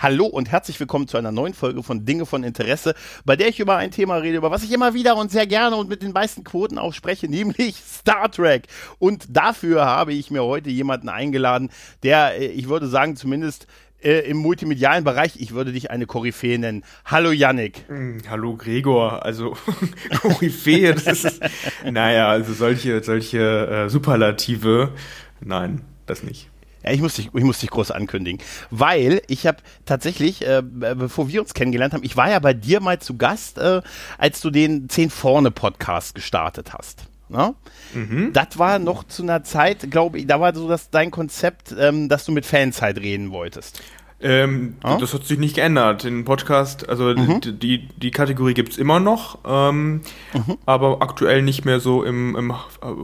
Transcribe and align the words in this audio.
Hallo 0.00 0.26
und 0.26 0.48
herzlich 0.48 0.78
willkommen 0.78 1.08
zu 1.08 1.16
einer 1.16 1.32
neuen 1.32 1.54
Folge 1.54 1.82
von 1.82 2.04
Dinge 2.04 2.24
von 2.24 2.44
Interesse, 2.44 2.94
bei 3.24 3.34
der 3.34 3.48
ich 3.48 3.58
über 3.58 3.74
ein 3.78 3.90
Thema 3.90 4.18
rede, 4.18 4.36
über 4.36 4.52
was 4.52 4.62
ich 4.62 4.70
immer 4.70 4.94
wieder 4.94 5.16
und 5.16 5.32
sehr 5.32 5.48
gerne 5.48 5.74
und 5.74 5.88
mit 5.88 6.02
den 6.02 6.12
meisten 6.12 6.44
Quoten 6.44 6.78
auch 6.78 6.94
spreche, 6.94 7.26
nämlich 7.26 7.74
Star 7.84 8.30
Trek. 8.30 8.68
Und 9.00 9.36
dafür 9.36 9.86
habe 9.86 10.12
ich 10.12 10.30
mir 10.30 10.44
heute 10.44 10.70
jemanden 10.70 11.08
eingeladen, 11.08 11.70
der, 12.04 12.40
äh, 12.40 12.46
ich 12.46 12.68
würde 12.68 12.86
sagen, 12.86 13.16
zumindest 13.16 13.66
äh, 14.00 14.20
im 14.30 14.36
multimedialen 14.36 15.02
Bereich, 15.02 15.32
ich 15.34 15.50
würde 15.50 15.72
dich 15.72 15.90
eine 15.90 16.06
Koryphäe 16.06 16.60
nennen. 16.60 16.84
Hallo 17.04 17.32
Yannick. 17.32 17.84
Hm, 17.88 18.22
hallo 18.30 18.54
Gregor, 18.54 19.24
also 19.24 19.56
Koryphäe, 20.20 20.94
das 20.94 21.24
ist, 21.24 21.40
naja, 21.84 22.28
also 22.28 22.52
solche, 22.52 23.02
solche 23.02 23.66
äh, 23.66 23.88
Superlative, 23.88 24.92
nein, 25.40 25.80
das 26.06 26.22
nicht. 26.22 26.48
Ja, 26.84 26.92
ich 26.92 27.00
muss 27.00 27.14
dich, 27.14 27.30
ich 27.34 27.44
muss 27.44 27.58
dich 27.58 27.70
groß 27.70 27.90
ankündigen, 27.90 28.40
weil 28.70 29.22
ich 29.28 29.46
habe 29.46 29.58
tatsächlich, 29.84 30.46
äh, 30.46 30.62
bevor 30.62 31.28
wir 31.28 31.40
uns 31.40 31.54
kennengelernt 31.54 31.94
haben, 31.94 32.04
ich 32.04 32.16
war 32.16 32.30
ja 32.30 32.38
bei 32.38 32.54
dir 32.54 32.80
mal 32.80 32.98
zu 33.00 33.16
Gast, 33.16 33.58
äh, 33.58 33.82
als 34.16 34.40
du 34.40 34.50
den 34.50 34.88
Zehn 34.88 35.10
vorne 35.10 35.50
Podcast 35.50 36.14
gestartet 36.14 36.72
hast. 36.72 37.06
Ne? 37.28 37.54
Mhm. 37.94 38.32
Das 38.32 38.58
war 38.58 38.78
noch 38.78 39.04
zu 39.04 39.22
einer 39.22 39.44
Zeit, 39.44 39.90
glaube 39.90 40.18
ich, 40.18 40.26
da 40.26 40.40
war 40.40 40.54
so 40.54 40.68
das 40.68 40.90
dein 40.90 41.10
Konzept, 41.10 41.74
ähm, 41.78 42.08
dass 42.08 42.24
du 42.24 42.32
mit 42.32 42.46
Fans 42.46 42.80
halt 42.80 42.98
reden 42.98 43.30
wolltest. 43.30 43.82
Ähm, 44.20 44.76
ja? 44.82 44.96
Das 44.96 45.14
hat 45.14 45.24
sich 45.24 45.38
nicht 45.38 45.56
geändert. 45.56 46.04
Den 46.04 46.24
Podcast, 46.24 46.88
also 46.88 47.14
mhm. 47.14 47.40
die, 47.40 47.88
die 47.88 48.10
Kategorie 48.10 48.54
gibt's 48.54 48.76
immer 48.76 48.98
noch, 48.98 49.38
ähm, 49.46 50.00
mhm. 50.32 50.58
aber 50.66 51.02
aktuell 51.02 51.42
nicht 51.42 51.64
mehr 51.64 51.80
so 51.80 52.02
im, 52.02 52.34
im 52.34 52.54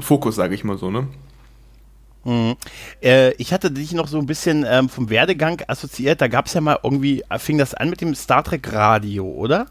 Fokus, 0.00 0.34
sage 0.34 0.54
ich 0.54 0.64
mal 0.64 0.78
so, 0.78 0.90
ne? 0.90 1.06
Mhm. 2.24 2.56
Äh, 3.02 3.32
ich 3.34 3.52
hatte 3.52 3.70
dich 3.70 3.92
noch 3.92 4.08
so 4.08 4.18
ein 4.18 4.26
bisschen 4.26 4.64
ähm, 4.68 4.88
vom 4.88 5.10
Werdegang 5.10 5.62
assoziiert. 5.66 6.20
Da 6.20 6.28
gab 6.28 6.46
es 6.46 6.54
ja 6.54 6.60
mal 6.60 6.78
irgendwie, 6.82 7.22
fing 7.38 7.58
das 7.58 7.74
an 7.74 7.90
mit 7.90 8.00
dem 8.00 8.14
Star 8.14 8.42
Trek 8.42 8.72
Radio, 8.72 9.26
oder? 9.26 9.66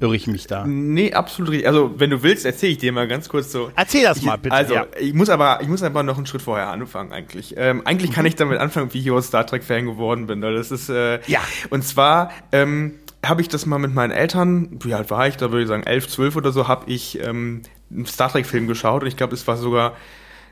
Irre 0.00 0.16
ich 0.16 0.26
mich 0.26 0.46
da? 0.46 0.66
Nee, 0.66 1.12
absolut 1.12 1.52
richtig. 1.52 1.68
Also, 1.68 1.92
wenn 1.98 2.10
du 2.10 2.22
willst, 2.22 2.44
erzähle 2.44 2.72
ich 2.72 2.78
dir 2.78 2.92
mal 2.92 3.06
ganz 3.06 3.28
kurz 3.28 3.52
so. 3.52 3.70
Erzähl 3.76 4.02
das 4.02 4.20
mal, 4.22 4.36
bitte. 4.36 4.54
Also, 4.54 4.74
ja. 4.74 4.86
ich 4.98 5.14
muss 5.14 5.28
aber, 5.28 5.60
ich 5.62 5.68
muss 5.68 5.82
einfach 5.82 6.02
noch 6.02 6.16
einen 6.16 6.26
Schritt 6.26 6.42
vorher 6.42 6.68
anfangen, 6.68 7.12
eigentlich. 7.12 7.54
Ähm, 7.56 7.86
eigentlich 7.86 8.12
kann 8.12 8.24
mhm. 8.24 8.28
ich 8.28 8.34
damit 8.34 8.58
anfangen, 8.58 8.92
wie 8.92 8.98
ich 8.98 9.04
hier 9.04 9.22
Star 9.22 9.46
Trek-Fan 9.46 9.86
geworden 9.86 10.26
bin. 10.26 10.42
Weil 10.42 10.54
das 10.54 10.70
ist, 10.70 10.88
äh, 10.90 11.20
ja. 11.26 11.40
Und 11.70 11.84
zwar, 11.84 12.30
ähm, 12.52 12.94
habe 13.24 13.42
ich 13.42 13.48
das 13.48 13.66
mal 13.66 13.78
mit 13.78 13.94
meinen 13.94 14.12
Eltern, 14.12 14.78
wie 14.82 14.94
alt 14.94 15.10
war 15.10 15.28
ich, 15.28 15.36
da 15.36 15.50
würde 15.50 15.62
ich 15.62 15.68
sagen 15.68 15.82
elf, 15.82 16.08
zwölf 16.08 16.36
oder 16.36 16.52
so, 16.52 16.68
habe 16.68 16.90
ich 16.90 17.20
ähm, 17.20 17.62
einen 17.90 18.06
Star 18.06 18.30
Trek-Film 18.30 18.66
geschaut 18.66 19.02
und 19.02 19.08
ich 19.08 19.16
glaube, 19.16 19.34
es 19.34 19.46
war 19.46 19.56
sogar 19.56 19.94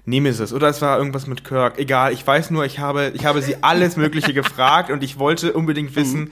Nemesis 0.09 0.53
oder 0.53 0.69
es 0.69 0.81
war 0.83 0.98
irgendwas 0.98 1.27
mit 1.27 1.45
Kirk. 1.45 1.78
Egal, 1.78 2.12
ich 2.12 2.27
weiß 2.27 2.51
nur, 2.51 2.64
ich 2.64 2.78
habe, 2.78 3.12
ich 3.14 3.25
habe 3.27 3.42
sie 3.42 3.62
alles 3.62 3.97
Mögliche 3.97 4.33
gefragt 4.34 4.91
und 4.91 5.03
ich 5.03 5.19
wollte 5.19 5.53
unbedingt 5.53 5.95
wissen, 5.97 6.20
mhm. 6.20 6.31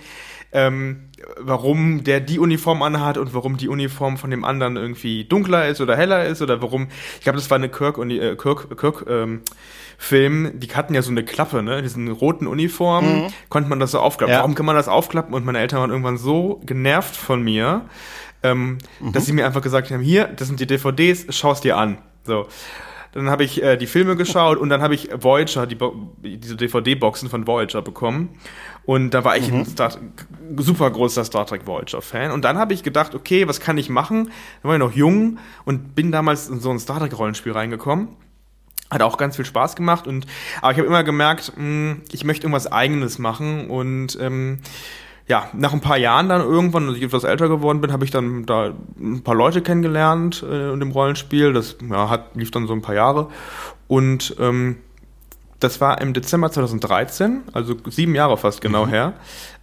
ähm, 0.52 1.00
warum 1.38 2.04
der 2.04 2.20
die 2.20 2.38
Uniform 2.38 2.82
anhat 2.82 3.18
und 3.18 3.34
warum 3.34 3.56
die 3.56 3.68
Uniform 3.68 4.16
von 4.16 4.30
dem 4.30 4.44
anderen 4.44 4.76
irgendwie 4.76 5.24
dunkler 5.24 5.68
ist 5.68 5.80
oder 5.80 5.96
heller 5.96 6.24
ist 6.24 6.42
oder 6.42 6.62
warum. 6.62 6.88
Ich 7.16 7.22
glaube, 7.22 7.38
das 7.38 7.50
war 7.50 7.56
eine 7.56 7.68
Kirk 7.68 7.98
und 7.98 8.10
äh, 8.10 8.36
Kirk, 8.36 8.76
Kirk 8.78 9.04
ähm, 9.08 9.42
Film. 9.98 10.52
Die 10.54 10.68
hatten 10.68 10.94
ja 10.94 11.02
so 11.02 11.10
eine 11.10 11.24
Klappe, 11.24 11.62
ne? 11.62 11.82
Diesen 11.82 12.08
roten 12.08 12.46
Uniform 12.46 13.24
mhm. 13.24 13.26
konnte 13.48 13.68
man 13.68 13.80
das 13.80 13.92
so 13.92 14.00
aufklappen. 14.00 14.32
Ja. 14.32 14.40
Warum 14.40 14.54
kann 14.54 14.66
man 14.66 14.76
das 14.76 14.88
aufklappen? 14.88 15.34
Und 15.34 15.44
meine 15.44 15.58
Eltern 15.58 15.80
waren 15.80 15.90
irgendwann 15.90 16.18
so 16.18 16.60
genervt 16.64 17.16
von 17.16 17.42
mir, 17.42 17.86
ähm, 18.42 18.78
mhm. 19.00 19.12
dass 19.12 19.26
sie 19.26 19.32
mir 19.32 19.46
einfach 19.46 19.62
gesagt 19.62 19.90
haben: 19.90 20.00
Hier, 20.02 20.26
das 20.26 20.48
sind 20.48 20.60
die 20.60 20.66
DVDs, 20.66 21.26
schau 21.30 21.52
es 21.52 21.60
dir 21.60 21.76
an. 21.76 21.98
So. 22.24 22.46
Dann 23.16 23.30
habe 23.30 23.44
ich 23.44 23.62
äh, 23.62 23.78
die 23.78 23.86
Filme 23.86 24.14
geschaut 24.14 24.58
und 24.58 24.68
dann 24.68 24.82
habe 24.82 24.94
ich 24.94 25.08
Voyager, 25.12 25.66
die 25.66 25.78
diese 26.38 26.54
DVD-Boxen 26.54 27.30
von 27.30 27.46
Voyager 27.46 27.80
bekommen. 27.80 28.38
Und 28.84 29.10
da 29.14 29.24
war 29.24 29.38
ich 29.38 29.50
mhm. 29.50 29.60
ein 29.60 29.64
Star 29.64 29.90
super 30.58 30.90
großer 30.90 31.24
Star 31.24 31.46
Trek 31.46 31.66
Voyager-Fan. 31.66 32.30
Und 32.30 32.44
dann 32.44 32.58
habe 32.58 32.74
ich 32.74 32.82
gedacht, 32.82 33.14
okay, 33.14 33.48
was 33.48 33.58
kann 33.58 33.78
ich 33.78 33.88
machen? 33.88 34.30
Da 34.62 34.68
war 34.68 34.76
ich 34.76 34.80
noch 34.80 34.92
jung 34.92 35.38
und 35.64 35.94
bin 35.94 36.12
damals 36.12 36.48
in 36.48 36.60
so 36.60 36.70
ein 36.70 36.78
Star 36.78 36.98
Trek-Rollenspiel 36.98 37.52
reingekommen. 37.52 38.08
Hat 38.90 39.00
auch 39.00 39.16
ganz 39.16 39.36
viel 39.36 39.46
Spaß 39.46 39.76
gemacht 39.76 40.06
und 40.06 40.26
aber 40.60 40.72
ich 40.72 40.78
habe 40.78 40.86
immer 40.86 41.02
gemerkt, 41.02 41.54
mh, 41.56 41.62
hm, 41.62 42.02
ich 42.12 42.22
möchte 42.22 42.44
irgendwas 42.44 42.70
Eigenes 42.70 43.18
machen 43.18 43.68
und 43.70 44.16
ähm, 44.20 44.58
ja, 45.28 45.48
nach 45.54 45.72
ein 45.72 45.80
paar 45.80 45.98
Jahren 45.98 46.28
dann 46.28 46.40
irgendwann, 46.40 46.88
als 46.88 46.98
ich 46.98 47.02
etwas 47.02 47.24
älter 47.24 47.48
geworden 47.48 47.80
bin, 47.80 47.92
habe 47.92 48.04
ich 48.04 48.10
dann 48.10 48.46
da 48.46 48.72
ein 48.98 49.22
paar 49.22 49.34
Leute 49.34 49.60
kennengelernt 49.60 50.44
äh, 50.48 50.72
in 50.72 50.80
dem 50.80 50.92
Rollenspiel. 50.92 51.52
Das 51.52 51.76
ja, 51.88 52.08
hat, 52.08 52.36
lief 52.36 52.52
dann 52.52 52.66
so 52.66 52.72
ein 52.72 52.82
paar 52.82 52.94
Jahre. 52.94 53.28
Und 53.88 54.36
ähm, 54.38 54.76
das 55.58 55.80
war 55.80 56.00
im 56.00 56.12
Dezember 56.12 56.50
2013, 56.50 57.42
also 57.52 57.74
sieben 57.88 58.14
Jahre 58.14 58.36
fast 58.36 58.60
genau 58.60 58.86
mhm. 58.86 58.90
her, 58.90 59.12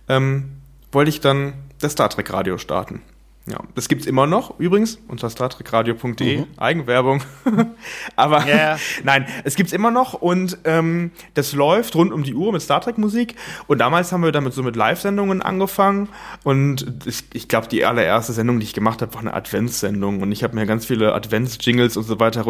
ähm, 0.10 0.50
wollte 0.92 1.10
ich 1.10 1.22
dann 1.22 1.54
das 1.80 1.94
Star 1.94 2.10
Trek 2.10 2.34
Radio 2.34 2.58
starten. 2.58 3.02
Ja, 3.46 3.60
das 3.76 3.90
gibt's 3.90 4.06
immer 4.06 4.26
noch 4.26 4.58
übrigens 4.58 5.00
unter 5.10 5.30
startrekradio.de 5.30 6.38
mhm. 6.38 6.46
Eigenwerbung. 6.56 7.22
Aber 8.16 8.46
yeah. 8.46 8.80
nein, 9.04 9.28
es 9.44 9.56
gibt's 9.56 9.74
immer 9.74 9.92
noch 9.92 10.14
und 10.14 10.60
ähm, 10.64 11.12
das 11.34 11.52
läuft 11.52 11.96
rund 11.96 12.14
um 12.14 12.24
die 12.24 12.36
Uhr 12.36 12.54
mit 12.54 12.62
Star 12.62 12.80
Trek 12.80 12.98
Musik 12.98 13.36
und 13.68 13.80
damals 13.80 14.14
haben 14.14 14.24
wir 14.24 14.32
damit 14.32 14.54
so 14.54 14.64
mit 14.64 14.78
Live-Sendungen 14.78 15.42
angefangen 15.42 16.08
und 16.44 17.06
ich, 17.06 17.26
ich 17.34 17.50
glaube 17.50 17.68
die 17.68 17.84
allererste 17.84 18.32
Sendung, 18.32 18.62
die 18.62 18.66
ich 18.66 18.74
gemacht 18.74 19.02
habe, 19.02 19.14
war 19.14 19.20
eine 19.20 19.34
Adventssendung 19.34 20.22
und 20.22 20.32
ich 20.32 20.42
habe 20.42 20.56
mir 20.56 20.66
ganz 20.66 20.86
viele 20.86 21.14
Advents-Jingles 21.14 21.98
und 21.98 22.04
so 22.04 22.22
weiter 22.22 22.46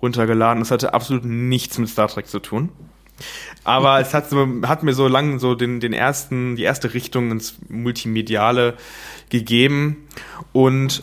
runtergeladen. 0.00 0.60
Das 0.60 0.70
hatte 0.70 0.94
absolut 0.94 1.26
nichts 1.26 1.76
mit 1.76 1.90
Star 1.90 2.08
Trek 2.08 2.26
zu 2.26 2.40
tun. 2.40 2.70
Aber 3.64 4.00
es 4.00 4.14
hat, 4.14 4.30
so, 4.30 4.46
hat 4.66 4.82
mir 4.82 4.94
so 4.94 5.08
lang 5.08 5.38
so 5.38 5.54
den, 5.54 5.80
den 5.80 5.92
ersten, 5.92 6.56
die 6.56 6.62
erste 6.62 6.94
Richtung 6.94 7.30
ins 7.30 7.56
Multimediale 7.68 8.74
gegeben. 9.30 10.08
Und 10.52 11.02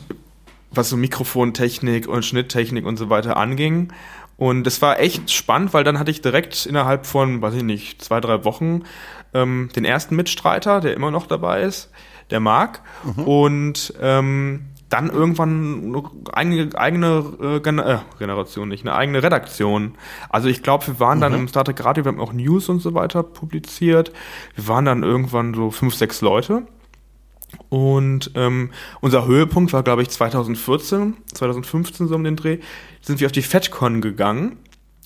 was 0.70 0.90
so 0.90 0.96
Mikrofontechnik 0.96 2.06
und 2.06 2.24
Schnitttechnik 2.24 2.84
und 2.84 2.96
so 2.96 3.08
weiter 3.10 3.36
anging. 3.36 3.92
Und 4.36 4.66
es 4.66 4.82
war 4.82 5.00
echt 5.00 5.30
spannend, 5.30 5.72
weil 5.72 5.84
dann 5.84 5.98
hatte 5.98 6.10
ich 6.10 6.20
direkt 6.20 6.66
innerhalb 6.66 7.06
von, 7.06 7.40
weiß 7.40 7.54
ich 7.54 7.62
nicht, 7.62 8.02
zwei, 8.02 8.20
drei 8.20 8.44
Wochen 8.44 8.82
ähm, 9.32 9.70
den 9.74 9.84
ersten 9.84 10.14
Mitstreiter, 10.14 10.80
der 10.80 10.94
immer 10.94 11.10
noch 11.10 11.26
dabei 11.26 11.62
ist, 11.62 11.90
der 12.30 12.40
Marc. 12.40 12.82
Mhm. 13.04 13.24
Und 13.24 13.94
ähm, 14.00 14.66
dann 14.88 15.10
irgendwann 15.10 16.00
eine 16.32 16.68
eigene 16.74 17.32
äh, 17.40 17.56
äh, 17.56 17.98
Generation, 18.18 18.68
nicht 18.68 18.86
eine 18.86 18.94
eigene 18.94 19.22
Redaktion. 19.22 19.96
Also 20.28 20.48
ich 20.48 20.62
glaube, 20.62 20.86
wir 20.86 21.00
waren 21.00 21.20
dann 21.20 21.32
mhm. 21.32 21.40
im 21.40 21.48
Star 21.48 21.64
Trek 21.64 21.84
Radio, 21.84 22.04
wir 22.04 22.12
haben 22.12 22.20
auch 22.20 22.32
News 22.32 22.68
und 22.68 22.80
so 22.80 22.94
weiter 22.94 23.22
publiziert. 23.22 24.12
Wir 24.54 24.68
waren 24.68 24.84
dann 24.84 25.02
irgendwann 25.02 25.54
so 25.54 25.70
fünf, 25.70 25.94
sechs 25.94 26.20
Leute. 26.20 26.66
Und 27.68 28.30
ähm, 28.34 28.70
unser 29.00 29.26
Höhepunkt 29.26 29.72
war, 29.72 29.82
glaube 29.82 30.02
ich, 30.02 30.10
2014, 30.10 31.14
2015 31.32 32.08
so 32.08 32.14
um 32.14 32.24
den 32.24 32.36
Dreh, 32.36 32.58
sind 33.00 33.20
wir 33.20 33.26
auf 33.26 33.32
die 33.32 33.42
FedCon 33.42 34.00
gegangen 34.00 34.58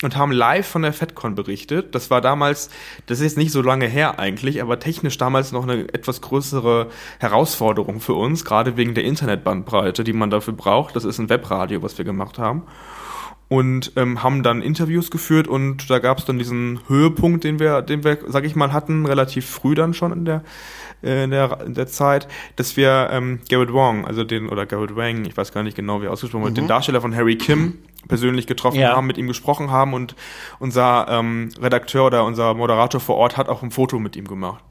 und 0.02 0.16
haben 0.16 0.32
live 0.32 0.66
von 0.66 0.82
der 0.82 0.92
FedCon 0.92 1.34
berichtet. 1.34 1.94
Das 1.94 2.10
war 2.10 2.20
damals, 2.20 2.70
das 3.06 3.18
ist 3.18 3.24
jetzt 3.24 3.38
nicht 3.38 3.52
so 3.52 3.62
lange 3.62 3.86
her 3.86 4.18
eigentlich, 4.18 4.62
aber 4.62 4.78
technisch 4.78 5.18
damals 5.18 5.52
noch 5.52 5.64
eine 5.64 5.92
etwas 5.92 6.20
größere 6.20 6.88
Herausforderung 7.18 8.00
für 8.00 8.14
uns, 8.14 8.44
gerade 8.44 8.76
wegen 8.76 8.94
der 8.94 9.04
Internetbandbreite, 9.04 10.04
die 10.04 10.12
man 10.12 10.30
dafür 10.30 10.54
braucht. 10.54 10.96
Das 10.96 11.04
ist 11.04 11.18
ein 11.18 11.28
Webradio, 11.28 11.82
was 11.82 11.98
wir 11.98 12.04
gemacht 12.04 12.38
haben. 12.38 12.62
Und 13.48 13.92
ähm, 13.96 14.22
haben 14.22 14.44
dann 14.44 14.62
Interviews 14.62 15.10
geführt 15.10 15.48
und 15.48 15.90
da 15.90 15.98
gab 15.98 16.18
es 16.18 16.24
dann 16.24 16.38
diesen 16.38 16.78
Höhepunkt, 16.86 17.42
den 17.42 17.58
wir, 17.58 17.82
den 17.82 18.04
wir, 18.04 18.18
sag 18.28 18.44
ich 18.44 18.54
mal, 18.54 18.72
hatten, 18.72 19.06
relativ 19.06 19.44
früh 19.44 19.74
dann 19.74 19.92
schon 19.92 20.12
in 20.12 20.24
der 20.24 20.44
in 21.02 21.30
der, 21.30 21.60
in 21.64 21.74
der 21.74 21.86
Zeit, 21.86 22.28
dass 22.56 22.76
wir 22.76 23.08
ähm, 23.10 23.40
Garrett 23.48 23.72
Wong, 23.72 24.04
also 24.04 24.24
den, 24.24 24.48
oder 24.48 24.66
Garrett 24.66 24.96
Wang, 24.96 25.24
ich 25.24 25.36
weiß 25.36 25.52
gar 25.52 25.62
nicht 25.62 25.76
genau, 25.76 26.02
wie 26.02 26.06
er 26.06 26.12
ausgesprochen 26.12 26.44
wird, 26.44 26.52
mhm. 26.52 26.62
den 26.62 26.68
Darsteller 26.68 27.00
von 27.00 27.14
Harry 27.14 27.36
Kim 27.36 27.78
persönlich 28.08 28.46
getroffen 28.46 28.80
ja. 28.80 28.94
haben, 28.94 29.06
mit 29.06 29.18
ihm 29.18 29.26
gesprochen 29.26 29.70
haben 29.70 29.94
und 29.94 30.14
unser 30.58 31.06
ähm, 31.08 31.50
Redakteur 31.60 32.06
oder 32.06 32.24
unser 32.24 32.54
Moderator 32.54 33.00
vor 33.00 33.16
Ort 33.16 33.36
hat 33.36 33.48
auch 33.48 33.62
ein 33.62 33.70
Foto 33.70 33.98
mit 33.98 34.16
ihm 34.16 34.26
gemacht. 34.26 34.62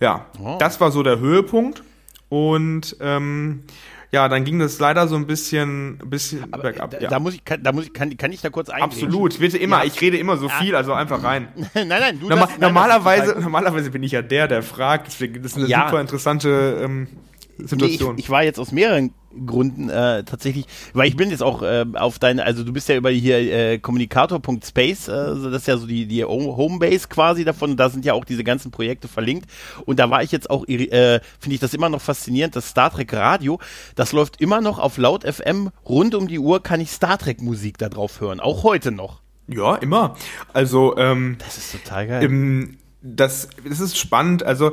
Ja, 0.00 0.26
oh. 0.42 0.56
das 0.58 0.80
war 0.80 0.90
so 0.90 1.02
der 1.02 1.18
Höhepunkt 1.18 1.82
und 2.28 2.96
ähm, 3.00 3.64
ja, 4.12 4.28
dann 4.28 4.44
ging 4.44 4.58
das 4.58 4.78
leider 4.80 5.06
so 5.06 5.14
ein 5.14 5.26
bisschen, 5.26 5.98
bisschen 6.04 6.52
Aber 6.52 6.64
bergab. 6.64 6.90
Da, 6.90 6.98
ja. 6.98 7.08
da 7.08 7.20
muss 7.20 7.34
ich, 7.34 7.44
kann, 7.44 7.62
da 7.62 7.70
muss 7.70 7.84
ich, 7.84 7.92
kann, 7.92 8.16
kann 8.16 8.32
ich 8.32 8.40
da 8.40 8.50
kurz 8.50 8.68
eingehen? 8.68 8.84
Absolut, 8.84 9.38
bitte 9.38 9.56
immer. 9.56 9.78
Ja. 9.78 9.84
Ich 9.84 10.00
rede 10.00 10.16
immer 10.16 10.36
so 10.36 10.48
viel, 10.48 10.74
also 10.74 10.92
einfach 10.92 11.22
rein. 11.22 11.48
nein, 11.74 11.88
nein, 11.88 12.18
du 12.18 12.28
Norma 12.28 12.46
das, 12.46 12.58
Normalerweise, 12.58 13.32
nein, 13.34 13.42
normalerweise 13.44 13.90
bin 13.90 14.02
ich 14.02 14.12
ja 14.12 14.22
der, 14.22 14.48
der 14.48 14.62
fragt. 14.64 15.06
Deswegen, 15.06 15.42
das 15.42 15.52
ist 15.52 15.58
eine 15.58 15.68
ja. 15.68 15.86
super 15.86 16.00
interessante 16.00 16.80
ähm, 16.82 17.06
Situation? 17.66 18.14
Nee, 18.14 18.20
ich, 18.20 18.24
ich, 18.26 18.30
war 18.30 18.42
jetzt 18.42 18.58
aus 18.58 18.72
mehreren 18.72 19.12
Gründen 19.46 19.88
äh, 19.88 20.24
tatsächlich, 20.24 20.66
weil 20.92 21.08
ich 21.08 21.16
bin 21.16 21.30
jetzt 21.30 21.42
auch 21.42 21.62
äh, 21.62 21.84
auf 21.94 22.18
deine, 22.18 22.44
also 22.44 22.64
du 22.64 22.72
bist 22.72 22.88
ja 22.88 22.96
über 22.96 23.10
hier 23.10 23.38
äh, 23.38 23.78
kommunikator.space, 23.78 25.08
äh, 25.08 25.12
das 25.12 25.62
ist 25.62 25.68
ja 25.68 25.76
so 25.76 25.86
die, 25.86 26.06
die 26.06 26.24
Homebase 26.24 27.08
quasi 27.08 27.44
davon, 27.44 27.76
da 27.76 27.90
sind 27.90 28.04
ja 28.04 28.14
auch 28.14 28.24
diese 28.24 28.42
ganzen 28.42 28.70
Projekte 28.70 29.08
verlinkt 29.08 29.48
und 29.86 29.98
da 29.98 30.10
war 30.10 30.22
ich 30.22 30.32
jetzt 30.32 30.50
auch, 30.50 30.66
äh, 30.66 31.20
finde 31.38 31.54
ich 31.54 31.60
das 31.60 31.74
immer 31.74 31.88
noch 31.88 32.00
faszinierend, 32.00 32.56
das 32.56 32.68
Star 32.68 32.90
Trek 32.90 33.12
Radio, 33.12 33.60
das 33.94 34.12
läuft 34.12 34.40
immer 34.40 34.60
noch 34.60 34.78
auf 34.78 34.98
Laut 34.98 35.24
FM, 35.24 35.70
rund 35.88 36.14
um 36.14 36.26
die 36.26 36.38
Uhr 36.38 36.62
kann 36.62 36.80
ich 36.80 36.90
Star 36.90 37.18
Trek 37.18 37.40
Musik 37.40 37.78
da 37.78 37.88
drauf 37.88 38.20
hören, 38.20 38.40
auch 38.40 38.64
heute 38.64 38.90
noch. 38.90 39.20
Ja, 39.52 39.74
immer. 39.76 40.16
Also, 40.52 40.96
ähm, 40.96 41.36
das 41.38 41.58
ist 41.58 41.72
total 41.72 42.06
geil. 42.06 42.22
Im, 42.22 42.78
das, 43.02 43.48
das 43.68 43.80
ist 43.80 43.98
spannend. 43.98 44.44
Also, 44.44 44.72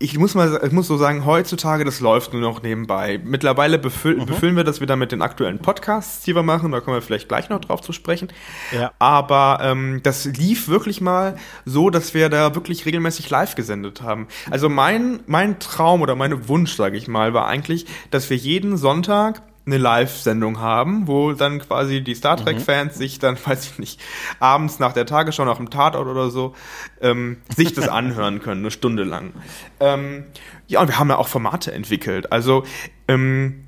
ich 0.00 0.16
muss 0.16 0.36
mal, 0.36 0.60
ich 0.64 0.70
muss 0.70 0.86
so 0.86 0.96
sagen, 0.96 1.24
heutzutage, 1.24 1.84
das 1.84 1.98
läuft 1.98 2.32
nur 2.32 2.40
noch 2.40 2.62
nebenbei. 2.62 3.20
Mittlerweile 3.24 3.80
befüll, 3.80 4.16
mhm. 4.16 4.26
befüllen 4.26 4.56
wir 4.56 4.62
das 4.62 4.80
wieder 4.80 4.94
mit 4.94 5.10
den 5.10 5.22
aktuellen 5.22 5.58
Podcasts, 5.58 6.22
die 6.22 6.36
wir 6.36 6.44
machen. 6.44 6.70
Da 6.70 6.80
kommen 6.80 6.96
wir 6.96 7.02
vielleicht 7.02 7.28
gleich 7.28 7.48
noch 7.48 7.60
drauf 7.60 7.80
zu 7.80 7.92
sprechen. 7.92 8.28
Ja. 8.72 8.92
Aber 9.00 9.58
ähm, 9.60 10.00
das 10.04 10.24
lief 10.24 10.68
wirklich 10.68 11.00
mal 11.00 11.34
so, 11.64 11.90
dass 11.90 12.14
wir 12.14 12.28
da 12.28 12.54
wirklich 12.54 12.86
regelmäßig 12.86 13.28
live 13.28 13.56
gesendet 13.56 14.00
haben. 14.00 14.28
Also 14.50 14.68
mein, 14.68 15.20
mein 15.26 15.58
Traum 15.58 16.00
oder 16.00 16.14
mein 16.14 16.48
Wunsch, 16.48 16.76
sage 16.76 16.96
ich 16.96 17.08
mal, 17.08 17.34
war 17.34 17.48
eigentlich, 17.48 17.86
dass 18.12 18.30
wir 18.30 18.36
jeden 18.36 18.76
Sonntag 18.76 19.42
eine 19.68 19.78
Live-Sendung 19.78 20.60
haben, 20.60 21.06
wo 21.06 21.32
dann 21.32 21.60
quasi 21.60 22.02
die 22.02 22.14
Star 22.14 22.36
Trek-Fans 22.36 22.94
mhm. 22.94 22.98
sich 22.98 23.18
dann, 23.18 23.36
weiß 23.44 23.72
ich 23.72 23.78
nicht, 23.78 24.00
abends 24.40 24.78
nach 24.78 24.92
der 24.92 25.06
Tagesschau, 25.06 25.44
nach 25.44 25.58
dem 25.58 25.70
Tatort 25.70 26.06
oder 26.08 26.30
so, 26.30 26.54
ähm, 27.00 27.38
sich 27.54 27.74
das 27.74 27.88
anhören 27.88 28.40
können, 28.40 28.62
eine 28.62 28.70
Stunde 28.70 29.04
lang. 29.04 29.32
Ähm, 29.80 30.24
ja, 30.66 30.80
und 30.80 30.88
wir 30.88 30.98
haben 30.98 31.08
ja 31.08 31.16
auch 31.16 31.28
Formate 31.28 31.72
entwickelt. 31.72 32.32
Also 32.32 32.64
ähm, 33.06 33.64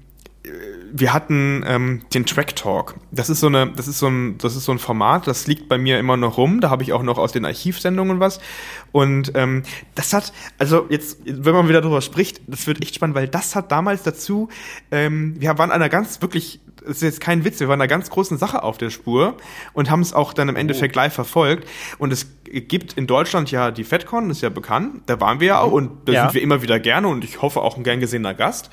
wir 0.92 1.12
hatten 1.12 1.62
ähm, 1.66 2.02
den 2.14 2.24
Track 2.24 2.56
Talk. 2.56 2.96
Das 3.10 3.28
ist 3.28 3.40
so 3.40 3.46
eine, 3.46 3.70
das 3.72 3.88
ist 3.88 3.98
so 3.98 4.08
ein, 4.08 4.38
das 4.38 4.56
ist 4.56 4.64
so 4.64 4.72
ein 4.72 4.78
Format, 4.78 5.26
das 5.26 5.46
liegt 5.46 5.68
bei 5.68 5.76
mir 5.76 5.98
immer 5.98 6.16
noch 6.16 6.38
rum. 6.38 6.60
Da 6.60 6.70
habe 6.70 6.82
ich 6.82 6.92
auch 6.92 7.02
noch 7.02 7.18
aus 7.18 7.32
den 7.32 7.44
Archivsendungen 7.44 8.20
was. 8.20 8.40
Und 8.92 9.32
ähm, 9.34 9.62
das 9.94 10.12
hat, 10.12 10.32
also 10.58 10.86
jetzt, 10.88 11.18
wenn 11.24 11.54
man 11.54 11.68
wieder 11.68 11.80
darüber 11.80 12.02
spricht, 12.02 12.40
das 12.46 12.66
wird 12.66 12.82
echt 12.82 12.94
spannend, 12.94 13.16
weil 13.16 13.28
das 13.28 13.54
hat 13.54 13.70
damals 13.70 14.02
dazu, 14.02 14.48
ähm, 14.90 15.34
wir 15.38 15.56
waren 15.58 15.70
einer 15.70 15.88
ganz 15.88 16.20
wirklich 16.22 16.60
das 16.80 16.96
ist 16.96 17.02
jetzt 17.02 17.20
kein 17.20 17.44
Witz, 17.44 17.60
wir 17.60 17.68
waren 17.68 17.80
einer 17.80 17.88
ganz 17.88 18.10
großen 18.10 18.38
Sache 18.38 18.62
auf 18.62 18.78
der 18.78 18.90
Spur 18.90 19.36
und 19.72 19.90
haben 19.90 20.00
es 20.00 20.12
auch 20.12 20.32
dann 20.32 20.48
im 20.48 20.56
Endeffekt 20.56 20.96
oh. 20.96 21.00
live 21.00 21.12
verfolgt. 21.12 21.68
Und 21.98 22.12
es 22.12 22.26
gibt 22.44 22.94
in 22.94 23.06
Deutschland 23.06 23.50
ja 23.50 23.70
die 23.70 23.84
FedCon, 23.84 24.30
ist 24.30 24.40
ja 24.42 24.48
bekannt, 24.48 25.02
da 25.06 25.20
waren 25.20 25.40
wir 25.40 25.48
ja 25.48 25.60
auch 25.60 25.72
und 25.72 26.08
da 26.08 26.12
ja. 26.12 26.22
sind 26.22 26.34
wir 26.34 26.42
immer 26.42 26.62
wieder 26.62 26.80
gerne 26.80 27.08
und 27.08 27.24
ich 27.24 27.42
hoffe 27.42 27.60
auch 27.60 27.76
ein 27.76 27.84
gern 27.84 28.00
gesehener 28.00 28.34
Gast. 28.34 28.70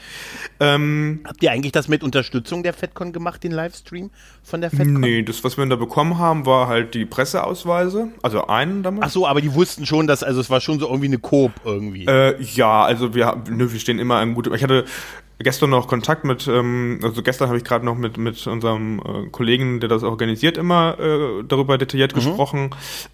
Ähm, 0.60 1.22
Habt 1.26 1.44
ihr 1.44 1.52
eigentlich 1.52 1.72
das 1.72 1.88
mit 1.88 2.04
Unterstützung 2.04 2.64
der 2.64 2.74
FedCon 2.74 3.14
gemacht, 3.14 3.44
den 3.44 3.52
Livestream 3.52 4.10
von 4.48 4.62
der 4.62 4.72
FedCon? 4.72 5.02
Nee, 5.02 5.24
das, 5.24 5.44
was 5.44 5.58
wir 5.58 5.66
da 5.66 5.76
bekommen 5.76 6.18
haben, 6.18 6.46
war 6.46 6.68
halt 6.68 6.94
die 6.94 7.06
Presseausweise, 7.06 8.08
also 8.24 8.48
einen 8.48 8.82
damals. 8.82 9.08
Ach 9.08 9.10
so, 9.12 9.28
aber 9.28 9.42
die 9.42 9.54
wussten 9.54 9.86
schon, 9.86 10.08
dass, 10.08 10.24
also 10.24 10.40
es 10.40 10.50
war 10.50 10.62
schon 10.62 10.80
so 10.80 10.88
irgendwie 10.88 11.08
eine 11.08 11.20
Coop 11.20 11.52
irgendwie. 11.66 12.06
Äh, 12.06 12.42
ja, 12.42 12.84
also 12.84 13.14
wir, 13.14 13.44
ne, 13.50 13.72
wir 13.72 13.80
stehen 13.80 14.00
immer 14.00 14.22
im 14.22 14.34
guten, 14.36 14.54
ich 14.54 14.64
hatte 14.64 14.86
gestern 15.40 15.70
noch 15.70 15.88
Kontakt 15.88 16.24
mit, 16.24 16.48
ähm, 16.48 17.00
also 17.04 17.22
gestern 17.22 17.48
habe 17.48 17.58
ich 17.58 17.64
gerade 17.64 17.86
noch 17.86 17.96
mit, 17.96 18.18
mit 18.18 18.46
unserem 18.48 19.00
äh, 19.00 19.30
Kollegen, 19.30 19.80
der 19.80 19.90
das 19.90 20.04
organisiert, 20.04 20.58
immer 20.58 20.98
äh, 21.00 21.44
darüber 21.48 21.78
detailliert 21.78 22.14
mhm. 22.14 22.16
gesprochen. 22.16 22.70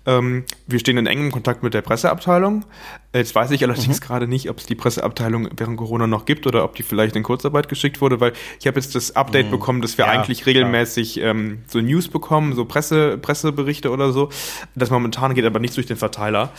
Ähm, 0.06 0.46
wir 0.68 0.80
stehen 0.80 0.98
in 0.98 1.06
engem 1.06 1.32
Kontakt 1.32 1.64
mit 1.64 1.74
der 1.74 1.82
Presseabteilung. 1.82 2.66
Jetzt 3.14 3.36
weiß 3.36 3.52
ich 3.52 3.64
allerdings 3.64 4.00
mhm. 4.00 4.06
gerade 4.06 4.28
nicht, 4.28 4.50
ob 4.50 4.60
es 4.60 4.66
die 4.66 4.76
Presseabteilung 4.76 5.50
während 5.58 5.78
Corona 5.78 6.08
noch 6.08 6.26
gibt 6.26 6.48
oder 6.48 6.64
ob 6.64 6.76
die 6.76 6.84
vielleicht 6.84 7.16
in 7.16 7.24
Kurzarbeit 7.24 7.68
geschickt 7.68 8.02
wurde, 8.02 8.20
weil 8.20 8.34
ich 8.60 8.68
habe 8.68 8.80
jetzt 8.80 8.96
das 8.96 9.16
Update 9.16 9.48
mhm. 9.48 9.52
bekommen, 9.52 9.82
dass 9.82 9.98
wir 9.98 10.06
ja, 10.06 10.12
eigentlich 10.12 10.46
regelmäßig 10.46 11.20
ähm, 11.20 11.60
so 11.68 11.80
News 11.80 12.08
bekommen, 12.08 12.54
so 12.54 12.66
Presse, 12.66 13.18
Presseberichte 13.18 13.92
oder 13.92 14.12
so. 14.12 14.30
Das 14.76 14.90
momentan 14.90 15.34
geht 15.34 15.46
aber 15.46 15.60
nicht 15.60 15.76
durch 15.76 15.88
den 15.88 15.98
Verteiler. 15.98 16.52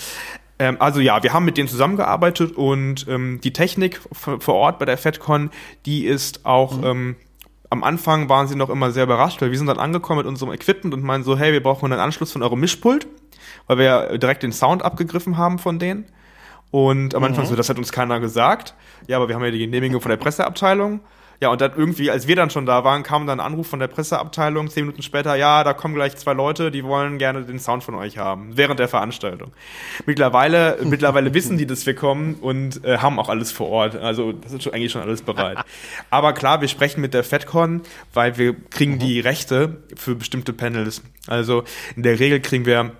Ähm, 0.58 0.76
also 0.78 1.00
ja, 1.00 1.22
wir 1.22 1.32
haben 1.32 1.44
mit 1.44 1.56
denen 1.56 1.68
zusammengearbeitet 1.68 2.56
und 2.56 3.06
ähm, 3.08 3.40
die 3.42 3.52
Technik 3.52 4.00
vor 4.12 4.54
Ort 4.54 4.78
bei 4.78 4.84
der 4.84 4.98
FedCon, 4.98 5.50
die 5.86 6.04
ist 6.06 6.46
auch 6.46 6.78
mhm. 6.78 6.84
ähm, 6.84 7.16
am 7.70 7.82
Anfang 7.82 8.28
waren 8.28 8.46
sie 8.46 8.54
noch 8.54 8.70
immer 8.70 8.92
sehr 8.92 9.02
überrascht, 9.02 9.42
weil 9.42 9.50
wir 9.50 9.58
sind 9.58 9.66
dann 9.66 9.80
angekommen 9.80 10.18
mit 10.18 10.26
unserem 10.26 10.52
Equipment 10.52 10.94
und 10.94 11.02
meinen 11.02 11.24
so, 11.24 11.36
hey, 11.36 11.52
wir 11.52 11.62
brauchen 11.62 11.90
einen 11.90 12.00
Anschluss 12.00 12.30
von 12.30 12.42
eurem 12.42 12.60
Mischpult, 12.60 13.08
weil 13.66 13.78
wir 13.78 13.84
ja 13.84 14.16
direkt 14.16 14.44
den 14.44 14.52
Sound 14.52 14.84
abgegriffen 14.84 15.36
haben 15.36 15.58
von 15.58 15.80
denen. 15.80 16.04
Und 16.70 17.16
am 17.16 17.22
mhm. 17.22 17.28
Anfang 17.28 17.46
so, 17.46 17.56
das 17.56 17.68
hat 17.68 17.78
uns 17.78 17.90
keiner 17.90 18.20
gesagt. 18.20 18.74
Ja, 19.08 19.16
aber 19.16 19.26
wir 19.26 19.34
haben 19.34 19.44
ja 19.44 19.50
die 19.50 19.58
Genehmigung 19.58 20.00
von 20.00 20.10
der 20.10 20.16
Presseabteilung. 20.16 21.00
Ja, 21.40 21.48
und 21.48 21.60
dann 21.60 21.72
irgendwie, 21.76 22.10
als 22.10 22.28
wir 22.28 22.36
dann 22.36 22.50
schon 22.50 22.66
da 22.66 22.84
waren, 22.84 23.02
kam 23.02 23.26
dann 23.26 23.40
ein 23.40 23.46
Anruf 23.46 23.66
von 23.66 23.78
der 23.78 23.88
Presseabteilung, 23.88 24.68
zehn 24.68 24.84
Minuten 24.84 25.02
später, 25.02 25.34
ja, 25.34 25.64
da 25.64 25.72
kommen 25.72 25.94
gleich 25.94 26.16
zwei 26.16 26.32
Leute, 26.32 26.70
die 26.70 26.84
wollen 26.84 27.18
gerne 27.18 27.42
den 27.42 27.58
Sound 27.58 27.84
von 27.84 27.94
euch 27.94 28.18
haben, 28.18 28.56
während 28.56 28.78
der 28.80 28.88
Veranstaltung. 28.88 29.52
Mittlerweile, 30.06 30.78
mittlerweile 30.84 31.34
wissen 31.34 31.58
die, 31.58 31.66
dass 31.66 31.86
wir 31.86 31.94
kommen 31.94 32.34
und 32.34 32.84
äh, 32.84 32.98
haben 32.98 33.18
auch 33.18 33.28
alles 33.28 33.52
vor 33.52 33.68
Ort. 33.68 33.96
Also 33.96 34.32
das 34.32 34.52
ist 34.52 34.62
schon, 34.62 34.74
eigentlich 34.74 34.92
schon 34.92 35.02
alles 35.02 35.22
bereit. 35.22 35.58
Aber 36.10 36.32
klar, 36.32 36.60
wir 36.60 36.68
sprechen 36.68 37.00
mit 37.00 37.14
der 37.14 37.24
FedCon, 37.24 37.82
weil 38.12 38.38
wir 38.38 38.54
kriegen 38.70 38.98
die 38.98 39.20
Rechte 39.20 39.82
für 39.96 40.14
bestimmte 40.14 40.52
Panels. 40.52 41.02
Also 41.26 41.64
in 41.96 42.02
der 42.02 42.18
Regel 42.20 42.40
kriegen 42.40 42.66
wir 42.66 42.92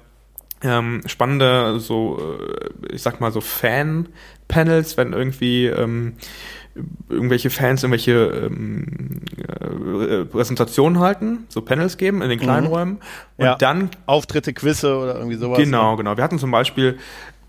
ähm, 0.65 1.03
spannende, 1.07 1.79
so, 1.79 2.19
äh, 2.19 2.95
ich 2.95 3.03
sag 3.03 3.21
mal 3.21 3.31
so 3.31 3.41
Fan-Panels, 3.41 4.97
wenn 4.97 5.13
irgendwie 5.13 5.67
ähm, 5.67 6.15
irgendwelche 7.09 7.51
Fans 7.51 7.83
irgendwelche 7.83 8.49
ähm, 8.51 9.21
äh, 9.49 10.25
Präsentationen 10.25 10.99
halten, 10.99 11.45
so 11.49 11.63
Panels 11.63 11.97
geben 11.97 12.23
in 12.23 12.29
den 12.29 12.41
kleinen 12.41 12.67
mhm. 12.67 12.73
Räumen 12.73 12.99
und 13.37 13.45
ja. 13.45 13.55
dann 13.57 13.91
Auftritte, 14.07 14.53
Quizze 14.53 14.97
oder 14.97 15.17
irgendwie 15.17 15.37
sowas. 15.37 15.59
Genau, 15.59 15.93
ne? 15.93 15.99
genau. 15.99 16.17
Wir 16.17 16.25
hatten 16.25 16.39
zum 16.39 16.51
Beispiel 16.51 16.99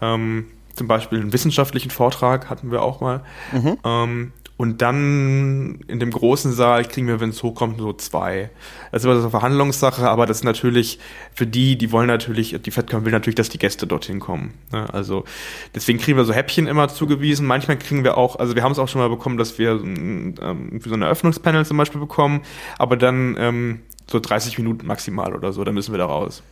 ähm, 0.02 0.46
zum 0.76 0.88
Beispiel 0.88 1.22
einen 1.22 1.34
wissenschaftlichen 1.34 1.90
Vortrag 1.90 2.50
hatten 2.50 2.72
wir 2.72 2.82
auch 2.82 3.02
mal. 3.02 3.22
Mhm. 3.52 3.78
Ähm, 3.84 4.32
und 4.58 4.82
dann 4.82 5.82
in 5.88 6.00
dem 6.00 6.12
großen 6.12 6.54
Saal 6.54 6.86
kriegen 6.86 7.08
wir, 7.08 7.20
wenn 7.20 7.30
es 7.30 7.44
hochkommt, 7.44 7.78
so 7.78 7.92
zwei. 7.92 8.50
Das 8.92 9.02
ist 9.02 9.06
aber 9.06 9.16
so 9.16 9.24
eine 9.24 9.30
Verhandlungssache, 9.30 10.10
aber 10.10 10.26
das 10.26 10.38
ist 10.38 10.44
natürlich 10.44 11.00
für 11.34 11.46
die, 11.46 11.78
die 11.78 11.92
wollen 11.92 12.08
natürlich, 12.08 12.56
die 12.62 12.72
FedCon 12.72 13.04
will 13.04 13.12
natürlich, 13.12 13.36
dass 13.36 13.50
die 13.50 13.58
Gäste 13.58 13.86
dorthin 13.86 14.22
kommen. 14.22 14.54
Ne? 14.72 14.92
Also 14.94 15.26
deswegen 15.74 16.00
kriegen 16.00 16.18
wir 16.18 16.24
so 16.24 16.34
Häppchen 16.34 16.68
immer 16.68 16.88
zugewiesen. 16.88 17.46
Manchmal 17.46 17.78
kriegen 17.78 18.06
wir 18.06 18.18
auch, 18.18 18.38
also 18.38 18.56
wir 18.56 18.64
haben 18.64 18.72
es 18.72 18.80
auch 18.80 18.88
schon 18.88 19.02
mal 19.02 19.10
bekommen, 19.10 19.38
dass 19.38 19.60
wir 19.60 19.72
ähm, 19.72 20.36
so 20.84 20.94
ein 20.94 21.02
Eröffnungspanel 21.02 21.66
zum 21.66 21.76
Beispiel 21.76 22.00
bekommen, 22.00 22.42
aber 22.78 22.96
dann 22.96 23.36
ähm, 23.38 23.82
so 24.10 24.22
30 24.22 24.58
Minuten 24.58 24.88
maximal 24.88 25.36
oder 25.36 25.52
so, 25.52 25.66
dann 25.66 25.74
müssen 25.74 25.94
wir 25.94 25.98
da 25.98 26.06
raus. 26.06 26.44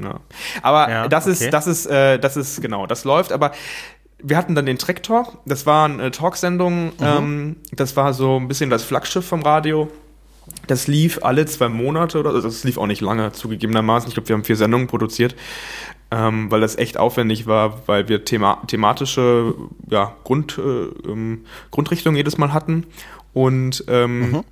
Ja. 0.00 0.20
Aber 0.62 0.90
ja, 0.90 1.08
das 1.08 1.24
okay. 1.24 1.32
ist, 1.32 1.52
das 1.52 1.66
ist, 1.66 1.86
äh, 1.86 2.18
das 2.18 2.36
ist 2.36 2.60
genau, 2.60 2.86
das 2.86 3.04
läuft. 3.04 3.32
Aber 3.32 3.52
wir 4.26 4.38
hatten 4.38 4.54
dann 4.54 4.66
den 4.66 4.78
Track 4.78 5.02
Talk. 5.02 5.38
Das 5.44 5.66
war 5.66 5.84
eine 5.84 6.10
Talksendung. 6.10 6.86
Mhm. 6.86 6.92
Ähm, 7.00 7.56
das 7.72 7.94
war 7.96 8.14
so 8.14 8.38
ein 8.38 8.48
bisschen 8.48 8.70
das 8.70 8.82
Flaggschiff 8.82 9.26
vom 9.26 9.42
Radio. 9.42 9.90
Das 10.66 10.86
lief 10.86 11.20
alle 11.22 11.46
zwei 11.46 11.68
Monate 11.68 12.18
oder 12.18 12.30
also 12.30 12.48
das 12.48 12.64
lief 12.64 12.78
auch 12.78 12.86
nicht 12.86 13.02
lange, 13.02 13.32
zugegebenermaßen. 13.32 14.08
Ich 14.08 14.14
glaube, 14.14 14.28
wir 14.28 14.36
haben 14.36 14.44
vier 14.44 14.56
Sendungen 14.56 14.86
produziert, 14.86 15.34
ähm, 16.10 16.50
weil 16.50 16.60
das 16.60 16.76
echt 16.76 16.98
aufwendig 16.98 17.46
war, 17.46 17.86
weil 17.86 18.08
wir 18.08 18.24
thema 18.24 18.62
thematische 18.66 19.54
ja, 19.88 20.14
Grund, 20.24 20.58
äh, 20.58 21.10
ähm, 21.10 21.44
Grundrichtungen 21.70 22.16
jedes 22.16 22.38
Mal 22.38 22.52
hatten. 22.52 22.86
Und 23.32 23.84
ähm, 23.88 24.30
mhm. 24.30 24.44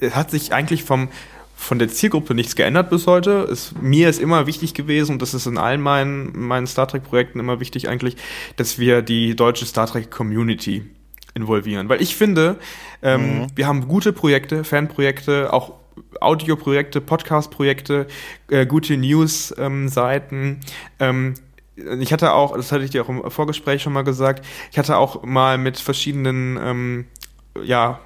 es 0.00 0.14
hat 0.14 0.30
sich 0.30 0.52
eigentlich 0.52 0.84
vom, 0.84 1.08
von 1.56 1.78
der 1.78 1.88
Zielgruppe 1.88 2.34
nichts 2.34 2.54
geändert 2.54 2.90
bis 2.90 3.06
heute. 3.06 3.48
Es, 3.50 3.74
mir 3.80 4.08
ist 4.08 4.20
immer 4.20 4.46
wichtig 4.46 4.74
gewesen, 4.74 5.12
und 5.12 5.22
das 5.22 5.34
ist 5.34 5.46
in 5.46 5.58
allen 5.58 5.80
meinen, 5.80 6.38
meinen 6.38 6.66
Star 6.66 6.86
Trek-Projekten 6.86 7.40
immer 7.40 7.58
wichtig 7.58 7.88
eigentlich, 7.88 8.16
dass 8.56 8.78
wir 8.78 9.02
die 9.02 9.34
deutsche 9.34 9.64
Star 9.64 9.86
Trek-Community 9.86 10.84
involvieren. 11.34 11.88
Weil 11.88 12.02
ich 12.02 12.14
finde, 12.14 12.58
ähm, 13.02 13.40
mhm. 13.40 13.46
wir 13.56 13.66
haben 13.66 13.88
gute 13.88 14.12
Projekte, 14.12 14.64
Fanprojekte, 14.64 15.52
auch 15.52 15.72
Audioprojekte, 16.20 17.00
Podcast-Projekte, 17.00 18.06
äh, 18.50 18.66
gute 18.66 18.96
News-Seiten. 18.96 20.60
Ähm, 21.00 21.34
ähm, 21.78 22.00
ich 22.00 22.12
hatte 22.12 22.32
auch, 22.32 22.56
das 22.56 22.72
hatte 22.72 22.84
ich 22.84 22.90
dir 22.90 23.04
auch 23.04 23.08
im 23.08 23.30
Vorgespräch 23.30 23.82
schon 23.82 23.92
mal 23.92 24.02
gesagt, 24.02 24.44
ich 24.72 24.78
hatte 24.78 24.96
auch 24.96 25.24
mal 25.24 25.58
mit 25.58 25.78
verschiedenen 25.78 26.58
ähm, 26.62 27.06
ja, 27.64 28.00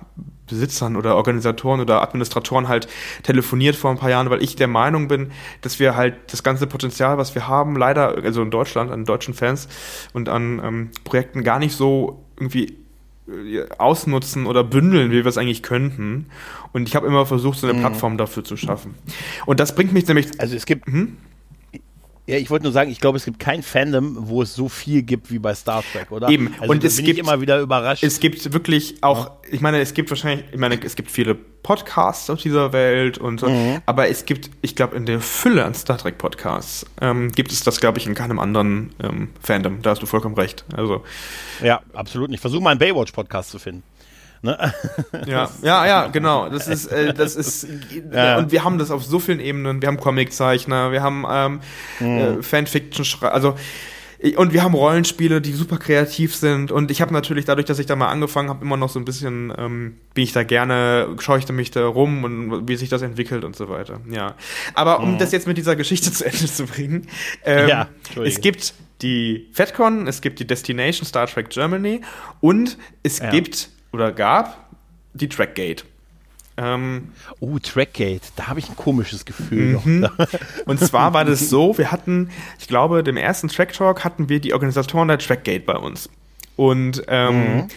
Besitzern 0.50 0.97
oder 0.97 1.16
Organisatoren 1.16 1.80
oder 1.80 2.02
Administratoren 2.02 2.69
halt 2.69 2.88
telefoniert 3.23 3.76
vor 3.76 3.90
ein 3.90 3.99
paar 3.99 4.11
Jahren, 4.11 4.30
weil 4.30 4.42
ich 4.42 4.57
der 4.57 4.66
Meinung 4.66 5.09
bin, 5.09 5.30
dass 5.62 5.78
wir 5.78 5.97
halt 5.97 6.16
das 6.33 6.42
ganze 6.42 6.66
Potenzial, 6.66 7.19
was 7.19 7.35
wir 7.35 7.49
haben, 7.49 7.76
leider, 7.76 8.16
also 8.23 8.42
in 8.42 8.50
Deutschland, 8.50 8.90
an 8.90 9.04
deutschen 9.04 9.33
Fans 9.33 9.69
und 10.12 10.28
an 10.28 10.61
ähm, 10.62 10.90
Projekten 11.04 11.45
gar 11.45 11.59
nicht 11.59 11.75
so 11.75 12.25
irgendwie 12.37 12.76
äh, 13.28 13.64
ausnutzen 13.78 14.47
oder 14.47 14.64
bündeln, 14.64 15.11
wie 15.11 15.25
wir 15.25 15.26
es 15.26 15.38
eigentlich 15.38 15.62
könnten. 15.62 16.26
Und 16.73 16.88
ich 16.88 16.97
habe 16.97 17.07
immer 17.07 17.26
versucht, 17.26 17.59
so 17.59 17.66
eine 17.66 17.76
mhm. 17.76 17.80
Plattform 17.80 18.19
dafür 18.19 18.45
zu 18.45 18.57
schaffen. 18.57 18.95
Und 19.47 19.61
das 19.61 19.75
bringt 19.75 19.92
mich 19.92 20.07
nämlich. 20.07 20.28
Also 20.40 20.57
es 20.57 20.66
gibt. 20.66 20.87
Hm? 20.87 21.16
Ja, 22.30 22.37
ich 22.37 22.49
wollte 22.49 22.62
nur 22.62 22.72
sagen, 22.72 22.92
ich 22.92 23.00
glaube, 23.00 23.18
es 23.18 23.25
gibt 23.25 23.40
kein 23.40 23.60
Fandom, 23.60 24.28
wo 24.28 24.40
es 24.40 24.54
so 24.54 24.68
viel 24.68 25.02
gibt 25.02 25.32
wie 25.32 25.40
bei 25.40 25.52
Star 25.52 25.82
Trek, 25.82 26.12
oder? 26.12 26.28
Eben. 26.28 26.54
Also, 26.60 26.70
und 26.70 26.84
es 26.84 26.94
bin 26.94 27.06
gibt 27.06 27.18
ich 27.18 27.25
immer 27.25 27.40
wieder 27.40 27.58
überrascht. 27.58 28.04
Es 28.04 28.20
gibt 28.20 28.52
wirklich 28.52 29.02
auch, 29.02 29.25
ja. 29.25 29.37
ich 29.50 29.60
meine, 29.60 29.80
es 29.80 29.94
gibt 29.94 30.10
wahrscheinlich, 30.10 30.46
ich 30.52 30.58
meine, 30.58 30.80
es 30.80 30.94
gibt 30.94 31.10
viele 31.10 31.34
Podcasts 31.34 32.30
auf 32.30 32.40
dieser 32.40 32.72
Welt 32.72 33.18
und 33.18 33.40
so, 33.40 33.49
mhm. 33.49 33.82
aber 33.84 34.08
es 34.08 34.26
gibt, 34.26 34.49
ich 34.62 34.76
glaube, 34.76 34.96
in 34.96 35.06
der 35.06 35.18
Fülle 35.20 35.64
an 35.64 35.75
Star 35.75 35.99
Trek 35.99 36.18
Podcasts 36.18 36.87
ähm, 37.00 37.32
gibt 37.32 37.50
es 37.50 37.64
das, 37.64 37.80
glaube 37.80 37.99
ich, 37.99 38.06
in 38.06 38.14
keinem 38.14 38.38
anderen 38.38 38.90
ähm, 39.02 39.30
Fandom. 39.42 39.82
Da 39.82 39.90
hast 39.90 40.00
du 40.00 40.06
vollkommen 40.06 40.37
recht. 40.37 40.64
Also 40.76 41.02
ja, 41.64 41.80
absolut. 41.94 42.30
Ich 42.30 42.38
versuche 42.38 42.62
mal 42.62 42.70
einen 42.70 42.78
Baywatch 42.78 43.10
Podcast 43.10 43.50
zu 43.50 43.58
finden. 43.58 43.82
Ne? 44.42 44.73
Ja, 45.26 45.50
ja, 45.62 45.87
ja, 45.87 46.06
genau. 46.12 46.49
Das 46.49 46.66
ist, 46.66 46.87
äh, 46.87 47.12
das 47.12 47.37
ist, 47.37 47.66
ja. 48.12 48.38
und 48.38 48.52
wir 48.52 48.64
haben 48.64 48.78
das 48.78 48.90
auf 48.90 49.04
so 49.04 49.18
vielen 49.18 49.40
Ebenen. 49.40 49.82
Wir 49.82 49.88
haben 49.88 49.99
Comiczeichner, 49.99 50.92
wir 50.92 51.02
haben 51.02 51.26
ähm, 51.28 51.61
mhm. 52.00 52.38
äh, 52.38 52.42
Fanfiction, 52.42 53.04
also 53.23 53.56
und 54.37 54.52
wir 54.52 54.62
haben 54.62 54.75
Rollenspiele, 54.75 55.40
die 55.40 55.52
super 55.52 55.78
kreativ 55.78 56.35
sind. 56.35 56.73
Und 56.73 56.90
ich 56.90 57.00
habe 57.00 57.12
natürlich 57.12 57.47
dadurch, 57.47 57.66
dass 57.66 57.78
ich 57.78 57.87
da 57.87 57.97
mal 57.97 58.09
angefangen 58.09 58.50
habe, 58.50 58.62
immer 58.62 58.76
noch 58.76 58.90
so 58.90 58.99
ein 58.99 59.06
bisschen, 59.06 59.50
ähm, 59.56 59.97
bin 60.12 60.25
ich 60.25 60.32
da 60.32 60.42
gerne, 60.42 61.16
schaue 61.20 61.38
ich 61.38 61.47
da 61.47 61.54
mich 61.54 61.70
da 61.70 61.87
rum 61.87 62.25
und 62.25 62.68
wie 62.68 62.76
sich 62.76 62.90
das 62.90 63.00
entwickelt 63.00 63.44
und 63.44 63.56
so 63.56 63.70
weiter. 63.70 64.00
Ja. 64.11 64.35
Aber 64.75 65.00
um 65.00 65.14
mhm. 65.14 65.18
das 65.18 65.32
jetzt 65.32 65.47
mit 65.47 65.56
dieser 65.56 65.75
Geschichte 65.75 66.12
zu 66.12 66.26
Ende 66.26 66.47
zu 66.47 66.66
bringen, 66.66 67.06
ähm, 67.47 67.68
ja, 67.68 67.88
es 68.23 68.42
gibt 68.42 68.75
die 69.00 69.49
FedCon, 69.52 70.06
es 70.06 70.20
gibt 70.20 70.38
die 70.38 70.47
Destination 70.47 71.06
Star 71.06 71.26
Trek 71.26 71.49
Germany 71.49 72.02
und 72.40 72.76
es 73.02 73.20
ja. 73.20 73.30
gibt 73.30 73.70
oder 73.92 74.12
gab 74.12 74.68
die 75.14 75.28
Trackgate. 75.28 75.85
Ähm, 76.56 77.12
oh, 77.40 77.59
Trackgate, 77.59 78.20
da 78.37 78.49
habe 78.49 78.59
ich 78.59 78.68
ein 78.68 78.76
komisches 78.76 79.25
Gefühl 79.25 79.80
mhm. 79.82 80.00
noch. 80.00 80.12
Und 80.66 80.78
zwar 80.80 81.14
war 81.14 81.25
das 81.25 81.49
so, 81.49 81.78
wir 81.78 81.90
hatten, 81.90 82.30
ich 82.59 82.68
glaube, 82.68 83.02
dem 83.02 83.16
ersten 83.16 83.49
Track 83.49 83.73
Talk 83.73 84.04
hatten 84.04 84.28
wir 84.28 84.40
die 84.40 84.52
Organisatoren 84.52 85.09
der 85.09 85.18
Trackgate 85.18 85.64
bei 85.64 85.76
uns. 85.76 86.11
Und 86.56 87.02
ähm, 87.09 87.56
mhm. 87.56 87.68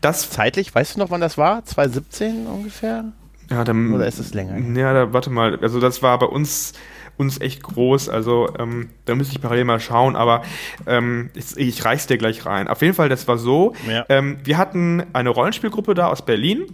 das... 0.00 0.30
Zeitlich, 0.30 0.74
weißt 0.74 0.96
du 0.96 1.00
noch, 1.00 1.10
wann 1.10 1.20
das 1.20 1.38
war? 1.38 1.64
2017 1.64 2.46
ungefähr? 2.46 3.04
Ja, 3.50 3.62
dann, 3.62 3.92
Oder 3.92 4.06
ist 4.06 4.18
es 4.18 4.34
länger? 4.34 4.58
Ja, 4.76 4.92
da, 4.92 5.12
warte 5.12 5.30
mal, 5.30 5.58
also 5.60 5.78
das 5.78 6.02
war 6.02 6.18
bei 6.18 6.26
uns 6.26 6.72
uns 7.16 7.40
echt 7.40 7.62
groß. 7.62 8.08
Also 8.08 8.48
ähm, 8.58 8.90
da 9.04 9.14
müsste 9.14 9.34
ich 9.34 9.40
parallel 9.40 9.64
mal 9.64 9.80
schauen, 9.80 10.16
aber 10.16 10.42
ähm, 10.86 11.30
ich, 11.34 11.56
ich 11.56 11.84
reich's 11.84 12.06
dir 12.06 12.18
gleich 12.18 12.46
rein. 12.46 12.68
Auf 12.68 12.82
jeden 12.82 12.94
Fall, 12.94 13.08
das 13.08 13.28
war 13.28 13.38
so. 13.38 13.74
Ja. 13.88 14.04
Ähm, 14.08 14.38
wir 14.44 14.58
hatten 14.58 15.04
eine 15.12 15.30
Rollenspielgruppe 15.30 15.94
da 15.94 16.08
aus 16.08 16.22
Berlin. 16.22 16.66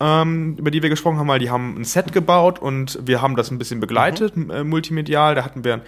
Ähm, 0.00 0.56
über 0.58 0.72
die 0.72 0.82
wir 0.82 0.90
gesprochen 0.90 1.18
haben, 1.18 1.28
weil 1.28 1.38
die 1.38 1.50
haben 1.50 1.76
ein 1.78 1.84
Set 1.84 2.12
gebaut 2.12 2.58
und 2.58 2.98
wir 3.04 3.22
haben 3.22 3.36
das 3.36 3.52
ein 3.52 3.58
bisschen 3.58 3.78
begleitet, 3.78 4.36
mhm. 4.36 4.50
äh, 4.50 4.64
multimedial. 4.64 5.36
Da 5.36 5.44
hatten 5.44 5.62
wir 5.62 5.74
einen 5.74 5.82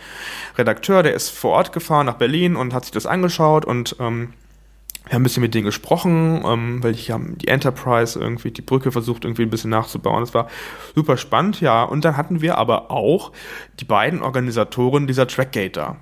Redakteur, 0.56 1.02
der 1.02 1.14
ist 1.14 1.30
vor 1.30 1.50
Ort 1.52 1.72
gefahren 1.72 2.06
nach 2.06 2.14
Berlin 2.14 2.54
und 2.54 2.74
hat 2.74 2.84
sich 2.84 2.92
das 2.92 3.06
angeschaut 3.06 3.64
und 3.64 3.96
ähm, 3.98 4.32
wir 5.06 5.14
haben 5.14 5.20
ein 5.20 5.24
bisschen 5.24 5.42
mit 5.42 5.54
denen 5.54 5.66
gesprochen, 5.66 6.42
ähm, 6.46 6.82
weil 6.82 6.92
ich 6.92 7.10
haben 7.10 7.36
die 7.38 7.48
Enterprise 7.48 8.18
irgendwie, 8.18 8.50
die 8.50 8.62
Brücke 8.62 8.90
versucht 8.90 9.24
irgendwie 9.24 9.42
ein 9.42 9.50
bisschen 9.50 9.70
nachzubauen. 9.70 10.20
Das 10.20 10.32
war 10.32 10.48
super 10.94 11.18
spannend, 11.18 11.60
ja. 11.60 11.82
Und 11.82 12.04
dann 12.04 12.16
hatten 12.16 12.40
wir 12.40 12.56
aber 12.56 12.90
auch 12.90 13.32
die 13.80 13.84
beiden 13.84 14.22
Organisatoren 14.22 15.06
dieser 15.06 15.26
Trackgate 15.26 15.72
da. 15.72 15.96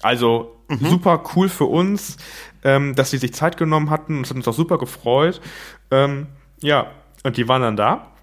Also 0.00 0.56
mhm. 0.68 0.86
super 0.86 1.22
cool 1.34 1.50
für 1.50 1.66
uns, 1.66 2.16
ähm, 2.64 2.94
dass 2.94 3.10
sie 3.10 3.18
sich 3.18 3.34
Zeit 3.34 3.58
genommen 3.58 3.90
hatten. 3.90 4.22
Das 4.22 4.30
hat 4.30 4.36
uns 4.36 4.48
auch 4.48 4.54
super 4.54 4.78
gefreut. 4.78 5.42
Ähm, 5.90 6.28
ja, 6.62 6.86
und 7.24 7.36
die 7.36 7.48
waren 7.48 7.60
dann 7.60 7.76
da 7.76 8.15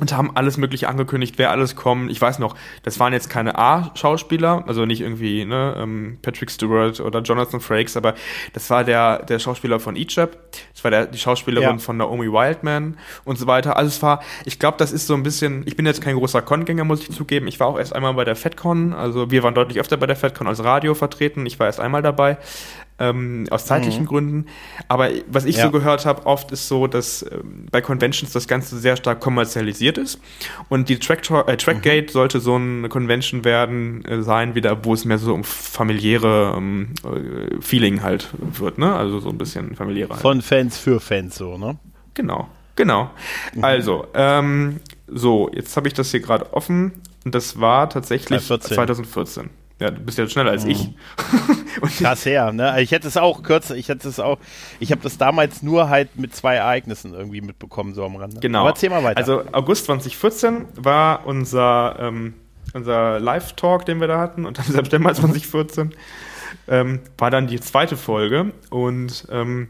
und 0.00 0.16
haben 0.16 0.34
alles 0.34 0.56
Mögliche 0.56 0.88
angekündigt, 0.88 1.34
wer 1.36 1.50
alles 1.50 1.76
kommt. 1.76 2.10
Ich 2.10 2.20
weiß 2.20 2.38
noch, 2.38 2.56
das 2.82 2.98
waren 2.98 3.12
jetzt 3.12 3.30
keine 3.30 3.56
A-Schauspieler, 3.58 4.64
also 4.66 4.86
nicht 4.86 5.02
irgendwie 5.02 5.44
ne, 5.44 5.76
ähm, 5.78 6.18
Patrick 6.22 6.50
Stewart 6.50 7.00
oder 7.00 7.20
Jonathan 7.20 7.60
Frakes, 7.60 7.96
aber 7.96 8.14
das 8.52 8.68
war 8.70 8.82
der, 8.82 9.24
der 9.24 9.38
Schauspieler 9.38 9.78
von 9.78 9.96
Egypt, 9.96 10.38
das 10.72 10.82
war 10.82 10.90
der, 10.90 11.06
die 11.06 11.18
Schauspielerin 11.18 11.76
ja. 11.76 11.78
von 11.78 11.98
Naomi 11.98 12.32
Wildman 12.32 12.96
und 13.24 13.38
so 13.38 13.46
weiter. 13.46 13.76
Also 13.76 13.88
es 13.88 14.02
war, 14.02 14.22
ich 14.44 14.58
glaube, 14.58 14.78
das 14.78 14.92
ist 14.92 15.06
so 15.06 15.14
ein 15.14 15.22
bisschen, 15.22 15.62
ich 15.66 15.76
bin 15.76 15.86
jetzt 15.86 16.00
kein 16.00 16.16
großer 16.16 16.42
Con-Gänger, 16.42 16.84
muss 16.84 17.02
ich 17.02 17.12
zugeben. 17.12 17.46
Ich 17.46 17.60
war 17.60 17.66
auch 17.66 17.78
erst 17.78 17.94
einmal 17.94 18.14
bei 18.14 18.24
der 18.24 18.36
FedCon, 18.36 18.94
also 18.94 19.30
wir 19.30 19.42
waren 19.42 19.54
deutlich 19.54 19.78
öfter 19.78 19.96
bei 19.96 20.06
der 20.06 20.16
FedCon 20.16 20.46
als 20.46 20.64
Radio 20.64 20.94
vertreten. 20.94 21.46
Ich 21.46 21.58
war 21.58 21.66
erst 21.66 21.80
einmal 21.80 22.02
dabei 22.02 22.38
ähm, 23.00 23.46
aus 23.50 23.64
zeitlichen 23.64 24.02
mhm. 24.02 24.08
Gründen. 24.08 24.46
Aber 24.88 25.08
was 25.26 25.46
ich 25.46 25.56
ja. 25.56 25.64
so 25.64 25.70
gehört 25.70 26.06
habe, 26.06 26.26
oft 26.26 26.52
ist 26.52 26.68
so, 26.68 26.86
dass 26.86 27.22
ähm, 27.22 27.66
bei 27.70 27.80
Conventions 27.80 28.32
das 28.32 28.46
Ganze 28.46 28.78
sehr 28.78 28.96
stark 28.96 29.20
kommerzialisiert 29.20 29.98
ist. 29.98 30.20
Und 30.68 30.88
die 30.88 30.98
Track 30.98 31.28
äh, 31.30 31.56
Trackgate 31.56 32.08
mhm. 32.08 32.12
sollte 32.12 32.40
so 32.40 32.54
eine 32.54 32.88
Convention 32.88 33.44
werden 33.44 34.04
äh, 34.04 34.22
sein, 34.22 34.54
wieder, 34.54 34.84
wo 34.84 34.94
es 34.94 35.04
mehr 35.04 35.18
so 35.18 35.34
um 35.34 35.42
familiäre 35.42 36.54
ähm, 36.56 36.90
äh, 37.04 37.60
Feeling 37.60 38.02
halt 38.02 38.28
wird, 38.38 38.78
ne? 38.78 38.94
Also 38.94 39.20
so 39.20 39.30
ein 39.30 39.38
bisschen 39.38 39.74
familiärer. 39.74 40.10
Halt. 40.10 40.20
Von 40.20 40.42
Fans 40.42 40.78
für 40.78 41.00
Fans 41.00 41.36
so, 41.36 41.56
ne? 41.56 41.78
Genau. 42.14 42.48
Genau. 42.76 43.10
Mhm. 43.54 43.64
Also, 43.64 44.06
ähm, 44.14 44.80
so, 45.06 45.50
jetzt 45.52 45.76
habe 45.76 45.88
ich 45.88 45.94
das 45.94 46.10
hier 46.10 46.20
gerade 46.20 46.52
offen 46.54 46.92
und 47.24 47.34
das 47.34 47.60
war 47.60 47.90
tatsächlich 47.90 48.40
2014. 48.40 48.74
2014. 48.74 49.50
Ja, 49.80 49.90
du 49.90 50.00
bist 50.00 50.18
ja 50.18 50.28
schneller 50.28 50.50
als 50.50 50.64
mhm. 50.64 50.70
ich. 51.86 51.98
Krass 51.98 52.26
her, 52.26 52.52
ne? 52.52 52.80
Ich 52.82 52.92
hätte 52.92 53.08
es 53.08 53.16
auch 53.16 53.42
kürzer, 53.42 53.74
ich 53.76 53.88
hätte 53.88 54.08
es 54.08 54.20
auch, 54.20 54.38
ich 54.78 54.92
habe 54.92 55.00
das 55.00 55.16
damals 55.16 55.62
nur 55.62 55.88
halt 55.88 56.16
mit 56.16 56.36
zwei 56.36 56.56
Ereignissen 56.56 57.14
irgendwie 57.14 57.40
mitbekommen, 57.40 57.94
so 57.94 58.04
am 58.04 58.16
Rande. 58.16 58.40
Genau. 58.40 58.60
Aber 58.60 58.70
erzähl 58.70 58.90
mal 58.90 59.02
weiter. 59.02 59.18
Also 59.18 59.42
August 59.52 59.86
2014 59.86 60.66
war 60.76 61.26
unser, 61.26 61.96
ähm, 61.98 62.34
unser 62.74 63.18
Live-Talk, 63.20 63.86
den 63.86 64.00
wir 64.00 64.06
da 64.06 64.20
hatten, 64.20 64.44
und 64.44 64.58
dann 64.58 64.66
September 64.68 65.14
2014 65.14 65.94
ähm, 66.68 67.00
war 67.16 67.30
dann 67.30 67.46
die 67.46 67.58
zweite 67.58 67.96
Folge 67.96 68.52
und 68.68 69.26
ähm, 69.30 69.68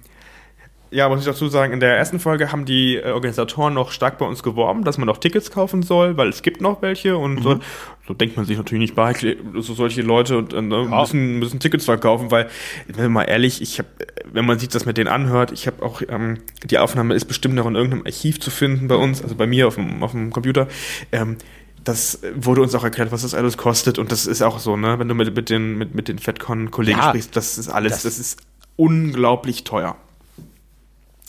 ja, 0.90 1.08
muss 1.08 1.20
ich 1.20 1.24
dazu 1.24 1.48
sagen, 1.48 1.72
in 1.72 1.80
der 1.80 1.96
ersten 1.96 2.18
Folge 2.18 2.50
haben 2.50 2.64
die 2.64 2.96
äh, 2.96 3.12
Organisatoren 3.12 3.74
noch 3.74 3.92
stark 3.92 4.18
bei 4.18 4.26
uns 4.26 4.42
geworben, 4.42 4.84
dass 4.84 4.98
man 4.98 5.06
noch 5.06 5.18
Tickets 5.18 5.50
kaufen 5.50 5.82
soll, 5.82 6.16
weil 6.16 6.28
es 6.28 6.42
gibt 6.42 6.60
noch 6.60 6.82
welche 6.82 7.16
und 7.16 7.36
mhm. 7.36 7.42
so, 7.42 7.60
so, 8.08 8.14
denkt 8.14 8.36
man 8.36 8.44
sich 8.44 8.56
natürlich 8.56 8.80
nicht 8.80 8.94
bei, 8.96 9.14
so 9.54 9.74
solche 9.74 10.02
Leute 10.02 10.36
und, 10.36 10.52
äh, 10.52 10.60
ne, 10.60 10.88
ja. 10.90 11.00
müssen, 11.00 11.38
müssen 11.38 11.60
Tickets 11.60 11.84
verkaufen, 11.84 12.32
weil, 12.32 12.48
wenn 12.88 13.02
wir 13.02 13.08
mal 13.08 13.24
ehrlich, 13.24 13.62
ich 13.62 13.78
habe, 13.78 13.88
wenn 14.32 14.44
man 14.44 14.58
sich 14.58 14.68
das 14.68 14.84
mit 14.84 14.96
denen 14.96 15.08
anhört, 15.08 15.52
ich 15.52 15.68
habe 15.68 15.84
auch, 15.84 16.02
ähm, 16.08 16.38
die 16.64 16.78
Aufnahme 16.78 17.14
ist 17.14 17.26
bestimmt 17.26 17.54
noch 17.54 17.66
in 17.66 17.76
irgendeinem 17.76 18.04
Archiv 18.04 18.40
zu 18.40 18.50
finden 18.50 18.88
bei 18.88 18.96
uns, 18.96 19.22
also 19.22 19.36
bei 19.36 19.46
mir 19.46 19.68
auf 19.68 19.76
dem, 19.76 20.02
auf 20.02 20.10
dem 20.10 20.32
Computer, 20.32 20.66
ähm, 21.12 21.36
das 21.84 22.20
wurde 22.34 22.62
uns 22.62 22.74
auch 22.74 22.84
erklärt, 22.84 23.12
was 23.12 23.22
das 23.22 23.34
alles 23.34 23.56
kostet 23.56 23.98
und 23.98 24.10
das 24.10 24.26
ist 24.26 24.42
auch 24.42 24.58
so, 24.58 24.76
ne, 24.76 24.98
wenn 24.98 25.06
du 25.06 25.14
mit, 25.14 25.34
mit 25.36 25.50
den, 25.50 25.78
mit, 25.78 25.94
mit 25.94 26.08
den 26.08 26.18
FedCon-Kollegen 26.18 26.98
ja, 26.98 27.08
sprichst, 27.10 27.36
das 27.36 27.58
ist 27.58 27.68
alles, 27.68 27.92
das, 27.92 28.02
das 28.02 28.18
ist 28.18 28.40
unglaublich 28.76 29.62
teuer. 29.62 29.96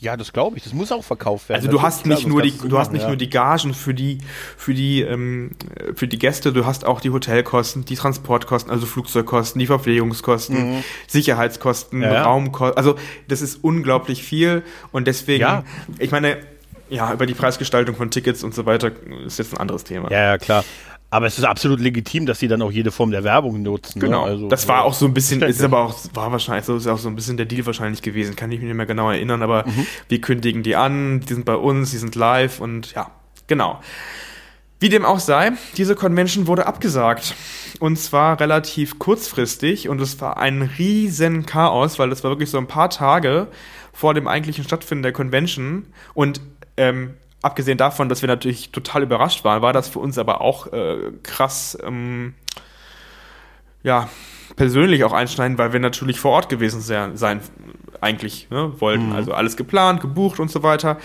Ja, 0.01 0.17
das 0.17 0.33
glaube 0.33 0.57
ich. 0.57 0.63
Das 0.63 0.73
muss 0.73 0.91
auch 0.91 1.03
verkauft 1.03 1.47
werden. 1.47 1.59
Also 1.59 1.69
du 1.69 1.83
hast 1.83 2.07
nicht 2.07 2.27
nur 2.27 2.41
die, 2.41 2.51
du 2.51 2.79
hast 2.79 2.91
nicht 2.91 3.03
ja. 3.03 3.07
nur 3.07 3.17
die 3.17 3.29
Gagen 3.29 3.75
für 3.75 3.93
die, 3.93 4.17
für 4.57 4.73
die, 4.73 5.01
ähm, 5.01 5.51
für 5.93 6.07
die 6.07 6.17
Gäste. 6.17 6.51
Du 6.51 6.65
hast 6.65 6.85
auch 6.85 7.01
die 7.01 7.11
Hotelkosten, 7.11 7.85
die 7.85 7.95
Transportkosten, 7.95 8.71
also 8.71 8.87
Flugzeugkosten, 8.87 9.59
die 9.59 9.67
Verpflegungskosten, 9.67 10.77
mhm. 10.77 10.83
Sicherheitskosten, 11.05 12.01
ja, 12.01 12.23
Raumkosten. 12.23 12.77
Also 12.77 12.95
das 13.27 13.43
ist 13.43 13.63
unglaublich 13.63 14.23
viel 14.23 14.63
und 14.91 15.05
deswegen, 15.05 15.41
ja. 15.41 15.63
ich 15.99 16.09
meine, 16.09 16.37
ja, 16.89 17.13
über 17.13 17.27
die 17.27 17.35
Preisgestaltung 17.35 17.95
von 17.95 18.09
Tickets 18.09 18.43
und 18.43 18.55
so 18.55 18.65
weiter 18.65 18.91
ist 19.23 19.37
jetzt 19.37 19.53
ein 19.53 19.59
anderes 19.59 19.83
Thema. 19.83 20.09
Ja, 20.09 20.31
ja, 20.31 20.37
klar. 20.39 20.65
Aber 21.13 21.25
es 21.27 21.37
ist 21.37 21.43
absolut 21.43 21.81
legitim, 21.81 22.25
dass 22.25 22.39
sie 22.39 22.47
dann 22.47 22.61
auch 22.61 22.71
jede 22.71 22.89
Form 22.89 23.11
der 23.11 23.25
Werbung 23.25 23.61
nutzen. 23.61 23.99
Ne? 23.99 24.05
Genau. 24.05 24.25
Ne? 24.25 24.31
Also, 24.31 24.47
das 24.47 24.67
war 24.69 24.85
auch 24.85 24.93
so 24.93 25.05
ein 25.05 25.13
bisschen, 25.13 25.41
ist 25.43 25.61
aber 25.61 25.81
auch, 25.81 25.95
war 26.13 26.31
wahrscheinlich, 26.31 26.65
so 26.65 26.77
ist 26.77 26.87
auch 26.87 26.97
so 26.97 27.09
ein 27.09 27.15
bisschen 27.15 27.35
der 27.35 27.45
Deal 27.45 27.65
wahrscheinlich 27.65 28.01
gewesen. 28.01 28.37
Kann 28.37 28.49
ich 28.51 28.59
mich 28.59 28.67
nicht 28.69 28.77
mehr 28.77 28.85
genau 28.85 29.11
erinnern, 29.11 29.43
aber 29.43 29.67
mhm. 29.67 29.85
wir 30.07 30.21
kündigen 30.21 30.63
die 30.63 30.77
an, 30.77 31.19
die 31.19 31.33
sind 31.33 31.43
bei 31.43 31.55
uns, 31.55 31.91
die 31.91 31.97
sind 31.97 32.15
live 32.15 32.61
und 32.61 32.93
ja, 32.93 33.11
genau. 33.47 33.81
Wie 34.79 34.87
dem 34.87 35.05
auch 35.05 35.19
sei, 35.19 35.51
diese 35.75 35.95
Convention 35.95 36.47
wurde 36.47 36.65
abgesagt. 36.65 37.35
Und 37.79 37.97
zwar 37.97 38.39
relativ 38.39 38.97
kurzfristig 38.97 39.89
und 39.89 39.99
es 39.99 40.21
war 40.21 40.37
ein 40.37 40.61
riesen 40.61 41.45
Chaos, 41.45 41.99
weil 41.99 42.09
das 42.09 42.23
war 42.23 42.31
wirklich 42.31 42.49
so 42.49 42.57
ein 42.57 42.67
paar 42.67 42.89
Tage 42.89 43.47
vor 43.91 44.13
dem 44.13 44.27
eigentlichen 44.27 44.63
Stattfinden 44.63 45.03
der 45.03 45.11
Convention. 45.11 45.87
Und 46.13 46.39
ähm, 46.77 47.15
abgesehen 47.41 47.77
davon, 47.77 48.09
dass 48.09 48.21
wir 48.21 48.27
natürlich 48.27 48.71
total 48.71 49.03
überrascht 49.03 49.43
waren, 49.43 49.61
war 49.61 49.73
das 49.73 49.89
für 49.89 49.99
uns 49.99 50.17
aber 50.17 50.41
auch 50.41 50.71
äh, 50.71 51.11
krass, 51.23 51.77
ähm, 51.83 52.33
ja, 53.83 54.09
persönlich 54.55 55.03
auch 55.03 55.13
einschneidend, 55.13 55.57
weil 55.57 55.73
wir 55.73 55.79
natürlich 55.79 56.19
vor 56.19 56.31
Ort 56.31 56.49
gewesen 56.49 56.81
sein, 56.81 57.17
sein 57.17 57.41
eigentlich 57.99 58.49
ne, 58.49 58.73
wollten. 58.79 59.09
Mhm. 59.09 59.15
Also 59.15 59.33
alles 59.33 59.57
geplant, 59.57 60.01
gebucht 60.01 60.39
und 60.39 60.51
so 60.51 60.63
weiter. 60.63 60.97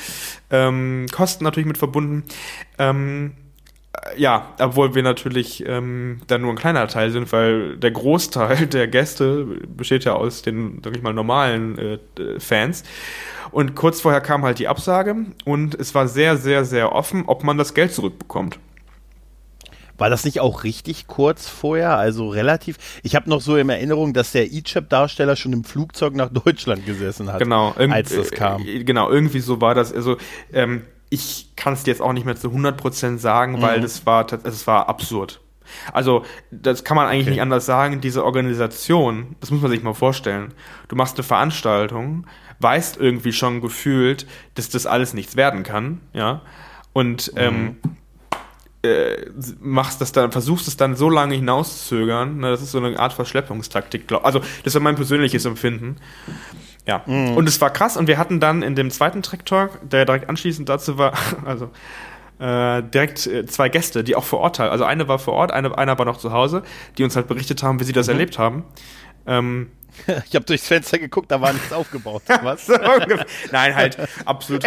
Ähm, 0.51 1.07
Kosten 1.13 1.45
natürlich 1.45 1.67
mit 1.67 1.79
verbunden. 1.79 2.25
Ähm, 2.79 3.33
äh, 3.33 3.46
ja, 4.17 4.55
obwohl 4.59 4.95
wir 4.95 5.03
natürlich 5.03 5.65
ähm, 5.67 6.21
dann 6.27 6.43
nur 6.43 6.51
ein 6.51 6.57
kleiner 6.57 6.87
Teil 6.89 7.11
sind, 7.11 7.33
weil 7.33 7.77
der 7.77 7.91
Großteil 7.91 8.67
der 8.67 8.89
Gäste 8.89 9.45
besteht 9.45 10.05
ja 10.05 10.15
aus 10.15 10.43
den, 10.43 10.81
sag 10.85 10.97
ich 10.97 11.03
mal, 11.03 11.13
normalen 11.13 11.79
äh, 11.79 11.99
Fans. 12.41 12.85
Und 13.51 13.75
kurz 13.75 14.01
vorher 14.01 14.21
kam 14.21 14.45
halt 14.45 14.59
die 14.59 14.69
Absage 14.69 15.17
und 15.45 15.75
es 15.75 15.95
war 15.95 16.09
sehr, 16.09 16.37
sehr, 16.37 16.65
sehr 16.65 16.93
offen, 16.93 17.25
ob 17.27 17.45
man 17.45 17.57
das 17.57 17.75
Geld 17.75 17.93
zurückbekommt. 17.93 18.59
War 19.99 20.11
das 20.11 20.25
nicht 20.25 20.41
auch 20.41 20.65
richtig 20.65 21.07
kurz 21.07 21.49
vorher? 21.49 21.97
Also 21.97 22.29
relativ. 22.29 22.77
Ich 23.03 23.17
habe 23.17 23.31
noch 23.31 23.41
so 23.41 23.57
in 23.57 23.69
Erinnerung, 23.69 24.13
dass 24.13 24.33
der 24.33 24.45
Egypt-Darsteller 24.45 25.37
schon 25.37 25.53
im 25.55 25.65
Flugzeug 25.65 26.15
nach 26.15 26.29
Deutschland 26.31 26.85
gesessen 26.85 27.33
hat, 27.33 27.39
genau, 27.39 27.73
als 27.79 28.15
das 28.15 28.31
kam. 28.31 28.67
Äh, 28.67 28.85
genau, 28.85 29.11
irgendwie 29.11 29.41
so 29.41 29.61
war 29.61 29.75
das. 29.75 29.93
Also 29.93 30.19
ähm, 30.53 30.83
ich 31.11 31.53
kann 31.57 31.73
es 31.73 31.85
dir 31.85 31.91
jetzt 31.91 32.01
auch 32.03 32.13
nicht 32.13 32.27
mehr 32.27 32.37
zu 32.37 32.49
100% 32.49 33.19
sagen, 33.19 33.63
weil 33.63 33.79
mhm. 33.79 33.83
das 33.83 34.07
war, 34.07 34.25
das 34.25 34.67
war 34.67 34.89
absurd. 34.89 35.41
Also, 35.93 36.25
das 36.51 36.85
kann 36.85 36.97
man 36.97 37.07
eigentlich 37.07 37.27
okay. 37.27 37.31
nicht 37.31 37.43
anders 37.43 37.67
sagen. 37.67 38.01
Diese 38.01 38.25
Organisation, 38.25 39.37
das 39.41 39.51
muss 39.51 39.63
man 39.63 39.71
sich 39.71 39.83
mal 39.83 39.95
vorstellen. 39.95 40.55
Du 40.89 40.97
machst 40.97 41.17
eine 41.17 41.25
Veranstaltung, 41.25 42.27
weißt 42.61 42.99
irgendwie 42.99 43.33
schon 43.33 43.61
gefühlt, 43.61 44.27
dass 44.55 44.69
das 44.69 44.87
alles 44.87 45.15
nichts 45.15 45.37
werden 45.37 45.63
kann, 45.63 46.01
ja. 46.13 46.43
Und 46.93 47.33
mhm. 47.35 47.41
ähm, 47.41 47.77
äh, 48.83 49.27
machst 49.61 50.01
das 50.01 50.13
dann, 50.13 50.33
versuchst 50.33 50.69
es 50.69 50.77
dann 50.77 50.97
so 50.97 51.11
lange 51.11 51.35
hinauszuzögern, 51.35 52.39
ne, 52.39 52.51
das 52.51 52.63
ist 52.63 52.71
so 52.71 52.79
eine 52.79 52.99
Art 52.99 53.13
Verschleppungstaktik. 53.13 54.07
Glaub, 54.07 54.25
also, 54.25 54.41
das 54.65 54.75
war 54.75 54.81
mein 54.81 54.97
persönliches 54.97 55.45
Empfinden. 55.45 55.97
Ja. 56.87 57.03
Mhm. 57.07 57.37
Und 57.37 57.49
es 57.49 57.61
war 57.61 57.71
krass 57.71 57.97
und 57.97 58.07
wir 58.07 58.19
hatten 58.19 58.41
dann 58.41 58.63
in 58.63 58.75
dem 58.75 58.91
zweiten 58.91 59.23
Track 59.23 59.45
Talk, 59.45 59.79
der 59.83 60.05
direkt 60.05 60.29
anschließend 60.29 60.69
dazu 60.69 60.99
war, 60.99 61.13
also 61.45 61.71
äh, 62.39 62.83
direkt 62.83 63.27
äh, 63.27 63.47
zwei 63.47 63.69
Gäste, 63.69 64.05
die 64.05 64.15
auch 64.15 64.25
vor 64.25 64.41
Ort, 64.41 64.61
also 64.61 64.85
eine 64.85 65.09
war 65.09 65.19
vor 65.19 65.35
Ort, 65.35 65.53
eine, 65.53 65.77
einer 65.77 65.99
war 65.99 66.05
noch 66.05 66.19
zu 66.19 66.33
Hause, 66.33 66.63
die 66.97 67.05
uns 67.05 67.17
halt 67.17 67.29
berichtet 67.29 67.63
haben, 67.63 67.81
wie 67.81 67.85
sie 67.85 67.93
das 67.93 68.07
mhm. 68.07 68.13
erlebt 68.13 68.39
haben. 68.39 68.65
Ähm, 69.27 69.71
ich 70.29 70.35
habe 70.35 70.45
durchs 70.45 70.67
Fenster 70.67 70.99
geguckt, 70.99 71.31
da 71.31 71.41
war 71.41 71.53
nichts 71.53 71.73
aufgebaut. 71.73 72.23
Was? 72.43 72.69
nein, 73.53 73.75
halt 73.75 73.99
absolut, 74.25 74.65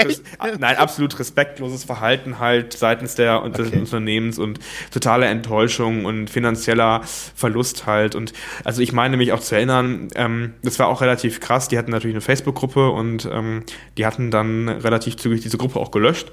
nein, 0.60 0.76
absolut 0.76 1.18
respektloses 1.20 1.84
Verhalten 1.84 2.40
halt 2.40 2.74
seitens 2.74 3.16
der 3.16 3.44
okay. 3.44 3.64
des 3.64 3.72
Unternehmens 3.74 4.40
und 4.40 4.60
totale 4.92 5.28
Enttäuschung 5.28 6.06
und 6.06 6.30
finanzieller 6.30 7.02
Verlust 7.36 7.86
halt. 7.86 8.16
Und 8.16 8.34
also 8.64 8.82
ich 8.82 8.92
meine 8.92 9.18
mich 9.18 9.32
auch 9.32 9.40
zu 9.40 9.56
erinnern, 9.56 10.10
ähm, 10.16 10.54
das 10.64 10.80
war 10.80 10.88
auch 10.88 11.02
relativ 11.02 11.40
krass. 11.40 11.68
Die 11.68 11.78
hatten 11.78 11.92
natürlich 11.92 12.16
eine 12.16 12.22
Facebook-Gruppe 12.22 12.90
und 12.90 13.28
ähm, 13.32 13.64
die 13.98 14.06
hatten 14.06 14.32
dann 14.32 14.70
relativ 14.70 15.18
zügig 15.18 15.42
diese 15.42 15.58
Gruppe 15.58 15.80
auch 15.80 15.92
gelöscht 15.92 16.32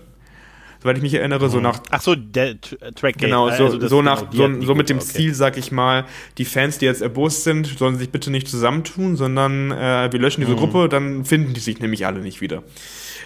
soweit 0.83 0.97
ich 0.97 1.03
mich 1.03 1.15
erinnere, 1.15 1.49
so 1.49 1.59
mhm. 1.59 1.65
nach. 1.65 1.81
Ach 1.91 2.01
so, 2.01 2.15
der 2.15 2.61
Track 2.61 3.19
Genau, 3.19 3.51
so, 3.51 3.65
also 3.67 3.89
so 3.89 4.03
nach, 4.03 4.31
genau, 4.31 4.61
so, 4.61 4.67
so 4.67 4.75
mit 4.75 4.89
dem 4.89 4.99
okay. 4.99 5.07
Ziel, 5.07 5.35
sag 5.35 5.57
ich 5.57 5.73
mal, 5.73 6.05
die 6.39 6.45
Fans, 6.45 6.79
die 6.79 6.85
jetzt 6.85 7.03
erbost 7.03 7.45
sind, 7.45 7.67
sollen 7.79 7.97
sich 7.97 8.11
bitte 8.11 8.31
nicht 8.31 8.49
zusammentun, 8.49 9.17
sondern 9.17 9.71
äh, 9.73 10.09
wir 10.11 10.21
löschen 10.21 10.41
diese 10.41 10.53
mhm. 10.53 10.59
Gruppe, 10.59 10.89
dann 10.89 11.25
finden 11.25 11.55
die 11.55 11.61
sich 11.61 11.81
nämlich 11.81 12.07
alle 12.07 12.21
nicht 12.21 12.41
wieder. 12.41 12.63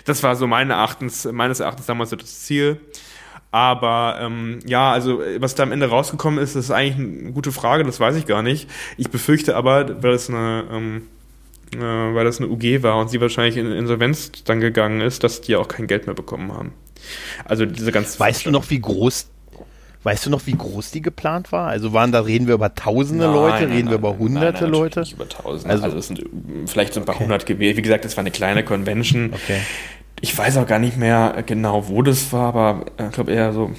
Das 0.04 0.22
war 0.22 0.36
so 0.36 0.46
meine 0.46 0.74
Erachtens, 0.74 1.28
meines 1.30 1.60
Erachtens 1.60 1.86
damals 1.86 2.10
so 2.10 2.16
das 2.16 2.40
Ziel. 2.40 2.80
Aber 3.52 4.18
ähm, 4.20 4.60
ja, 4.64 4.92
also 4.92 5.20
was 5.38 5.56
da 5.56 5.64
am 5.64 5.72
Ende 5.72 5.86
rausgekommen 5.86 6.42
ist, 6.42 6.54
ist 6.54 6.70
eigentlich 6.70 6.96
eine 6.96 7.32
gute 7.32 7.50
Frage, 7.50 7.82
das 7.84 7.98
weiß 7.98 8.14
ich 8.16 8.26
gar 8.26 8.42
nicht. 8.42 8.70
Ich 8.96 9.10
befürchte 9.10 9.56
aber, 9.56 10.02
weil 10.02 10.12
es 10.12 10.28
eine, 10.28 10.64
ähm, 10.70 11.02
äh, 11.74 11.78
weil 11.78 12.24
das 12.24 12.38
eine 12.38 12.48
UG 12.48 12.82
war 12.82 12.98
und 12.98 13.08
sie 13.10 13.20
wahrscheinlich 13.20 13.56
in 13.56 13.70
Insolvenz 13.70 14.32
dann 14.44 14.60
gegangen 14.60 15.00
ist, 15.00 15.24
dass 15.24 15.40
die 15.40 15.56
auch 15.56 15.68
kein 15.68 15.86
Geld 15.86 16.06
mehr 16.06 16.14
bekommen 16.14 16.52
haben. 16.52 16.72
Also 17.44 17.66
diese 17.66 17.92
ganz. 17.92 18.18
Weißt 18.18 18.46
du 18.46 18.50
noch, 18.50 18.68
wie 18.70 18.80
groß 18.80 19.28
Weißt 20.02 20.24
du 20.24 20.30
noch, 20.30 20.46
wie 20.46 20.52
groß 20.52 20.92
die 20.92 21.02
geplant 21.02 21.52
war? 21.52 21.68
Also 21.68 21.92
waren 21.92 22.10
da, 22.10 22.20
reden 22.20 22.46
wir 22.46 22.54
über 22.54 22.74
tausende 22.74 23.26
nein, 23.26 23.34
Leute, 23.34 23.64
nein, 23.64 23.72
reden 23.72 23.84
nein, 23.84 23.88
wir 23.90 23.98
über 23.98 24.16
hunderte 24.16 24.64
Leute? 24.64 25.00
Nicht 25.00 25.12
über 25.12 25.28
tausende, 25.28 25.74
also, 25.74 25.84
also 25.84 25.98
es 25.98 26.06
sind 26.06 26.24
vielleicht 26.66 26.94
so 26.94 27.00
ein 27.00 27.06
paar 27.06 27.16
okay. 27.16 27.24
hundert 27.24 27.44
gewählt. 27.44 27.76
Wie 27.76 27.82
gesagt, 27.82 28.06
das 28.06 28.16
war 28.16 28.22
eine 28.22 28.30
kleine 28.30 28.64
Convention. 28.64 29.30
Okay. 29.34 29.60
Ich 30.22 30.36
weiß 30.36 30.58
auch 30.58 30.66
gar 30.66 30.78
nicht 30.78 30.98
mehr 30.98 31.42
genau, 31.46 31.88
wo 31.88 32.02
das 32.02 32.32
war, 32.32 32.54
aber 32.54 32.86
äh, 32.98 33.06
ich 33.06 33.12
glaube 33.12 33.32
eher 33.32 33.52
so, 33.52 33.72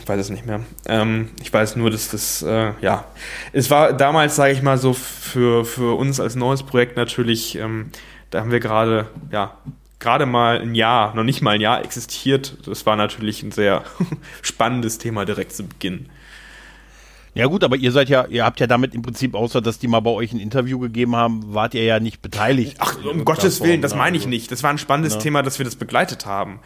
ich 0.00 0.08
weiß 0.08 0.20
es 0.20 0.30
nicht 0.30 0.44
mehr. 0.44 0.60
Ähm, 0.86 1.30
ich 1.40 1.52
weiß 1.52 1.76
nur, 1.76 1.90
dass 1.90 2.10
das, 2.10 2.42
äh, 2.42 2.72
ja, 2.80 3.04
es 3.52 3.70
war 3.70 3.92
damals, 3.92 4.34
sage 4.34 4.52
ich 4.52 4.62
mal 4.62 4.76
so, 4.76 4.92
für, 4.92 5.64
für 5.64 5.96
uns 5.96 6.18
als 6.18 6.34
neues 6.34 6.64
Projekt 6.64 6.96
natürlich, 6.96 7.56
ähm, 7.56 7.90
da 8.30 8.40
haben 8.40 8.50
wir 8.50 8.58
gerade, 8.58 9.06
ja, 9.30 9.56
gerade 10.00 10.26
mal 10.26 10.60
ein 10.60 10.74
Jahr, 10.74 11.14
noch 11.14 11.24
nicht 11.24 11.42
mal 11.42 11.52
ein 11.52 11.60
Jahr 11.60 11.84
existiert. 11.84 12.58
Das 12.66 12.84
war 12.86 12.96
natürlich 12.96 13.42
ein 13.42 13.52
sehr 13.52 13.84
spannendes 14.42 14.98
Thema 14.98 15.24
direkt 15.24 15.52
zu 15.52 15.66
Beginn. 15.66 16.10
Ja 17.34 17.46
gut, 17.46 17.64
aber 17.64 17.76
ihr 17.76 17.90
seid 17.90 18.08
ja, 18.08 18.26
ihr 18.26 18.44
habt 18.44 18.60
ja 18.60 18.66
damit 18.66 18.94
im 18.94 19.02
Prinzip, 19.02 19.34
außer 19.34 19.60
dass 19.60 19.78
die 19.78 19.88
mal 19.88 20.00
bei 20.00 20.10
euch 20.10 20.32
ein 20.32 20.38
Interview 20.38 20.78
gegeben 20.78 21.16
haben, 21.16 21.52
wart 21.52 21.74
ihr 21.74 21.82
ja 21.82 21.98
nicht 21.98 22.22
beteiligt. 22.22 22.76
Ach, 22.78 22.96
um 23.04 23.24
Gottes 23.24 23.60
Willen, 23.60 23.82
das 23.82 23.94
meine 23.94 24.16
ich 24.16 24.26
nicht. 24.26 24.52
Das 24.52 24.62
war 24.62 24.70
ein 24.70 24.78
spannendes 24.78 25.14
ja. 25.14 25.20
Thema, 25.20 25.42
dass 25.42 25.58
wir 25.58 25.64
das 25.64 25.74
begleitet 25.74 26.26
haben. 26.26 26.60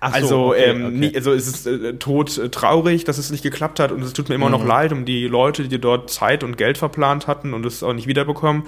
Ach 0.00 0.12
also, 0.12 0.28
so, 0.28 0.48
okay, 0.50 0.64
ähm, 0.64 0.86
okay. 0.86 0.96
Nie, 0.96 1.16
also 1.16 1.32
es 1.32 1.48
ist 1.48 1.66
äh, 1.66 1.94
tot 1.94 2.38
äh, 2.38 2.48
traurig, 2.50 3.04
dass 3.04 3.18
es 3.18 3.30
nicht 3.30 3.42
geklappt 3.42 3.80
hat 3.80 3.92
und 3.92 4.02
es 4.02 4.12
tut 4.12 4.28
mir 4.28 4.36
immer 4.36 4.46
mhm. 4.46 4.52
noch 4.52 4.64
leid 4.64 4.92
um 4.92 5.04
die 5.04 5.26
Leute, 5.26 5.66
die 5.66 5.80
dort 5.80 6.10
Zeit 6.10 6.44
und 6.44 6.56
Geld 6.56 6.78
verplant 6.78 7.26
hatten 7.26 7.54
und 7.54 7.66
es 7.66 7.82
auch 7.82 7.92
nicht 7.92 8.06
wiederbekommen. 8.06 8.64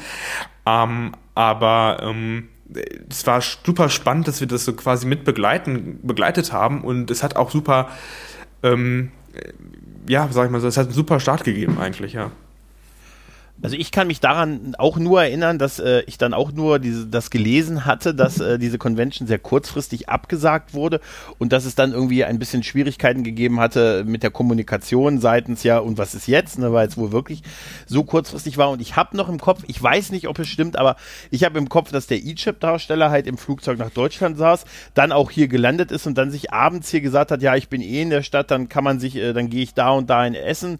Ähm, 0.66 1.12
aber 1.34 1.98
ähm, 2.02 2.48
es 3.08 3.26
war 3.26 3.40
super 3.40 3.88
spannend, 3.88 4.28
dass 4.28 4.40
wir 4.40 4.48
das 4.48 4.64
so 4.64 4.72
quasi 4.72 5.06
mit 5.06 5.24
begleiten, 5.24 6.00
begleitet 6.02 6.52
haben 6.52 6.82
und 6.82 7.10
es 7.10 7.22
hat 7.22 7.36
auch 7.36 7.50
super, 7.50 7.88
ähm, 8.62 9.10
ja, 10.10 10.28
sag 10.32 10.46
ich 10.46 10.50
mal 10.50 10.60
so, 10.60 10.66
es 10.66 10.76
hat 10.76 10.86
einen 10.86 10.94
super 10.94 11.20
Start 11.20 11.44
gegeben 11.44 11.78
eigentlich, 11.78 12.14
ja. 12.14 12.32
Also 13.62 13.76
ich 13.76 13.92
kann 13.92 14.06
mich 14.06 14.20
daran 14.20 14.74
auch 14.78 14.96
nur 14.96 15.22
erinnern, 15.22 15.58
dass 15.58 15.78
äh, 15.78 16.02
ich 16.06 16.16
dann 16.16 16.32
auch 16.32 16.52
nur 16.52 16.78
diese, 16.78 17.06
das 17.06 17.30
gelesen 17.30 17.84
hatte, 17.84 18.14
dass 18.14 18.40
äh, 18.40 18.58
diese 18.58 18.78
Convention 18.78 19.28
sehr 19.28 19.38
kurzfristig 19.38 20.08
abgesagt 20.08 20.72
wurde 20.72 21.00
und 21.38 21.52
dass 21.52 21.66
es 21.66 21.74
dann 21.74 21.92
irgendwie 21.92 22.24
ein 22.24 22.38
bisschen 22.38 22.62
Schwierigkeiten 22.62 23.22
gegeben 23.22 23.60
hatte 23.60 24.04
mit 24.04 24.22
der 24.22 24.30
Kommunikation 24.30 25.20
seitens 25.20 25.62
ja 25.62 25.78
und 25.78 25.98
was 25.98 26.14
ist 26.14 26.26
jetzt, 26.26 26.58
ne, 26.58 26.72
weil 26.72 26.88
es 26.88 26.96
wohl 26.96 27.12
wirklich 27.12 27.42
so 27.86 28.04
kurzfristig 28.04 28.56
war. 28.56 28.70
Und 28.70 28.80
ich 28.80 28.96
habe 28.96 29.16
noch 29.16 29.28
im 29.28 29.38
Kopf, 29.38 29.62
ich 29.66 29.82
weiß 29.82 30.10
nicht, 30.10 30.26
ob 30.28 30.38
es 30.38 30.48
stimmt, 30.48 30.78
aber 30.78 30.96
ich 31.30 31.44
habe 31.44 31.58
im 31.58 31.68
Kopf, 31.68 31.92
dass 31.92 32.06
der 32.06 32.18
Egypt-Darsteller 32.18 33.10
halt 33.10 33.26
im 33.26 33.36
Flugzeug 33.36 33.78
nach 33.78 33.90
Deutschland 33.90 34.38
saß, 34.38 34.64
dann 34.94 35.12
auch 35.12 35.30
hier 35.30 35.48
gelandet 35.48 35.90
ist 35.90 36.06
und 36.06 36.16
dann 36.16 36.30
sich 36.30 36.52
abends 36.52 36.88
hier 36.88 37.02
gesagt 37.02 37.30
hat, 37.30 37.42
ja, 37.42 37.56
ich 37.56 37.68
bin 37.68 37.82
eh 37.82 38.00
in 38.00 38.10
der 38.10 38.22
Stadt, 38.22 38.50
dann 38.50 38.70
kann 38.70 38.84
man 38.84 39.00
sich, 39.00 39.16
äh, 39.16 39.34
dann 39.34 39.50
gehe 39.50 39.62
ich 39.62 39.74
da 39.74 39.90
und 39.90 40.08
da 40.08 40.24
in 40.24 40.34
Essen 40.34 40.78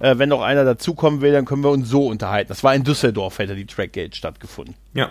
äh, 0.00 0.18
wenn 0.18 0.28
noch 0.28 0.42
einer 0.42 0.64
dazukommen 0.64 1.20
will, 1.20 1.32
dann 1.32 1.44
können 1.44 1.62
wir 1.62 1.70
uns 1.70 1.88
so 1.88 2.06
unterhalten. 2.06 2.48
Das 2.48 2.64
war 2.64 2.74
in 2.74 2.84
Düsseldorf, 2.84 3.38
hätte 3.38 3.54
die 3.54 3.66
Trackgate 3.66 4.14
stattgefunden. 4.14 4.74
Ja. 4.94 5.08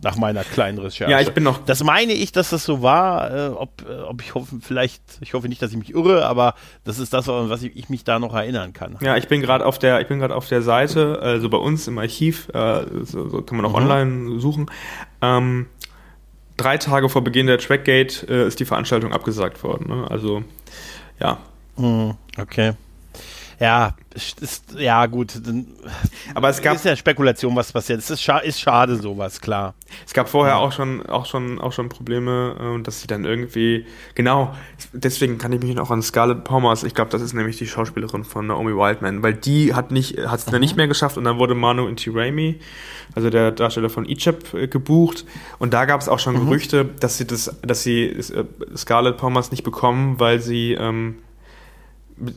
Nach 0.00 0.16
meiner 0.16 0.44
kleinen 0.44 0.78
Recherche. 0.78 1.10
Ja, 1.10 1.20
ich 1.20 1.32
bin 1.32 1.42
noch. 1.42 1.64
Das 1.64 1.82
meine 1.82 2.12
ich, 2.12 2.30
dass 2.30 2.50
das 2.50 2.64
so 2.64 2.82
war. 2.82 3.34
Äh, 3.34 3.48
ob, 3.48 3.84
äh, 3.88 4.02
ob 4.02 4.22
ich 4.22 4.32
hoffe, 4.34 4.58
vielleicht, 4.60 5.02
ich 5.20 5.34
hoffe 5.34 5.48
nicht, 5.48 5.60
dass 5.60 5.72
ich 5.72 5.76
mich 5.76 5.92
irre, 5.92 6.24
aber 6.24 6.54
das 6.84 7.00
ist 7.00 7.12
das, 7.12 7.26
was 7.26 7.64
ich, 7.64 7.76
ich 7.76 7.88
mich 7.88 8.04
da 8.04 8.20
noch 8.20 8.32
erinnern 8.32 8.72
kann. 8.72 8.96
Ja, 9.00 9.16
ich 9.16 9.26
bin 9.26 9.40
gerade 9.40 9.66
auf 9.66 9.80
der, 9.80 10.00
ich 10.00 10.06
bin 10.06 10.20
gerade 10.20 10.36
auf 10.36 10.46
der 10.46 10.62
Seite, 10.62 11.18
also 11.20 11.48
bei 11.48 11.58
uns 11.58 11.88
im 11.88 11.98
Archiv, 11.98 12.48
äh, 12.50 12.84
so, 13.02 13.28
so 13.28 13.42
kann 13.42 13.56
man 13.56 13.66
auch 13.66 13.70
mhm. 13.70 13.90
online 13.90 14.40
suchen. 14.40 14.70
Ähm, 15.20 15.66
drei 16.56 16.78
Tage 16.78 17.08
vor 17.08 17.24
Beginn 17.24 17.48
der 17.48 17.58
Trackgate 17.58 18.24
äh, 18.28 18.46
ist 18.46 18.60
die 18.60 18.66
Veranstaltung 18.66 19.12
abgesagt 19.12 19.64
worden. 19.64 19.88
Ne? 19.88 20.06
Also, 20.08 20.44
ja. 21.18 21.38
Mhm, 21.76 22.14
okay. 22.38 22.74
Ja, 23.60 23.94
ist, 24.14 24.74
ja 24.76 25.06
gut. 25.06 25.32
Aber 26.34 26.48
es 26.48 26.62
gab 26.62 26.76
ist 26.76 26.84
ja 26.84 26.94
Spekulation, 26.94 27.56
was 27.56 27.72
passiert. 27.72 27.98
Es 27.98 28.08
ist, 28.08 28.22
scha 28.22 28.38
ist 28.38 28.60
schade 28.60 28.96
sowas, 28.96 29.40
klar. 29.40 29.74
Es 30.06 30.14
gab 30.14 30.28
vorher 30.28 30.58
auch 30.58 30.70
schon, 30.70 31.04
auch 31.06 31.26
schon, 31.26 31.60
auch 31.60 31.72
schon 31.72 31.88
Probleme, 31.88 32.76
äh, 32.78 32.82
dass 32.82 33.00
sie 33.00 33.08
dann 33.08 33.24
irgendwie 33.24 33.84
genau. 34.14 34.54
Deswegen 34.92 35.38
kann 35.38 35.52
ich 35.52 35.60
mich 35.60 35.74
noch 35.74 35.90
an 35.90 36.02
Scarlett 36.02 36.44
Palmers. 36.44 36.84
Ich 36.84 36.94
glaube, 36.94 37.10
das 37.10 37.20
ist 37.20 37.32
nämlich 37.32 37.58
die 37.58 37.66
Schauspielerin 37.66 38.22
von 38.22 38.46
Naomi 38.46 38.76
Wildman, 38.76 39.22
weil 39.24 39.34
die 39.34 39.74
hat 39.74 39.90
nicht, 39.90 40.18
hat 40.18 40.38
es 40.38 40.44
dann 40.44 40.60
nicht 40.60 40.76
mehr 40.76 40.86
geschafft 40.86 41.18
und 41.18 41.24
dann 41.24 41.38
wurde 41.38 41.56
Manu 41.56 41.88
Intirami, 41.88 42.60
also 43.14 43.28
der 43.28 43.50
Darsteller 43.50 43.90
von 43.90 44.06
Egypt, 44.06 44.54
äh, 44.54 44.68
gebucht 44.68 45.24
und 45.58 45.74
da 45.74 45.84
gab 45.84 46.00
es 46.00 46.08
auch 46.08 46.20
schon 46.20 46.34
mhm. 46.34 46.44
Gerüchte, 46.46 46.84
dass 46.84 47.18
sie 47.18 47.26
das, 47.26 47.56
dass 47.62 47.82
sie 47.82 48.04
äh, 48.04 48.44
Scarlett 48.76 49.16
Palmers 49.16 49.50
nicht 49.50 49.64
bekommen, 49.64 50.20
weil 50.20 50.40
sie 50.40 50.74
ähm, 50.74 51.16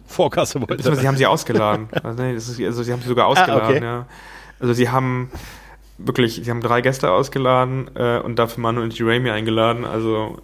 Vorkasse 0.07 0.61
wollte. 0.61 0.95
Sie 0.95 1.07
haben 1.07 1.17
sie 1.17 1.25
ausgeladen. 1.25 1.87
also, 2.03 2.21
nee, 2.21 2.33
ist, 2.33 2.59
also, 2.59 2.83
sie 2.83 2.91
haben 2.91 3.01
sie 3.01 3.07
sogar 3.07 3.27
ausgeladen, 3.27 3.63
ah, 3.63 3.69
okay. 3.69 3.83
ja. 3.83 4.05
Also 4.59 4.73
sie 4.73 4.89
haben 4.89 5.31
wirklich, 5.97 6.41
sie 6.43 6.49
haben 6.49 6.61
drei 6.61 6.81
Gäste 6.81 7.11
ausgeladen 7.11 7.89
äh, 7.95 8.19
und 8.19 8.37
dafür 8.37 8.61
Manu 8.61 8.81
und 8.81 8.97
Jeremy 8.97 9.31
eingeladen. 9.31 9.85
Also 9.85 10.39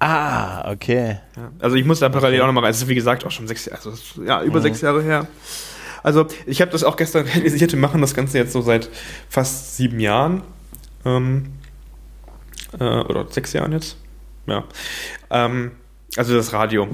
Ah, 0.00 0.70
okay. 0.70 1.18
Ja. 1.36 1.50
Also 1.58 1.76
ich 1.76 1.84
muss 1.84 1.98
da 1.98 2.08
parallel 2.08 2.38
okay. 2.38 2.42
auch 2.42 2.46
nochmal 2.46 2.64
rein. 2.64 2.70
Es 2.70 2.78
ist 2.82 2.88
wie 2.88 2.94
gesagt 2.94 3.24
auch 3.26 3.30
schon 3.30 3.48
sechs 3.48 3.66
Jahre, 3.66 3.80
also 3.84 4.22
ja, 4.22 4.42
über 4.42 4.58
mhm. 4.58 4.62
sechs 4.62 4.80
Jahre 4.80 5.02
her. 5.02 5.26
Also 6.02 6.26
ich 6.46 6.60
habe 6.60 6.70
das 6.70 6.84
auch 6.84 6.96
gestern 6.96 7.26
realisiert, 7.34 7.72
wir 7.72 7.78
machen 7.80 8.00
das 8.00 8.14
Ganze 8.14 8.38
jetzt 8.38 8.52
so 8.52 8.60
seit 8.60 8.88
fast 9.28 9.76
sieben 9.76 9.98
Jahren. 9.98 10.42
Ähm, 11.04 11.52
äh, 12.78 12.84
oder 12.84 13.26
sechs 13.28 13.52
Jahren 13.52 13.72
jetzt. 13.72 13.96
Ja. 14.46 14.64
Ähm, 15.30 15.72
also 16.16 16.34
das 16.34 16.52
Radio. 16.52 16.88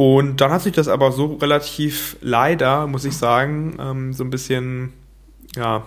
Und 0.00 0.40
dann 0.40 0.50
hat 0.50 0.62
sich 0.62 0.72
das 0.72 0.88
aber 0.88 1.12
so 1.12 1.34
relativ 1.34 2.16
leider, 2.22 2.86
muss 2.86 3.04
ich 3.04 3.14
sagen, 3.14 3.76
ähm, 3.78 4.14
so 4.14 4.24
ein 4.24 4.30
bisschen, 4.30 4.94
ja, 5.54 5.82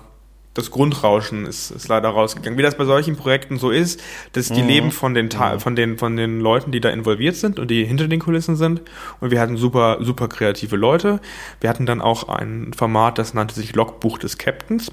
das 0.53 0.69
Grundrauschen 0.69 1.47
ist, 1.47 1.71
ist 1.71 1.87
leider 1.87 2.09
rausgegangen. 2.09 2.59
Wie 2.59 2.61
das 2.61 2.77
bei 2.77 2.85
solchen 2.85 3.15
Projekten 3.15 3.57
so 3.57 3.71
ist, 3.71 3.99
dass 4.33 4.49
die 4.49 4.61
mhm. 4.61 4.67
leben 4.67 4.91
von 4.91 5.15
den, 5.15 5.31
Ta 5.31 5.55
mhm. 5.55 5.59
von 5.61 5.75
den, 5.75 5.97
von 5.97 6.15
den 6.15 6.39
Leuten, 6.41 6.71
die 6.71 6.79
da 6.79 6.91
involviert 6.91 7.37
sind 7.37 7.57
und 7.57 7.71
die 7.71 7.85
hinter 7.85 8.07
den 8.07 8.19
Kulissen 8.19 8.55
sind. 8.55 8.83
Und 9.19 9.31
wir 9.31 9.41
hatten 9.41 9.57
super, 9.57 9.97
super 10.01 10.27
kreative 10.27 10.75
Leute. 10.75 11.19
Wir 11.59 11.71
hatten 11.71 11.87
dann 11.87 11.99
auch 11.99 12.29
ein 12.29 12.71
Format, 12.77 13.17
das 13.17 13.33
nannte 13.33 13.55
sich 13.55 13.73
Logbuch 13.73 14.19
des 14.19 14.37
Captains. 14.37 14.91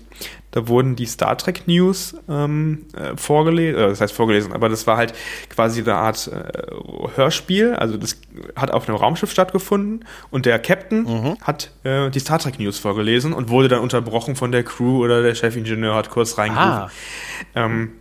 Da 0.52 0.66
wurden 0.66 0.96
die 0.96 1.06
Star 1.06 1.38
Trek 1.38 1.66
News 1.66 2.16
ähm, 2.28 2.86
äh, 2.96 3.16
vorgelesen, 3.16 3.80
äh, 3.80 3.88
das 3.88 4.00
heißt 4.00 4.12
vorgelesen, 4.12 4.52
aber 4.52 4.68
das 4.68 4.86
war 4.86 4.96
halt 4.96 5.14
quasi 5.48 5.80
eine 5.80 5.94
Art 5.94 6.28
äh, 6.28 7.16
Hörspiel. 7.16 7.74
Also 7.74 7.96
das 7.96 8.20
hat 8.56 8.72
auf 8.72 8.88
einem 8.88 8.98
Raumschiff 8.98 9.30
stattgefunden 9.30 10.04
und 10.30 10.46
der 10.46 10.58
Captain 10.58 11.02
mhm. 11.02 11.36
hat 11.40 11.70
äh, 11.84 12.10
die 12.10 12.18
Star 12.18 12.38
Trek 12.38 12.58
News 12.58 12.78
vorgelesen 12.78 13.32
und 13.32 13.48
wurde 13.48 13.68
dann 13.68 13.80
unterbrochen 13.80 14.34
von 14.34 14.50
der 14.50 14.64
Crew 14.64 15.04
oder 15.04 15.22
der 15.22 15.34
Chefingenieur 15.34 15.94
hat 15.94 16.10
kurz 16.10 16.36
reingerufen. 16.36 16.70
Ah. 16.70 16.90
Ähm, 17.54 17.92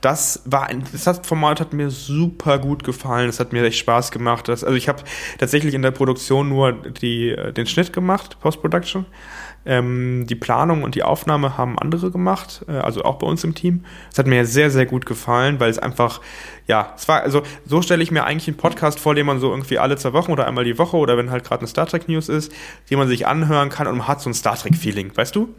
das 0.00 0.42
war 0.46 0.66
ein, 0.66 0.84
das 0.92 1.20
Format 1.22 1.60
hat 1.60 1.72
mir 1.72 1.90
super 1.90 2.58
gut 2.58 2.84
gefallen. 2.84 3.28
Es 3.28 3.38
hat 3.38 3.52
mir 3.52 3.64
echt 3.64 3.78
Spaß 3.78 4.10
gemacht. 4.10 4.48
Das, 4.48 4.64
also 4.64 4.76
ich 4.76 4.88
habe 4.88 5.02
tatsächlich 5.38 5.74
in 5.74 5.82
der 5.82 5.90
Produktion 5.90 6.48
nur 6.48 6.72
die, 6.72 7.30
äh, 7.30 7.52
den 7.52 7.66
Schnitt 7.66 7.92
gemacht, 7.92 8.38
Post-Production. 8.40 9.04
Ähm, 9.66 10.26
die 10.26 10.34
Planung 10.36 10.82
und 10.84 10.94
die 10.94 11.02
Aufnahme 11.02 11.58
haben 11.58 11.78
andere 11.78 12.10
gemacht, 12.10 12.64
äh, 12.66 12.72
also 12.72 13.02
auch 13.02 13.18
bei 13.18 13.26
uns 13.26 13.44
im 13.44 13.54
Team. 13.54 13.84
Es 14.10 14.18
hat 14.18 14.26
mir 14.26 14.46
sehr, 14.46 14.70
sehr 14.70 14.86
gut 14.86 15.04
gefallen, 15.04 15.60
weil 15.60 15.70
es 15.70 15.78
einfach, 15.78 16.20
ja, 16.66 16.94
es 16.96 17.06
war, 17.08 17.20
also 17.20 17.42
so 17.66 17.82
stelle 17.82 18.02
ich 18.02 18.10
mir 18.10 18.24
eigentlich 18.24 18.48
einen 18.48 18.56
Podcast 18.56 18.98
vor, 18.98 19.14
den 19.14 19.26
man 19.26 19.38
so 19.38 19.50
irgendwie 19.50 19.78
alle 19.78 19.96
zwei 19.96 20.14
Wochen 20.14 20.32
oder 20.32 20.46
einmal 20.46 20.64
die 20.64 20.78
Woche 20.78 20.96
oder 20.96 21.18
wenn 21.18 21.30
halt 21.30 21.44
gerade 21.44 21.60
eine 21.60 21.68
Star 21.68 21.86
Trek 21.86 22.08
News 22.08 22.28
ist, 22.30 22.52
die 22.88 22.96
man 22.96 23.06
sich 23.06 23.26
anhören 23.26 23.68
kann 23.68 23.86
und 23.86 23.98
man 23.98 24.08
hat 24.08 24.22
so 24.22 24.30
ein 24.30 24.34
Star 24.34 24.56
Trek-Feeling, 24.56 25.12
weißt 25.14 25.36
du? 25.36 25.54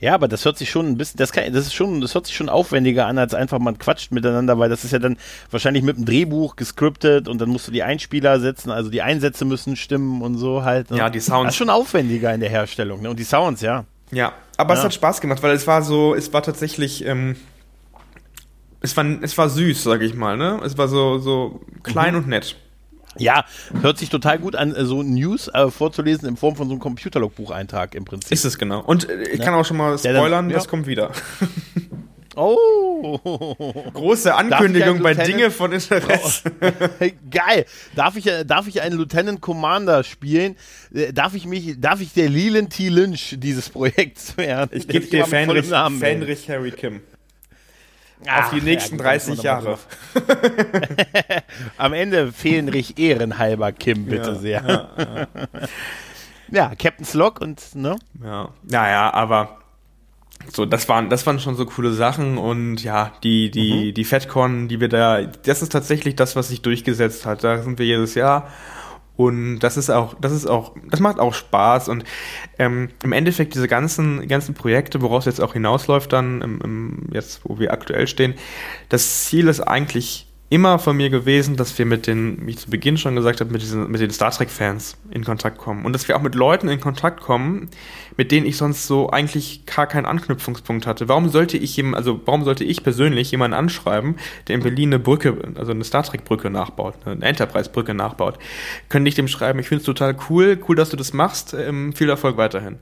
Ja, 0.00 0.14
aber 0.14 0.28
das 0.28 0.46
hört 0.46 0.56
sich 0.56 0.70
schon 0.70 0.86
ein 0.86 0.96
bisschen, 0.96 1.18
das, 1.18 1.30
kann, 1.30 1.52
das 1.52 1.66
ist 1.66 1.74
schon, 1.74 2.00
das 2.00 2.14
hört 2.14 2.26
sich 2.26 2.34
schon 2.34 2.48
aufwendiger 2.48 3.06
an, 3.06 3.18
als 3.18 3.34
einfach 3.34 3.58
man 3.58 3.78
quatscht 3.78 4.12
miteinander, 4.12 4.58
weil 4.58 4.70
das 4.70 4.82
ist 4.82 4.92
ja 4.92 4.98
dann 4.98 5.18
wahrscheinlich 5.50 5.82
mit 5.82 5.96
einem 5.96 6.06
Drehbuch 6.06 6.56
gescriptet 6.56 7.28
und 7.28 7.38
dann 7.38 7.50
musst 7.50 7.68
du 7.68 7.72
die 7.72 7.82
Einspieler 7.82 8.40
setzen, 8.40 8.70
also 8.70 8.88
die 8.88 9.02
Einsätze 9.02 9.44
müssen 9.44 9.76
stimmen 9.76 10.22
und 10.22 10.38
so 10.38 10.64
halt. 10.64 10.90
Ne? 10.90 10.96
Ja, 10.96 11.10
die 11.10 11.20
Sounds. 11.20 11.44
Das 11.44 11.54
ist 11.54 11.58
schon 11.58 11.68
aufwendiger 11.68 12.32
in 12.32 12.40
der 12.40 12.48
Herstellung, 12.48 13.02
ne? 13.02 13.10
Und 13.10 13.18
die 13.18 13.24
Sounds, 13.24 13.60
ja. 13.60 13.84
Ja, 14.10 14.32
aber 14.56 14.72
ja. 14.72 14.80
es 14.80 14.84
hat 14.84 14.94
Spaß 14.94 15.20
gemacht, 15.20 15.42
weil 15.42 15.54
es 15.54 15.66
war 15.66 15.82
so, 15.82 16.14
es 16.14 16.32
war 16.32 16.42
tatsächlich, 16.42 17.04
ähm, 17.04 17.36
es 18.80 18.96
war, 18.96 19.04
es 19.20 19.36
war 19.36 19.50
süß, 19.50 19.82
sag 19.82 20.00
ich 20.00 20.14
mal, 20.14 20.38
ne? 20.38 20.60
Es 20.64 20.78
war 20.78 20.88
so, 20.88 21.18
so 21.18 21.60
klein 21.82 22.14
mhm. 22.14 22.20
und 22.20 22.28
nett. 22.28 22.56
Ja, 23.20 23.44
hört 23.82 23.98
sich 23.98 24.08
total 24.08 24.38
gut 24.38 24.56
an, 24.56 24.74
äh, 24.74 24.84
so 24.84 25.02
News 25.02 25.48
äh, 25.48 25.70
vorzulesen 25.70 26.28
in 26.28 26.36
Form 26.36 26.56
von 26.56 26.68
so 26.68 26.72
einem 26.72 26.80
Computerlogbucheintrag 26.80 27.94
im 27.94 28.04
Prinzip. 28.04 28.32
Ist 28.32 28.44
es 28.44 28.58
genau. 28.58 28.80
Und 28.80 29.08
äh, 29.08 29.22
ich 29.24 29.38
ja. 29.38 29.44
kann 29.44 29.54
auch 29.54 29.64
schon 29.64 29.76
mal 29.76 29.98
spoilern, 29.98 30.22
ja, 30.22 30.28
dann, 30.30 30.50
ja. 30.50 30.56
das 30.56 30.68
kommt 30.68 30.86
wieder. 30.86 31.10
Oh! 32.36 33.18
Große 33.92 34.34
Ankündigung 34.34 35.02
bei 35.02 35.14
Dinge 35.14 35.50
von 35.50 35.72
Interesse. 35.72 36.50
Geil. 37.30 37.66
Darf 37.96 38.16
ich, 38.16 38.26
äh, 38.26 38.44
darf 38.44 38.68
ich 38.68 38.80
einen 38.82 38.96
Lieutenant 38.96 39.40
Commander 39.40 40.04
spielen? 40.04 40.56
Darf 41.12 41.34
ich 41.34 41.46
mich, 41.46 41.80
darf 41.80 42.00
ich 42.00 42.12
der 42.12 42.28
Leland 42.28 42.70
T. 42.70 42.88
Lynch 42.88 43.36
dieses 43.38 43.68
Projekts 43.68 44.36
werden? 44.36 44.70
Ich 44.72 44.86
gebe 44.86 45.06
dir 45.06 45.26
Fenrich, 45.26 45.66
Fenrich 45.66 46.48
Harry 46.48 46.70
Kim. 46.70 47.00
Ach, 48.26 48.44
auf 48.44 48.50
die 48.50 48.60
nächsten 48.60 48.96
ja, 48.96 49.02
30 49.02 49.42
Jahre. 49.42 49.78
Am 51.76 51.92
Ende 51.92 52.32
fehlen 52.32 52.68
Rich 52.68 52.98
ehrenhalber 52.98 53.72
Kim, 53.72 54.06
bitte 54.06 54.30
ja, 54.30 54.34
sehr. 54.34 54.88
Ja, 56.52 56.70
ja, 56.70 56.74
Captain 56.74 57.04
Slog 57.04 57.40
und, 57.40 57.74
ne? 57.76 57.96
Ja, 58.22 58.48
naja, 58.64 59.14
aber 59.14 59.60
so, 60.48 60.66
das 60.66 60.88
waren, 60.88 61.08
das 61.08 61.26
waren 61.26 61.38
schon 61.38 61.54
so 61.54 61.64
coole 61.64 61.92
Sachen 61.92 62.38
und 62.38 62.82
ja, 62.82 63.12
die, 63.22 63.50
die, 63.50 63.90
mhm. 63.90 63.94
die 63.94 64.04
FedCon, 64.04 64.68
die 64.68 64.80
wir 64.80 64.88
da, 64.88 65.22
das 65.22 65.62
ist 65.62 65.70
tatsächlich 65.70 66.16
das, 66.16 66.34
was 66.34 66.48
sich 66.48 66.62
durchgesetzt 66.62 67.26
hat. 67.26 67.44
Da 67.44 67.62
sind 67.62 67.78
wir 67.78 67.86
jedes 67.86 68.14
Jahr 68.14 68.48
und 69.20 69.58
das 69.58 69.76
ist 69.76 69.90
auch, 69.90 70.14
das 70.18 70.32
ist 70.32 70.46
auch, 70.46 70.74
das 70.88 70.98
macht 70.98 71.18
auch 71.18 71.34
Spaß. 71.34 71.90
Und 71.90 72.04
ähm, 72.58 72.88
im 73.02 73.12
Endeffekt 73.12 73.54
diese 73.54 73.68
ganzen, 73.68 74.26
ganzen 74.28 74.54
Projekte, 74.54 75.02
woraus 75.02 75.26
jetzt 75.26 75.42
auch 75.42 75.52
hinausläuft, 75.52 76.10
dann 76.14 76.40
im, 76.40 76.60
im, 76.62 77.08
jetzt, 77.12 77.42
wo 77.44 77.58
wir 77.58 77.70
aktuell 77.70 78.06
stehen, 78.06 78.32
das 78.88 79.26
Ziel 79.26 79.48
ist 79.48 79.60
eigentlich 79.60 80.26
immer 80.50 80.80
von 80.80 80.96
mir 80.96 81.10
gewesen, 81.10 81.54
dass 81.54 81.78
wir 81.78 81.86
mit 81.86 82.08
den, 82.08 82.44
wie 82.44 82.50
ich 82.50 82.58
zu 82.58 82.70
Beginn 82.70 82.98
schon 82.98 83.14
gesagt 83.14 83.40
habe, 83.40 83.52
mit, 83.52 83.62
diesen, 83.62 83.88
mit 83.88 84.00
den 84.00 84.10
Star 84.10 84.32
Trek-Fans 84.32 84.96
in 85.12 85.24
Kontakt 85.24 85.58
kommen. 85.58 85.84
Und 85.84 85.92
dass 85.92 86.08
wir 86.08 86.16
auch 86.16 86.22
mit 86.22 86.34
Leuten 86.34 86.68
in 86.68 86.80
Kontakt 86.80 87.20
kommen, 87.20 87.70
mit 88.16 88.32
denen 88.32 88.46
ich 88.46 88.56
sonst 88.56 88.88
so 88.88 89.10
eigentlich 89.10 89.64
gar 89.64 89.86
keinen 89.86 90.06
Anknüpfungspunkt 90.06 90.88
hatte. 90.88 91.08
Warum 91.08 91.28
sollte 91.28 91.56
ich 91.56 91.76
jemand, 91.76 91.96
also 91.96 92.20
warum 92.24 92.42
sollte 92.42 92.64
ich 92.64 92.82
persönlich 92.82 93.30
jemanden 93.30 93.56
anschreiben, 93.56 94.16
der 94.48 94.56
in 94.56 94.62
Berlin 94.62 94.88
eine 94.88 94.98
Brücke, 94.98 95.36
also 95.54 95.70
eine 95.70 95.84
Star 95.84 96.02
Trek-Brücke 96.02 96.50
nachbaut, 96.50 96.96
eine 97.04 97.24
Enterprise-Brücke 97.24 97.94
nachbaut? 97.94 98.36
Könnte 98.88 99.08
ich 99.08 99.14
dem 99.14 99.28
schreiben, 99.28 99.60
ich 99.60 99.68
finde 99.68 99.82
es 99.82 99.86
total 99.86 100.16
cool, 100.28 100.58
cool, 100.68 100.74
dass 100.74 100.90
du 100.90 100.96
das 100.96 101.12
machst, 101.12 101.54
ähm, 101.54 101.92
viel 101.92 102.08
Erfolg 102.08 102.36
weiterhin. 102.36 102.80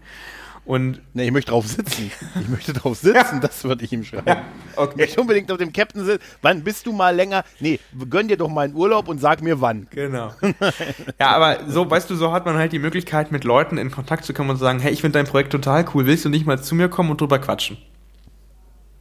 Und 0.68 1.00
nee, 1.14 1.24
ich 1.24 1.32
möchte 1.32 1.50
drauf 1.50 1.66
sitzen. 1.66 2.12
Ich 2.38 2.48
möchte 2.50 2.74
drauf 2.74 2.98
sitzen, 2.98 3.40
das 3.40 3.64
würde 3.64 3.86
ich 3.86 3.92
ihm 3.94 4.04
schreiben. 4.04 4.26
Ja, 4.26 4.44
okay. 4.76 4.90
Ich 4.90 4.96
möchte 4.98 5.20
unbedingt 5.22 5.50
auf 5.50 5.56
dem 5.56 5.72
Captain 5.72 6.04
sitzen. 6.04 6.22
Wann 6.42 6.62
bist 6.62 6.84
du 6.84 6.92
mal 6.92 7.16
länger? 7.16 7.42
Nee, 7.58 7.80
gönn 8.10 8.28
dir 8.28 8.36
doch 8.36 8.50
mal 8.50 8.66
einen 8.66 8.74
Urlaub 8.74 9.08
und 9.08 9.18
sag 9.18 9.40
mir 9.40 9.62
wann. 9.62 9.86
Genau. 9.88 10.30
ja, 11.18 11.28
aber 11.28 11.60
so, 11.68 11.90
weißt 11.90 12.10
du, 12.10 12.16
so 12.16 12.32
hat 12.32 12.44
man 12.44 12.56
halt 12.56 12.72
die 12.72 12.78
Möglichkeit, 12.78 13.32
mit 13.32 13.44
Leuten 13.44 13.78
in 13.78 13.90
Kontakt 13.90 14.26
zu 14.26 14.34
kommen 14.34 14.50
und 14.50 14.56
zu 14.56 14.62
sagen, 14.62 14.78
hey, 14.78 14.92
ich 14.92 15.00
finde 15.00 15.18
dein 15.18 15.26
Projekt 15.26 15.52
total 15.52 15.86
cool, 15.94 16.04
willst 16.04 16.26
du 16.26 16.28
nicht 16.28 16.44
mal 16.44 16.62
zu 16.62 16.74
mir 16.74 16.90
kommen 16.90 17.10
und 17.10 17.18
drüber 17.18 17.38
quatschen? 17.38 17.78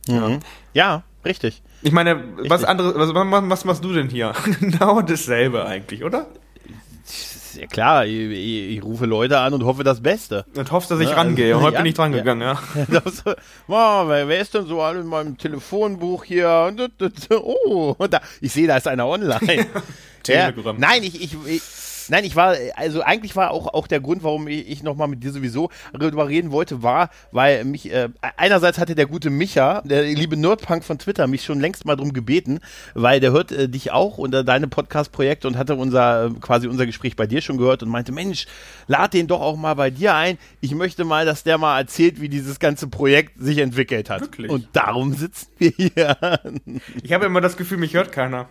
Mhm. 0.08 0.39
Ja, 0.73 1.03
richtig. 1.25 1.62
Ich 1.82 1.91
meine, 1.91 2.15
richtig. 2.15 2.49
was 2.49 2.63
anderes, 2.63 2.95
was, 2.95 3.13
was 3.13 3.65
machst 3.65 3.84
du 3.84 3.91
denn 3.91 4.08
hier? 4.08 4.32
genau 4.62 5.01
dasselbe 5.01 5.65
eigentlich, 5.65 6.06
oder? 6.06 6.27
Ja 7.58 7.67
klar, 7.67 8.06
ich, 8.06 8.13
ich, 8.13 8.78
ich, 8.78 8.84
rufe 8.84 9.06
Leute 9.06 9.39
an 9.39 9.54
und 9.54 9.63
hoffe 9.65 9.84
das 9.84 10.02
Beste. 10.02 10.46
Und 10.56 10.72
hoffst, 10.72 10.91
dass 10.91 11.00
ich 11.00 11.10
ja, 11.10 11.15
ne? 11.15 11.17
rangehe. 11.17 11.56
Also, 11.56 11.65
Heute 11.65 11.78
bin 11.78 11.86
ich 11.88 11.93
dran 11.93 12.12
gegangen, 12.12 12.41
ja. 12.41 12.60
ja. 12.76 12.86
Das, 13.04 13.24
oh, 13.67 14.08
wer, 14.08 14.39
ist 14.39 14.54
denn 14.54 14.65
so 14.65 14.82
alle 14.82 15.00
in 15.00 15.08
meinem 15.08 15.38
Telefonbuch 15.38 16.24
hier? 16.24 16.74
Oh, 17.32 17.96
da, 18.10 18.22
ich 18.41 18.52
sehe, 18.52 18.67
da 18.67 18.78
ist 18.78 18.88
einer 18.88 19.08
online. 19.08 19.67
Telegram. 20.24 20.76
nein, 20.78 21.04
ich, 21.04 21.22
ich, 21.22 21.38
ich 21.46 21.62
Nein, 22.10 22.24
ich 22.24 22.36
war, 22.36 22.56
also 22.76 23.02
eigentlich 23.02 23.36
war 23.36 23.52
auch, 23.52 23.67
auch 23.74 23.88
der 23.88 24.00
Grund, 24.00 24.24
warum 24.24 24.48
ich, 24.48 24.70
ich 24.70 24.84
nochmal 24.84 25.08
mit 25.08 25.24
dir 25.24 25.32
sowieso 25.32 25.70
darüber 25.93 26.28
reden 26.28 26.52
wollte, 26.52 26.84
war, 26.84 27.10
weil 27.32 27.65
mich, 27.65 27.91
äh, 27.91 28.10
einerseits 28.38 28.78
hatte 28.78 28.96
der 28.96 29.06
gute 29.06 29.30
Micha, 29.30 29.82
der 29.82 30.04
liebe 30.04 30.38
Nerdpunk 30.38 30.84
von 30.84 31.00
Twitter, 31.00 31.28
mich 31.28 31.43
schon 31.43 31.60
längst 31.60 31.86
mal 31.86 31.96
drum 31.96 32.13
gebeten, 32.13 32.60
weil 32.93 33.20
der 33.20 33.32
hört 33.32 33.52
äh, 33.52 33.70
dich 33.70 33.91
auch 33.91 34.17
unter 34.17 34.43
deine 34.43 34.67
Podcast-Projekte 34.67 35.48
und 35.48 35.58
hatte 35.58 35.76
unser, 35.76 36.32
quasi 36.41 36.67
unser 36.67 36.86
Gespräch 36.86 37.15
bei 37.15 37.28
dir 37.28 37.41
schon 37.41 37.58
gehört 37.58 37.84
und 37.84 37.89
meinte, 37.89 38.12
Mensch, 38.12 38.48
lad 38.88 39.13
den 39.13 39.28
doch 39.28 39.41
auch 39.41 39.58
mal 39.58 39.74
bei 39.74 39.89
dir 39.89 40.15
ein. 40.15 40.38
Ich 40.62 40.74
möchte 40.74 41.04
mal, 41.04 41.26
dass 41.26 41.43
der 41.43 41.58
mal 41.58 41.78
erzählt, 41.80 42.22
wie 42.22 42.30
dieses 42.30 42.60
ganze 42.60 42.88
Projekt 42.88 43.34
sich 43.39 43.58
entwickelt 43.60 44.10
hat. 44.10 44.22
Wirklich? 44.22 44.52
Und 44.52 44.67
darum 44.74 45.13
sitzen 45.13 45.48
wir 45.58 45.72
hier. 45.76 46.39
Ich 47.04 47.13
habe 47.13 47.26
immer 47.26 47.41
das 47.41 47.58
Gefühl, 47.58 47.78
mich 47.78 47.93
hört 47.93 48.12
keiner. 48.12 48.48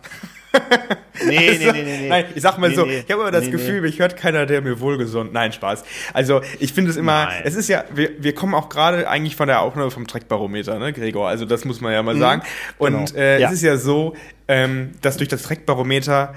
Nee, 1.25 1.49
also, 1.49 1.71
nee, 1.71 1.83
nee, 1.83 1.97
nee, 2.01 2.09
Nein, 2.09 2.25
ich 2.35 2.41
sag 2.41 2.57
mal 2.57 2.69
nee, 2.69 2.75
so, 2.75 2.85
nee, 2.85 3.03
ich 3.05 3.11
habe 3.11 3.21
immer 3.21 3.31
das 3.31 3.45
nee, 3.45 3.51
Gefühl, 3.51 3.81
mich 3.81 3.99
hört 3.99 4.17
keiner, 4.17 4.45
der 4.45 4.61
mir 4.61 4.79
wohlgesund. 4.79 5.33
Nein, 5.33 5.51
Spaß. 5.51 5.83
Also, 6.13 6.41
ich 6.59 6.73
finde 6.73 6.91
es 6.91 6.97
immer, 6.97 7.25
Nein. 7.25 7.41
es 7.43 7.55
ist 7.55 7.67
ja, 7.67 7.83
wir, 7.93 8.11
wir 8.19 8.33
kommen 8.35 8.53
auch 8.53 8.69
gerade 8.69 9.09
eigentlich 9.09 9.35
von 9.35 9.47
der 9.47 9.61
Aufnahme 9.61 9.91
vom 9.91 10.07
Trackbarometer, 10.07 10.79
ne, 10.79 10.93
Gregor? 10.93 11.27
Also, 11.27 11.45
das 11.45 11.65
muss 11.65 11.81
man 11.81 11.93
ja 11.93 12.03
mal 12.03 12.15
mhm. 12.15 12.19
sagen. 12.19 12.41
Und 12.77 13.13
genau. 13.13 13.19
äh, 13.19 13.41
ja. 13.41 13.47
es 13.47 13.53
ist 13.53 13.63
ja 13.63 13.77
so, 13.77 14.15
ähm, 14.47 14.91
dass 15.01 15.17
durch 15.17 15.29
das 15.29 15.43
Trackbarometer 15.43 16.33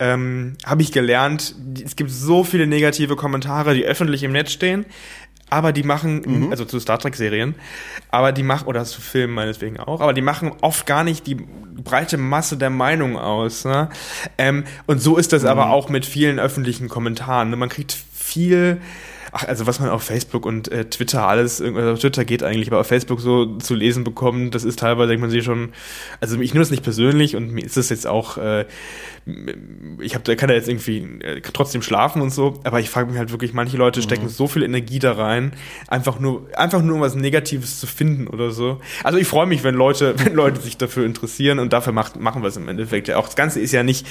ähm, 0.00 0.56
habe 0.64 0.82
ich 0.82 0.90
gelernt, 0.90 1.54
es 1.84 1.94
gibt 1.94 2.10
so 2.10 2.42
viele 2.42 2.66
negative 2.66 3.14
Kommentare, 3.14 3.74
die 3.74 3.84
öffentlich 3.84 4.24
im 4.24 4.32
Netz 4.32 4.50
stehen 4.50 4.86
aber 5.54 5.72
die 5.72 5.84
machen, 5.84 6.22
mhm. 6.26 6.50
also 6.50 6.64
zu 6.64 6.80
Star 6.80 6.98
Trek-Serien, 6.98 7.54
aber 8.10 8.32
die 8.32 8.42
machen, 8.42 8.66
oder 8.66 8.84
zu 8.84 9.00
Filmen 9.00 9.34
meinetwegen 9.34 9.78
auch, 9.78 10.00
aber 10.00 10.12
die 10.12 10.20
machen 10.20 10.50
oft 10.62 10.84
gar 10.84 11.04
nicht 11.04 11.28
die 11.28 11.36
breite 11.36 12.18
Masse 12.18 12.56
der 12.56 12.70
Meinung 12.70 13.16
aus. 13.16 13.64
Ne? 13.64 13.88
Ähm, 14.36 14.64
und 14.86 15.00
so 15.00 15.16
ist 15.16 15.32
das 15.32 15.42
mhm. 15.42 15.48
aber 15.48 15.70
auch 15.70 15.88
mit 15.88 16.06
vielen 16.06 16.40
öffentlichen 16.40 16.88
Kommentaren. 16.88 17.50
Ne? 17.50 17.56
Man 17.56 17.68
kriegt 17.68 17.96
viel 18.12 18.80
ach, 19.34 19.48
also 19.48 19.66
was 19.66 19.80
man 19.80 19.90
auf 19.90 20.04
Facebook 20.04 20.46
und 20.46 20.70
äh, 20.70 20.84
Twitter 20.84 21.26
alles, 21.26 21.60
also 21.60 21.96
Twitter 21.96 22.24
geht 22.24 22.44
eigentlich, 22.44 22.68
aber 22.68 22.80
auf 22.80 22.86
Facebook 22.86 23.20
so 23.20 23.58
zu 23.58 23.74
lesen 23.74 24.04
bekommt, 24.04 24.54
das 24.54 24.62
ist 24.62 24.78
teilweise, 24.78 25.08
denkt 25.08 25.22
man 25.22 25.30
sich 25.30 25.44
schon, 25.44 25.72
also 26.20 26.40
ich 26.40 26.54
nehme 26.54 26.62
das 26.62 26.70
nicht 26.70 26.84
persönlich 26.84 27.34
und 27.34 27.50
mir 27.50 27.64
ist 27.64 27.76
das 27.76 27.88
jetzt 27.88 28.06
auch, 28.06 28.38
äh, 28.38 28.64
ich 30.00 30.14
habe, 30.14 30.36
kann 30.36 30.48
da 30.48 30.54
jetzt 30.54 30.68
irgendwie 30.68 30.98
äh, 31.22 31.40
trotzdem 31.40 31.82
schlafen 31.82 32.22
und 32.22 32.30
so, 32.30 32.60
aber 32.62 32.78
ich 32.78 32.88
frage 32.90 33.10
mich 33.10 33.18
halt 33.18 33.32
wirklich, 33.32 33.52
manche 33.52 33.76
Leute 33.76 34.00
mhm. 34.00 34.04
stecken 34.04 34.28
so 34.28 34.46
viel 34.46 34.62
Energie 34.62 35.00
da 35.00 35.12
rein, 35.12 35.52
einfach 35.88 36.20
nur, 36.20 36.46
einfach 36.56 36.80
nur 36.80 36.94
um 36.94 37.00
was 37.00 37.16
Negatives 37.16 37.80
zu 37.80 37.88
finden 37.88 38.28
oder 38.28 38.52
so. 38.52 38.80
Also 39.02 39.18
ich 39.18 39.26
freue 39.26 39.46
mich, 39.46 39.64
wenn 39.64 39.74
Leute, 39.74 40.14
wenn 40.24 40.34
Leute 40.34 40.60
sich 40.60 40.76
dafür 40.76 41.06
interessieren 41.06 41.58
und 41.58 41.72
dafür 41.72 41.92
macht, 41.92 42.20
machen 42.20 42.42
wir 42.42 42.48
es 42.48 42.56
im 42.56 42.68
Endeffekt. 42.68 43.08
Ja, 43.08 43.16
auch 43.16 43.26
das 43.26 43.34
Ganze 43.34 43.58
ist 43.58 43.72
ja 43.72 43.82
nicht, 43.82 44.06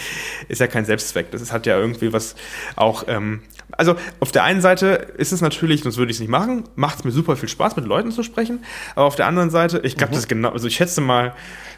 ist 0.50 0.60
ja 0.60 0.68
kein 0.68 0.84
Selbstzweck. 0.84 1.32
Das 1.32 1.42
ist, 1.42 1.54
hat 1.54 1.66
ja 1.66 1.80
irgendwie 1.80 2.12
was 2.12 2.36
auch, 2.76 3.06
ähm, 3.08 3.42
also 3.78 3.96
auf 4.20 4.32
der 4.32 4.44
einen 4.44 4.62
Seite 4.62 4.88
ist 5.18 5.32
es 5.32 5.42
natürlich, 5.42 5.84
sonst 5.84 5.98
würde 5.98 6.12
ich 6.12 6.18
es 6.18 6.22
nicht 6.22 6.30
machen, 6.30 6.64
macht 6.76 7.00
es 7.00 7.04
mir 7.04 7.12
super 7.12 7.36
viel 7.36 7.50
Spaß, 7.50 7.76
mit 7.76 7.86
Leuten 7.86 8.12
zu 8.12 8.24
sprechen. 8.24 8.64
Aber 8.96 9.06
auf 9.06 9.16
der 9.16 9.28
anderen 9.28 9.50
Seite, 9.50 9.82
ich 9.84 9.98
glaube, 9.98 10.12
mhm. 10.12 10.16
das 10.16 10.28
genau, 10.28 10.50
also 10.50 10.68
ich 10.68 10.76
schätze 10.76 11.02
mal, 11.02 11.34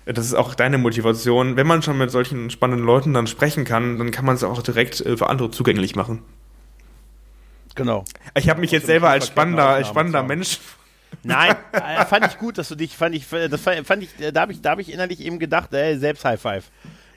das 0.06 0.26
ist 0.26 0.34
auch 0.34 0.56
deine 0.56 0.78
Motivation. 0.78 1.56
Wenn 1.56 1.68
man 1.68 1.82
schon 1.82 1.98
mit 1.98 2.12
solchen 2.12 2.50
spannenden 2.50 2.86
Leuten 2.86 3.14
dann 3.14 3.28
sprechen 3.28 3.66
kann, 3.66 3.98
dann 3.98 4.12
kann 4.12 4.26
man 4.26 4.36
es 4.36 4.44
auch 4.44 4.62
direkt 4.62 5.02
äh, 5.02 5.18
für 5.18 5.30
andere 5.30 5.52
zugänglich 5.52 5.96
machen. 5.96 6.22
Genau. 7.76 8.06
Ich 8.38 8.50
habe 8.50 8.62
mich 8.62 8.72
jetzt 8.72 8.86
selber 8.86 9.10
als 9.10 9.28
spannender, 9.28 9.84
spannender 9.84 10.24
Mensch 10.24 10.60
Nein, 11.24 11.56
äh, 11.72 12.06
fand 12.06 12.28
ich 12.28 12.38
gut, 12.38 12.58
dass 12.58 12.70
du 12.70 12.76
dich, 12.76 12.96
fand 12.96 13.16
ich, 13.16 13.26
das 13.30 13.62
fand 13.62 14.04
ich, 14.04 14.10
da 14.34 14.42
habe 14.42 14.52
ich, 14.52 14.62
da 14.62 14.72
habe 14.72 14.82
ich 14.82 14.92
innerlich 14.92 15.22
eben 15.22 15.40
gedacht, 15.40 15.74
ey, 15.74 15.98
selbst 15.98 16.26
High 16.26 16.40
Five. 16.40 16.66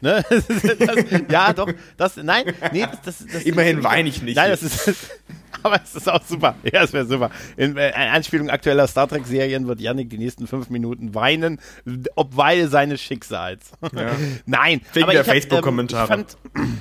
Ne? 0.00 0.24
das, 0.30 1.04
ja, 1.30 1.52
doch, 1.52 1.68
das, 1.96 2.16
nein, 2.16 2.52
nee, 2.72 2.86
das, 3.04 3.24
das, 3.26 3.42
Immerhin 3.42 3.82
weine 3.82 4.08
ich 4.08 4.22
nicht. 4.22 4.36
Nein, 4.36 4.50
das 4.50 4.62
ist, 4.62 5.10
aber 5.62 5.80
es 5.82 5.94
ist 5.94 6.08
auch 6.08 6.22
super. 6.24 6.54
Ja, 6.62 6.84
es 6.84 6.92
wäre 6.92 7.06
super. 7.06 7.30
In 7.56 7.76
äh, 7.76 7.92
Anspielung 7.92 8.50
aktueller 8.50 8.86
Star 8.86 9.08
Trek-Serien 9.08 9.66
wird 9.66 9.80
Yannick 9.80 10.10
die 10.10 10.18
nächsten 10.18 10.46
fünf 10.46 10.70
Minuten 10.70 11.14
weinen, 11.14 11.60
obweil 12.14 12.68
seines 12.68 13.00
Schicksals. 13.00 13.72
Ja. 13.94 14.12
Nein, 14.46 14.80
Wegen 14.92 15.04
aber 15.04 15.12
der 15.12 15.24
Facebook-Kommentare. 15.24 16.14
Ähm, 16.14 16.24
ich, 16.26 16.36
fand, 16.52 16.76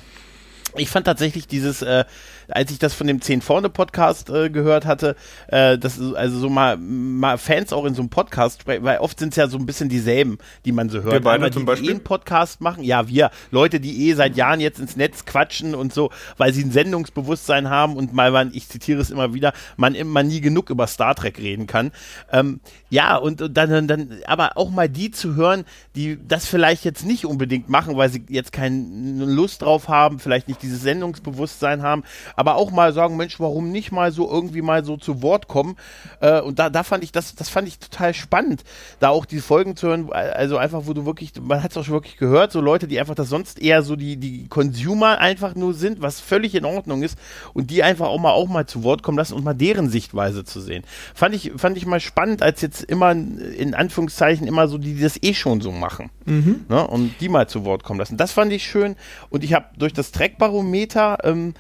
ich 0.76 0.90
fand 0.90 1.06
tatsächlich 1.06 1.48
dieses, 1.48 1.82
äh, 1.82 2.06
als 2.50 2.72
ich 2.72 2.80
das 2.80 2.94
von 2.94 3.08
dem 3.08 3.22
10 3.22 3.42
vorne 3.42 3.70
Podcast 3.70 4.30
äh, 4.30 4.50
gehört 4.50 4.86
hatte, 4.86 5.16
äh, 5.48 5.78
dass 5.78 6.00
also 6.00 6.40
so 6.40 6.50
mal, 6.50 6.78
mal 6.78 7.38
Fans 7.38 7.74
auch 7.74 7.86
in 7.86 7.94
so 7.94 8.02
einem 8.02 8.10
Podcast 8.10 8.62
sprechen, 8.62 8.84
weil 8.84 9.00
oft 9.00 9.20
sind 9.20 9.30
es 9.30 9.36
ja 9.36 9.48
so 9.48 9.58
ein 9.58 9.66
bisschen 9.66 9.90
dieselben, 9.90 10.38
die 10.66 10.72
man 10.72 10.90
so 10.90 11.02
hört. 11.02 11.14
Wir 11.14 11.22
beide 11.22 11.52
zum 11.52 11.66
Beispiel? 11.66 11.88
Die 11.88 11.92
eh 11.92 11.96
einen 11.96 12.04
Podcast 12.04 12.62
machen, 12.62 12.84
ja, 12.84 13.08
wir, 13.08 13.32
Leute, 13.52 13.80
die 13.80 14.08
eh 14.08 14.14
seit 14.14 14.36
Jahren 14.36 14.60
jetzt 14.60 14.80
ins 14.80 14.96
Netz 14.96 15.26
quatschen 15.26 15.76
und 15.76 15.94
so, 15.94 16.12
weil 16.38 16.54
sie 16.54 16.64
ein 16.64 16.72
Sendungsbewusstsein 16.72 17.70
haben 17.70 17.96
und 17.96 18.14
mal, 18.14 18.32
man, 18.32 18.52
ich 18.54 18.68
zitiere 18.70 19.02
es 19.02 19.10
immer 19.10 19.34
wieder, 19.34 19.54
man 19.76 19.96
immer 19.96 20.24
nie 20.24 20.42
genug 20.42 20.70
über 20.70 20.88
Star 20.88 21.16
Trek 21.16 21.40
reden 21.40 21.68
kann. 21.68 21.92
Ähm, 22.32 22.60
ja, 22.90 23.18
und, 23.18 23.42
und 23.42 23.56
dann, 23.56 23.88
dann, 23.88 24.20
aber 24.26 24.52
auch 24.56 24.70
mal 24.70 24.90
die 24.90 25.12
zu 25.12 25.36
hören, 25.36 25.66
die 25.96 26.18
das 26.28 26.48
vielleicht 26.48 26.86
jetzt 26.86 27.06
nicht 27.06 27.26
unbedingt 27.26 27.70
machen, 27.70 27.98
weil 27.98 28.10
sie 28.10 28.24
jetzt 28.30 28.52
keine 28.52 29.26
Lust 29.26 29.62
drauf 29.62 29.88
haben, 29.90 30.20
vielleicht 30.20 30.48
nicht 30.48 30.62
dieses 30.62 30.82
Sendungsbewusstsein 30.82 31.82
haben, 31.82 32.04
aber 32.38 32.56
auch 32.56 32.72
mal 32.72 32.94
sagen, 32.94 33.18
Mensch, 33.18 33.40
warum 33.42 33.72
nicht 33.72 33.92
mal 33.92 34.14
so 34.14 34.30
irgendwie 34.32 34.62
mal 34.62 34.86
so 34.86 34.96
zu 34.96 35.22
Wort 35.22 35.50
kommen? 35.50 35.76
Äh, 36.22 36.40
und 36.40 36.60
da, 36.60 36.70
da 36.70 36.84
fand 36.84 37.04
ich 37.04 37.12
das, 37.12 37.36
das 37.36 37.50
fand 37.50 37.68
ich 37.68 37.80
total 37.80 38.14
spannend, 38.14 38.64
da 39.02 39.10
auch 39.10 39.26
die 39.26 39.40
Folgen 39.40 39.76
zu 39.76 39.88
hören, 39.88 40.10
also 40.14 40.58
einfach, 40.58 40.84
wo 40.86 40.94
du 40.94 41.06
wirklich, 41.06 41.34
man 41.42 41.62
hat 41.62 41.72
es 41.72 41.78
auch 41.78 41.84
schon 41.84 41.96
wirklich 41.96 42.18
gehört, 42.18 42.54
so 42.54 42.62
Leute, 42.62 42.88
die 42.88 43.00
einfach 43.00 43.16
das 43.16 43.28
sonst 43.28 43.60
eher 43.60 43.82
so 43.82 43.96
die, 43.96 44.18
die 44.18 44.48
Consumer 44.48 45.18
einfach 45.18 45.56
nur 45.56 45.74
sind, 45.74 46.02
was 46.02 46.22
völlig 46.22 46.56
in 46.56 46.64
Ordnung 46.64 47.04
ist 47.04 47.18
und 47.54 47.72
die 47.72 47.84
einfach 47.84 48.08
auch 48.08 48.20
mal 48.20 48.32
auch 48.32 48.48
mal 48.48 48.68
zu 48.68 48.84
Wort 48.84 49.04
kommen 49.04 49.18
lassen 49.18 49.34
und 49.34 49.44
mal 49.44 49.56
deren 49.56 49.90
Sichtweise 49.90 50.46
zu 50.46 50.62
sehen. 50.62 50.84
Fand 51.16 51.34
ich, 51.34 51.52
fand 51.58 51.76
ich 51.76 51.86
mal 51.88 52.00
spannend, 52.00 52.44
als 52.44 52.62
jetzt 52.62 52.84
immer 52.84 53.12
in 53.12 53.74
Anführungszeichen 53.74 54.48
immer 54.48 54.68
so 54.68 54.78
die, 54.78 54.94
die 54.94 55.02
das 55.02 55.22
eh 55.24 55.34
schon 55.34 55.60
so 55.62 55.72
machen. 55.72 56.12
Mhm. 56.26 56.66
Ne? 56.70 56.86
Und 56.88 57.16
die 57.20 57.30
mal 57.30 57.48
zu 57.48 57.66
Wort 57.66 57.84
kommen 57.84 58.00
lassen. 58.00 58.18
Das 58.18 58.32
fand 58.32 58.54
ich 58.54 58.64
schön. 58.64 58.96
Und 59.30 59.44
ich 59.44 59.54
habe 59.54 59.66
durch 59.78 59.94
das 59.94 60.12
Trackbarometer 60.12 61.18
ähm, 61.24 61.54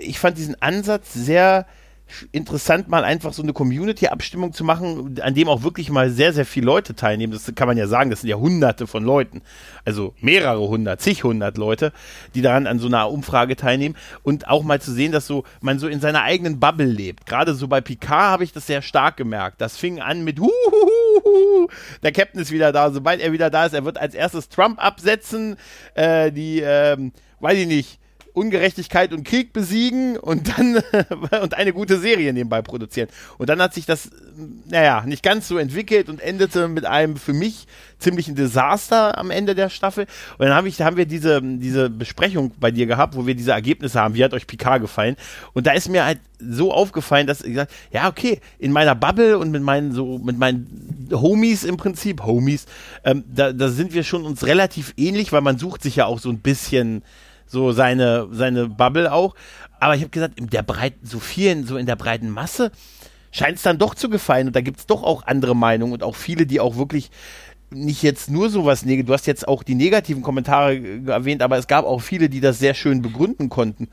ich 0.00 0.18
fand 0.18 0.38
diesen 0.38 0.60
Ansatz 0.60 1.12
sehr 1.12 1.66
interessant, 2.30 2.88
mal 2.88 3.02
einfach 3.02 3.32
so 3.32 3.42
eine 3.42 3.52
Community-Abstimmung 3.52 4.52
zu 4.52 4.62
machen, 4.62 5.18
an 5.20 5.34
dem 5.34 5.48
auch 5.48 5.64
wirklich 5.64 5.90
mal 5.90 6.08
sehr, 6.10 6.32
sehr 6.32 6.46
viele 6.46 6.66
Leute 6.66 6.94
teilnehmen. 6.94 7.32
Das 7.32 7.52
kann 7.54 7.66
man 7.66 7.76
ja 7.76 7.88
sagen, 7.88 8.10
das 8.10 8.20
sind 8.20 8.30
ja 8.30 8.36
hunderte 8.36 8.86
von 8.86 9.02
Leuten. 9.02 9.42
Also 9.84 10.14
mehrere 10.20 10.68
hundert, 10.68 11.00
zig 11.00 11.24
hundert 11.24 11.58
Leute, 11.58 11.92
die 12.34 12.42
daran 12.42 12.68
an 12.68 12.78
so 12.78 12.86
einer 12.86 13.10
Umfrage 13.10 13.56
teilnehmen. 13.56 13.96
Und 14.22 14.46
auch 14.46 14.62
mal 14.62 14.80
zu 14.80 14.92
sehen, 14.92 15.10
dass 15.10 15.26
so 15.26 15.42
man 15.60 15.80
so 15.80 15.88
in 15.88 16.00
seiner 16.00 16.22
eigenen 16.22 16.60
Bubble 16.60 16.86
lebt. 16.86 17.26
Gerade 17.26 17.54
so 17.54 17.66
bei 17.66 17.80
Picard 17.80 18.30
habe 18.30 18.44
ich 18.44 18.52
das 18.52 18.68
sehr 18.68 18.82
stark 18.82 19.16
gemerkt. 19.16 19.60
Das 19.60 19.76
fing 19.76 20.00
an 20.00 20.22
mit 20.22 20.38
Huhuhuhu, 20.38 21.68
der 22.04 22.12
Captain 22.12 22.40
ist 22.40 22.52
wieder 22.52 22.70
da. 22.70 22.92
Sobald 22.92 23.20
er 23.20 23.32
wieder 23.32 23.50
da 23.50 23.66
ist, 23.66 23.72
er 23.72 23.84
wird 23.84 23.98
als 23.98 24.14
erstes 24.14 24.48
Trump 24.48 24.78
absetzen. 24.82 25.56
Äh, 25.94 26.30
die, 26.30 26.60
ähm, 26.60 27.12
weiß 27.40 27.58
ich 27.58 27.66
nicht, 27.66 27.98
Ungerechtigkeit 28.36 29.14
und 29.14 29.24
Krieg 29.24 29.54
besiegen 29.54 30.18
und 30.18 30.56
dann 30.56 30.82
und 31.42 31.54
eine 31.54 31.72
gute 31.72 31.98
Serie 31.98 32.34
nebenbei 32.34 32.60
produzieren. 32.60 33.08
Und 33.38 33.48
dann 33.48 33.62
hat 33.62 33.72
sich 33.72 33.86
das, 33.86 34.10
naja, 34.68 35.04
nicht 35.06 35.22
ganz 35.22 35.48
so 35.48 35.56
entwickelt 35.56 36.10
und 36.10 36.20
endete 36.20 36.68
mit 36.68 36.84
einem 36.84 37.16
für 37.16 37.32
mich 37.32 37.66
ziemlichen 37.98 38.34
Desaster 38.34 39.16
am 39.16 39.30
Ende 39.30 39.54
der 39.54 39.70
Staffel. 39.70 40.06
Und 40.36 40.46
dann 40.46 40.54
hab 40.54 40.66
ich, 40.66 40.82
haben 40.82 40.98
wir 40.98 41.06
diese, 41.06 41.40
diese 41.42 41.88
Besprechung 41.88 42.52
bei 42.60 42.70
dir 42.70 42.84
gehabt, 42.84 43.16
wo 43.16 43.26
wir 43.26 43.34
diese 43.34 43.52
Ergebnisse 43.52 44.00
haben. 44.00 44.14
Wie 44.14 44.22
hat 44.22 44.34
euch 44.34 44.46
Picard 44.46 44.82
gefallen? 44.82 45.16
Und 45.54 45.66
da 45.66 45.72
ist 45.72 45.88
mir 45.88 46.04
halt 46.04 46.20
so 46.38 46.74
aufgefallen, 46.74 47.26
dass 47.26 47.40
ich 47.40 47.52
gesagt, 47.52 47.72
ja, 47.90 48.06
okay, 48.06 48.40
in 48.58 48.70
meiner 48.70 48.94
Bubble 48.94 49.38
und 49.38 49.50
mit 49.50 49.62
meinen 49.62 49.92
so, 49.92 50.18
mit 50.18 50.38
meinen 50.38 51.08
Homies 51.10 51.64
im 51.64 51.78
Prinzip, 51.78 52.22
Homies, 52.22 52.66
ähm, 53.02 53.24
da, 53.34 53.54
da 53.54 53.70
sind 53.70 53.94
wir 53.94 54.04
schon 54.04 54.26
uns 54.26 54.44
relativ 54.44 54.92
ähnlich, 54.98 55.32
weil 55.32 55.40
man 55.40 55.56
sucht 55.56 55.82
sich 55.82 55.96
ja 55.96 56.04
auch 56.04 56.18
so 56.18 56.28
ein 56.28 56.40
bisschen 56.40 57.02
so 57.46 57.72
seine, 57.72 58.28
seine 58.32 58.68
Bubble 58.68 59.12
auch. 59.12 59.34
Aber 59.80 59.94
ich 59.94 60.02
habe 60.02 60.10
gesagt, 60.10 60.38
in 60.38 60.48
der 60.48 60.62
breiten, 60.62 61.06
so 61.06 61.20
vielen, 61.20 61.66
so 61.66 61.76
in 61.76 61.86
der 61.86 61.96
breiten 61.96 62.30
Masse 62.30 62.70
scheint 63.30 63.56
es 63.56 63.62
dann 63.62 63.78
doch 63.78 63.94
zu 63.94 64.08
gefallen. 64.08 64.48
Und 64.48 64.56
da 64.56 64.60
gibt 64.60 64.80
es 64.80 64.86
doch 64.86 65.02
auch 65.02 65.26
andere 65.26 65.54
Meinungen 65.54 65.92
und 65.92 66.02
auch 66.02 66.16
viele, 66.16 66.46
die 66.46 66.60
auch 66.60 66.76
wirklich 66.76 67.10
nicht 67.70 68.02
jetzt 68.02 68.30
nur 68.30 68.48
sowas 68.48 68.84
negativ, 68.84 69.06
du 69.06 69.12
hast 69.12 69.26
jetzt 69.26 69.48
auch 69.48 69.62
die 69.62 69.74
negativen 69.74 70.22
Kommentare 70.22 70.80
erwähnt, 71.06 71.42
aber 71.42 71.58
es 71.58 71.66
gab 71.66 71.84
auch 71.84 72.00
viele, 72.00 72.28
die 72.28 72.40
das 72.40 72.58
sehr 72.58 72.74
schön 72.74 73.02
begründen 73.02 73.48
konnten, 73.48 73.88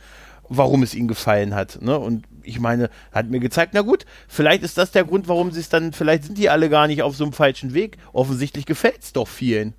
warum 0.47 0.83
es 0.83 0.93
ihnen 0.93 1.07
gefallen 1.07 1.55
hat. 1.55 1.81
Ne? 1.81 1.97
Und 1.97 2.25
ich 2.43 2.59
meine, 2.59 2.89
hat 3.11 3.29
mir 3.29 3.39
gezeigt, 3.39 3.71
na 3.73 3.81
gut, 3.81 4.05
vielleicht 4.27 4.63
ist 4.63 4.77
das 4.77 4.91
der 4.91 5.05
Grund, 5.05 5.27
warum 5.27 5.51
sie 5.51 5.59
es 5.59 5.69
dann, 5.69 5.91
vielleicht 5.93 6.25
sind 6.25 6.37
die 6.37 6.49
alle 6.49 6.69
gar 6.69 6.87
nicht 6.87 7.01
auf 7.01 7.15
so 7.15 7.23
einem 7.23 7.33
falschen 7.33 7.73
Weg. 7.73 7.97
Offensichtlich 8.13 8.65
gefällt 8.65 9.01
es 9.01 9.13
doch 9.13 9.27
vielen. 9.27 9.73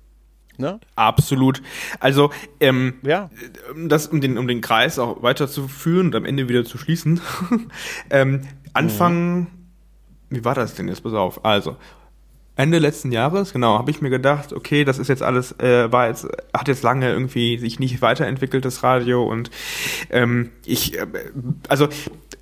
Ne? 0.57 0.79
Absolut. 0.95 1.61
Also, 1.99 2.31
ähm, 2.59 2.95
ja. 3.03 3.29
das, 3.87 4.07
um 4.07 4.21
den, 4.21 4.37
um 4.37 4.47
den 4.47 4.61
Kreis 4.61 4.99
auch 4.99 5.21
weiterzuführen 5.21 6.07
und 6.07 6.15
am 6.15 6.25
Ende 6.25 6.49
wieder 6.49 6.65
zu 6.65 6.77
schließen. 6.77 7.21
ähm, 8.09 8.41
Anfang, 8.73 9.39
mhm. 9.39 9.47
wie 10.29 10.45
war 10.45 10.55
das 10.55 10.75
denn 10.75 10.87
jetzt? 10.87 11.03
Pass 11.03 11.13
auf. 11.13 11.45
Also, 11.45 11.77
Ende 12.57 12.79
letzten 12.79 13.11
Jahres, 13.11 13.51
genau, 13.51 13.77
habe 13.77 13.91
ich 13.91 14.01
mir 14.01 14.09
gedacht, 14.09 14.53
okay, 14.53 14.85
das 14.85 14.97
ist 14.97 15.09
jetzt 15.09 15.21
alles, 15.21 15.51
äh, 15.59 15.91
war 15.91 16.07
jetzt, 16.07 16.25
hat 16.53 16.69
jetzt 16.69 16.83
lange 16.83 17.09
irgendwie 17.11 17.57
sich 17.57 17.79
nicht 17.79 18.01
weiterentwickelt, 18.01 18.63
das 18.63 18.81
Radio 18.81 19.29
und 19.29 19.51
ähm, 20.09 20.51
ich, 20.65 20.97
äh, 20.97 21.05
also 21.67 21.89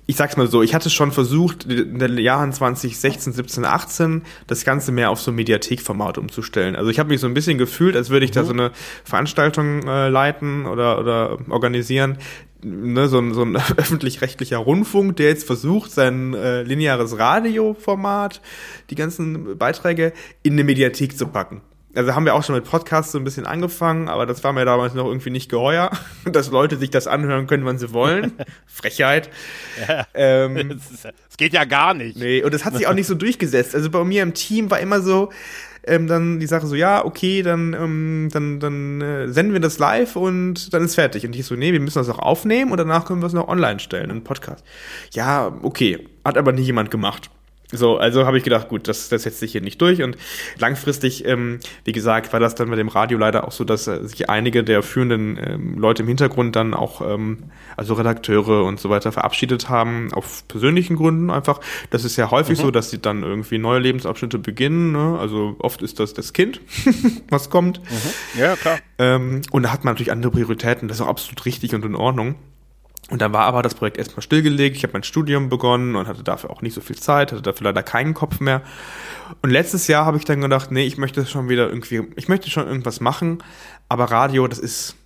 ich 0.06 0.16
sag's 0.16 0.36
mal 0.36 0.46
so, 0.46 0.62
ich 0.62 0.74
hatte 0.74 0.90
schon 0.90 1.12
versucht, 1.12 1.64
in 1.64 1.98
den 1.98 2.18
Jahren 2.18 2.52
2016, 2.52 3.32
17, 3.32 3.64
18 3.64 4.22
das 4.46 4.64
Ganze 4.64 4.92
mehr 4.92 5.10
auf 5.10 5.20
so 5.20 5.30
ein 5.30 5.34
Mediathekformat 5.34 6.18
umzustellen. 6.18 6.76
Also 6.76 6.90
ich 6.90 6.98
habe 6.98 7.08
mich 7.08 7.20
so 7.20 7.26
ein 7.26 7.34
bisschen 7.34 7.56
gefühlt, 7.56 7.96
als 7.96 8.10
würde 8.10 8.26
ich 8.26 8.32
mhm. 8.32 8.34
da 8.34 8.44
so 8.44 8.52
eine 8.52 8.70
Veranstaltung 9.04 9.82
äh, 9.86 10.08
leiten 10.08 10.66
oder, 10.66 10.98
oder 10.98 11.38
organisieren, 11.48 12.18
ne, 12.62 13.08
so 13.08 13.18
ein, 13.18 13.32
so 13.32 13.42
ein 13.42 13.56
öffentlich-rechtlicher 13.76 14.58
Rundfunk, 14.58 15.16
der 15.16 15.28
jetzt 15.28 15.46
versucht, 15.46 15.90
sein 15.90 16.34
äh, 16.34 16.62
lineares 16.62 17.18
Radioformat, 17.18 18.42
die 18.90 18.96
ganzen 18.96 19.56
Beiträge 19.56 20.12
in 20.42 20.52
eine 20.54 20.64
Mediathek 20.64 21.16
zu 21.16 21.26
packen 21.28 21.62
also 21.94 22.14
haben 22.14 22.24
wir 22.24 22.34
auch 22.34 22.42
schon 22.42 22.54
mit 22.54 22.64
Podcasts 22.64 23.12
so 23.12 23.18
ein 23.18 23.24
bisschen 23.24 23.46
angefangen, 23.46 24.08
aber 24.08 24.26
das 24.26 24.42
war 24.44 24.52
mir 24.52 24.64
damals 24.64 24.94
noch 24.94 25.06
irgendwie 25.06 25.30
nicht 25.30 25.50
geheuer, 25.50 25.90
dass 26.24 26.50
Leute 26.50 26.76
sich 26.76 26.90
das 26.90 27.06
anhören 27.06 27.46
können, 27.46 27.64
wann 27.64 27.78
sie 27.78 27.92
wollen. 27.92 28.32
Frechheit. 28.66 29.30
Ja, 29.88 30.06
ähm, 30.14 30.80
es 31.30 31.36
geht 31.36 31.52
ja 31.52 31.64
gar 31.64 31.94
nicht. 31.94 32.16
Nee, 32.16 32.42
und 32.42 32.52
das 32.52 32.64
hat 32.64 32.74
sich 32.76 32.86
auch 32.86 32.94
nicht 32.94 33.06
so 33.06 33.14
durchgesetzt. 33.14 33.74
Also 33.74 33.90
bei 33.90 34.02
mir 34.04 34.22
im 34.22 34.34
Team 34.34 34.70
war 34.70 34.80
immer 34.80 35.00
so, 35.00 35.30
ähm, 35.86 36.06
dann 36.06 36.40
die 36.40 36.46
Sache 36.46 36.66
so, 36.66 36.74
ja, 36.74 37.04
okay, 37.04 37.42
dann, 37.42 37.74
ähm, 37.74 38.28
dann, 38.32 38.60
dann 38.60 39.00
äh, 39.00 39.28
senden 39.28 39.52
wir 39.52 39.60
das 39.60 39.78
live 39.78 40.16
und 40.16 40.72
dann 40.72 40.84
ist 40.84 40.94
fertig. 40.94 41.26
Und 41.26 41.36
ich 41.36 41.46
so, 41.46 41.54
nee, 41.54 41.72
wir 41.72 41.80
müssen 41.80 41.98
das 41.98 42.08
auch 42.08 42.18
aufnehmen 42.18 42.70
und 42.70 42.78
danach 42.78 43.04
können 43.04 43.20
wir 43.20 43.26
es 43.26 43.32
noch 43.32 43.48
online 43.48 43.80
stellen, 43.80 44.10
einen 44.10 44.24
Podcast. 44.24 44.64
Ja, 45.12 45.52
okay, 45.62 46.08
hat 46.24 46.38
aber 46.38 46.52
nie 46.52 46.62
jemand 46.62 46.90
gemacht. 46.90 47.30
So, 47.76 47.96
also 47.96 48.26
habe 48.26 48.38
ich 48.38 48.44
gedacht, 48.44 48.68
gut, 48.68 48.88
das, 48.88 49.08
das 49.08 49.22
setzt 49.22 49.40
sich 49.40 49.52
hier 49.52 49.60
nicht 49.60 49.80
durch. 49.80 50.02
Und 50.02 50.16
langfristig, 50.58 51.24
ähm, 51.26 51.60
wie 51.84 51.92
gesagt, 51.92 52.32
war 52.32 52.40
das 52.40 52.54
dann 52.54 52.68
mit 52.68 52.78
dem 52.78 52.88
Radio 52.88 53.18
leider 53.18 53.46
auch 53.46 53.52
so, 53.52 53.64
dass 53.64 53.86
äh, 53.86 54.06
sich 54.06 54.28
einige 54.28 54.64
der 54.64 54.82
führenden 54.82 55.38
ähm, 55.42 55.78
Leute 55.78 56.02
im 56.02 56.08
Hintergrund 56.08 56.56
dann 56.56 56.74
auch, 56.74 57.00
ähm, 57.00 57.44
also 57.76 57.94
Redakteure 57.94 58.64
und 58.64 58.80
so 58.80 58.90
weiter, 58.90 59.12
verabschiedet 59.12 59.68
haben, 59.68 60.12
auf 60.12 60.46
persönlichen 60.48 60.96
Gründen 60.96 61.30
einfach. 61.30 61.60
Das 61.90 62.04
ist 62.04 62.16
ja 62.16 62.30
häufig 62.30 62.58
mhm. 62.58 62.62
so, 62.62 62.70
dass 62.70 62.90
sie 62.90 63.00
dann 63.00 63.22
irgendwie 63.22 63.58
neue 63.58 63.80
Lebensabschnitte 63.80 64.38
beginnen. 64.38 64.92
Ne? 64.92 65.18
Also 65.18 65.56
oft 65.58 65.82
ist 65.82 66.00
das 66.00 66.14
das 66.14 66.32
Kind, 66.32 66.60
was 67.30 67.50
kommt. 67.50 67.80
Mhm. 67.80 68.40
Ja, 68.40 68.56
klar. 68.56 68.78
Ähm, 68.98 69.42
und 69.50 69.64
da 69.64 69.72
hat 69.72 69.84
man 69.84 69.94
natürlich 69.94 70.12
andere 70.12 70.32
Prioritäten. 70.32 70.88
Das 70.88 70.98
ist 70.98 71.02
auch 71.02 71.08
absolut 71.08 71.44
richtig 71.46 71.74
und 71.74 71.84
in 71.84 71.94
Ordnung. 71.94 72.36
Und 73.10 73.20
dann 73.20 73.32
war 73.32 73.44
aber 73.44 73.62
das 73.62 73.74
Projekt 73.74 73.98
erstmal 73.98 74.22
stillgelegt. 74.22 74.76
Ich 74.76 74.82
habe 74.82 74.94
mein 74.94 75.02
Studium 75.02 75.50
begonnen 75.50 75.94
und 75.94 76.08
hatte 76.08 76.22
dafür 76.22 76.50
auch 76.50 76.62
nicht 76.62 76.74
so 76.74 76.80
viel 76.80 76.96
Zeit, 76.96 77.32
hatte 77.32 77.42
dafür 77.42 77.64
leider 77.66 77.82
keinen 77.82 78.14
Kopf 78.14 78.40
mehr. 78.40 78.62
Und 79.42 79.50
letztes 79.50 79.88
Jahr 79.88 80.06
habe 80.06 80.16
ich 80.16 80.24
dann 80.24 80.40
gedacht, 80.40 80.70
nee, 80.70 80.84
ich 80.84 80.96
möchte 80.96 81.24
schon 81.26 81.48
wieder 81.48 81.68
irgendwie, 81.68 82.02
ich 82.16 82.28
möchte 82.28 82.48
schon 82.50 82.66
irgendwas 82.66 83.00
machen, 83.00 83.42
aber 83.88 84.04
Radio, 84.04 84.48
das 84.48 84.58
ist, 84.58 84.96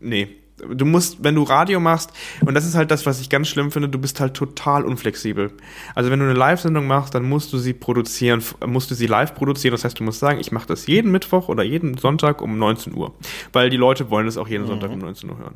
nee, 0.00 0.38
Du 0.58 0.84
musst, 0.84 1.22
wenn 1.22 1.34
du 1.34 1.44
Radio 1.44 1.78
machst, 1.78 2.12
und 2.44 2.54
das 2.54 2.66
ist 2.66 2.74
halt 2.74 2.90
das, 2.90 3.06
was 3.06 3.20
ich 3.20 3.30
ganz 3.30 3.48
schlimm 3.48 3.70
finde, 3.70 3.88
du 3.88 3.98
bist 3.98 4.18
halt 4.18 4.34
total 4.34 4.84
unflexibel. 4.84 5.52
Also 5.94 6.10
wenn 6.10 6.18
du 6.18 6.24
eine 6.24 6.34
Live-Sendung 6.34 6.86
machst, 6.86 7.14
dann 7.14 7.22
musst 7.22 7.52
du 7.52 7.58
sie 7.58 7.72
produzieren, 7.72 8.42
musst 8.66 8.90
du 8.90 8.94
sie 8.94 9.06
live 9.06 9.34
produzieren. 9.34 9.72
Das 9.72 9.84
heißt, 9.84 10.00
du 10.00 10.04
musst 10.04 10.18
sagen, 10.18 10.40
ich 10.40 10.50
mache 10.50 10.66
das 10.66 10.86
jeden 10.86 11.12
Mittwoch 11.12 11.48
oder 11.48 11.62
jeden 11.62 11.96
Sonntag 11.96 12.42
um 12.42 12.58
19 12.58 12.94
Uhr. 12.94 13.14
Weil 13.52 13.70
die 13.70 13.76
Leute 13.76 14.10
wollen 14.10 14.26
das 14.26 14.36
auch 14.36 14.48
jeden 14.48 14.64
mhm. 14.64 14.68
Sonntag 14.68 14.90
um 14.90 14.98
19 14.98 15.30
Uhr 15.30 15.38
hören. 15.38 15.54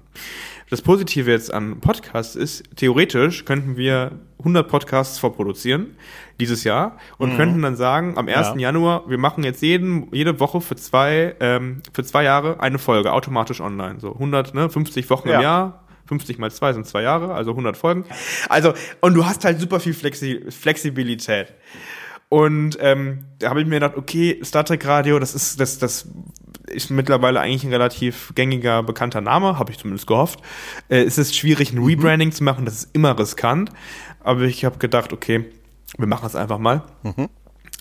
Das 0.72 0.80
Positive 0.80 1.30
jetzt 1.30 1.52
an 1.52 1.80
Podcasts 1.80 2.34
ist, 2.34 2.64
theoretisch 2.76 3.44
könnten 3.44 3.76
wir 3.76 4.12
100 4.38 4.66
Podcasts 4.66 5.18
vorproduzieren 5.18 5.98
dieses 6.40 6.64
Jahr 6.64 6.96
und 7.18 7.34
mhm. 7.34 7.36
könnten 7.36 7.60
dann 7.60 7.76
sagen, 7.76 8.16
am 8.16 8.26
1. 8.26 8.34
Ja. 8.36 8.56
Januar, 8.56 9.06
wir 9.06 9.18
machen 9.18 9.44
jetzt 9.44 9.60
jeden, 9.60 10.08
jede 10.14 10.40
Woche 10.40 10.62
für 10.62 10.74
zwei, 10.76 11.36
ähm, 11.40 11.82
für 11.92 12.04
zwei 12.04 12.22
Jahre 12.22 12.60
eine 12.60 12.78
Folge 12.78 13.12
automatisch 13.12 13.60
online. 13.60 14.00
So 14.00 14.14
100, 14.14 14.54
ne, 14.54 14.70
50 14.70 15.10
Wochen 15.10 15.28
ja. 15.28 15.34
im 15.34 15.40
Jahr, 15.42 15.84
50 16.06 16.38
mal 16.38 16.50
2 16.50 16.72
sind 16.72 16.86
zwei 16.86 17.02
Jahre, 17.02 17.34
also 17.34 17.50
100 17.50 17.76
Folgen. 17.76 18.06
Also, 18.48 18.72
und 19.02 19.12
du 19.12 19.26
hast 19.26 19.44
halt 19.44 19.60
super 19.60 19.78
viel 19.78 19.92
Flexi 19.92 20.42
Flexibilität. 20.48 21.52
Und 22.30 22.78
ähm, 22.80 23.26
da 23.40 23.50
habe 23.50 23.60
ich 23.60 23.66
mir 23.66 23.74
gedacht, 23.74 23.98
okay, 23.98 24.40
Star 24.42 24.64
Trek 24.64 24.86
Radio, 24.86 25.18
das 25.18 25.34
ist 25.34 25.60
das, 25.60 25.78
das 25.78 26.08
ist 26.66 26.90
mittlerweile 26.90 27.40
eigentlich 27.40 27.64
ein 27.64 27.72
relativ 27.72 28.32
gängiger, 28.34 28.82
bekannter 28.82 29.20
Name, 29.20 29.58
habe 29.58 29.70
ich 29.70 29.78
zumindest 29.78 30.06
gehofft. 30.06 30.40
Äh, 30.88 31.02
es 31.02 31.18
ist 31.18 31.36
schwierig, 31.36 31.72
ein 31.72 31.78
mhm. 31.78 31.86
Rebranding 31.86 32.28
mhm. 32.28 32.32
zu 32.32 32.44
machen, 32.44 32.64
das 32.64 32.74
ist 32.74 32.94
immer 32.94 33.18
riskant. 33.18 33.70
Aber 34.20 34.42
ich 34.42 34.64
habe 34.64 34.78
gedacht, 34.78 35.12
okay, 35.12 35.44
wir 35.98 36.06
machen 36.06 36.26
es 36.26 36.36
einfach 36.36 36.58
mal. 36.58 36.82
Mhm. 37.02 37.28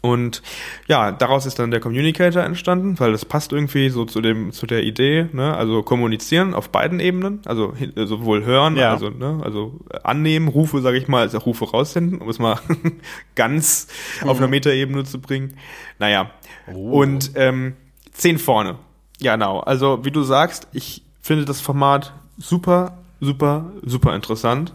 Und 0.01 0.41
ja, 0.87 1.11
daraus 1.11 1.45
ist 1.45 1.59
dann 1.59 1.69
der 1.69 1.79
Communicator 1.79 2.41
entstanden, 2.41 2.99
weil 2.99 3.11
das 3.11 3.23
passt 3.23 3.53
irgendwie 3.53 3.89
so 3.89 4.05
zu 4.05 4.19
dem 4.19 4.51
zu 4.51 4.65
der 4.65 4.83
Idee, 4.83 5.27
ne? 5.31 5.55
Also 5.55 5.83
kommunizieren 5.83 6.55
auf 6.55 6.69
beiden 6.69 6.99
Ebenen, 6.99 7.41
also 7.45 7.75
sowohl 7.95 8.43
hören, 8.43 8.77
ja. 8.77 8.91
also 8.91 9.11
ne? 9.11 9.39
also 9.43 9.79
annehmen, 10.03 10.47
Rufe, 10.47 10.81
sage 10.81 10.97
ich 10.97 11.07
mal, 11.07 11.21
als 11.21 11.35
auch 11.35 11.45
Rufe 11.45 11.65
raussenden, 11.65 12.19
um 12.19 12.29
es 12.29 12.39
mal 12.39 12.59
ganz 13.35 13.87
mhm. 14.23 14.29
auf 14.29 14.37
einer 14.39 14.47
Metaebene 14.47 15.03
zu 15.03 15.21
bringen. 15.21 15.53
Naja, 15.99 16.31
oh. 16.73 16.99
und 16.99 17.33
ähm, 17.35 17.75
zehn 18.11 18.39
vorne. 18.39 18.77
Ja, 19.19 19.35
genau. 19.35 19.59
Also 19.59 20.03
wie 20.03 20.11
du 20.11 20.23
sagst, 20.23 20.67
ich 20.73 21.03
finde 21.21 21.45
das 21.45 21.61
Format 21.61 22.13
super, 22.37 22.97
super, 23.19 23.71
super 23.83 24.15
interessant 24.15 24.73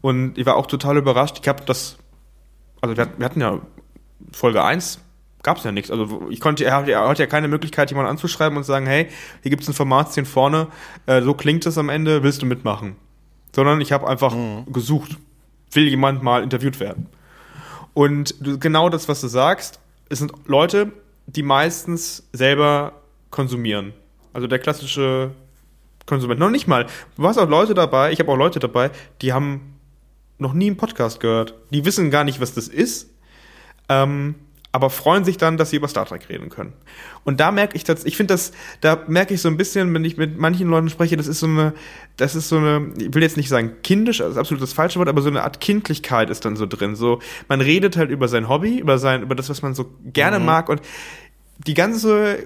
und 0.00 0.36
ich 0.36 0.46
war 0.46 0.56
auch 0.56 0.66
total 0.66 0.96
überrascht. 0.96 1.38
Ich 1.40 1.48
habe 1.48 1.64
das, 1.64 1.96
also 2.80 2.96
wir, 2.96 3.08
wir 3.16 3.24
hatten 3.24 3.40
ja 3.40 3.60
Folge 4.32 4.62
1 4.62 5.00
gab 5.44 5.58
es 5.58 5.64
ja 5.64 5.70
nichts. 5.70 5.90
Also 5.92 6.26
ich 6.30 6.40
konnte, 6.40 6.64
er 6.64 6.74
hat, 6.74 6.88
er 6.88 7.06
hat 7.06 7.18
ja 7.20 7.26
keine 7.26 7.46
Möglichkeit, 7.46 7.90
jemanden 7.90 8.10
anzuschreiben 8.10 8.56
und 8.56 8.64
sagen, 8.64 8.86
hey, 8.86 9.08
hier 9.42 9.50
gibt 9.50 9.62
es 9.62 9.68
ein 9.68 9.74
Format, 9.74 10.12
10 10.12 10.24
vorne, 10.24 10.66
äh, 11.06 11.22
so 11.22 11.34
klingt 11.34 11.64
es 11.66 11.78
am 11.78 11.90
Ende, 11.90 12.24
willst 12.24 12.42
du 12.42 12.46
mitmachen? 12.46 12.96
Sondern 13.54 13.80
ich 13.80 13.92
habe 13.92 14.08
einfach 14.08 14.34
mhm. 14.34 14.72
gesucht, 14.72 15.16
will 15.70 15.86
jemand 15.86 16.22
mal 16.22 16.42
interviewt 16.42 16.80
werden. 16.80 17.06
Und 17.92 18.34
genau 18.40 18.88
das, 18.88 19.08
was 19.08 19.20
du 19.20 19.28
sagst, 19.28 19.78
es 20.08 20.18
sind 20.18 20.32
Leute, 20.46 20.92
die 21.26 21.42
meistens 21.42 22.28
selber 22.32 22.92
konsumieren. 23.30 23.92
Also 24.32 24.46
der 24.46 24.58
klassische 24.58 25.32
Konsument. 26.06 26.38
Noch 26.38 26.50
nicht 26.50 26.66
mal. 26.66 26.86
Du 27.16 27.26
hast 27.26 27.38
auch 27.38 27.48
Leute 27.48 27.74
dabei, 27.74 28.12
ich 28.12 28.20
habe 28.20 28.30
auch 28.30 28.36
Leute 28.36 28.58
dabei, 28.58 28.90
die 29.22 29.32
haben 29.32 29.74
noch 30.38 30.52
nie 30.52 30.66
einen 30.66 30.76
Podcast 30.76 31.20
gehört. 31.20 31.54
Die 31.70 31.84
wissen 31.84 32.10
gar 32.10 32.24
nicht, 32.24 32.40
was 32.40 32.54
das 32.54 32.68
ist 32.68 33.10
ähm, 33.88 34.34
aber 34.74 34.90
freuen 34.90 35.24
sich 35.24 35.36
dann, 35.36 35.56
dass 35.56 35.70
sie 35.70 35.76
über 35.76 35.86
Star 35.86 36.04
Trek 36.04 36.28
reden 36.28 36.48
können. 36.48 36.72
Und 37.22 37.38
da 37.38 37.52
merke 37.52 37.76
ich 37.76 37.84
das, 37.84 38.04
ich 38.04 38.16
finde 38.16 38.34
das, 38.34 38.50
da 38.80 39.04
merke 39.06 39.32
ich 39.32 39.40
so 39.40 39.48
ein 39.48 39.56
bisschen, 39.56 39.94
wenn 39.94 40.04
ich 40.04 40.16
mit 40.16 40.36
manchen 40.36 40.68
Leuten 40.68 40.88
spreche, 40.88 41.16
das 41.16 41.28
ist 41.28 41.38
so 41.38 41.46
eine, 41.46 41.74
das 42.16 42.34
ist 42.34 42.48
so 42.48 42.56
eine, 42.56 42.92
ich 42.98 43.14
will 43.14 43.22
jetzt 43.22 43.36
nicht 43.36 43.48
sagen 43.48 43.74
kindisch, 43.84 44.18
das 44.18 44.32
ist 44.32 44.36
absolut 44.36 44.60
das 44.60 44.72
falsche 44.72 44.98
Wort, 44.98 45.08
aber 45.08 45.22
so 45.22 45.28
eine 45.28 45.44
Art 45.44 45.60
Kindlichkeit 45.60 46.28
ist 46.28 46.44
dann 46.44 46.56
so 46.56 46.66
drin. 46.66 46.96
So, 46.96 47.20
man 47.46 47.60
redet 47.60 47.96
halt 47.96 48.10
über 48.10 48.26
sein 48.26 48.48
Hobby, 48.48 48.80
über 48.80 48.98
sein, 48.98 49.22
über 49.22 49.36
das, 49.36 49.48
was 49.48 49.62
man 49.62 49.74
so 49.74 49.94
gerne 50.06 50.40
mhm. 50.40 50.44
mag 50.44 50.68
und 50.68 50.82
die 51.64 51.74
ganze 51.74 52.38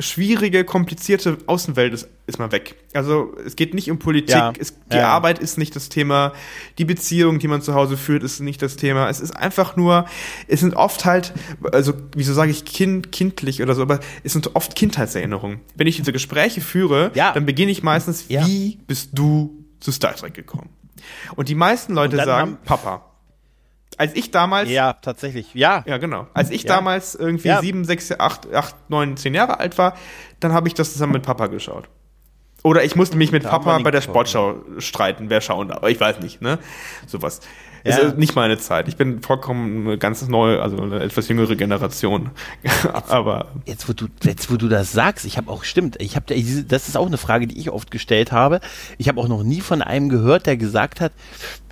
schwierige, 0.00 0.64
komplizierte 0.64 1.38
Außenwelt 1.46 1.94
ist, 1.94 2.08
ist 2.26 2.38
mal 2.38 2.50
weg. 2.52 2.76
Also 2.94 3.34
es 3.44 3.56
geht 3.56 3.74
nicht 3.74 3.90
um 3.90 3.98
Politik, 3.98 4.30
ja, 4.30 4.52
es, 4.58 4.74
die 4.90 4.96
ja. 4.96 5.08
Arbeit 5.08 5.38
ist 5.38 5.58
nicht 5.58 5.76
das 5.76 5.88
Thema, 5.88 6.32
die 6.78 6.84
Beziehung, 6.84 7.38
die 7.38 7.48
man 7.48 7.62
zu 7.62 7.74
Hause 7.74 7.96
führt, 7.96 8.22
ist 8.22 8.40
nicht 8.40 8.62
das 8.62 8.76
Thema. 8.76 9.08
Es 9.08 9.20
ist 9.20 9.32
einfach 9.32 9.76
nur, 9.76 10.06
es 10.48 10.60
sind 10.60 10.74
oft 10.74 11.04
halt, 11.04 11.32
also 11.72 11.92
wieso 12.14 12.32
sage 12.32 12.50
ich 12.50 12.64
kind, 12.64 13.12
kindlich 13.12 13.62
oder 13.62 13.74
so, 13.74 13.82
aber 13.82 14.00
es 14.24 14.32
sind 14.32 14.56
oft 14.56 14.74
Kindheitserinnerungen. 14.74 15.60
Wenn 15.76 15.86
ich 15.86 15.96
diese 15.96 16.12
Gespräche 16.12 16.60
führe, 16.60 17.10
ja. 17.14 17.32
dann 17.32 17.46
beginne 17.46 17.70
ich 17.70 17.82
meistens, 17.82 18.28
wie 18.28 18.78
bist 18.86 19.10
du 19.12 19.64
zu 19.80 19.92
Star 19.92 20.14
Trek 20.14 20.34
gekommen? 20.34 20.70
Und 21.36 21.48
die 21.48 21.54
meisten 21.54 21.94
Leute 21.94 22.16
sagen, 22.16 22.58
Papa 22.64 23.09
als 24.00 24.14
ich 24.14 24.30
damals. 24.30 24.70
Ja, 24.70 24.94
tatsächlich, 24.94 25.52
ja. 25.52 25.84
Ja, 25.86 25.98
genau. 25.98 26.26
Als 26.32 26.50
ich 26.50 26.62
ja. 26.62 26.74
damals 26.74 27.14
irgendwie 27.14 27.48
ja. 27.48 27.60
sieben, 27.60 27.84
sechs, 27.84 28.10
acht, 28.18 28.50
acht, 28.54 28.74
neun, 28.88 29.18
zehn 29.18 29.34
Jahre 29.34 29.60
alt 29.60 29.76
war, 29.76 29.94
dann 30.40 30.54
habe 30.54 30.68
ich 30.68 30.74
das 30.74 30.94
zusammen 30.94 31.12
mit 31.12 31.22
Papa 31.22 31.48
geschaut. 31.48 31.84
Oder 32.62 32.82
ich 32.82 32.96
musste 32.96 33.18
mich 33.18 33.30
mit 33.30 33.44
da 33.44 33.50
Papa 33.50 33.78
bei 33.78 33.90
der 33.90 34.00
Sportschau 34.00 34.52
ne? 34.52 34.80
streiten, 34.80 35.28
wer 35.28 35.42
schauen 35.42 35.68
darf. 35.68 35.78
Aber 35.78 35.90
ich 35.90 36.00
weiß 36.00 36.20
nicht, 36.20 36.40
ne? 36.40 36.58
Sowas. 37.06 37.40
Ja. 37.84 37.96
Ist 37.96 38.16
nicht 38.16 38.34
meine 38.34 38.58
Zeit. 38.58 38.88
Ich 38.88 38.96
bin 38.96 39.20
vollkommen 39.22 39.86
eine 39.86 39.98
ganz 39.98 40.26
neue, 40.28 40.62
also 40.62 40.80
eine 40.82 41.00
etwas 41.00 41.28
jüngere 41.28 41.56
Generation. 41.56 42.30
Aber 43.08 43.48
jetzt 43.64 43.88
wo 43.88 43.92
du 43.92 44.06
jetzt 44.22 44.50
wo 44.50 44.56
du 44.56 44.68
das 44.68 44.92
sagst, 44.92 45.24
ich 45.24 45.38
habe 45.38 45.50
auch 45.50 45.64
stimmt, 45.64 45.96
ich 46.00 46.16
habe 46.16 46.26
das 46.64 46.88
ist 46.88 46.96
auch 46.96 47.06
eine 47.06 47.16
Frage, 47.16 47.46
die 47.46 47.58
ich 47.58 47.70
oft 47.70 47.90
gestellt 47.90 48.32
habe. 48.32 48.60
Ich 48.98 49.08
habe 49.08 49.18
auch 49.20 49.28
noch 49.28 49.42
nie 49.42 49.62
von 49.62 49.80
einem 49.80 50.10
gehört, 50.10 50.44
der 50.44 50.58
gesagt 50.58 51.00
hat, 51.00 51.12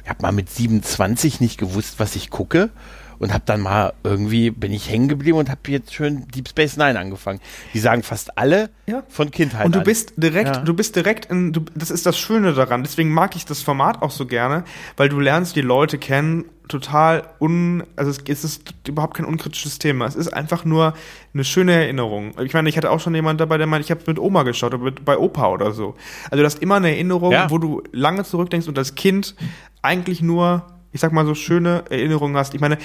habe 0.09 0.23
mal 0.23 0.33
mit 0.33 0.51
27 0.51 1.41
nicht 1.41 1.59
gewusst, 1.59 1.99
was 1.99 2.17
ich 2.17 2.31
gucke 2.31 2.71
und 3.19 3.33
habe 3.33 3.45
dann 3.47 3.61
mal 3.61 3.93
irgendwie 4.05 4.51
bin 4.51 4.73
ich 4.73 4.91
hängen 4.91 5.09
geblieben 5.09 5.39
und 5.39 5.51
habe 5.51 5.61
jetzt 5.69 5.95
schön 5.95 6.27
Deep 6.29 6.49
Space 6.49 6.77
Nine 6.77 6.99
angefangen. 6.99 7.41
Die 7.75 7.79
sagen 7.79 8.03
fast 8.03 8.39
alle 8.39 8.71
ja. 8.87 9.03
von 9.09 9.31
Kindheit 9.31 9.67
Und 9.67 9.75
du 9.75 9.81
an. 9.81 9.85
bist 9.85 10.15
direkt, 10.17 10.57
ja. 10.57 10.63
du 10.63 10.75
bist 10.75 10.97
direkt 10.97 11.27
in, 11.27 11.53
du, 11.53 11.65
das 11.75 11.91
ist 11.91 12.07
das 12.07 12.19
Schöne 12.19 12.53
daran. 12.53 12.83
Deswegen 12.83 13.11
mag 13.11 13.37
ich 13.37 13.45
das 13.45 13.63
Format 13.63 14.03
auch 14.03 14.11
so 14.11 14.27
gerne, 14.27 14.65
weil 14.97 15.09
du 15.09 15.21
lernst 15.21 15.57
die 15.57 15.63
Leute 15.63 15.99
kennen 15.99 16.45
total 16.69 17.25
un, 17.41 17.83
also 17.97 18.11
es, 18.11 18.45
ist 18.45 18.75
überhaupt 18.87 19.17
kein 19.17 19.27
unkritisches 19.27 19.79
Thema. 19.79 20.07
Es 20.07 20.15
ist 20.15 20.29
einfach 20.29 20.65
nur 20.65 20.95
eine 21.35 21.45
schöne 21.45 21.73
Erinnerung. 21.73 22.39
Ich 22.41 22.53
meine, 22.53 22.69
ich 22.69 22.77
hatte 22.77 22.91
auch 22.91 23.01
schon 23.01 23.15
jemand 23.15 23.41
dabei, 23.41 23.59
der 23.59 23.67
meint, 23.67 23.85
ich 23.85 23.91
habe 23.91 24.03
mit 24.07 24.19
Oma 24.19 24.43
geschaut 24.43 24.75
oder 24.75 24.85
mit, 24.85 25.05
bei 25.05 25.19
Opa 25.19 25.49
oder 25.49 25.73
so. 25.73 25.97
Also 26.31 26.43
du 26.43 26.45
hast 26.45 26.61
immer 26.63 26.77
eine 26.77 26.91
Erinnerung, 26.91 27.33
ja. 27.33 27.51
wo 27.51 27.59
du 27.59 27.83
lange 27.93 28.25
zurückdenkst 28.25 28.69
und 28.69 28.79
als 28.79 28.95
Kind 28.95 29.35
eigentlich 29.83 30.23
nur, 30.23 30.67
ich 30.99 31.01
sag 31.01 31.13
mal 31.13 31.25
so 31.25 31.37
schöne 31.37 31.85
Erinnerungen 31.91 32.37
hast. 32.37 32.55
Ich 32.55 32.61
meine, 32.61 32.77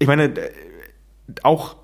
ich 0.00 0.08
meine, 0.08 0.34
auch 1.44 1.76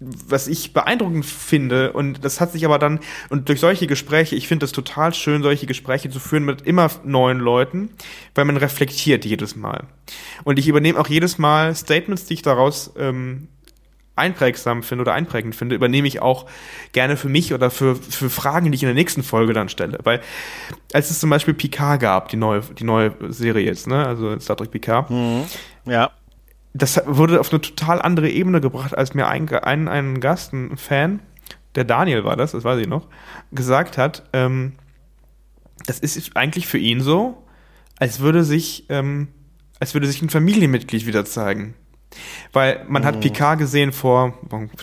was 0.00 0.48
ich 0.48 0.74
beeindruckend 0.74 1.24
finde, 1.24 1.94
und 1.94 2.22
das 2.26 2.42
hat 2.42 2.52
sich 2.52 2.66
aber 2.66 2.78
dann, 2.78 3.00
und 3.30 3.48
durch 3.48 3.58
solche 3.58 3.86
Gespräche, 3.86 4.36
ich 4.36 4.48
finde 4.48 4.66
es 4.66 4.72
total 4.72 5.14
schön, 5.14 5.42
solche 5.42 5.64
Gespräche 5.64 6.10
zu 6.10 6.20
führen 6.20 6.44
mit 6.44 6.60
immer 6.60 6.90
neuen 7.04 7.38
Leuten, 7.38 7.88
weil 8.34 8.44
man 8.44 8.58
reflektiert 8.58 9.24
jedes 9.24 9.56
Mal. 9.56 9.86
Und 10.44 10.58
ich 10.58 10.68
übernehme 10.68 11.00
auch 11.00 11.08
jedes 11.08 11.38
Mal 11.38 11.74
Statements, 11.74 12.26
die 12.26 12.34
ich 12.34 12.42
daraus 12.42 12.92
ähm, 12.98 13.48
einprägsam 14.16 14.82
finde 14.82 15.02
oder 15.02 15.14
einprägend 15.14 15.54
finde, 15.54 15.74
übernehme 15.74 16.06
ich 16.06 16.20
auch 16.20 16.46
gerne 16.92 17.16
für 17.16 17.28
mich 17.28 17.54
oder 17.54 17.70
für, 17.70 17.96
für 17.96 18.28
Fragen, 18.30 18.70
die 18.70 18.76
ich 18.76 18.82
in 18.82 18.88
der 18.88 18.94
nächsten 18.94 19.22
Folge 19.22 19.52
dann 19.52 19.68
stelle. 19.68 19.98
Weil 20.02 20.20
als 20.92 21.10
es 21.10 21.20
zum 21.20 21.30
Beispiel 21.30 21.54
Picard 21.54 22.00
gab, 22.00 22.28
die 22.28 22.36
neue, 22.36 22.60
die 22.60 22.84
neue 22.84 23.14
Serie 23.28 23.64
jetzt, 23.64 23.86
ne, 23.86 24.06
also 24.06 24.38
Star 24.38 24.56
Trek 24.56 24.70
Picard, 24.70 25.10
mhm. 25.10 25.44
ja 25.86 26.10
das 26.74 27.02
wurde 27.06 27.40
auf 27.40 27.52
eine 27.52 27.60
total 27.60 28.00
andere 28.00 28.30
Ebene 28.30 28.60
gebracht, 28.60 28.96
als 28.96 29.14
mir 29.14 29.28
ein, 29.28 29.48
ein, 29.48 29.88
ein 29.88 30.20
Gast, 30.20 30.52
ein 30.52 30.76
Fan, 30.76 31.20
der 31.74 31.84
Daniel 31.84 32.24
war 32.24 32.36
das, 32.36 32.52
das 32.52 32.64
weiß 32.64 32.80
ich 32.80 32.86
noch, 32.86 33.08
gesagt 33.50 33.98
hat, 33.98 34.24
ähm, 34.32 34.72
das 35.86 35.98
ist 35.98 36.36
eigentlich 36.36 36.66
für 36.66 36.78
ihn 36.78 37.00
so, 37.00 37.46
als 37.98 38.20
würde 38.20 38.44
sich, 38.44 38.86
ähm, 38.88 39.28
als 39.80 39.94
würde 39.94 40.06
sich 40.06 40.22
ein 40.22 40.30
Familienmitglied 40.30 41.06
wieder 41.06 41.24
zeigen. 41.24 41.74
Weil 42.52 42.84
man 42.88 43.04
hat 43.04 43.20
Picard 43.20 43.58
gesehen 43.58 43.92
vor 43.92 44.34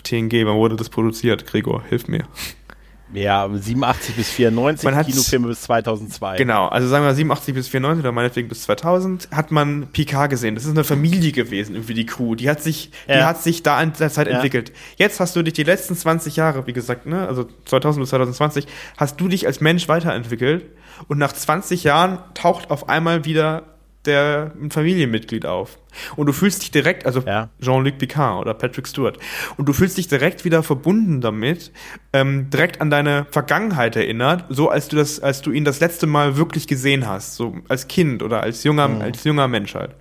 TNG, 0.02 0.46
wann 0.46 0.56
wurde 0.56 0.76
das 0.76 0.88
produziert? 0.88 1.46
Gregor, 1.46 1.82
hilf 1.88 2.08
mir. 2.08 2.24
Ja, 3.12 3.48
87 3.52 4.14
bis 4.14 4.30
94, 4.30 4.84
man 4.84 5.04
Kinofilme 5.04 5.48
bis 5.48 5.62
2002. 5.62 6.36
Genau, 6.36 6.68
also 6.68 6.86
sagen 6.86 7.04
wir 7.04 7.12
87 7.12 7.54
bis 7.54 7.68
94 7.68 8.04
oder 8.04 8.12
meinetwegen 8.12 8.48
bis 8.48 8.62
2000 8.62 9.28
hat 9.32 9.50
man 9.50 9.88
Picard 9.88 10.30
gesehen. 10.30 10.54
Das 10.54 10.64
ist 10.64 10.70
eine 10.70 10.84
Familie 10.84 11.32
gewesen, 11.32 11.74
irgendwie 11.74 11.94
die 11.94 12.06
Crew. 12.06 12.36
Die 12.36 12.48
hat 12.48 12.62
sich, 12.62 12.92
ja. 13.08 13.16
die 13.16 13.24
hat 13.24 13.42
sich 13.42 13.62
da 13.64 13.82
in 13.82 13.92
der 13.98 14.10
Zeit 14.10 14.28
ja. 14.28 14.34
entwickelt. 14.34 14.72
Jetzt 14.96 15.18
hast 15.18 15.34
du 15.34 15.42
dich 15.42 15.54
die 15.54 15.64
letzten 15.64 15.96
20 15.96 16.36
Jahre, 16.36 16.66
wie 16.68 16.72
gesagt, 16.72 17.06
ne, 17.06 17.26
also 17.26 17.48
2000 17.64 18.02
bis 18.02 18.10
2020, 18.10 18.66
hast 18.96 19.20
du 19.20 19.26
dich 19.26 19.46
als 19.46 19.60
Mensch 19.60 19.88
weiterentwickelt 19.88 20.66
und 21.08 21.18
nach 21.18 21.32
20 21.32 21.82
Jahren 21.82 22.20
taucht 22.34 22.70
auf 22.70 22.88
einmal 22.88 23.24
wieder 23.24 23.69
der 24.06 24.52
ein 24.60 24.70
Familienmitglied 24.70 25.44
auf. 25.46 25.78
Und 26.16 26.26
du 26.26 26.32
fühlst 26.32 26.62
dich 26.62 26.70
direkt, 26.70 27.04
also 27.06 27.20
Ja. 27.26 27.50
Jean-Luc 27.60 27.98
Picard 27.98 28.40
oder 28.40 28.54
Patrick 28.54 28.86
Stewart, 28.88 29.18
und 29.56 29.68
du 29.68 29.72
fühlst 29.72 29.98
dich 29.98 30.08
direkt 30.08 30.44
wieder 30.44 30.62
verbunden 30.62 31.20
damit, 31.20 31.70
ähm, 32.12 32.48
direkt 32.50 32.80
an 32.80 32.90
deine 32.90 33.26
Vergangenheit 33.30 33.96
erinnert, 33.96 34.44
so 34.48 34.68
als 34.70 34.88
du 34.88 34.96
das, 34.96 35.20
als 35.20 35.42
du 35.42 35.50
ihn 35.52 35.64
das 35.64 35.80
letzte 35.80 36.06
Mal 36.06 36.36
wirklich 36.36 36.66
gesehen 36.66 37.06
hast, 37.06 37.36
so 37.36 37.56
als 37.68 37.88
Kind 37.88 38.22
oder 38.22 38.42
als 38.42 38.64
junger, 38.64 38.88
als 39.00 39.24
junger 39.24 39.48
Mensch 39.48 39.74
halt. 39.74 39.94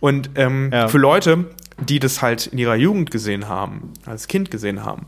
Und 0.00 0.30
ähm, 0.36 0.70
Ja. 0.72 0.88
für 0.88 0.98
Leute, 0.98 1.46
die 1.80 1.98
das 1.98 2.22
halt 2.22 2.46
in 2.46 2.58
ihrer 2.58 2.76
Jugend 2.76 3.10
gesehen 3.10 3.48
haben, 3.48 3.94
als 4.06 4.28
Kind 4.28 4.50
gesehen 4.50 4.84
haben, 4.84 5.06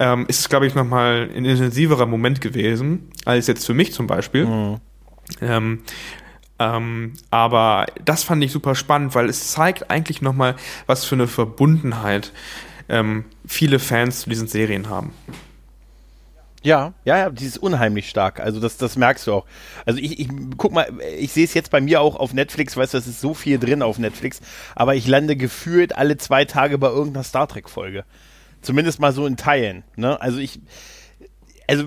ähm, 0.00 0.24
ist 0.28 0.40
es, 0.40 0.48
glaube 0.48 0.66
ich, 0.66 0.74
nochmal 0.74 1.28
ein 1.32 1.44
intensiverer 1.44 2.06
Moment 2.06 2.40
gewesen, 2.40 3.10
als 3.26 3.46
jetzt 3.46 3.64
für 3.66 3.74
mich 3.74 3.92
zum 3.92 4.06
Beispiel. 4.08 4.78
Ähm, 5.40 5.80
ähm, 6.60 7.14
aber 7.30 7.86
das 8.04 8.22
fand 8.22 8.44
ich 8.44 8.52
super 8.52 8.74
spannend, 8.74 9.14
weil 9.14 9.30
es 9.30 9.50
zeigt 9.50 9.90
eigentlich 9.90 10.20
nochmal, 10.20 10.56
was 10.86 11.06
für 11.06 11.14
eine 11.14 11.26
Verbundenheit 11.26 12.32
ähm, 12.90 13.24
viele 13.46 13.78
Fans 13.78 14.20
zu 14.20 14.28
diesen 14.28 14.46
Serien 14.46 14.90
haben. 14.90 15.12
Ja, 16.62 16.92
ja, 17.06 17.16
ja, 17.16 17.30
die 17.30 17.46
ist 17.46 17.56
unheimlich 17.56 18.10
stark. 18.10 18.38
Also 18.38 18.60
das, 18.60 18.76
das 18.76 18.96
merkst 18.96 19.26
du 19.26 19.32
auch. 19.32 19.46
Also 19.86 19.98
ich, 19.98 20.20
ich 20.20 20.28
guck 20.58 20.72
mal, 20.72 20.92
ich 21.18 21.32
sehe 21.32 21.44
es 21.44 21.54
jetzt 21.54 21.70
bei 21.70 21.80
mir 21.80 22.02
auch 22.02 22.16
auf 22.16 22.34
Netflix, 22.34 22.76
weißt 22.76 22.92
du, 22.92 22.98
es 22.98 23.06
ist 23.06 23.22
so 23.22 23.32
viel 23.32 23.58
drin 23.58 23.80
auf 23.80 23.98
Netflix, 23.98 24.42
aber 24.74 24.94
ich 24.94 25.06
lande 25.06 25.36
gefühlt 25.36 25.96
alle 25.96 26.18
zwei 26.18 26.44
Tage 26.44 26.76
bei 26.76 26.88
irgendeiner 26.88 27.24
Star 27.24 27.48
Trek-Folge. 27.48 28.04
Zumindest 28.60 29.00
mal 29.00 29.12
so 29.12 29.24
in 29.26 29.38
Teilen. 29.38 29.84
Ne? 29.96 30.20
Also 30.20 30.38
ich, 30.38 30.60
also 31.70 31.84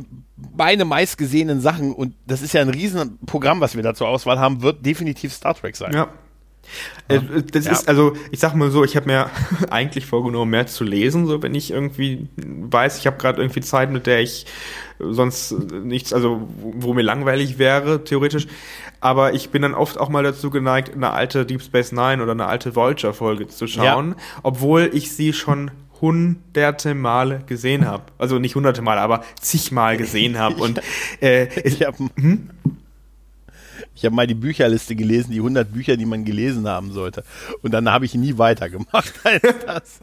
meine 0.57 0.85
meistgesehenen 0.85 1.61
Sachen, 1.61 1.93
und 1.93 2.15
das 2.25 2.41
ist 2.41 2.53
ja 2.53 2.61
ein 2.61 2.69
Riesenprogramm, 2.69 3.61
was 3.61 3.75
wir 3.75 3.83
da 3.83 3.93
zur 3.93 4.07
Auswahl 4.07 4.39
haben, 4.39 4.61
wird 4.61 4.85
definitiv 4.85 5.33
Star 5.33 5.53
Trek 5.55 5.75
sein. 5.75 5.93
Ja. 5.93 6.07
Äh, 7.09 7.19
Das 7.51 7.65
Ja. 7.65 7.73
ist, 7.73 7.87
also, 7.89 8.13
ich 8.31 8.39
sag 8.39 8.55
mal 8.55 8.71
so, 8.71 8.83
ich 8.83 8.95
habe 8.95 9.05
mir 9.07 9.29
eigentlich 9.69 10.05
vorgenommen, 10.05 10.51
mehr 10.51 10.65
zu 10.67 10.83
lesen, 10.83 11.27
so 11.27 11.41
wenn 11.43 11.53
ich 11.55 11.71
irgendwie 11.71 12.27
weiß, 12.37 12.97
ich 12.97 13.07
habe 13.07 13.17
gerade 13.17 13.41
irgendwie 13.41 13.61
Zeit, 13.61 13.91
mit 13.91 14.07
der 14.07 14.21
ich 14.21 14.45
sonst 14.99 15.51
nichts, 15.51 16.13
also 16.13 16.47
wo 16.61 16.93
mir 16.93 17.01
langweilig 17.01 17.57
wäre, 17.59 18.03
theoretisch. 18.03 18.47
Aber 19.01 19.33
ich 19.33 19.49
bin 19.49 19.61
dann 19.63 19.73
oft 19.73 19.97
auch 19.99 20.07
mal 20.07 20.23
dazu 20.23 20.49
geneigt, 20.49 20.93
eine 20.95 21.11
alte 21.11 21.45
Deep 21.45 21.61
Space 21.61 21.91
Nine 21.91 22.23
oder 22.23 22.31
eine 22.31 22.45
alte 22.45 22.73
Vulture-Folge 22.75 23.47
zu 23.49 23.67
schauen, 23.67 24.15
obwohl 24.43 24.89
ich 24.93 25.11
sie 25.13 25.33
schon 25.33 25.71
hunderte 26.03 26.95
Male 26.95 27.43
gesehen 27.47 27.87
habe. 27.87 28.03
Also 28.17 28.37
nicht 28.37 28.55
hunderte 28.55 28.81
Mal, 28.81 28.97
aber 28.97 29.23
zigmal 29.39 29.95
gesehen 29.95 30.37
habe. 30.37 30.55
Und 30.61 30.81
äh, 31.21 31.47
Ich 31.63 31.81
habe 31.85 32.09
ich 33.95 34.05
hab 34.05 34.13
mal 34.13 34.27
die 34.27 34.33
Bücherliste 34.33 34.95
gelesen, 34.95 35.31
die 35.31 35.37
100 35.37 35.71
Bücher, 35.71 35.97
die 35.97 36.05
man 36.05 36.25
gelesen 36.25 36.67
haben 36.67 36.91
sollte. 36.91 37.23
Und 37.61 37.71
dann 37.71 37.89
habe 37.89 38.05
ich 38.05 38.15
nie 38.15 38.37
weitergemacht 38.37 39.13
als 39.23 39.41
das. 39.65 39.99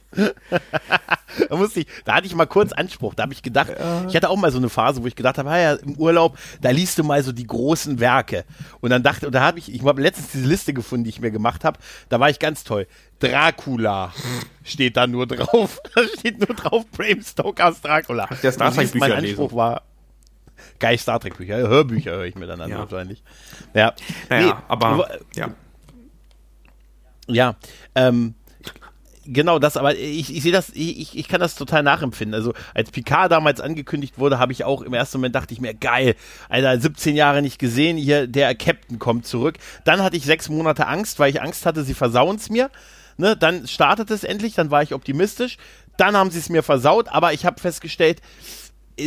da, 1.49 1.57
musste 1.57 1.81
ich, 1.81 1.87
da 2.05 2.15
hatte 2.15 2.27
ich 2.27 2.35
mal 2.35 2.47
kurz 2.47 2.73
Anspruch. 2.73 3.15
Da 3.15 3.25
habe 3.25 3.33
ich 3.33 3.43
gedacht, 3.43 3.73
ich 4.09 4.15
hatte 4.17 4.31
auch 4.31 4.37
mal 4.37 4.53
so 4.53 4.59
eine 4.59 4.69
Phase, 4.69 5.03
wo 5.03 5.07
ich 5.07 5.17
gedacht 5.17 5.39
habe, 5.39 5.51
ah 5.51 5.59
ja, 5.59 5.73
im 5.75 5.97
Urlaub, 5.97 6.39
da 6.61 6.71
liest 6.71 6.99
du 6.99 7.05
mal 7.05 7.23
so 7.23 7.33
die 7.33 7.47
großen 7.47 8.01
Werke. 8.01 8.45
Und 8.81 8.91
dann 8.91 9.03
dachte, 9.03 9.27
und 9.27 9.35
da 9.35 9.41
habe 9.41 9.59
ich, 9.59 9.73
ich 9.73 9.83
habe 9.83 10.03
letztens 10.03 10.33
diese 10.33 10.47
Liste 10.47 10.73
gefunden, 10.73 11.05
die 11.05 11.11
ich 11.11 11.21
mir 11.21 11.31
gemacht 11.31 11.65
habe. 11.65 11.79
Da 12.09 12.21
war 12.21 12.31
ich 12.31 12.39
ganz 12.39 12.65
toll. 12.65 12.87
Dracula 13.19 14.13
steht 14.65 14.97
da 14.97 15.07
nur 15.07 15.27
drauf. 15.27 15.81
Da 15.95 16.03
steht 16.05 16.39
nur 16.39 16.57
drauf 16.57 16.87
Bram 16.93 17.21
Stokers 17.23 17.81
Dracula. 17.81 18.29
siehst, 18.73 18.93
Trek-Bücher 18.93 19.09
Mein 19.09 19.25
Anspruch 19.25 19.45
lesen. 19.51 19.57
war, 19.57 19.83
geil 20.81 20.99
Star 20.99 21.21
Trek 21.21 21.37
Bücher, 21.37 21.57
Hörbücher 21.59 22.13
höre 22.13 22.25
ich 22.25 22.35
mir 22.35 22.47
dann 22.47 22.61
an 22.61 22.71
Ja. 22.71 22.79
wahrscheinlich. 22.79 23.23
Ja, 23.75 23.93
naja, 24.29 24.47
Nee, 24.47 24.53
aber 24.69 25.09
ja. 25.37 25.51
ja, 27.29 27.55
ähm, 27.95 28.35
genau 29.25 29.59
das, 29.59 29.77
aber 29.77 29.95
ich, 29.95 30.35
ich 30.35 30.43
sehe 30.43 30.53
das, 30.53 30.71
ich, 30.71 31.17
ich 31.17 31.29
kann 31.29 31.41
das 31.41 31.55
total 31.55 31.83
nachempfinden. 31.83 32.35
Also 32.35 32.55
als 32.75 32.91
Picard 32.91 33.31
damals 33.31 33.61
angekündigt 33.61 34.19
wurde, 34.19 34.39
habe 34.39 34.53
ich 34.53 34.65
auch 34.65 34.83
im 34.83 34.95
ersten 34.95 35.19
Moment 35.19 35.35
dachte 35.35 35.55
ich 35.55 35.61
mir, 35.61 35.75
geil, 35.75 36.17
Alter, 36.49 36.81
17 36.81 37.15
Jahre 37.15 37.43
nicht 37.43 37.59
gesehen, 37.59 37.97
hier 37.97 38.27
der 38.27 38.55
Captain 38.55 38.99
kommt 38.99 39.27
zurück. 39.27 39.59
Dann 39.85 40.03
hatte 40.03 40.17
ich 40.17 40.25
sechs 40.25 40.49
Monate 40.49 40.87
Angst, 40.87 41.19
weil 41.19 41.31
ich 41.31 41.41
Angst 41.41 41.67
hatte, 41.67 41.85
sie 41.85 41.95
versauen 41.95 42.37
es 42.37 42.51
mir. 42.51 42.71
Ne, 43.17 43.37
dann 43.37 43.67
startet 43.69 44.11
es 44.11 44.25
endlich, 44.25 44.55
dann 44.55 44.71
war 44.71 44.83
ich 44.83 44.95
optimistisch. 44.95 45.59
Dann 45.99 46.17
haben 46.17 46.31
sie 46.31 46.39
es 46.39 46.49
mir 46.49 46.63
versaut, 46.63 47.09
aber 47.11 47.35
ich 47.35 47.45
habe 47.45 47.61
festgestellt, 47.61 48.23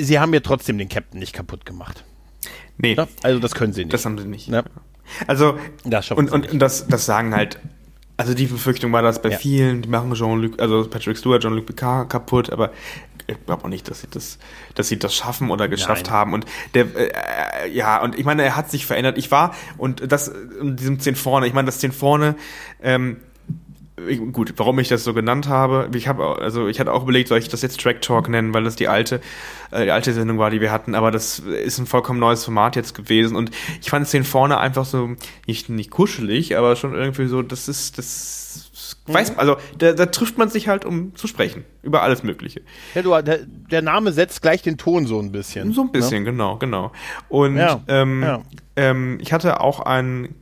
sie 0.02 0.20
haben 0.20 0.32
mir 0.32 0.42
trotzdem 0.42 0.78
den 0.78 0.90
Captain 0.90 1.20
nicht 1.20 1.34
kaputt 1.34 1.66
gemacht. 1.66 2.04
Nee, 2.78 2.96
Ne? 2.96 3.08
Also 3.22 3.40
das 3.40 3.54
können 3.54 3.74
sie 3.74 3.84
nicht. 3.86 3.94
das 3.94 4.06
haben 4.06 4.18
sie 4.18 4.26
nicht. 4.28 4.48
Ja. 4.48 4.64
Also, 5.28 5.58
Das 5.86 6.06
schaffen 6.08 6.20
und, 6.20 6.28
sie 6.30 6.34
und, 6.34 6.42
nicht. 6.42 6.54
und 6.54 6.60
das, 6.60 6.88
das 6.88 7.06
sagen 7.06 7.36
halt, 7.36 7.60
also 8.18 8.34
die 8.34 8.46
Befürchtung 8.46 8.92
war 8.94 9.02
das 9.02 9.22
bei 9.22 9.30
Ja. 9.30 9.38
vielen, 9.38 9.82
die 9.82 9.90
machen 9.90 10.14
Jean-Luc, 10.14 10.60
also 10.62 10.88
Patrick 10.90 11.18
Stewart, 11.18 11.42
Jean-Luc 11.42 11.66
Picard 11.66 12.10
kaputt, 12.10 12.50
aber 12.52 12.72
ich 13.28 13.44
glaube 13.46 13.64
auch 13.64 13.70
nicht, 13.70 13.90
dass 13.90 14.02
sie 14.02 14.08
das, 14.10 14.38
dass 14.76 14.88
sie 14.90 15.00
das 15.00 15.16
schaffen 15.16 15.50
oder 15.50 15.68
geschafft 15.70 16.08
Nein. 16.08 16.14
haben. 16.14 16.34
Und 16.34 16.46
der, 16.74 16.88
äh, 16.96 17.70
ja, 17.72 18.02
und 18.02 18.18
ich 18.18 18.26
meine, 18.26 18.44
er 18.44 18.56
hat 18.56 18.70
sich 18.70 18.86
verändert. 18.86 19.18
Ich 19.18 19.32
war, 19.32 19.56
und 19.78 20.12
das, 20.12 20.28
in 20.28 20.76
diesem 20.76 21.00
10 21.00 21.16
vorne, 21.16 21.48
ich 21.48 21.54
meine, 21.54 21.66
das 21.68 21.80
10 21.80 21.92
vorne, 21.92 22.36
ähm, 22.82 23.18
gut, 24.32 24.54
warum 24.58 24.80
ich 24.80 24.88
das 24.88 25.04
so 25.04 25.14
genannt 25.14 25.48
habe, 25.48 25.90
ich 25.94 26.08
habe 26.08 26.42
also 26.42 26.68
ich 26.68 26.80
hatte 26.80 26.92
auch 26.92 27.04
überlegt, 27.04 27.30
soll 27.30 27.38
ich 27.38 27.50
das 27.50 27.62
jetzt 27.62 27.80
Track 27.80 28.02
Talk 28.02 28.28
nennen, 28.28 28.54
weil 28.54 28.64
das 28.64 28.76
die 28.76 28.88
alte 28.88 29.22
äh, 29.72 29.86
die 29.86 29.92
alte 29.92 30.14
Sendung 30.14 30.40
war, 30.40 30.50
die 30.50 30.62
wir 30.62 30.72
hatten, 30.72 30.96
aber 30.96 31.12
das 31.12 31.40
ist 31.40 31.78
ein 31.78 31.86
vollkommen 31.86 32.20
neues 32.20 32.44
Format 32.44 32.76
jetzt 32.76 32.96
gewesen 32.96 33.36
und 33.36 33.52
ich 33.82 33.90
fand 33.90 34.06
es 34.06 34.12
den 34.12 34.24
vorne 34.24 34.58
einfach 34.58 34.86
so 34.86 35.12
nicht 35.46 35.70
nicht 35.70 35.92
kuschelig, 35.92 36.58
aber 36.58 36.76
schon 36.76 36.96
irgendwie 36.96 37.28
so, 37.28 37.42
das 37.44 37.68
ist 37.68 37.98
das 37.98 38.44
weiß 39.06 39.38
also 39.38 39.58
da, 39.78 39.92
da 39.94 40.06
trifft 40.08 40.38
man 40.38 40.50
sich 40.50 40.68
halt 40.68 40.86
um 40.86 41.16
zu 41.16 41.28
sprechen 41.28 41.66
über 41.82 42.02
alles 42.02 42.24
mögliche. 42.24 42.62
Ja, 42.96 43.02
du, 43.02 43.22
der, 43.22 43.40
der 43.46 43.82
Name 43.82 44.12
setzt 44.12 44.42
gleich 44.42 44.62
den 44.62 44.78
Ton 44.78 45.06
so 45.06 45.20
ein 45.20 45.32
bisschen. 45.32 45.74
So 45.74 45.82
ein 45.82 45.92
bisschen, 45.92 46.24
genau, 46.24 46.58
genau. 46.58 46.92
Und 47.30 47.58
Ja, 47.58 47.82
ähm, 47.88 48.24
ja. 48.24 48.42
ähm, 48.76 49.18
ich 49.22 49.34
hatte 49.34 49.60
auch 49.60 49.82
ein, 49.82 50.34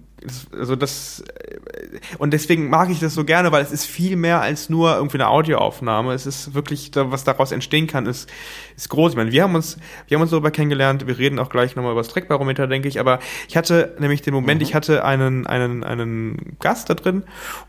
also 0.58 0.76
das, 0.76 1.22
äh, 1.22 2.00
und 2.18 2.32
deswegen 2.32 2.70
mag 2.70 2.90
ich 2.90 3.00
das 3.00 3.14
so 3.14 3.26
gerne, 3.26 3.52
weil 3.52 3.64
es 3.64 3.72
ist 3.72 3.86
viel 3.86 4.16
mehr 4.16 4.42
als 4.42 4.70
nur 4.70 4.96
irgendwie 4.96 5.18
eine 5.18 5.30
Audioaufnahme. 5.30 6.14
Es 6.14 6.26
ist 6.26 6.54
wirklich, 6.54 6.92
was 6.94 7.24
daraus 7.24 7.52
entstehen 7.52 7.88
kann, 7.88 8.06
ist, 8.06 8.30
ist 8.76 8.90
groß. 8.90 9.14
Ich 9.14 9.18
meine, 9.18 9.32
wir 9.32 9.44
haben 9.44 9.56
uns, 9.56 9.78
wir 10.08 10.16
haben 10.16 10.22
uns 10.22 10.32
darüber 10.32 10.52
kennengelernt. 10.52 11.08
Wir 11.08 11.18
reden 11.18 11.40
auch 11.40 11.50
gleich 11.50 11.76
nochmal 11.76 11.94
über 11.94 12.02
das 12.02 12.10
Trackbarometer, 12.10 12.68
denke 12.68 12.88
ich. 12.88 13.00
Aber 13.00 13.20
ich 13.48 13.58
hatte 13.58 13.96
nämlich 14.00 14.22
den 14.22 14.34
Moment, 14.34 14.62
ich 14.62 14.76
hatte 14.76 15.04
einen, 15.04 15.48
einen, 15.48 15.84
einen 15.84 16.58
Gast 16.60 16.90
da 16.90 16.94
drin 16.94 17.24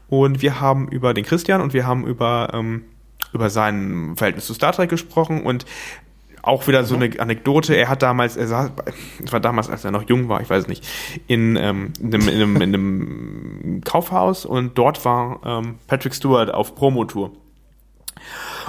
und 0.08 0.42
wir 0.42 0.60
haben 0.60 0.88
über 0.88 1.14
den 1.14 1.24
Christian 1.24 1.60
und 1.60 1.72
wir 1.72 1.86
haben 1.86 2.06
über, 2.06 2.50
ähm, 2.52 2.84
über 3.32 3.50
sein 3.50 4.14
Verhältnis 4.16 4.46
zu 4.46 4.54
Star 4.54 4.72
Trek 4.72 4.90
gesprochen 4.90 5.42
und 5.42 5.64
auch 6.42 6.66
wieder 6.66 6.84
so 6.84 6.96
eine 6.96 7.18
Anekdote. 7.18 7.74
Er 7.74 7.88
hat 7.88 8.02
damals, 8.02 8.36
er 8.36 8.48
saß, 8.48 8.72
es 9.24 9.32
war 9.32 9.40
damals, 9.40 9.70
als 9.70 9.84
er 9.84 9.92
noch 9.92 10.08
jung 10.08 10.28
war, 10.28 10.40
ich 10.40 10.50
weiß 10.50 10.66
nicht, 10.66 10.86
in, 11.28 11.56
ähm, 11.56 11.92
in, 12.00 12.14
einem, 12.14 12.28
in, 12.28 12.34
einem, 12.34 12.56
in 12.56 12.62
einem 12.62 13.80
Kaufhaus 13.84 14.44
und 14.44 14.76
dort 14.76 15.04
war 15.04 15.40
ähm, 15.44 15.76
Patrick 15.86 16.14
Stewart 16.14 16.52
auf 16.52 16.74
Promotour. 16.74 17.30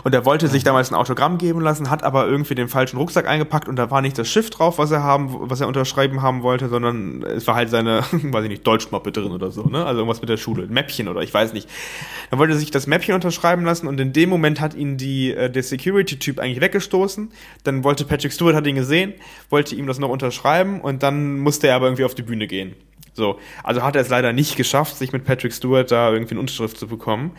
Und 0.04 0.14
er 0.14 0.26
wollte 0.26 0.48
sich 0.48 0.64
damals 0.64 0.92
ein 0.92 0.96
Autogramm 0.96 1.38
geben 1.38 1.62
lassen, 1.62 1.90
hat 1.90 2.04
aber 2.04 2.28
irgendwie 2.28 2.56
den 2.56 2.68
falschen 2.68 2.98
Rucksack 2.98 3.28
eingepackt 3.28 3.68
und 3.68 3.76
da 3.76 3.92
war 3.92 4.02
nicht 4.02 4.18
das 4.18 4.30
Schiff 4.30 4.50
drauf, 4.50 4.78
was 4.78 4.92
er 4.92 5.04
haben, 5.04 5.50
was 5.50 5.62
er 5.62 5.68
unterschreiben 5.68 6.22
haben 6.22 6.44
wollte, 6.44 6.70
sondern 6.70 7.24
es 7.24 7.46
war 7.48 7.56
halt 7.56 7.70
seine, 7.70 8.04
weiß 8.12 8.44
ich 8.44 8.50
nicht, 8.50 8.66
Deutschmappe 8.66 9.12
drin 9.12 9.32
oder 9.32 9.52
so, 9.52 9.64
ne? 9.64 9.86
Also 9.86 10.00
irgendwas 10.00 10.22
mit 10.22 10.30
der 10.30 10.38
Schule, 10.38 10.64
ein 10.64 10.74
Mäppchen 10.74 11.08
oder 11.08 11.22
ich 11.22 11.34
weiß 11.34 11.54
nicht. 11.54 11.70
Dann 12.30 12.40
wollte 12.40 12.54
er 12.54 12.60
sich 12.60 12.72
das 12.72 12.88
Mäppchen 12.88 13.16
unterschreiben 13.16 13.66
lassen 13.66 13.88
und 13.88 14.00
in 14.00 14.14
dem 14.14 14.30
Moment 14.30 14.60
hat 14.60 14.74
ihn 14.74 14.98
die, 14.98 15.32
äh, 15.32 15.50
der 15.50 15.64
Security-Typ 15.64 16.40
eigentlich 16.40 16.62
weggestoßen. 16.62 17.32
Dann 17.64 17.84
wollte 17.84 18.06
Patrick 18.06 18.34
Stewart, 18.34 18.56
hat 18.56 18.68
ihn 18.68 18.76
gesehen, 18.76 19.14
wollte 19.50 19.76
ihm 19.76 19.88
das 19.88 20.00
noch 20.00 20.10
unterschreiben 20.10 20.82
und 20.82 21.04
dann 21.04 21.40
musste 21.40 21.68
er 21.68 21.76
aber 21.76 21.88
irgendwie 21.88 22.06
auf 22.06 22.16
die 22.16 22.24
Bühne 22.24 22.48
gehen. 22.48 22.76
So, 23.14 23.40
also 23.64 23.84
hat 23.84 23.96
er 23.96 24.02
es 24.02 24.10
leider 24.10 24.34
nicht 24.34 24.56
geschafft, 24.56 24.98
sich 24.98 25.12
mit 25.12 25.24
Patrick 25.24 25.54
Stewart 25.54 25.92
da 25.92 26.12
irgendwie 26.12 26.32
eine 26.32 26.40
Unterschrift 26.40 26.78
zu 26.78 26.88
bekommen. 26.88 27.32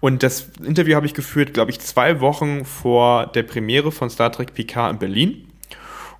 Und 0.00 0.22
das 0.22 0.50
Interview 0.62 0.94
habe 0.94 1.06
ich 1.06 1.14
geführt, 1.14 1.54
glaube 1.54 1.70
ich, 1.70 1.80
zwei 1.80 2.20
Wochen 2.20 2.64
vor 2.64 3.26
der 3.26 3.42
Premiere 3.42 3.92
von 3.92 4.10
Star 4.10 4.30
Trek 4.30 4.54
Picard 4.54 4.92
in 4.92 4.98
Berlin. 4.98 5.48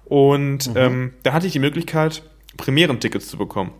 Und 0.04 0.70
ähm, 0.76 1.12
da 1.22 1.32
hatte 1.32 1.46
ich 1.46 1.52
die 1.52 1.58
Möglichkeit, 1.58 2.22
Premierentickets 2.56 3.28
zu 3.28 3.36
bekommen. 3.36 3.72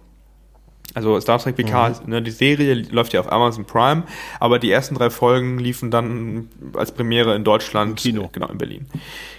Also 0.95 1.21
Star 1.21 1.39
Trek 1.39 1.57
Picard, 1.57 2.09
ne, 2.09 2.23
die 2.23 2.31
Serie 2.31 2.75
läuft 2.91 3.13
ja 3.13 3.21
auf 3.21 3.31
Amazon 3.31 3.67
Prime, 3.67 4.05
aber 4.41 4.59
die 4.59 4.71
ersten 4.71 4.95
drei 4.95 5.11
Folgen 5.11 5.59
liefen 5.59 5.91
dann 5.91 6.49
als 6.75 6.93
Premiere 6.93 7.35
in 7.35 7.45
Deutschland. 7.45 7.91
Im 7.91 7.97
Kino. 7.97 8.31
Genau, 8.33 8.49
in 8.49 8.59
Berlin. 8.59 8.87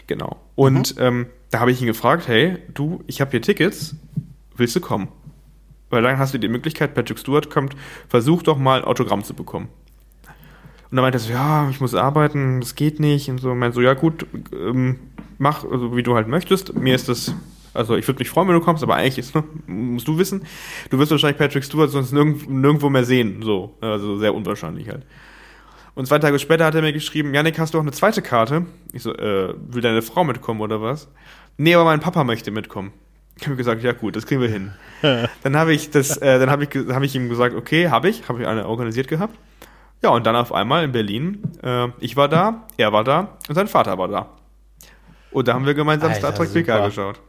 Genau. 0.06 0.38
Und 0.56 0.96
ähm, 1.00 1.28
da 1.50 1.60
habe 1.60 1.72
ich 1.72 1.82
ihn 1.82 1.88
gefragt, 1.88 2.28
hey, 2.28 2.58
du, 2.74 3.04
ich 3.08 3.22
habe 3.22 3.32
hier 3.32 3.42
Tickets, 3.42 3.96
willst 4.56 4.76
du 4.76 4.82
kommen? 4.82 5.08
Weil 5.90 6.04
dann 6.04 6.20
hast 6.20 6.34
du 6.34 6.38
die 6.38 6.48
Möglichkeit, 6.48 6.94
Patrick 6.94 7.18
Stewart 7.18 7.50
kommt, 7.50 7.76
versuch 8.08 8.44
doch 8.44 8.58
mal 8.58 8.82
ein 8.82 8.86
Autogramm 8.86 9.24
zu 9.24 9.34
bekommen. 9.34 9.70
Und 10.90 10.96
dann 10.96 11.04
meinte 11.04 11.18
er 11.18 11.20
so, 11.20 11.32
ja, 11.34 11.70
ich 11.70 11.82
muss 11.82 11.94
arbeiten, 11.94 12.62
das 12.62 12.76
geht 12.76 13.00
nicht. 13.00 13.30
Und 13.30 13.40
so, 13.40 13.54
meinte 13.54 13.76
so, 13.76 13.82
ja 13.82 13.94
gut, 13.94 14.26
ähm, 14.54 15.00
mach, 15.38 15.64
also 15.64 15.96
wie 15.96 16.04
du 16.04 16.16
halt 16.16 16.28
möchtest. 16.28 16.74
Mir 16.76 16.96
ist 16.96 17.10
das 17.10 17.34
Also 17.74 17.96
ich 17.96 18.08
würde 18.08 18.20
mich 18.20 18.30
freuen, 18.30 18.48
wenn 18.48 18.56
du 18.56 18.62
kommst, 18.62 18.84
aber 18.84 18.96
eigentlich 18.96 19.20
ist, 19.20 19.36
ne, 19.36 19.44
musst 19.68 20.08
du 20.08 20.18
wissen, 20.18 20.46
du 20.90 20.98
wirst 20.98 21.12
wahrscheinlich 21.12 21.38
Patrick 21.38 21.64
Stewart 21.64 21.92
sonst 21.92 22.12
nirgend, 22.12 22.50
nirgendwo 22.50 22.90
mehr 22.90 23.04
sehen. 23.04 23.42
So, 23.44 23.76
also 23.82 24.18
sehr 24.18 24.34
unwahrscheinlich 24.34 24.90
halt. 24.90 25.06
Und 25.94 26.08
zwei 26.08 26.20
Tage 26.20 26.40
später 26.40 26.66
hat 26.66 26.76
er 26.76 26.82
mir 26.82 26.94
geschrieben, 26.94 27.34
Janik, 27.34 27.60
hast 27.60 27.74
du 27.74 27.78
auch 27.80 27.84
eine 27.84 27.92
zweite 27.92 28.22
Karte? 28.22 28.66
Ich 28.94 29.04
so, 29.04 29.14
äh, 29.14 29.54
will 29.68 29.82
deine 29.82 30.02
Frau 30.02 30.24
mitkommen 30.24 30.62
oder 30.62 30.82
was? 30.82 31.08
Nee, 31.58 31.76
aber 31.76 31.86
mein 31.86 32.00
Papa 32.00 32.24
möchte 32.24 32.52
mitkommen. 32.52 32.94
Ich 33.40 33.46
habe 33.46 33.56
gesagt, 33.56 33.84
ja 33.84 33.94
gut, 33.94 34.16
das 34.16 34.26
kriegen 34.26 34.42
wir 34.42 34.50
hin. 34.50 34.72
dann 35.44 35.56
habe 35.58 35.74
ich 35.74 35.92
das, 35.92 36.18
äh, 36.18 36.40
dann 36.40 36.50
habe 36.50 36.64
ich, 36.64 36.70
hab 36.90 37.04
ich 37.04 37.16
ihm 37.16 37.30
gesagt, 37.30 37.56
okay, 37.56 37.90
habe 37.90 38.10
ich, 38.10 38.28
habe 38.30 38.42
ich 38.42 38.48
eine 38.48 38.68
organisiert 38.68 39.08
gehabt. 39.08 39.38
Ja, 40.04 40.10
und 40.10 40.26
dann 40.26 40.36
auf 40.36 40.54
einmal 40.54 40.84
in 40.84 40.92
Berlin, 40.92 41.42
äh, 41.64 41.88
ich 42.00 42.16
war 42.16 42.28
da, 42.28 42.68
er 42.78 42.94
war 42.94 43.04
da 43.04 43.38
und 43.50 43.56
sein 43.56 43.68
Vater 43.68 43.98
war 43.98 44.08
da. 44.08 44.30
Und 45.32 45.48
da 45.48 45.54
haben 45.54 45.66
wir 45.66 45.74
gemeinsam 45.74 46.12
Alter, 46.12 46.32
Star 46.32 46.36
Trek 46.36 46.54
PK 46.54 46.86
geschaut. 46.86 47.20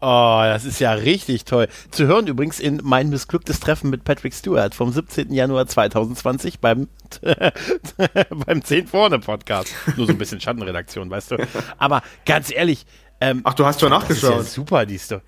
Oh, 0.00 0.40
das 0.44 0.64
ist 0.64 0.78
ja 0.80 0.92
richtig 0.92 1.44
toll. 1.44 1.68
Zu 1.90 2.06
hören 2.06 2.26
übrigens 2.26 2.60
in 2.60 2.80
mein 2.84 3.08
missglücktes 3.08 3.58
Treffen 3.58 3.90
mit 3.90 4.04
Patrick 4.04 4.34
Stewart 4.34 4.74
vom 4.74 4.92
17. 4.92 5.32
Januar 5.32 5.66
2020 5.66 6.60
beim, 6.60 6.88
beim 8.46 8.62
10 8.62 8.86
vorne 8.86 9.18
Podcast. 9.18 9.74
Nur 9.96 10.06
so 10.06 10.12
ein 10.12 10.18
bisschen 10.18 10.40
Schattenredaktion, 10.40 11.10
weißt 11.10 11.32
du. 11.32 11.36
Aber 11.78 12.02
ganz 12.26 12.52
ehrlich. 12.52 12.86
Ähm, 13.20 13.40
Ach, 13.44 13.54
du 13.54 13.64
hast 13.66 13.80
schon 13.80 13.90
nachgeschaut. 13.90 14.38
Das 14.38 14.40
ist 14.40 14.56
ja 14.56 14.62
super, 14.62 14.86
die 14.86 14.98
Story. 14.98 15.22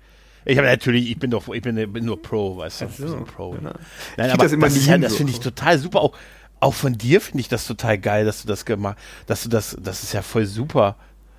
Ich 0.45 0.57
habe 0.57 0.67
natürlich, 0.67 1.09
ich 1.09 1.19
bin 1.19 1.31
doch, 1.31 1.47
ich 1.49 1.61
bin, 1.61 1.75
bin 1.93 2.05
nur 2.05 2.21
Pro, 2.21 2.57
weißt 2.57 2.81
du. 2.81 2.87
So, 2.89 3.17
Pro. 3.21 3.51
Genau. 3.51 3.73
Nein, 4.17 4.31
aber 4.31 4.47
das, 4.47 4.57
das, 4.57 4.85
ja, 4.85 4.97
das 4.97 5.15
finde 5.15 5.31
ich 5.31 5.39
total 5.39 5.77
super. 5.77 6.01
Auch, 6.01 6.17
auch 6.59 6.73
von 6.73 6.97
dir 6.97 7.21
finde 7.21 7.41
ich 7.41 7.47
das 7.47 7.67
total 7.67 7.97
geil, 7.97 8.25
dass 8.25 8.41
du 8.41 8.47
das 8.47 8.65
gemacht, 8.65 8.97
dass 9.27 9.43
du 9.43 9.49
das, 9.49 9.77
das 9.79 10.03
ist 10.03 10.13
ja 10.13 10.21
voll 10.21 10.45
super. 10.45 10.95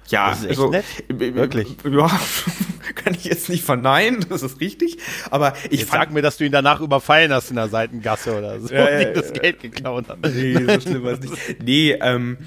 Ja, 0.09 0.31
das 0.31 0.41
ist 0.41 0.45
echt 0.51 0.59
also, 0.59 0.71
nett. 0.71 0.85
Wirklich. 1.09 1.77
Ja, 1.85 2.11
kann 2.97 3.15
ich 3.15 3.25
jetzt 3.25 3.49
nicht 3.49 3.65
verneinen, 3.65 4.27
das 4.29 4.43
ist 4.43 4.61
richtig. 4.61 4.99
Aber 5.31 5.55
ich 5.71 5.81
jetzt 5.81 5.93
sag 5.93 6.13
mir, 6.13 6.23
dass 6.23 6.37
du 6.37 6.45
ihn 6.45 6.53
danach 6.53 6.81
überfallen 6.81 7.33
hast 7.33 7.51
in 7.51 7.57
der 7.57 7.69
Seitengasse 7.69 8.37
oder 8.37 8.61
so, 8.61 8.75
ja, 8.75 8.91
ja, 9.01 9.11
das 9.13 9.33
Geld 9.33 9.61
geklaut 9.61 10.09
hat. 10.09 10.19
Nee, 10.23 10.55
so 10.55 10.81
schlimm 10.81 11.05
war 11.05 11.13
es 11.13 11.21
nicht. 11.21 11.63
Nee, 11.63 11.93
ähm, 11.93 12.39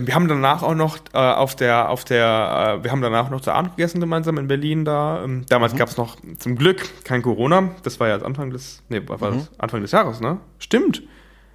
wir 0.00 0.14
haben 0.14 0.28
danach 0.28 0.62
auch 0.62 0.74
noch 0.74 0.98
äh, 1.12 1.18
auf 1.18 1.54
der, 1.54 1.88
auf 1.88 2.04
der, 2.04 2.78
äh, 2.80 2.84
wir 2.84 2.90
haben 2.90 3.02
danach 3.02 3.30
noch 3.30 3.40
zu 3.40 3.52
Abend 3.52 3.76
gegessen 3.76 4.00
gemeinsam 4.00 4.38
in 4.38 4.48
Berlin 4.48 4.84
da. 4.84 5.22
Ähm, 5.24 5.44
damals 5.48 5.74
mhm. 5.74 5.78
gab 5.78 5.88
es 5.88 5.96
noch 5.96 6.16
zum 6.38 6.56
Glück 6.56 7.04
kein 7.04 7.22
Corona. 7.22 7.70
Das 7.82 8.00
war 8.00 8.08
ja 8.08 8.16
Anfang 8.16 8.50
des, 8.50 8.82
nee, 8.88 9.00
war 9.06 9.30
mhm. 9.30 9.38
das 9.38 9.50
Anfang 9.58 9.80
des 9.82 9.92
Jahres, 9.92 10.20
ne? 10.20 10.38
Stimmt. 10.58 11.02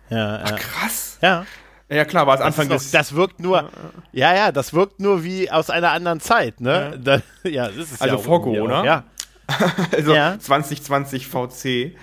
Ja, 0.09 0.41
Ach, 0.43 0.55
krass. 0.55 1.17
Ja. 1.21 1.45
Ja, 1.91 2.05
klar, 2.05 2.27
war 2.27 2.35
es 2.35 2.41
Anfang 2.41 2.69
des. 2.69 2.91
Das 2.91 3.15
wirkt 3.15 3.39
nur, 3.39 3.69
ja, 4.11 4.35
ja, 4.35 4.51
das 4.51 4.73
wirkt 4.73 4.99
nur 4.99 5.23
wie 5.23 5.49
aus 5.49 5.71
einer 5.71 5.91
anderen 5.91 6.19
Zeit, 6.19 6.61
ne? 6.61 6.91
Ja, 7.05 7.17
da, 7.17 7.49
ja 7.49 7.67
das 7.67 7.93
ist 7.93 8.01
Also 8.01 8.17
ja 8.17 8.21
vor 8.21 8.43
Corona. 8.43 8.81
Auch, 8.81 8.85
ja. 8.85 9.03
also 9.91 10.13
ja. 10.13 10.37
2020 10.39 11.27
VC. 11.27 11.95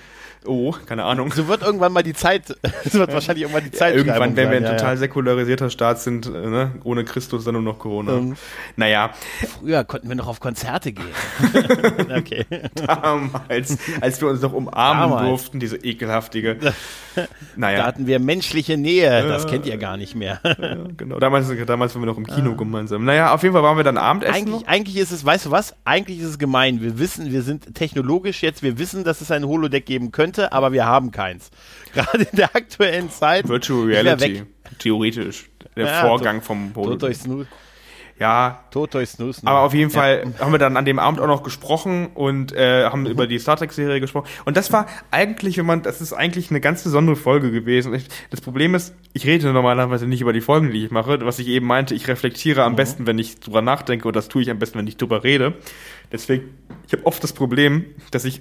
Oh, 0.46 0.74
keine 0.86 1.04
Ahnung. 1.04 1.32
So 1.32 1.48
wird 1.48 1.62
irgendwann 1.62 1.92
mal 1.92 2.02
die 2.02 2.14
Zeit, 2.14 2.48
so 2.84 2.98
wird 2.98 3.12
wahrscheinlich 3.12 3.42
irgendwann 3.42 3.64
die 3.64 3.72
Zeit 3.72 3.94
ja, 3.94 3.98
Irgendwann, 3.98 4.36
wenn 4.36 4.50
wir 4.50 4.56
ein 4.58 4.62
ja, 4.62 4.76
total 4.76 4.96
säkularisierter 4.96 5.70
Staat 5.70 6.00
sind, 6.00 6.26
äh, 6.26 6.30
ne? 6.30 6.72
ohne 6.84 7.04
Christus 7.04 7.44
dann 7.44 7.54
nur 7.54 7.62
noch 7.62 7.78
Corona. 7.78 8.12
Ähm, 8.12 8.36
naja. 8.76 9.10
Früher 9.58 9.84
konnten 9.84 10.08
wir 10.08 10.16
noch 10.16 10.28
auf 10.28 10.40
Konzerte 10.40 10.92
gehen. 10.92 11.06
okay. 12.16 12.46
Damals, 12.74 13.78
als 14.00 14.20
wir 14.20 14.28
uns 14.28 14.40
noch 14.40 14.52
umarmen 14.52 15.10
Damals. 15.10 15.28
durften, 15.28 15.60
diese 15.60 15.76
ekelhaftige. 15.76 16.58
Naja. 17.56 17.78
Da 17.78 17.86
hatten 17.86 18.06
wir 18.06 18.18
menschliche 18.18 18.76
Nähe, 18.76 19.26
das 19.26 19.46
kennt 19.46 19.64
ihr 19.64 19.78
gar 19.78 19.96
nicht 19.96 20.14
mehr. 20.14 20.38
ja, 20.44 20.76
genau, 20.98 21.18
damals, 21.18 21.50
damals 21.64 21.94
waren 21.94 22.02
wir 22.02 22.06
noch 22.06 22.18
im 22.18 22.26
Kino 22.26 22.50
ah. 22.50 22.56
gemeinsam. 22.56 23.06
Naja, 23.06 23.32
auf 23.32 23.42
jeden 23.42 23.54
Fall 23.54 23.62
waren 23.62 23.78
wir 23.78 23.84
dann 23.84 23.96
Abendessen. 23.96 24.34
Eigentlich, 24.34 24.68
eigentlich 24.68 24.96
ist 24.98 25.12
es, 25.12 25.24
weißt 25.24 25.46
du 25.46 25.50
was? 25.50 25.74
Eigentlich 25.86 26.18
ist 26.18 26.26
es 26.26 26.38
gemein. 26.38 26.82
Wir 26.82 26.98
wissen, 26.98 27.32
wir 27.32 27.40
sind 27.40 27.74
technologisch 27.74 28.42
jetzt, 28.42 28.62
wir 28.62 28.78
wissen, 28.78 29.02
dass 29.02 29.22
es 29.22 29.30
ein 29.30 29.46
Holodeck 29.46 29.86
geben 29.86 30.12
könnte 30.12 30.35
könnte, 30.36 30.52
aber 30.52 30.72
wir 30.72 30.86
haben 30.86 31.10
keins. 31.10 31.50
Gerade 31.92 32.22
in 32.22 32.36
der 32.36 32.54
aktuellen 32.54 33.10
Zeit. 33.10 33.48
Virtual 33.48 33.86
Reality, 33.86 34.44
theoretisch. 34.78 35.48
Der 35.76 35.86
ja, 35.86 36.00
Vorgang 36.06 36.40
vom 36.40 36.72
Tod 36.72 37.02
durch 37.02 37.18
ja. 38.18 38.64
Tod 38.70 38.94
durch 38.94 39.10
Snooze. 39.10 39.42
Aber 39.44 39.60
auf 39.60 39.74
jeden 39.74 39.90
Fall 39.90 40.24
ja. 40.24 40.40
haben 40.44 40.50
wir 40.50 40.58
dann 40.58 40.78
an 40.78 40.86
dem 40.86 40.98
Abend 40.98 41.20
auch 41.20 41.26
noch 41.26 41.42
gesprochen 41.42 42.06
und 42.14 42.50
äh, 42.52 42.84
haben 42.86 43.04
über 43.04 43.26
die 43.26 43.38
Star 43.38 43.56
Trek-Serie 43.56 44.00
gesprochen. 44.00 44.26
Und 44.46 44.56
das 44.56 44.72
war 44.72 44.86
eigentlich, 45.10 45.58
wenn 45.58 45.66
man, 45.66 45.82
das 45.82 46.00
ist 46.00 46.14
eigentlich 46.14 46.48
eine 46.48 46.62
ganz 46.62 46.82
besondere 46.82 47.16
Folge 47.16 47.50
gewesen. 47.50 47.92
Ich, 47.92 48.08
das 48.30 48.40
Problem 48.40 48.74
ist, 48.74 48.94
ich 49.12 49.26
rede 49.26 49.52
normalerweise 49.52 50.06
nicht 50.06 50.22
über 50.22 50.32
die 50.32 50.40
Folgen, 50.40 50.70
die 50.70 50.86
ich 50.86 50.90
mache. 50.90 51.20
Was 51.26 51.38
ich 51.38 51.48
eben 51.48 51.66
meinte, 51.66 51.94
ich 51.94 52.08
reflektiere 52.08 52.64
am 52.64 52.72
mhm. 52.72 52.76
besten, 52.76 53.06
wenn 53.06 53.18
ich 53.18 53.38
drüber 53.38 53.60
nachdenke 53.60 54.08
und 54.08 54.16
das 54.16 54.28
tue 54.28 54.40
ich 54.40 54.50
am 54.50 54.58
besten, 54.58 54.78
wenn 54.78 54.86
ich 54.86 54.96
drüber 54.96 55.22
rede. 55.22 55.52
Deswegen, 56.10 56.56
ich 56.86 56.94
habe 56.94 57.04
oft 57.04 57.22
das 57.22 57.34
Problem, 57.34 57.84
dass 58.12 58.24
ich 58.24 58.40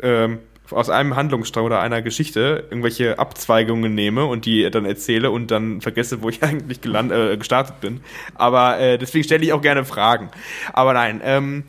ähm, 0.00 0.38
aus 0.72 0.90
einem 0.90 1.16
Handlungsstrang 1.16 1.64
oder 1.64 1.80
einer 1.80 2.02
Geschichte 2.02 2.66
irgendwelche 2.70 3.18
Abzweigungen 3.18 3.94
nehme 3.94 4.26
und 4.26 4.46
die 4.46 4.70
dann 4.70 4.84
erzähle 4.84 5.30
und 5.30 5.50
dann 5.50 5.80
vergesse, 5.80 6.22
wo 6.22 6.28
ich 6.28 6.42
eigentlich 6.42 6.80
geland, 6.80 7.12
äh, 7.12 7.36
gestartet 7.36 7.80
bin. 7.80 8.00
Aber 8.34 8.78
äh, 8.78 8.98
deswegen 8.98 9.24
stelle 9.24 9.44
ich 9.44 9.52
auch 9.52 9.62
gerne 9.62 9.84
Fragen. 9.84 10.30
Aber 10.72 10.92
nein, 10.92 11.20
ähm, 11.24 11.64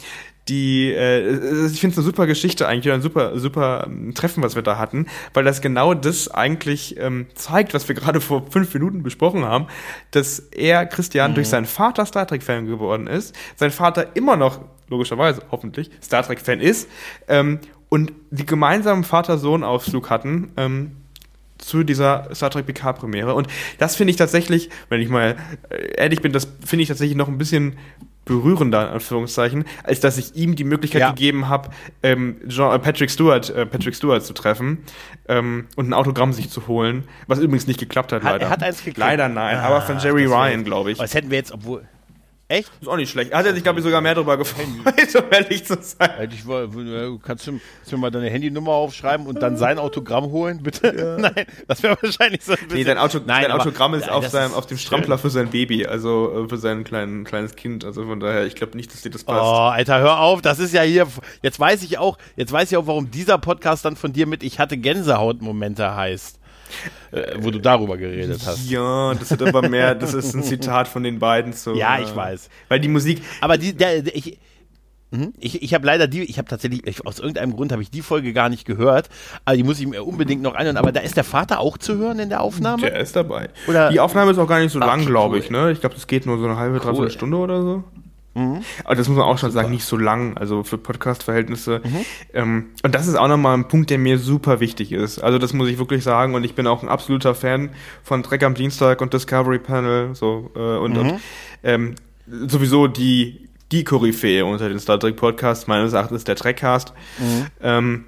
die, 0.48 0.92
äh, 0.92 1.68
ich 1.68 1.80
finde 1.80 1.94
es 1.94 1.98
eine 1.98 2.06
super 2.06 2.28
Geschichte 2.28 2.68
eigentlich, 2.68 2.94
ein 2.94 3.02
super, 3.02 3.40
super 3.40 3.86
ähm, 3.88 4.14
Treffen, 4.14 4.44
was 4.44 4.56
wir 4.56 4.62
da 4.62 4.78
hatten, 4.78 5.08
weil 5.34 5.44
das 5.44 5.62
genau 5.62 5.94
das 5.94 6.30
eigentlich 6.30 6.98
ähm, 7.00 7.28
zeigt, 7.34 7.74
was 7.74 7.88
wir 7.88 7.96
gerade 7.96 8.20
vor 8.20 8.46
fünf 8.50 8.74
Minuten 8.74 9.04
besprochen 9.04 9.46
haben, 9.46 9.68
dass 10.12 10.40
er, 10.40 10.86
Christian, 10.86 11.32
mhm. 11.32 11.36
durch 11.36 11.48
seinen 11.48 11.66
Vater 11.66 12.06
Star 12.06 12.28
Trek-Fan 12.28 12.66
geworden 12.66 13.08
ist, 13.08 13.34
sein 13.56 13.72
Vater 13.72 14.16
immer 14.16 14.36
noch, 14.36 14.60
logischerweise, 14.90 15.44
hoffentlich, 15.50 15.90
Star 16.04 16.24
Trek-Fan 16.24 16.60
ist, 16.60 16.90
ähm, 17.30 17.60
und 17.94 18.12
die 18.32 18.48
gemeinsamen 18.48 19.04
Vater-Sohn-Ausflug 19.04 20.10
hatten 20.10 20.52
ähm, 20.58 20.94
zu 21.60 21.84
dieser 21.84 22.28
Star 22.34 22.50
Trek 22.50 22.66
PK-Premiere. 22.66 23.36
Und 23.36 23.48
das 23.78 23.96
finde 23.96 24.10
ich 24.10 24.18
tatsächlich, 24.18 24.72
wenn 24.90 25.00
ich 25.00 25.10
mal 25.10 25.36
äh, 25.70 25.94
ehrlich 25.96 26.20
bin, 26.20 26.32
das 26.32 26.48
finde 26.66 26.82
ich 26.82 26.88
tatsächlich 26.88 27.16
noch 27.16 27.28
ein 27.28 27.38
bisschen 27.38 27.78
berührender, 28.26 28.88
in 28.88 28.94
Anführungszeichen, 28.94 29.66
als 29.84 30.00
dass 30.00 30.18
ich 30.18 30.34
ihm 30.36 30.56
die 30.56 30.64
Möglichkeit 30.64 31.02
ja. 31.02 31.10
gegeben 31.12 31.50
habe, 31.50 31.70
ähm, 32.02 32.38
Jean, 32.48 32.74
äh, 32.74 32.80
Patrick 32.80 33.12
Stewart, 33.12 33.52
äh, 33.52 33.68
Patrick 33.68 33.94
Stewart 33.94 34.26
zu 34.26 34.34
treffen 34.34 34.80
ähm, 35.28 35.68
und 35.76 35.88
ein 35.88 35.94
Autogramm 35.94 36.34
sich 36.34 36.50
zu 36.50 36.66
holen, 36.66 37.04
was 37.28 37.38
übrigens 37.38 37.68
nicht 37.68 37.80
geklappt 37.80 38.12
hat, 38.12 38.24
leider. 38.24 38.46
Er 38.46 38.50
hat 38.50 38.64
eins 38.64 38.84
geklappt. 38.84 39.12
Leider 39.12 39.30
nein, 39.30 39.58
ah, 39.58 39.68
aber 39.68 39.82
von 39.82 40.00
Jerry 40.00 40.26
Ryan, 40.26 40.64
glaube 40.64 40.90
ich. 40.90 40.98
Das 40.98 41.14
hätten 41.14 41.30
wir 41.30 41.38
jetzt, 41.38 41.52
obwohl, 41.52 41.84
Echt? 42.54 42.72
Ist 42.80 42.88
auch 42.88 42.98
nicht 42.98 43.10
schlecht. 43.10 43.34
Hat 43.34 43.48
er 43.48 43.54
sich, 43.56 43.64
glaube 43.64 43.80
ich, 43.80 43.84
sogar 43.84 44.00
mehr 44.00 44.14
darüber 44.14 44.38
gefreut, 44.38 44.68
um 45.16 45.24
ehrlich 45.32 45.66
zu 45.66 45.76
sein. 45.82 46.30
Ich, 46.32 46.46
kannst, 47.24 47.48
du, 47.48 47.60
kannst 47.60 47.92
du 47.92 47.98
mal 47.98 48.12
deine 48.12 48.30
Handynummer 48.30 48.74
aufschreiben 48.74 49.26
und 49.26 49.42
dann 49.42 49.58
sein 49.58 49.80
Autogramm 49.80 50.26
holen, 50.26 50.62
bitte? 50.62 50.94
Ja. 50.96 51.18
Nein, 51.18 51.48
das 51.68 51.82
wäre 51.82 51.98
wahrscheinlich 52.00 52.44
so 52.44 52.52
ein 52.52 52.60
bisschen. 52.60 52.78
Nee, 52.78 52.84
dein, 52.84 53.00
Auto, 53.00 53.20
Nein, 53.26 53.46
dein 53.48 53.52
Autogramm 53.54 53.96
ist, 53.96 54.08
auf, 54.08 54.28
seinem, 54.28 54.54
auf 54.54 54.68
dem 54.68 54.78
Strampler 54.78 55.18
für 55.18 55.32
sein 55.32 55.50
Baby, 55.50 55.88
also 55.88 56.44
äh, 56.46 56.48
für 56.48 56.58
sein 56.58 56.84
kleinen, 56.84 57.24
kleines 57.24 57.56
Kind. 57.56 57.86
Also 57.86 58.06
von 58.06 58.20
daher, 58.20 58.46
ich 58.46 58.54
glaube 58.54 58.78
nicht, 58.78 58.94
dass 58.94 59.02
dir 59.02 59.10
das 59.10 59.24
passt. 59.24 59.42
Oh, 59.42 59.72
Alter, 59.74 60.00
hör 60.00 60.20
auf. 60.20 60.44
Das 60.44 60.60
ist 60.60 60.76
ja 60.76 60.84
hier. 60.84 61.08
Jetzt 61.42 61.60
weiß 61.60 61.82
ich 61.82 61.98
auch, 61.98 62.20
jetzt 62.36 62.52
weiß 62.52 62.72
ich 62.72 62.78
auch, 62.78 62.86
warum 62.86 63.10
dieser 63.10 63.40
Podcast 63.40 63.84
dann 63.84 63.96
von 63.96 64.14
dir 64.14 64.28
mit 64.28 64.44
Ich 64.44 64.60
hatte 64.60 64.78
Gänsehautmomente 64.78 65.96
heißt 65.96 66.40
äh, 67.12 67.36
wo 67.38 67.52
du 67.52 67.60
darüber 67.60 67.98
geredet 67.98 68.42
hast. 68.46 68.70
Ja, 68.70 69.14
das 69.14 69.32
hat 69.32 69.42
aber 69.42 69.68
mehr, 69.70 69.96
das 69.96 70.14
ist 70.14 70.34
ein 70.34 70.44
Zitat 70.44 70.88
von 70.88 71.04
den 71.04 71.20
beiden 71.20 71.54
so. 71.54 71.76
Ja, 71.76 72.00
ich 72.00 72.16
weiß. 72.16 72.50
Weil 72.70 72.80
die 72.80 72.88
Musik. 72.88 73.22
Aber 73.42 73.58
die, 73.58 73.74
der, 73.74 74.06
ich, 74.16 74.40
mhm. 75.12 75.34
ich, 75.40 75.62
ich 75.62 75.74
habe 75.74 75.86
leider 75.86 76.08
die, 76.08 76.24
ich 76.24 76.38
habe 76.38 76.48
tatsächlich, 76.48 76.86
ich, 76.88 77.06
aus 77.06 77.20
irgendeinem 77.20 77.56
Grund 77.56 77.72
habe 77.72 77.82
ich 77.82 77.92
die 77.92 78.02
Folge 78.02 78.34
gar 78.34 78.50
nicht 78.50 78.66
gehört, 78.66 79.10
aber 79.46 79.56
die 79.56 79.64
muss 79.64 79.80
ich 79.80 79.88
mir 79.88 80.04
unbedingt 80.04 80.42
noch 80.42 80.56
anhören. 80.56 80.78
Aber 80.78 80.92
da 80.92 81.02
ist 81.02 81.18
der 81.18 81.24
Vater 81.24 81.60
auch 81.60 81.78
zu 81.78 81.98
hören 81.98 82.20
in 82.20 82.30
der 82.30 82.42
Aufnahme? 82.42 82.82
Der 82.82 83.00
ist 83.00 83.16
dabei. 83.16 83.50
Oder? 83.68 83.90
Die 83.90 84.00
Aufnahme 84.00 84.32
ist 84.32 84.38
auch 84.38 84.48
gar 84.48 84.60
nicht 84.60 84.72
so 84.72 84.80
Ach, 84.82 84.88
lang, 84.88 85.06
glaube 85.06 85.38
ich. 85.38 85.50
Ne? 85.50 85.72
Ich 85.72 85.80
glaube, 85.80 85.96
das 85.96 86.08
geht 86.08 86.26
nur 86.26 86.38
so 86.38 86.46
eine 86.46 86.58
halbe, 86.58 86.78
cool. 86.78 86.82
dreiviertel 86.82 87.12
Stunde 87.12 87.38
oder 87.38 87.62
so. 87.62 87.84
Mhm. 88.36 88.64
Aber 88.84 88.96
das 88.96 89.08
muss 89.08 89.18
man 89.18 89.26
auch 89.26 89.38
schon 89.38 89.52
super. 89.52 89.64
sagen, 89.64 89.74
nicht 89.74 89.86
so 89.86 89.98
lang, 89.98 90.38
also 90.38 90.64
für 90.64 90.78
Podcast-Verhältnisse. 90.78 91.82
Mhm. 91.84 92.06
Ähm, 92.34 92.66
und 92.84 92.96
das 92.96 93.08
ist 93.08 93.16
auch 93.16 93.28
nochmal 93.28 93.58
ein 93.58 93.68
Punkt, 93.68 93.90
der 93.90 94.00
mir 94.00 94.18
super 94.18 94.60
wichtig 94.60 94.92
ist. 94.92 95.20
Also 95.20 95.38
das 95.38 95.54
muss 95.54 95.70
ich 95.70 95.78
wirklich 95.78 96.04
sagen 96.04 96.36
und 96.36 96.44
ich 96.44 96.56
bin 96.56 96.68
auch 96.68 96.82
ein 96.84 96.90
absoluter 96.90 97.36
Fan 97.36 97.70
von 98.04 98.24
Trek 98.24 98.44
am 98.44 98.56
Dienstag 98.56 99.02
und 99.02 99.14
Discovery 99.14 99.60
Panel 99.60 100.16
so 100.16 100.52
äh, 100.56 100.60
und, 100.60 100.94
mhm. 100.94 101.00
und 101.00 101.22
ähm, 101.64 101.96
sowieso 102.28 102.88
die 102.88 103.50
die 103.72 103.84
Koryphäe 103.84 104.46
unter 104.46 104.70
den 104.70 104.80
Star 104.80 105.00
Trek 105.00 105.16
Podcasts 105.16 105.66
meines 105.68 105.94
Erachtens 105.94 106.20
ist 106.20 106.28
der 106.28 106.36
Trekcast. 106.36 106.94
Mhm. 107.18 107.46
Ähm, 107.62 108.06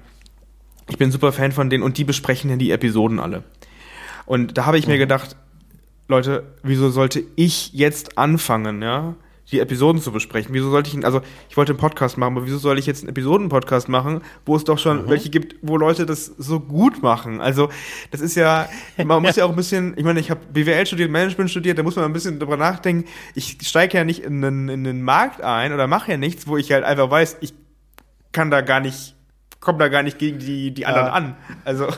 ich 0.88 0.96
bin 0.96 1.10
super 1.10 1.32
Fan 1.32 1.50
von 1.50 1.70
denen 1.70 1.82
und 1.82 1.98
die 1.98 2.04
besprechen 2.04 2.48
ja 2.50 2.56
die 2.56 2.70
Episoden 2.70 3.18
alle. 3.18 3.42
Und 4.26 4.56
da 4.56 4.66
habe 4.66 4.78
ich 4.78 4.86
mir 4.86 4.94
mhm. 4.94 5.00
gedacht, 5.00 5.36
Leute, 6.08 6.44
wieso 6.62 6.90
sollte 6.90 7.24
ich 7.34 7.72
jetzt 7.72 8.16
anfangen, 8.16 8.80
ja? 8.80 9.16
Die 9.52 9.60
Episoden 9.60 10.00
zu 10.00 10.12
besprechen. 10.12 10.54
Wieso 10.54 10.70
sollte 10.70 10.90
ich, 10.90 11.04
also 11.04 11.20
ich 11.48 11.56
wollte 11.56 11.72
einen 11.72 11.78
Podcast 11.78 12.18
machen, 12.18 12.36
aber 12.36 12.46
wieso 12.46 12.58
soll 12.58 12.78
ich 12.78 12.86
jetzt 12.86 13.02
einen 13.02 13.10
Episoden-Podcast 13.10 13.88
machen, 13.88 14.22
wo 14.44 14.56
es 14.56 14.64
doch 14.64 14.78
schon 14.78 15.04
mhm. 15.04 15.08
welche 15.08 15.30
gibt, 15.30 15.56
wo 15.62 15.76
Leute 15.76 16.04
das 16.04 16.26
so 16.26 16.58
gut 16.60 17.02
machen? 17.02 17.40
Also 17.40 17.68
das 18.10 18.20
ist 18.20 18.34
ja, 18.34 18.68
man 19.04 19.22
muss 19.22 19.36
ja 19.36 19.44
auch 19.44 19.50
ein 19.50 19.56
bisschen, 19.56 19.94
ich 19.96 20.04
meine, 20.04 20.18
ich 20.18 20.30
habe 20.30 20.40
BWL 20.52 20.86
studiert, 20.86 21.10
Management 21.10 21.50
studiert, 21.50 21.78
da 21.78 21.82
muss 21.82 21.96
man 21.96 22.04
ein 22.04 22.12
bisschen 22.12 22.38
darüber 22.38 22.56
nachdenken. 22.56 23.08
Ich 23.34 23.58
steige 23.62 23.98
ja 23.98 24.04
nicht 24.04 24.24
in 24.24 24.42
den, 24.42 24.68
in 24.68 24.84
den 24.84 25.02
Markt 25.02 25.42
ein 25.42 25.72
oder 25.72 25.86
mache 25.86 26.10
ja 26.12 26.16
nichts, 26.16 26.48
wo 26.48 26.56
ich 26.56 26.72
halt 26.72 26.84
einfach 26.84 27.10
weiß, 27.10 27.38
ich 27.40 27.54
kann 28.32 28.50
da 28.50 28.62
gar 28.62 28.80
nicht, 28.80 29.14
komme 29.60 29.78
da 29.78 29.88
gar 29.88 30.02
nicht 30.02 30.18
gegen 30.18 30.40
die, 30.40 30.72
die 30.72 30.86
anderen 30.86 31.06
ja. 31.06 31.12
an. 31.12 31.36
Also 31.64 31.88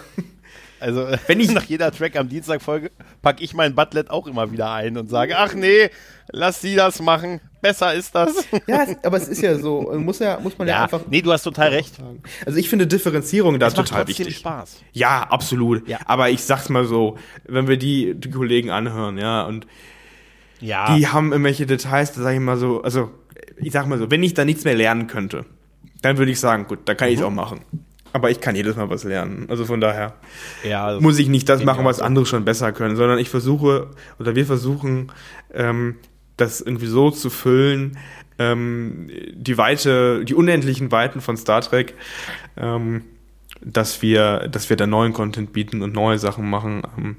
also, 0.81 1.07
wenn 1.27 1.41
ich 1.41 1.53
nach 1.53 1.65
jeder 1.65 1.91
Track 1.91 2.17
am 2.17 2.29
Dienstag 2.29 2.63
folge, 2.63 2.91
packe 3.23 3.43
ich 3.43 3.55
mein 3.55 3.75
Butlet 3.75 4.11
auch 4.11 4.27
immer 4.27 4.51
wieder 4.53 4.73
ein 4.73 4.97
und 4.97 5.09
sage, 5.09 5.37
ach 5.37 5.55
nee, 5.55 5.91
lass 6.31 6.61
sie 6.61 6.75
das 6.75 7.01
machen. 7.01 7.41
Besser 7.61 7.95
ist 7.95 8.15
das. 8.15 8.45
Ja, 8.67 8.87
aber 9.03 9.17
es 9.17 9.29
ist 9.29 9.43
ja 9.43 9.57
so, 9.59 9.93
muss 9.97 10.19
ja, 10.19 10.39
muss 10.41 10.59
man 10.59 10.69
ja, 10.69 10.75
ja 10.75 10.83
einfach. 10.85 11.01
Nee, 11.09 11.23
du 11.23 11.33
hast 11.33 11.43
total 11.43 11.71
recht. 11.71 11.95
Also 12.47 12.59
ich 12.59 12.69
finde 12.69 12.87
Differenzierung 12.87 13.59
da 13.59 13.71
total 13.71 14.01
macht 14.01 14.09
wichtig. 14.09 14.37
Spaß. 14.37 14.81
Ja, 14.93 15.23
absolut. 15.23 15.89
Ja. 15.89 15.99
Aber 16.05 16.31
ich 16.31 16.43
sag's 16.43 16.69
mal 16.69 16.85
so, 16.85 17.17
wenn 17.45 17.67
wir 17.67 17.77
die, 17.77 18.15
die 18.15 18.31
Kollegen 18.31 18.71
anhören, 18.71 19.19
ja, 19.19 19.43
und 19.43 19.67
ja. 20.61 20.95
die 20.95 21.09
haben 21.09 21.33
irgendwelche 21.33 21.67
Details, 21.67 22.13
da 22.13 22.23
sag 22.23 22.35
ich 22.35 22.41
mal 22.41 22.57
so, 22.57 22.83
also 22.83 23.11
ich 23.57 23.73
sag 23.73 23.87
mal 23.87 23.99
so, 23.99 24.11
wenn 24.11 24.23
ich 24.23 24.35
da 24.35 24.45
nichts 24.45 24.65
mehr 24.65 24.75
lernen 24.75 25.07
könnte, 25.07 25.45
dann 26.03 26.19
würde 26.19 26.31
ich 26.31 26.41
sagen, 26.41 26.67
gut, 26.67 26.81
da 26.85 26.95
kann 26.95 27.09
ich 27.09 27.15
es 27.15 27.21
mhm. 27.21 27.27
auch 27.27 27.33
machen. 27.33 27.61
Aber 28.13 28.31
ich 28.31 28.41
kann 28.41 28.57
jedes 28.57 28.77
Mal 28.77 28.89
was 28.91 29.05
lernen. 29.05 29.47
Also 29.49 29.65
von 29.65 29.81
daher 29.81 30.15
ja, 30.65 30.87
also 30.87 31.01
muss 31.01 31.19
ich 31.19 31.29
nicht 31.29 31.49
das 31.49 31.63
machen, 31.65 31.85
was 31.85 32.01
andere 32.01 32.27
schon 32.27 32.45
besser 32.45 32.73
können, 32.73 32.97
sondern 32.97 33.19
ich 33.19 33.29
versuche 33.29 33.89
oder 34.19 34.35
wir 34.35 34.47
versuchen, 34.47 35.13
ähm, 35.53 35.97
das 36.37 36.61
irgendwie 36.61 36.87
so 36.87 37.11
zu 37.11 37.31
füllen, 37.31 37.99
ähm, 38.39 39.11
die 39.33 39.59
Weite, 39.59 40.25
die 40.25 40.35
unendlichen 40.35 40.91
Weiten 40.93 41.21
von 41.21 41.37
Star 41.37 41.61
Trek, 41.61 41.95
ähm, 42.57 43.03
dass 43.61 44.03
wir, 44.03 44.49
dass 44.49 44.71
wir 44.71 44.77
da 44.77 44.87
neuen 44.87 45.13
Content 45.13 45.53
bieten 45.53 45.83
und 45.83 45.93
neue 45.93 46.19
Sachen 46.19 46.49
machen. 46.49 47.17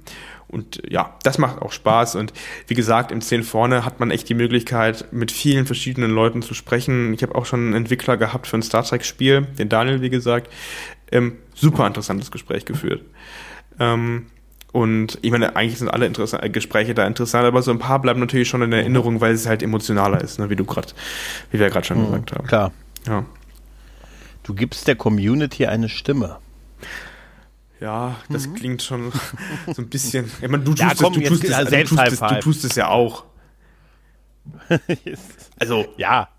Und 0.50 0.82
ja, 0.90 1.16
das 1.24 1.38
macht 1.38 1.62
auch 1.62 1.72
Spaß. 1.72 2.16
Und 2.16 2.34
wie 2.68 2.74
gesagt, 2.74 3.12
im 3.12 3.22
10 3.22 3.44
vorne 3.44 3.86
hat 3.86 4.00
man 4.00 4.12
echt 4.12 4.28
die 4.30 4.34
Möglichkeit, 4.34 5.06
mit 5.12 5.32
vielen 5.32 5.66
verschiedenen 5.66 6.12
Leuten 6.12 6.42
zu 6.42 6.54
sprechen. 6.54 7.14
Ich 7.14 7.22
habe 7.24 7.36
auch 7.36 7.46
schon 7.46 7.68
einen 7.68 7.74
Entwickler 7.74 8.18
gehabt 8.18 8.48
für 8.48 8.58
ein 8.58 8.64
Star 8.64 8.84
Trek-Spiel, 8.84 9.48
den 9.58 9.70
Daniel, 9.70 10.02
wie 10.02 10.10
gesagt. 10.10 10.52
Ähm, 11.12 11.38
super 11.54 11.86
interessantes 11.86 12.32
Gespräch 12.32 12.66
geführt. 12.66 13.04
Ähm, 13.80 14.26
und 14.72 15.18
ich 15.22 15.32
meine, 15.32 15.56
eigentlich 15.56 15.80
sind 15.80 15.90
alle 15.90 16.06
Interess 16.06 16.36
Gespräche 16.52 16.94
da 16.94 17.08
interessant, 17.08 17.46
aber 17.46 17.62
so 17.62 17.72
ein 17.72 17.80
paar 17.80 18.00
bleiben 18.00 18.20
natürlich 18.20 18.48
schon 18.48 18.62
in 18.62 18.72
Erinnerung, 18.72 19.20
weil 19.20 19.34
es 19.34 19.48
halt 19.48 19.64
emotionaler 19.64 20.22
ist, 20.22 20.38
ne, 20.38 20.50
wie 20.50 20.56
du 20.56 20.66
gerade, 20.66 20.90
wie 21.52 21.60
wir 21.60 21.70
gerade 21.70 21.86
schon 21.86 22.00
mhm, 22.00 22.06
gesagt 22.06 22.32
haben. 22.34 22.48
Klar. 22.48 22.72
Ja. 23.08 23.26
Du 24.44 24.54
gibst 24.54 24.88
der 24.88 24.96
Community 24.96 25.66
eine 25.66 25.90
Stimme. 25.90 26.38
Ja, 27.80 28.18
das 28.30 28.48
mhm. 28.48 28.56
klingt 28.56 28.82
schon 28.82 29.12
so 29.68 29.82
ein 29.82 29.90
bisschen. 29.90 30.32
Ich 30.42 30.50
meine, 30.50 30.64
du 30.64 30.72
tust, 30.72 30.82
ja, 30.82 30.92
komm, 30.98 31.14
es, 31.14 31.20
du, 31.20 31.30
tust 31.30 31.44
es, 31.46 31.54
also 31.54 31.72
du, 31.72 31.84
tust 31.84 32.08
es, 32.08 32.20
du 32.20 32.40
tust 32.40 32.66
es 32.66 32.76
ja 32.76 32.88
auch. 32.90 33.26
also, 35.60 35.86
ja. 35.98 36.30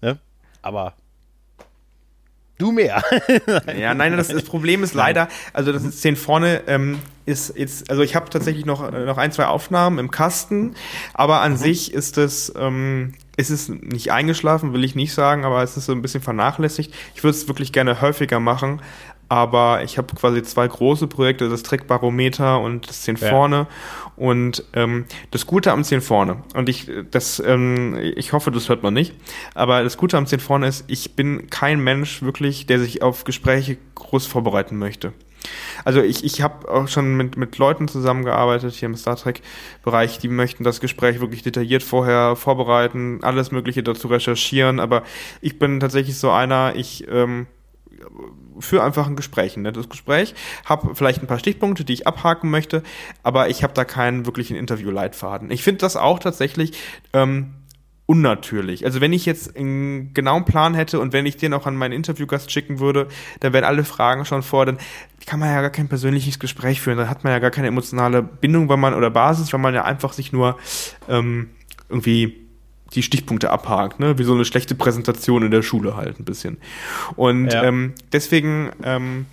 Ne? 0.00 0.18
Aber 0.62 0.94
du 2.60 2.72
mehr. 2.72 3.02
ja, 3.76 3.94
nein, 3.94 4.16
das, 4.16 4.28
das, 4.28 4.42
Problem 4.44 4.82
ist 4.82 4.94
leider, 4.94 5.28
also 5.52 5.72
das 5.72 5.82
ist 5.84 6.00
10 6.02 6.16
vorne, 6.16 6.62
ähm, 6.66 6.98
ist 7.26 7.56
jetzt, 7.56 7.90
also 7.90 8.02
ich 8.02 8.14
habe 8.14 8.28
tatsächlich 8.30 8.66
noch, 8.66 8.90
noch 8.90 9.18
ein, 9.18 9.32
zwei 9.32 9.46
Aufnahmen 9.46 9.98
im 9.98 10.10
Kasten, 10.10 10.74
aber 11.14 11.40
an 11.40 11.52
mhm. 11.52 11.56
sich 11.56 11.92
ist 11.92 12.18
es, 12.18 12.52
ähm, 12.56 13.14
ist 13.36 13.50
es 13.50 13.68
nicht 13.68 14.12
eingeschlafen, 14.12 14.72
will 14.72 14.84
ich 14.84 14.94
nicht 14.94 15.14
sagen, 15.14 15.44
aber 15.44 15.62
es 15.62 15.76
ist 15.76 15.86
so 15.86 15.92
ein 15.92 16.02
bisschen 16.02 16.22
vernachlässigt. 16.22 16.92
Ich 17.14 17.24
würde 17.24 17.36
es 17.36 17.48
wirklich 17.48 17.72
gerne 17.72 18.00
häufiger 18.00 18.40
machen, 18.40 18.82
aber 19.30 19.84
ich 19.84 19.96
habe 19.96 20.12
quasi 20.16 20.42
zwei 20.42 20.66
große 20.66 21.06
Projekte, 21.06 21.48
das 21.48 21.62
Trickbarometer 21.62 22.60
und 22.60 22.88
das 22.88 23.02
10 23.02 23.14
ja. 23.14 23.28
vorne. 23.28 23.68
Und 24.16 24.64
ähm, 24.72 25.04
das 25.30 25.46
Gute 25.46 25.70
am 25.70 25.84
10 25.84 26.00
vorne, 26.00 26.42
und 26.54 26.68
ich, 26.68 26.90
das, 27.12 27.40
ähm, 27.46 27.96
ich 28.16 28.32
hoffe, 28.32 28.50
das 28.50 28.68
hört 28.68 28.82
man 28.82 28.92
nicht, 28.92 29.14
aber 29.54 29.84
das 29.84 29.96
Gute 29.96 30.18
am 30.18 30.26
10 30.26 30.40
vorne 30.40 30.66
ist, 30.66 30.84
ich 30.88 31.14
bin 31.14 31.48
kein 31.48 31.78
Mensch 31.78 32.22
wirklich, 32.22 32.66
der 32.66 32.80
sich 32.80 33.02
auf 33.02 33.22
Gespräche 33.22 33.78
groß 33.94 34.26
vorbereiten 34.26 34.76
möchte. 34.76 35.12
Also 35.84 36.02
ich, 36.02 36.24
ich 36.24 36.42
habe 36.42 36.68
auch 36.68 36.88
schon 36.88 37.16
mit, 37.16 37.36
mit 37.36 37.56
Leuten 37.56 37.86
zusammengearbeitet 37.86 38.74
hier 38.74 38.86
im 38.86 38.96
Star 38.96 39.14
Trek-Bereich, 39.14 40.18
die 40.18 40.28
möchten 40.28 40.64
das 40.64 40.80
Gespräch 40.80 41.20
wirklich 41.20 41.44
detailliert 41.44 41.84
vorher 41.84 42.34
vorbereiten, 42.34 43.20
alles 43.22 43.52
Mögliche 43.52 43.84
dazu 43.84 44.08
recherchieren, 44.08 44.80
aber 44.80 45.04
ich 45.40 45.60
bin 45.60 45.78
tatsächlich 45.78 46.18
so 46.18 46.30
einer, 46.30 46.74
ich 46.74 47.06
ähm, 47.08 47.46
für 48.60 48.82
einfach 48.82 49.06
ein 49.06 49.16
Gespräch, 49.16 49.56
ein 49.56 49.62
nettes 49.62 49.88
Gespräch, 49.88 50.34
habe 50.64 50.94
vielleicht 50.94 51.22
ein 51.22 51.26
paar 51.26 51.38
Stichpunkte, 51.38 51.84
die 51.84 51.92
ich 51.92 52.06
abhaken 52.06 52.50
möchte, 52.50 52.82
aber 53.22 53.48
ich 53.48 53.62
habe 53.62 53.74
da 53.74 53.84
keinen 53.84 54.26
wirklichen 54.26 54.56
Interview-Leitfaden. 54.56 55.50
Ich 55.50 55.62
finde 55.62 55.78
das 55.78 55.96
auch 55.96 56.18
tatsächlich 56.18 56.72
ähm, 57.12 57.54
unnatürlich. 58.10 58.84
Also 58.84 59.00
wenn 59.00 59.12
ich 59.12 59.24
jetzt 59.24 59.56
einen 59.56 60.12
genauen 60.14 60.44
Plan 60.44 60.74
hätte 60.74 60.98
und 60.98 61.12
wenn 61.12 61.26
ich 61.26 61.36
den 61.36 61.54
auch 61.54 61.64
an 61.66 61.76
meinen 61.76 61.92
Interviewgast 61.92 62.50
schicken 62.50 62.80
würde, 62.80 63.06
dann 63.38 63.52
wären 63.52 63.62
alle 63.62 63.84
Fragen 63.84 64.24
schon 64.24 64.42
vor, 64.42 64.66
dann 64.66 64.78
kann 65.26 65.38
man 65.38 65.48
ja 65.48 65.60
gar 65.60 65.70
kein 65.70 65.88
persönliches 65.88 66.40
Gespräch 66.40 66.80
führen, 66.80 66.98
dann 66.98 67.08
hat 67.08 67.22
man 67.22 67.32
ja 67.32 67.38
gar 67.38 67.52
keine 67.52 67.68
emotionale 67.68 68.20
Bindung, 68.20 68.68
weil 68.68 68.78
man 68.78 68.94
oder 68.94 69.10
Basis, 69.10 69.52
weil 69.52 69.60
man 69.60 69.74
ja 69.74 69.84
einfach 69.84 70.12
sich 70.12 70.32
nur 70.32 70.58
ähm, 71.08 71.50
irgendwie 71.88 72.49
die 72.94 73.02
Stichpunkte 73.02 73.50
abhakt, 73.50 74.00
ne? 74.00 74.18
wie 74.18 74.24
so 74.24 74.34
eine 74.34 74.44
schlechte 74.44 74.74
Präsentation 74.74 75.42
in 75.42 75.50
der 75.50 75.62
Schule 75.62 75.96
halt 75.96 76.18
ein 76.18 76.24
bisschen. 76.24 76.58
Und 77.16 77.52
ja. 77.52 77.64
ähm, 77.64 77.94
deswegen, 78.12 78.70
ähm, 78.82 79.26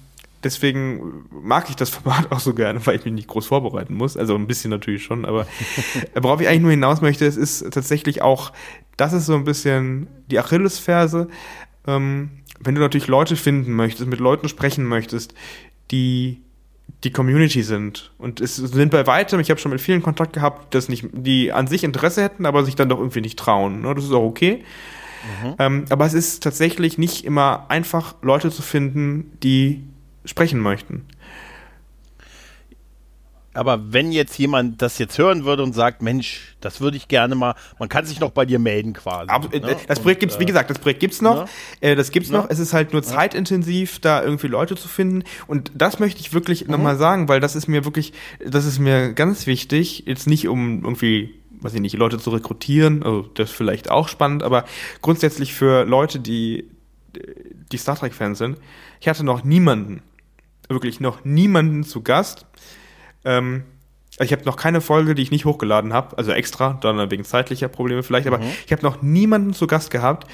deswegen 0.44 1.26
mag 1.32 1.70
ich 1.70 1.76
das 1.76 1.90
Format 1.92 2.32
auch 2.32 2.40
so 2.40 2.54
gerne, 2.54 2.86
weil 2.86 2.98
ich 2.98 3.06
mich 3.06 3.14
nicht 3.14 3.28
groß 3.28 3.48
vorbereiten 3.48 3.96
muss. 3.96 4.18
Also 4.18 4.36
ein 4.36 4.48
bisschen 4.48 4.70
natürlich 4.70 5.04
schon, 5.04 5.26
aber 5.26 5.48
worauf 6.16 6.42
ich 6.42 6.48
eigentlich 6.48 6.62
nur 6.62 6.72
hinaus 6.72 7.02
möchte, 7.02 7.26
es 7.26 7.38
ist 7.38 7.72
tatsächlich 7.72 8.22
auch, 8.22 8.52
das 8.96 9.14
ist 9.14 9.26
so 9.26 9.36
ein 9.36 9.44
bisschen 9.44 10.08
die 10.30 10.40
Achillesferse. 10.40 11.28
Ähm, 11.88 12.30
wenn 12.60 12.76
du 12.76 12.82
natürlich 12.82 13.08
Leute 13.08 13.36
finden 13.36 13.74
möchtest, 13.74 14.10
mit 14.10 14.20
Leuten 14.20 14.50
sprechen 14.50 14.86
möchtest, 14.86 15.34
die 15.92 16.42
die 17.04 17.12
Community 17.12 17.62
sind. 17.62 18.12
Und 18.18 18.42
es 18.42 18.56
sind 18.56 18.92
bei 18.92 19.06
weitem, 19.06 19.40
ich 19.40 19.50
habe 19.50 19.60
schon 19.60 19.72
mit 19.72 19.82
vielen 19.82 20.02
Kontakt 20.02 20.34
gehabt, 20.34 20.74
dass 20.74 20.90
nicht, 20.90 21.06
die 21.12 21.52
an 21.52 21.68
sich 21.68 21.84
Interesse 21.84 22.24
hätten, 22.24 22.46
aber 22.46 22.66
sich 22.66 22.76
dann 22.76 22.90
doch 22.90 22.98
irgendwie 22.98 23.22
nicht 23.22 23.38
trauen. 23.38 23.82
Ne? 23.82 23.94
Das 23.94 24.04
ist 24.04 24.12
auch 24.12 24.24
okay. 24.24 24.64
Mhm. 25.44 25.56
Ähm, 25.60 25.86
aber 25.90 26.06
es 26.06 26.14
ist 26.14 26.44
tatsächlich 26.44 26.98
nicht 26.98 27.26
immer 27.26 27.66
einfach, 27.70 28.16
Leute 28.22 28.50
zu 28.50 28.62
finden, 28.62 29.32
die 29.44 29.84
sprechen 30.26 30.60
möchten. 30.60 31.06
Aber 33.58 33.92
wenn 33.92 34.12
jetzt 34.12 34.38
jemand 34.38 34.82
das 34.82 34.98
jetzt 35.00 35.18
hören 35.18 35.44
würde 35.44 35.64
und 35.64 35.74
sagt, 35.74 36.02
Mensch, 36.02 36.56
das 36.62 36.80
würde 36.80 36.98
ich 36.98 37.08
gerne 37.08 37.36
mal, 37.36 37.56
man 37.80 37.90
kann 37.90 38.06
sich 38.06 38.20
noch 38.20 38.32
bei 38.32 38.46
dir 38.46 38.60
melden 38.60 38.94
quasi. 38.94 39.30
Ab, 39.30 39.52
ne? 39.52 39.76
Das 39.88 40.00
Projekt 40.00 40.22
gibt's, 40.22 40.40
wie 40.40 40.44
äh, 40.44 40.48
gesagt, 40.48 40.70
das 40.70 40.80
Projekt 40.80 41.00
gibt's 41.00 41.22
noch. 41.22 41.46
Ne? 41.46 41.50
Äh, 41.82 41.96
das 41.96 42.12
gibt's 42.12 42.30
ne? 42.30 42.38
noch. 42.38 42.50
Es 42.50 42.60
ist 42.60 42.74
halt 42.74 42.94
nur 42.94 43.04
zeitintensiv, 43.04 44.00
da 44.00 44.24
irgendwie 44.24 44.48
Leute 44.48 44.76
zu 44.76 44.88
finden. 44.88 45.24
Und 45.48 45.72
das 45.76 46.00
möchte 46.00 46.22
ich 46.22 46.34
wirklich 46.34 46.66
mhm. 46.66 46.72
nochmal 46.72 46.98
sagen, 46.98 47.28
weil 47.30 47.40
das 47.40 47.56
ist 47.56 47.68
mir 47.68 47.84
wirklich, 47.84 48.14
das 48.46 48.66
ist 48.66 48.80
mir 48.80 49.14
ganz 49.14 49.48
wichtig. 49.48 50.04
Jetzt 50.06 50.28
nicht 50.28 50.48
um 50.48 50.84
irgendwie 50.84 51.34
weiß 51.60 51.74
ich 51.74 51.82
nicht, 51.82 51.96
Leute 51.96 52.20
zu 52.20 52.30
rekrutieren, 52.30 53.02
also 53.02 53.24
das 53.34 53.50
ist 53.50 53.56
vielleicht 53.56 53.90
auch 53.90 54.10
spannend, 54.10 54.44
aber 54.44 54.66
grundsätzlich 55.02 55.56
für 55.56 55.86
Leute, 55.86 56.20
die, 56.20 56.70
die 57.72 57.78
Star 57.78 57.96
Trek-Fans 57.96 58.38
sind, 58.38 58.60
ich 59.00 59.08
hatte 59.08 59.24
noch 59.24 59.44
niemanden, 59.44 60.04
wirklich 60.70 61.00
noch 61.00 61.24
niemanden 61.26 61.84
zu 61.84 62.02
Gast, 62.02 62.46
ähm, 63.28 63.64
ich 64.20 64.32
habe 64.32 64.44
noch 64.46 64.56
keine 64.56 64.82
Folge, 64.82 65.14
die 65.14 65.22
ich 65.22 65.32
nicht 65.32 65.46
hochgeladen 65.46 65.94
habe, 65.94 66.18
also 66.18 66.32
extra, 66.32 66.78
dann 66.82 67.12
wegen 67.12 67.24
zeitlicher 67.24 67.68
Probleme 67.68 68.02
vielleicht, 68.02 68.26
aber 68.26 68.40
mhm. 68.40 68.52
ich 68.66 68.72
habe 68.72 68.82
noch 68.82 69.02
niemanden 69.02 69.54
zu 69.54 69.68
Gast 69.68 69.92
gehabt, 69.92 70.28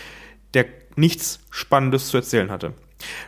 der 0.54 0.66
nichts 0.96 1.40
Spannendes 1.50 2.08
zu 2.08 2.18
erzählen 2.18 2.50
hatte. 2.52 2.74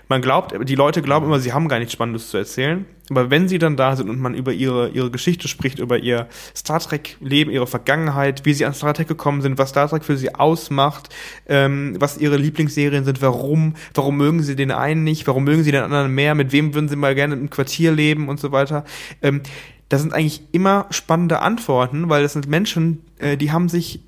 Man 0.08 0.22
glaubt, 0.22 0.54
die 0.68 0.76
Leute 0.76 1.02
glauben 1.02 1.26
immer, 1.26 1.40
sie 1.40 1.54
haben 1.54 1.68
gar 1.68 1.80
nichts 1.80 1.94
Spannendes 1.94 2.30
zu 2.30 2.38
erzählen. 2.38 2.86
Aber 3.10 3.30
wenn 3.30 3.48
sie 3.48 3.60
dann 3.60 3.78
da 3.78 3.96
sind 3.96 4.10
und 4.10 4.20
man 4.20 4.34
über 4.34 4.52
ihre, 4.52 4.90
ihre 4.90 5.12
Geschichte 5.12 5.48
spricht, 5.48 5.80
über 5.80 6.00
ihr 6.00 6.28
Star 6.56 6.80
Trek-Leben, 6.80 7.52
ihre 7.52 7.68
Vergangenheit, 7.68 8.46
wie 8.46 8.54
sie 8.54 8.66
an 8.66 8.74
Star 8.74 8.94
Trek 8.94 9.08
gekommen 9.08 9.42
sind, 9.42 9.58
was 9.58 9.70
Star 9.70 9.88
Trek 9.88 10.04
für 10.04 10.18
sie 10.18 10.34
ausmacht, 10.34 11.10
ähm, 11.48 11.96
was 12.00 12.18
ihre 12.18 12.38
Lieblingsserien 12.38 13.06
sind, 13.06 13.22
warum, 13.22 13.76
warum 13.94 14.18
mögen 14.18 14.42
sie 14.42 14.56
den 14.56 14.72
einen 14.72 15.04
nicht, 15.04 15.28
warum 15.28 15.44
mögen 15.44 15.64
sie 15.64 15.72
den 15.72 15.84
anderen 15.84 16.14
mehr, 16.16 16.34
mit 16.34 16.52
wem 16.52 16.74
würden 16.74 16.90
sie 16.90 16.96
mal 16.96 17.14
gerne 17.14 17.36
im 17.36 17.50
Quartier 17.50 17.92
leben 17.92 18.28
und 18.28 18.40
so 18.40 18.52
weiter. 18.52 18.86
Ähm, 19.22 19.42
das 19.90 20.02
sind 20.02 20.14
eigentlich 20.14 20.42
immer 20.52 20.88
spannende 20.90 21.42
Antworten, 21.42 22.10
weil 22.10 22.24
das 22.24 22.34
sind 22.34 22.48
Menschen, 22.48 23.04
äh, 23.20 23.38
die 23.38 23.52
haben 23.52 23.70
sich 23.70 24.02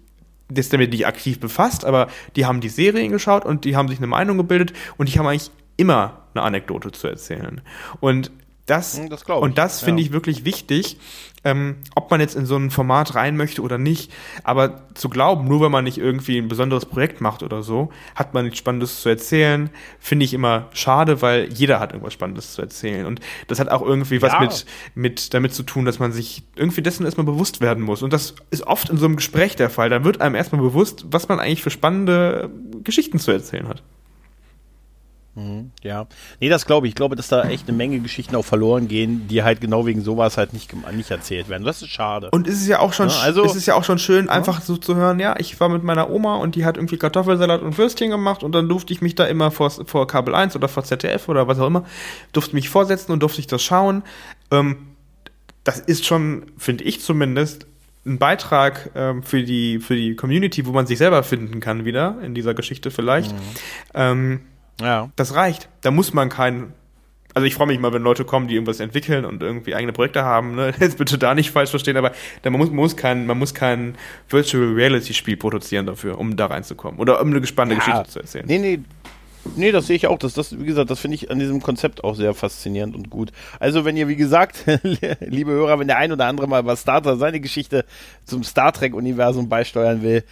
das 0.49 0.69
damit 0.69 0.91
nicht 0.91 1.05
aktiv 1.07 1.39
befasst, 1.39 1.85
aber 1.85 2.07
die 2.35 2.45
haben 2.45 2.61
die 2.61 2.69
Serien 2.69 3.11
geschaut 3.11 3.45
und 3.45 3.65
die 3.65 3.75
haben 3.75 3.87
sich 3.87 3.97
eine 3.97 4.07
Meinung 4.07 4.37
gebildet 4.37 4.73
und 4.97 5.13
die 5.13 5.19
haben 5.19 5.27
eigentlich 5.27 5.51
immer 5.75 6.23
eine 6.33 6.43
Anekdote 6.43 6.91
zu 6.91 7.07
erzählen. 7.07 7.61
Und 7.99 8.31
Das, 8.67 8.97
hm, 8.97 9.09
das 9.09 9.23
und 9.23 9.57
das 9.57 9.81
finde 9.81 10.01
ja. 10.01 10.07
ich 10.07 10.13
wirklich 10.13 10.43
wichtig, 10.43 10.97
ähm, 11.45 11.77
ob 11.95 12.11
man 12.11 12.19
jetzt 12.19 12.35
in 12.35 12.45
so 12.45 12.57
ein 12.57 12.69
Format 12.69 13.15
rein 13.15 13.37
möchte 13.37 13.61
oder 13.61 13.77
nicht. 13.77 14.11
Aber 14.43 14.81
zu 14.93 15.07
glauben, 15.07 15.47
nur 15.47 15.61
wenn 15.61 15.71
man 15.71 15.85
nicht 15.85 15.97
irgendwie 15.97 16.37
ein 16.37 16.49
besonderes 16.49 16.85
Projekt 16.85 17.21
macht 17.21 17.43
oder 17.43 17.63
so, 17.63 17.91
hat 18.13 18.33
man 18.33 18.43
nichts 18.43 18.59
Spannendes 18.59 19.01
zu 19.01 19.07
erzählen, 19.07 19.69
finde 19.99 20.25
ich 20.25 20.33
immer 20.33 20.67
schade, 20.73 21.21
weil 21.21 21.47
jeder 21.53 21.79
hat 21.79 21.93
irgendwas 21.93 22.13
Spannendes 22.13 22.53
zu 22.53 22.61
erzählen. 22.61 23.05
Und 23.05 23.21
das 23.47 23.59
hat 23.59 23.69
auch 23.69 23.81
irgendwie 23.81 24.21
was 24.21 24.37
mit, 24.41 24.65
mit 24.95 25.33
damit 25.33 25.53
zu 25.53 25.63
tun, 25.63 25.85
dass 25.85 25.99
man 25.99 26.11
sich 26.11 26.43
irgendwie 26.57 26.81
dessen 26.81 27.05
erstmal 27.05 27.25
bewusst 27.25 27.61
werden 27.61 27.83
muss. 27.83 28.01
Und 28.01 28.11
das 28.11 28.35
ist 28.51 28.67
oft 28.67 28.89
in 28.89 28.97
so 28.97 29.05
einem 29.05 29.15
Gespräch 29.15 29.55
der 29.55 29.69
Fall. 29.69 29.89
Da 29.89 30.03
wird 30.03 30.19
einem 30.19 30.35
erstmal 30.35 30.61
bewusst, 30.61 31.05
was 31.09 31.29
man 31.29 31.39
eigentlich 31.39 31.63
für 31.63 31.69
spannende 31.69 32.51
Geschichten 32.83 33.17
zu 33.17 33.31
erzählen 33.31 33.69
hat. 33.69 33.81
Mhm, 35.37 35.69
ja. 35.83 36.07
Nee, 36.39 36.49
das 36.49 36.65
glaube 36.65 36.87
ich. 36.87 36.91
Ich 36.91 36.95
glaube, 36.95 37.15
dass 37.15 37.27
da 37.27 37.43
echt 37.43 37.67
eine 37.67 37.77
Menge 37.77 37.99
Geschichten 37.99 38.35
auch 38.35 38.43
verloren 38.43 38.87
gehen, 38.87 39.27
die 39.27 39.43
halt 39.43 39.61
genau 39.61 39.85
wegen 39.85 40.01
sowas 40.01 40.35
halt 40.35 40.51
nicht, 40.51 40.73
nicht 40.93 41.11
erzählt 41.11 41.47
werden. 41.47 41.63
Das 41.63 41.83
ist 41.83 41.89
schade. 41.89 42.29
Und 42.31 42.47
ist 42.47 42.59
es 42.59 42.67
ja 42.67 42.79
auch 42.79 42.91
schon, 42.91 43.09
ja, 43.09 43.19
also, 43.19 43.43
ist 43.43 43.55
es 43.55 43.67
ja 43.67 43.75
auch 43.75 43.83
schon 43.83 43.99
schön, 43.99 44.29
einfach 44.29 44.61
so 44.61 44.77
zu 44.77 44.95
hören, 44.95 45.19
ja, 45.19 45.35
ich 45.37 45.59
war 45.59 45.69
mit 45.69 45.83
meiner 45.83 46.09
Oma 46.09 46.37
und 46.37 46.55
die 46.55 46.65
hat 46.65 46.77
irgendwie 46.77 46.97
Kartoffelsalat 46.97 47.61
und 47.61 47.77
Würstchen 47.77 48.09
gemacht 48.09 48.41
und 48.41 48.53
dann 48.53 48.67
durfte 48.67 48.91
ich 48.91 49.01
mich 49.01 49.13
da 49.13 49.25
immer 49.25 49.51
vor, 49.51 49.69
vor 49.69 50.07
Kabel 50.07 50.33
1 50.33 50.55
oder 50.55 50.67
vor 50.67 50.83
ZDF 50.83 51.29
oder 51.29 51.47
was 51.47 51.59
auch 51.59 51.67
immer, 51.67 51.85
durfte 52.33 52.55
mich 52.55 52.69
vorsetzen 52.69 53.11
und 53.11 53.19
durfte 53.19 53.39
ich 53.39 53.47
das 53.47 53.61
schauen. 53.61 54.01
Ähm, 54.49 54.77
das 55.63 55.79
ist 55.79 56.07
schon, 56.07 56.47
finde 56.57 56.83
ich 56.83 57.01
zumindest, 57.01 57.67
ein 58.07 58.17
Beitrag 58.17 58.89
ähm, 58.95 59.21
für, 59.21 59.43
die, 59.43 59.79
für 59.79 59.95
die 59.95 60.15
Community, 60.15 60.65
wo 60.65 60.71
man 60.71 60.87
sich 60.87 60.97
selber 60.97 61.21
finden 61.21 61.59
kann 61.59 61.85
wieder, 61.85 62.17
in 62.23 62.33
dieser 62.33 62.55
Geschichte 62.55 62.89
vielleicht. 62.89 63.33
Mhm. 63.33 63.39
Ähm, 63.93 64.39
ja. 64.81 65.09
Das 65.15 65.35
reicht. 65.35 65.69
Da 65.81 65.91
muss 65.91 66.13
man 66.13 66.29
keinen. 66.29 66.73
Also 67.33 67.45
ich 67.45 67.53
freue 67.53 67.67
mich 67.67 67.79
mal, 67.79 67.93
wenn 67.93 68.01
Leute 68.01 68.25
kommen, 68.25 68.47
die 68.47 68.55
irgendwas 68.55 68.79
entwickeln 68.79 69.23
und 69.23 69.43
irgendwie 69.43 69.75
eigene 69.75 69.93
Projekte 69.93 70.23
haben. 70.23 70.55
Ne? 70.55 70.73
Jetzt 70.79 70.97
bitte 70.97 71.19
da 71.19 71.35
nicht 71.35 71.51
falsch 71.51 71.69
verstehen, 71.69 71.95
aber 71.95 72.11
da 72.41 72.49
man 72.49 72.59
muss, 72.59 72.69
man 72.69 72.77
muss 72.77 72.97
kein, 72.97 73.27
man 73.27 73.37
muss 73.37 73.53
kein 73.53 73.95
Virtual 74.27 74.73
Reality 74.73 75.13
Spiel 75.13 75.37
produzieren 75.37 75.85
dafür, 75.85 76.17
um 76.17 76.35
da 76.35 76.47
reinzukommen 76.47 76.99
oder 76.99 77.21
um 77.21 77.29
eine 77.29 77.41
gespannte 77.41 77.75
ja. 77.75 77.79
Geschichte 77.79 78.09
zu 78.09 78.19
erzählen. 78.19 78.45
Nee, 78.47 78.57
nee, 78.57 78.79
Nee, 79.55 79.71
das 79.71 79.87
sehe 79.87 79.95
ich 79.95 80.07
auch. 80.07 80.19
Das, 80.19 80.33
das, 80.33 80.59
wie 80.59 80.65
gesagt, 80.65 80.89
das 80.89 80.99
finde 80.99 81.15
ich 81.15 81.31
an 81.31 81.39
diesem 81.39 81.61
Konzept 81.61 82.03
auch 82.03 82.15
sehr 82.15 82.33
faszinierend 82.33 82.95
und 82.95 83.09
gut. 83.09 83.31
Also, 83.59 83.85
wenn 83.85 83.95
ihr, 83.95 84.07
wie 84.07 84.15
gesagt, 84.15 84.65
liebe 85.19 85.51
Hörer, 85.51 85.79
wenn 85.79 85.87
der 85.87 85.97
ein 85.97 86.11
oder 86.11 86.25
andere 86.25 86.47
mal 86.47 86.65
was 86.65 86.81
Starter 86.81 87.17
seine 87.17 87.39
Geschichte 87.39 87.85
zum 88.25 88.43
Star 88.43 88.73
Trek-Universum 88.73 89.47
beisteuern 89.47 90.01
will, 90.01 90.23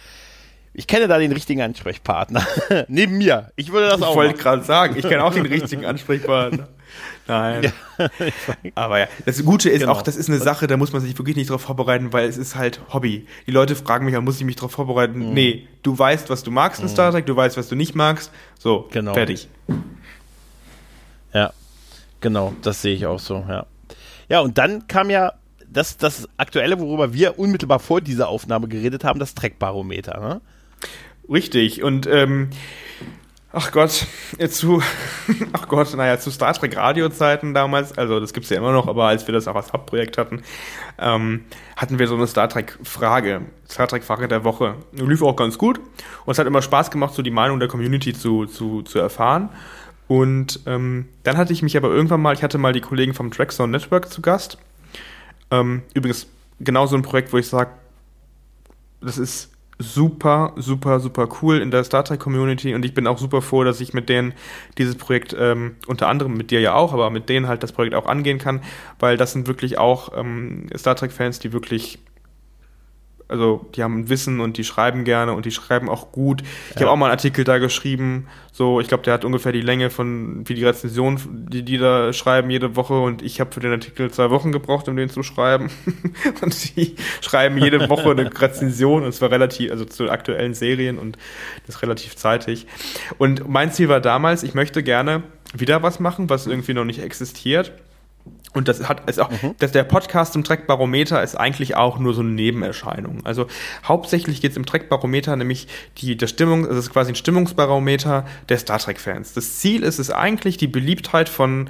ich 0.78 0.86
kenne 0.86 1.08
da 1.08 1.18
den 1.18 1.32
richtigen 1.32 1.62
Ansprechpartner. 1.62 2.46
Neben 2.88 3.16
mir. 3.16 3.50
Ich 3.56 3.72
würde 3.72 3.88
das 3.88 3.98
ich 3.98 4.04
auch. 4.04 4.10
Ich 4.10 4.16
wollte 4.16 4.34
gerade 4.34 4.62
sagen, 4.62 4.94
ich 4.98 5.08
kenne 5.08 5.24
auch 5.24 5.32
den 5.32 5.46
richtigen 5.46 5.86
Ansprechpartner. 5.86 6.68
Nein. 7.26 7.72
Ja, 7.98 8.08
Aber 8.74 8.98
ja, 8.98 9.08
das 9.24 9.42
Gute 9.42 9.70
ist 9.70 9.80
genau. 9.80 9.92
auch, 9.92 10.02
das 10.02 10.16
ist 10.16 10.28
eine 10.28 10.38
Sache, 10.38 10.66
da 10.66 10.76
muss 10.76 10.92
man 10.92 11.00
sich 11.00 11.16
wirklich 11.18 11.34
nicht 11.34 11.48
drauf 11.48 11.62
vorbereiten, 11.62 12.12
weil 12.12 12.28
es 12.28 12.36
ist 12.36 12.56
halt 12.56 12.80
Hobby. 12.92 13.26
Die 13.46 13.52
Leute 13.52 13.74
fragen 13.74 14.04
mich, 14.04 14.20
muss 14.20 14.36
ich 14.36 14.44
mich 14.44 14.56
drauf 14.56 14.70
vorbereiten? 14.70 15.30
Mhm. 15.30 15.34
Nee, 15.34 15.66
du 15.82 15.98
weißt, 15.98 16.28
was 16.28 16.42
du 16.42 16.50
magst 16.50 16.80
in 16.80 16.86
mhm. 16.86 16.90
Star 16.90 17.10
Trek, 17.10 17.24
du 17.24 17.34
weißt, 17.34 17.56
was 17.56 17.68
du 17.68 17.74
nicht 17.74 17.94
magst. 17.94 18.30
So, 18.58 18.86
genau. 18.92 19.14
fertig. 19.14 19.48
Ja, 21.32 21.54
genau, 22.20 22.52
das 22.60 22.82
sehe 22.82 22.94
ich 22.94 23.06
auch 23.06 23.18
so, 23.18 23.44
ja. 23.48 23.64
Ja, 24.28 24.40
und 24.40 24.58
dann 24.58 24.86
kam 24.88 25.08
ja 25.08 25.32
das, 25.66 25.96
das 25.96 26.28
Aktuelle, 26.36 26.78
worüber 26.78 27.14
wir 27.14 27.38
unmittelbar 27.38 27.78
vor 27.78 28.02
dieser 28.02 28.28
Aufnahme 28.28 28.68
geredet 28.68 29.04
haben, 29.04 29.18
das 29.18 29.34
Trackbarometer. 29.34 30.20
Ne? 30.20 30.40
Richtig. 31.28 31.82
Und 31.82 32.06
ähm, 32.06 32.50
ach 33.52 33.72
Gott, 33.72 34.06
zu, 34.48 34.82
ach 35.52 35.68
Gott, 35.68 35.94
naja, 35.96 36.18
zu 36.18 36.30
Star 36.30 36.52
Trek 36.52 36.76
Radio-Zeiten 36.76 37.54
damals, 37.54 37.96
also 37.96 38.20
das 38.20 38.32
gibt's 38.32 38.50
ja 38.50 38.58
immer 38.58 38.72
noch, 38.72 38.86
aber 38.86 39.06
als 39.06 39.26
wir 39.26 39.32
das 39.32 39.48
auch 39.48 39.56
als 39.56 39.72
Hauptprojekt 39.72 40.18
hatten, 40.18 40.42
ähm, 40.98 41.44
hatten 41.76 41.98
wir 41.98 42.06
so 42.06 42.16
eine 42.16 42.26
Star 42.26 42.48
Trek-Frage, 42.48 43.42
Star 43.68 43.88
Trek-Frage 43.88 44.28
der 44.28 44.44
Woche. 44.44 44.74
Lief 44.92 45.22
auch 45.22 45.36
ganz 45.36 45.58
gut 45.58 45.78
und 45.78 46.32
es 46.32 46.38
hat 46.38 46.46
immer 46.46 46.62
Spaß 46.62 46.90
gemacht, 46.90 47.14
so 47.14 47.22
die 47.22 47.30
Meinung 47.30 47.58
der 47.58 47.68
Community 47.68 48.12
zu, 48.12 48.46
zu, 48.46 48.82
zu 48.82 48.98
erfahren. 48.98 49.48
Und 50.08 50.60
ähm, 50.66 51.08
dann 51.24 51.36
hatte 51.36 51.52
ich 51.52 51.62
mich 51.62 51.76
aber 51.76 51.88
irgendwann 51.88 52.20
mal, 52.20 52.34
ich 52.34 52.44
hatte 52.44 52.58
mal 52.58 52.72
die 52.72 52.80
Kollegen 52.80 53.14
vom 53.14 53.32
Trackzone 53.32 53.72
Network 53.72 54.12
zu 54.12 54.22
Gast. 54.22 54.58
Ähm, 55.50 55.82
übrigens, 55.94 56.28
genau 56.60 56.86
so 56.86 56.94
ein 56.94 57.02
Projekt, 57.02 57.32
wo 57.32 57.38
ich 57.38 57.48
sage, 57.48 57.70
das 59.00 59.18
ist 59.18 59.50
super, 59.78 60.54
super, 60.56 61.00
super 61.00 61.28
cool 61.42 61.58
in 61.58 61.70
der 61.70 61.84
Star 61.84 62.04
Trek 62.04 62.20
Community 62.20 62.74
und 62.74 62.84
ich 62.84 62.94
bin 62.94 63.06
auch 63.06 63.18
super 63.18 63.42
froh, 63.42 63.62
dass 63.64 63.80
ich 63.80 63.92
mit 63.92 64.08
denen 64.08 64.32
dieses 64.78 64.96
Projekt, 64.96 65.36
ähm, 65.38 65.76
unter 65.86 66.08
anderem 66.08 66.34
mit 66.34 66.50
dir 66.50 66.60
ja 66.60 66.74
auch, 66.74 66.92
aber 66.92 67.10
mit 67.10 67.28
denen 67.28 67.46
halt 67.46 67.62
das 67.62 67.72
Projekt 67.72 67.94
auch 67.94 68.06
angehen 68.06 68.38
kann, 68.38 68.62
weil 68.98 69.16
das 69.16 69.32
sind 69.32 69.46
wirklich 69.46 69.78
auch 69.78 70.16
ähm, 70.16 70.68
Star 70.76 70.96
Trek 70.96 71.12
Fans, 71.12 71.38
die 71.38 71.52
wirklich 71.52 71.98
also 73.28 73.66
die 73.74 73.82
haben 73.82 74.08
Wissen 74.08 74.40
und 74.40 74.56
die 74.56 74.64
schreiben 74.64 75.04
gerne 75.04 75.32
und 75.32 75.46
die 75.46 75.50
schreiben 75.50 75.88
auch 75.88 76.12
gut. 76.12 76.42
Ich 76.70 76.76
ja. 76.76 76.82
habe 76.82 76.90
auch 76.92 76.96
mal 76.96 77.06
einen 77.06 77.12
Artikel 77.12 77.44
da 77.44 77.58
geschrieben, 77.58 78.28
so 78.52 78.80
ich 78.80 78.88
glaube, 78.88 79.02
der 79.02 79.14
hat 79.14 79.24
ungefähr 79.24 79.52
die 79.52 79.60
Länge 79.60 79.90
von 79.90 80.48
wie 80.48 80.54
die 80.54 80.64
Rezension, 80.64 81.20
die 81.50 81.64
die 81.64 81.78
da 81.78 82.12
schreiben 82.12 82.50
jede 82.50 82.76
Woche 82.76 82.98
und 83.00 83.22
ich 83.22 83.40
habe 83.40 83.52
für 83.52 83.60
den 83.60 83.72
Artikel 83.72 84.10
zwei 84.10 84.30
Wochen 84.30 84.52
gebraucht, 84.52 84.88
um 84.88 84.96
den 84.96 85.10
zu 85.10 85.22
schreiben 85.22 85.70
und 86.42 86.76
die 86.76 86.94
schreiben 87.20 87.58
jede 87.58 87.88
Woche 87.88 88.10
eine 88.10 88.30
Rezension 88.40 89.02
und 89.02 89.12
zwar 89.12 89.30
relativ, 89.30 89.70
also 89.72 89.84
zu 89.84 90.08
aktuellen 90.10 90.54
Serien 90.54 90.98
und 90.98 91.18
das 91.66 91.82
relativ 91.82 92.16
zeitig. 92.16 92.66
Und 93.18 93.48
mein 93.48 93.72
Ziel 93.72 93.88
war 93.88 94.00
damals, 94.00 94.42
ich 94.44 94.54
möchte 94.54 94.82
gerne 94.82 95.24
wieder 95.52 95.82
was 95.82 96.00
machen, 96.00 96.30
was 96.30 96.46
irgendwie 96.46 96.74
noch 96.74 96.84
nicht 96.84 97.00
existiert 97.00 97.72
und 98.56 98.68
das 98.68 98.88
hat 98.88 99.08
ist 99.08 99.20
auch, 99.20 99.30
mhm. 99.30 99.54
dass 99.58 99.72
der 99.72 99.84
Podcast 99.84 100.32
zum 100.32 100.42
Trackbarometer 100.42 101.22
ist 101.22 101.34
eigentlich 101.34 101.76
auch 101.76 101.98
nur 101.98 102.14
so 102.14 102.22
eine 102.22 102.30
Nebenerscheinung. 102.30 103.20
Also 103.24 103.46
hauptsächlich 103.84 104.40
geht 104.40 104.52
es 104.52 104.56
im 104.56 104.64
Trackbarometer 104.64 105.36
nämlich 105.36 105.68
die 105.98 106.16
der 106.16 106.26
Stimmung, 106.26 106.64
also 106.64 106.78
es 106.78 106.86
ist 106.86 106.92
quasi 106.92 107.12
ein 107.12 107.16
Stimmungsbarometer 107.16 108.24
der 108.48 108.58
Star 108.58 108.78
Trek-Fans. 108.78 109.34
Das 109.34 109.58
Ziel 109.58 109.82
ist 109.82 109.98
es 109.98 110.10
eigentlich, 110.10 110.56
die 110.56 110.68
Beliebtheit 110.68 111.28
von 111.28 111.68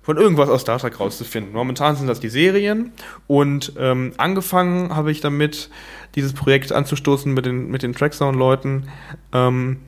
von 0.00 0.16
irgendwas 0.16 0.48
aus 0.48 0.62
Star 0.62 0.78
Trek 0.78 0.98
rauszufinden. 0.98 1.52
Momentan 1.52 1.94
sind 1.94 2.08
das 2.08 2.18
die 2.18 2.28
Serien 2.28 2.92
und 3.28 3.74
ähm, 3.78 4.14
angefangen 4.16 4.96
habe 4.96 5.12
ich 5.12 5.20
damit, 5.20 5.70
dieses 6.16 6.32
Projekt 6.32 6.72
anzustoßen 6.72 7.32
mit 7.32 7.46
den, 7.46 7.70
mit 7.70 7.84
den 7.84 7.94
Tracksound-Leuten 7.94 8.88
ähm, 9.32 9.78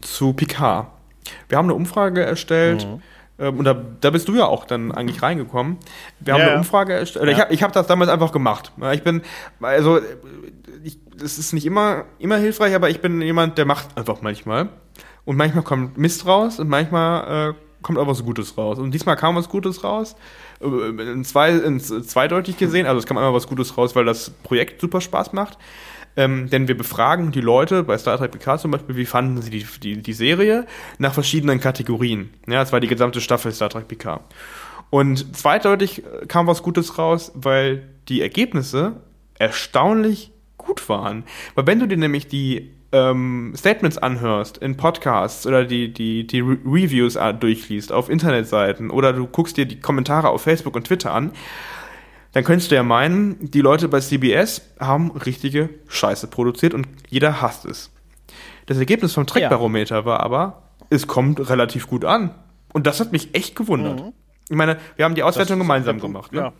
zu 0.00 0.32
Picard. 0.34 0.86
Wir 1.48 1.58
haben 1.58 1.66
eine 1.66 1.74
Umfrage 1.74 2.22
erstellt, 2.22 2.86
mhm 2.86 3.02
ähm, 3.42 3.58
und 3.58 3.64
da, 3.64 3.74
da 4.00 4.10
bist 4.10 4.28
du 4.28 4.34
ja 4.34 4.46
auch 4.46 4.64
dann 4.64 4.92
eigentlich 4.92 5.22
reingekommen. 5.22 5.78
Wir 6.20 6.34
haben 6.34 6.40
ja, 6.40 6.48
eine 6.48 6.58
Umfrage 6.58 6.94
erstellt. 6.94 7.26
Ja. 7.26 7.32
Ich 7.32 7.40
habe 7.40 7.54
ich 7.54 7.62
hab 7.62 7.72
das 7.72 7.86
damals 7.86 8.10
einfach 8.10 8.32
gemacht. 8.32 8.72
Ich 8.92 9.02
bin, 9.02 9.22
also, 9.60 10.00
ich, 10.84 10.98
das 11.16 11.38
ist 11.38 11.52
nicht 11.52 11.66
immer, 11.66 12.04
immer 12.18 12.36
hilfreich, 12.36 12.74
aber 12.74 12.88
ich 12.88 13.00
bin 13.00 13.20
jemand, 13.20 13.58
der 13.58 13.66
macht 13.66 13.96
einfach 13.98 14.22
manchmal. 14.22 14.68
Und 15.24 15.36
manchmal 15.36 15.64
kommt 15.64 15.98
Mist 15.98 16.26
raus 16.26 16.58
und 16.58 16.68
manchmal 16.68 17.50
äh, 17.50 17.54
kommt 17.82 17.98
auch 17.98 18.06
was 18.06 18.24
Gutes 18.24 18.56
raus. 18.56 18.78
Und 18.78 18.92
diesmal 18.92 19.16
kam 19.16 19.36
was 19.36 19.48
Gutes 19.48 19.84
raus. 19.84 20.16
Äh, 20.60 20.66
in 20.66 21.24
zwei, 21.24 21.50
in 21.50 21.80
zweideutig 21.80 22.56
gesehen. 22.56 22.86
Also 22.86 22.98
es 22.98 23.06
kam 23.06 23.18
einmal 23.18 23.34
was 23.34 23.46
Gutes 23.46 23.76
raus, 23.76 23.94
weil 23.94 24.04
das 24.04 24.30
Projekt 24.30 24.80
super 24.80 25.00
Spaß 25.00 25.32
macht. 25.32 25.58
Ähm, 26.16 26.50
denn 26.50 26.68
wir 26.68 26.76
befragen 26.76 27.32
die 27.32 27.40
Leute 27.40 27.84
bei 27.84 27.96
Star 27.96 28.18
Trek 28.18 28.32
PK 28.32 28.58
zum 28.58 28.70
Beispiel, 28.70 28.96
wie 28.96 29.06
fanden 29.06 29.40
sie 29.40 29.50
die, 29.50 29.66
die, 29.82 30.02
die 30.02 30.12
Serie 30.12 30.66
nach 30.98 31.14
verschiedenen 31.14 31.58
Kategorien. 31.58 32.30
Ja, 32.46 32.60
das 32.60 32.72
war 32.72 32.80
die 32.80 32.88
gesamte 32.88 33.20
Staffel 33.20 33.52
Star 33.52 33.70
Trek 33.70 33.88
PK. 33.88 34.20
Und 34.90 35.34
zweideutig 35.34 36.04
äh, 36.04 36.26
kam 36.26 36.46
was 36.46 36.62
Gutes 36.62 36.98
raus, 36.98 37.32
weil 37.34 37.88
die 38.08 38.20
Ergebnisse 38.20 39.00
erstaunlich 39.38 40.32
gut 40.58 40.88
waren. 40.88 41.24
Weil 41.54 41.66
wenn 41.66 41.80
du 41.80 41.88
dir 41.88 41.96
nämlich 41.96 42.28
die 42.28 42.70
ähm, 42.92 43.54
Statements 43.56 43.98
anhörst 43.98 44.58
in 44.58 44.76
Podcasts 44.76 45.46
oder 45.46 45.64
die, 45.64 45.92
die, 45.92 46.26
die 46.26 46.40
Re 46.40 46.58
Reviews 46.64 47.18
durchliest 47.40 47.90
auf 47.90 48.08
Internetseiten 48.10 48.90
oder 48.90 49.12
du 49.12 49.26
guckst 49.26 49.56
dir 49.56 49.66
die 49.66 49.80
Kommentare 49.80 50.28
auf 50.28 50.42
Facebook 50.42 50.76
und 50.76 50.86
Twitter 50.86 51.12
an, 51.12 51.32
dann 52.32 52.44
könntest 52.44 52.70
du 52.70 52.74
ja 52.74 52.82
meinen, 52.82 53.50
die 53.50 53.60
Leute 53.60 53.88
bei 53.88 54.00
CBS 54.00 54.62
haben 54.80 55.10
richtige 55.10 55.70
Scheiße 55.88 56.26
produziert 56.28 56.74
und 56.74 56.88
jeder 57.08 57.42
hasst 57.42 57.64
es. 57.66 57.90
Das 58.66 58.78
Ergebnis 58.78 59.12
vom 59.12 59.26
Trackbarometer 59.26 59.96
ja. 59.96 60.04
war 60.04 60.20
aber, 60.20 60.62
es 60.88 61.06
kommt 61.06 61.48
relativ 61.48 61.86
gut 61.88 62.04
an. 62.04 62.34
Und 62.72 62.86
das 62.86 63.00
hat 63.00 63.12
mich 63.12 63.34
echt 63.34 63.54
gewundert. 63.54 64.00
Mhm. 64.00 64.12
Ich 64.48 64.56
meine, 64.56 64.78
wir 64.96 65.04
haben 65.04 65.14
die 65.14 65.22
Auswertung 65.22 65.58
gemeinsam 65.58 66.00
gemacht. 66.00 66.32
Ne? 66.32 66.40
Ja. 66.40 66.52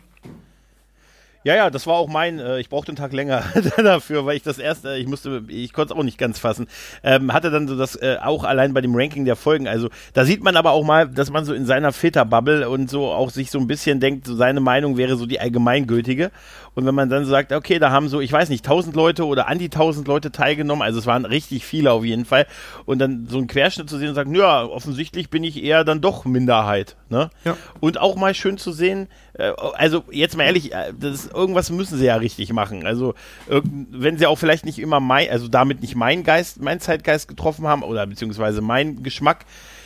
Ja, 1.43 1.55
ja, 1.55 1.69
das 1.69 1.87
war 1.87 1.95
auch 1.95 2.07
mein, 2.07 2.39
äh, 2.39 2.59
ich 2.59 2.69
brauchte 2.69 2.89
einen 2.89 2.97
Tag 2.97 3.11
länger 3.11 3.43
dafür, 3.77 4.25
weil 4.25 4.37
ich 4.37 4.43
das 4.43 4.59
erste, 4.59 4.95
ich 4.95 5.07
musste, 5.07 5.43
ich 5.49 5.73
konnte 5.73 5.93
es 5.93 5.99
auch 5.99 6.03
nicht 6.03 6.17
ganz 6.17 6.39
fassen. 6.39 6.67
Ähm, 7.03 7.33
hatte 7.33 7.51
dann 7.51 7.67
so 7.67 7.77
das 7.77 7.95
äh, 7.97 8.17
auch 8.21 8.45
allein 8.45 8.73
bei 8.73 8.79
dem 8.79 8.95
Ranking 8.95 9.25
der 9.25 9.35
Folgen. 9.35 9.67
Also 9.67 9.89
da 10.13 10.23
sieht 10.23 10.41
man 10.41 10.55
aber 10.55 10.71
auch 10.71 10.85
mal, 10.85 11.09
dass 11.09 11.31
man 11.31 11.43
so 11.43 11.53
in 11.53 11.65
seiner 11.65 11.91
Filterbubble 11.91 12.69
und 12.69 12.89
so 12.89 13.11
auch 13.11 13.29
sich 13.29 13.51
so 13.51 13.59
ein 13.59 13.67
bisschen 13.67 13.99
denkt, 13.99 14.25
so 14.25 14.35
seine 14.35 14.61
Meinung 14.61 14.95
wäre 14.95 15.17
so 15.17 15.25
die 15.25 15.39
allgemeingültige. 15.39 16.31
Und 16.75 16.85
wenn 16.85 16.95
man 16.95 17.09
dann 17.09 17.25
sagt, 17.25 17.51
okay, 17.51 17.77
da 17.77 17.91
haben 17.91 18.07
so, 18.07 18.19
ich 18.19 18.31
weiß 18.31 18.49
nicht, 18.49 18.65
tausend 18.65 18.95
Leute 18.95 19.25
oder 19.25 19.47
an 19.47 19.59
die 19.59 19.69
tausend 19.69 20.07
Leute 20.07 20.31
teilgenommen, 20.31 20.81
also 20.81 20.99
es 20.99 21.05
waren 21.05 21.25
richtig 21.25 21.65
viele 21.65 21.91
auf 21.91 22.03
jeden 22.03 22.25
Fall, 22.25 22.47
und 22.85 22.99
dann 22.99 23.27
so 23.27 23.37
einen 23.37 23.47
Querschnitt 23.47 23.89
zu 23.89 23.97
sehen 23.97 24.09
und 24.09 24.15
sagen, 24.15 24.33
ja, 24.33 24.63
offensichtlich 24.63 25.29
bin 25.29 25.43
ich 25.43 25.61
eher 25.63 25.83
dann 25.83 26.01
doch 26.01 26.25
Minderheit. 26.25 26.95
Ne? 27.09 27.29
Ja. 27.45 27.57
Und 27.79 27.99
auch 27.99 28.15
mal 28.15 28.33
schön 28.33 28.57
zu 28.57 28.71
sehen, 28.71 29.07
also 29.39 30.03
jetzt 30.11 30.37
mal 30.37 30.43
ehrlich, 30.43 30.73
äh, 30.73 30.93
das, 30.97 31.27
irgendwas 31.27 31.69
müssen 31.69 31.97
sie 31.97 32.05
ja 32.05 32.15
richtig 32.15 32.53
machen. 32.53 32.85
Also 32.85 33.15
wenn 33.47 34.17
sie 34.17 34.27
auch 34.27 34.37
vielleicht 34.37 34.65
nicht 34.65 34.79
immer 34.79 34.99
mein, 34.99 35.29
also 35.29 35.47
damit 35.47 35.81
nicht 35.81 35.95
meinen 35.95 36.23
Geist, 36.23 36.61
meinen 36.61 36.79
Zeitgeist 36.79 37.27
getroffen 37.27 37.67
haben 37.67 37.83
oder 37.83 38.05
beziehungsweise 38.05 38.61
meinen 38.61 39.03
Geschmack, 39.03 39.45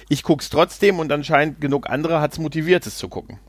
ich 0.09 0.23
guck's 0.23 0.49
trotzdem 0.49 0.99
und 0.99 1.11
anscheinend 1.11 1.61
genug 1.61 1.89
andere 1.89 2.21
hat's 2.21 2.39
motiviert, 2.39 2.85
es 2.85 2.97
zu 2.97 3.09
gucken. 3.09 3.39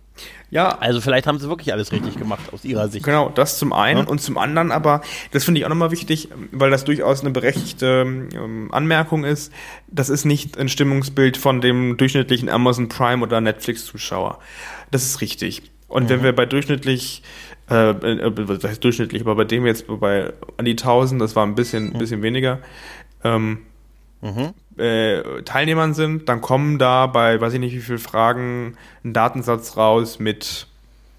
Ja. 0.51 0.79
Also 0.79 1.01
vielleicht 1.01 1.27
haben 1.27 1.39
sie 1.39 1.49
wirklich 1.49 1.73
alles 1.73 1.93
richtig 1.93 2.17
gemacht 2.17 2.53
aus 2.53 2.65
ihrer 2.65 2.89
Sicht. 2.89 3.05
Genau, 3.05 3.29
das 3.29 3.59
zum 3.59 3.73
einen 3.73 4.05
ja? 4.05 4.07
und 4.07 4.21
zum 4.21 4.39
anderen 4.39 4.73
aber, 4.73 5.03
das 5.31 5.45
finde 5.45 5.61
ich 5.61 5.65
auch 5.65 5.69
nochmal 5.69 5.91
wichtig, 5.91 6.29
weil 6.51 6.71
das 6.71 6.85
durchaus 6.85 7.21
eine 7.21 7.31
berechtigte 7.31 8.05
ähm, 8.07 8.69
Anmerkung 8.73 9.25
ist, 9.25 9.53
das 9.89 10.09
ist 10.09 10.25
nicht 10.25 10.59
ein 10.59 10.69
Stimmungsbild 10.69 11.37
von 11.37 11.61
dem 11.61 11.97
durchschnittlichen 11.97 12.49
Amazon 12.49 12.89
Prime 12.89 13.23
oder 13.23 13.41
Netflix-Zuschauer. 13.41 14.39
Das 14.91 15.05
ist 15.05 15.21
richtig. 15.21 15.63
Und 15.89 16.05
mhm. 16.05 16.09
wenn 16.11 16.23
wir 16.23 16.35
bei 16.35 16.47
durchschnittlich, 16.47 17.23
äh, 17.71 17.91
äh, 17.91 18.33
was 18.49 18.63
heißt 18.63 18.85
durchschnittlich, 18.85 19.23
aber 19.23 19.35
bei 19.35 19.45
dem 19.45 19.67
jetzt 19.67 19.87
bei 19.89 20.33
an 20.57 20.65
die 20.65 20.73
1000, 20.73 21.21
das 21.21 21.35
war 21.35 21.45
ein 21.45 21.55
bisschen, 21.55 21.91
mhm. 21.91 21.99
bisschen 21.99 22.23
weniger, 22.23 22.61
ähm, 23.25 23.63
mhm. 24.21 24.55
äh, 24.79 25.43
Teilnehmern 25.43 25.95
sind, 25.95 26.29
dann 26.29 26.41
kommen 26.41 26.79
da 26.79 27.07
bei, 27.07 27.41
weiß 27.41 27.55
ich 27.55 27.61
nicht 27.61 27.75
wie 27.75 27.81
viele 27.81 27.99
Fragen, 27.99 28.77
ein 29.03 29.15
Datensatz 29.15 29.77
raus 29.77 30.19
mit, 30.19 30.67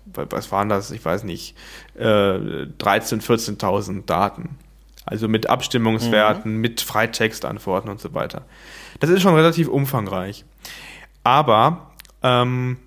was 0.05 0.51
waren 0.51 0.69
das, 0.69 0.91
ich 0.91 1.03
weiß 1.03 1.23
nicht, 1.23 1.55
äh, 1.95 2.03
13.000, 2.03 3.21
14.000 3.21 4.05
Daten. 4.05 4.57
Also 5.05 5.27
mit 5.27 5.49
Abstimmungswerten, 5.49 6.53
mhm. 6.53 6.61
mit 6.61 6.81
Freitextantworten 6.81 7.89
und 7.89 7.99
so 7.99 8.13
weiter. 8.13 8.43
Das 8.99 9.09
ist 9.09 9.23
schon 9.23 9.33
relativ 9.33 9.67
umfangreich. 9.67 10.45
Aber 11.23 11.93
ähm, 12.21 12.77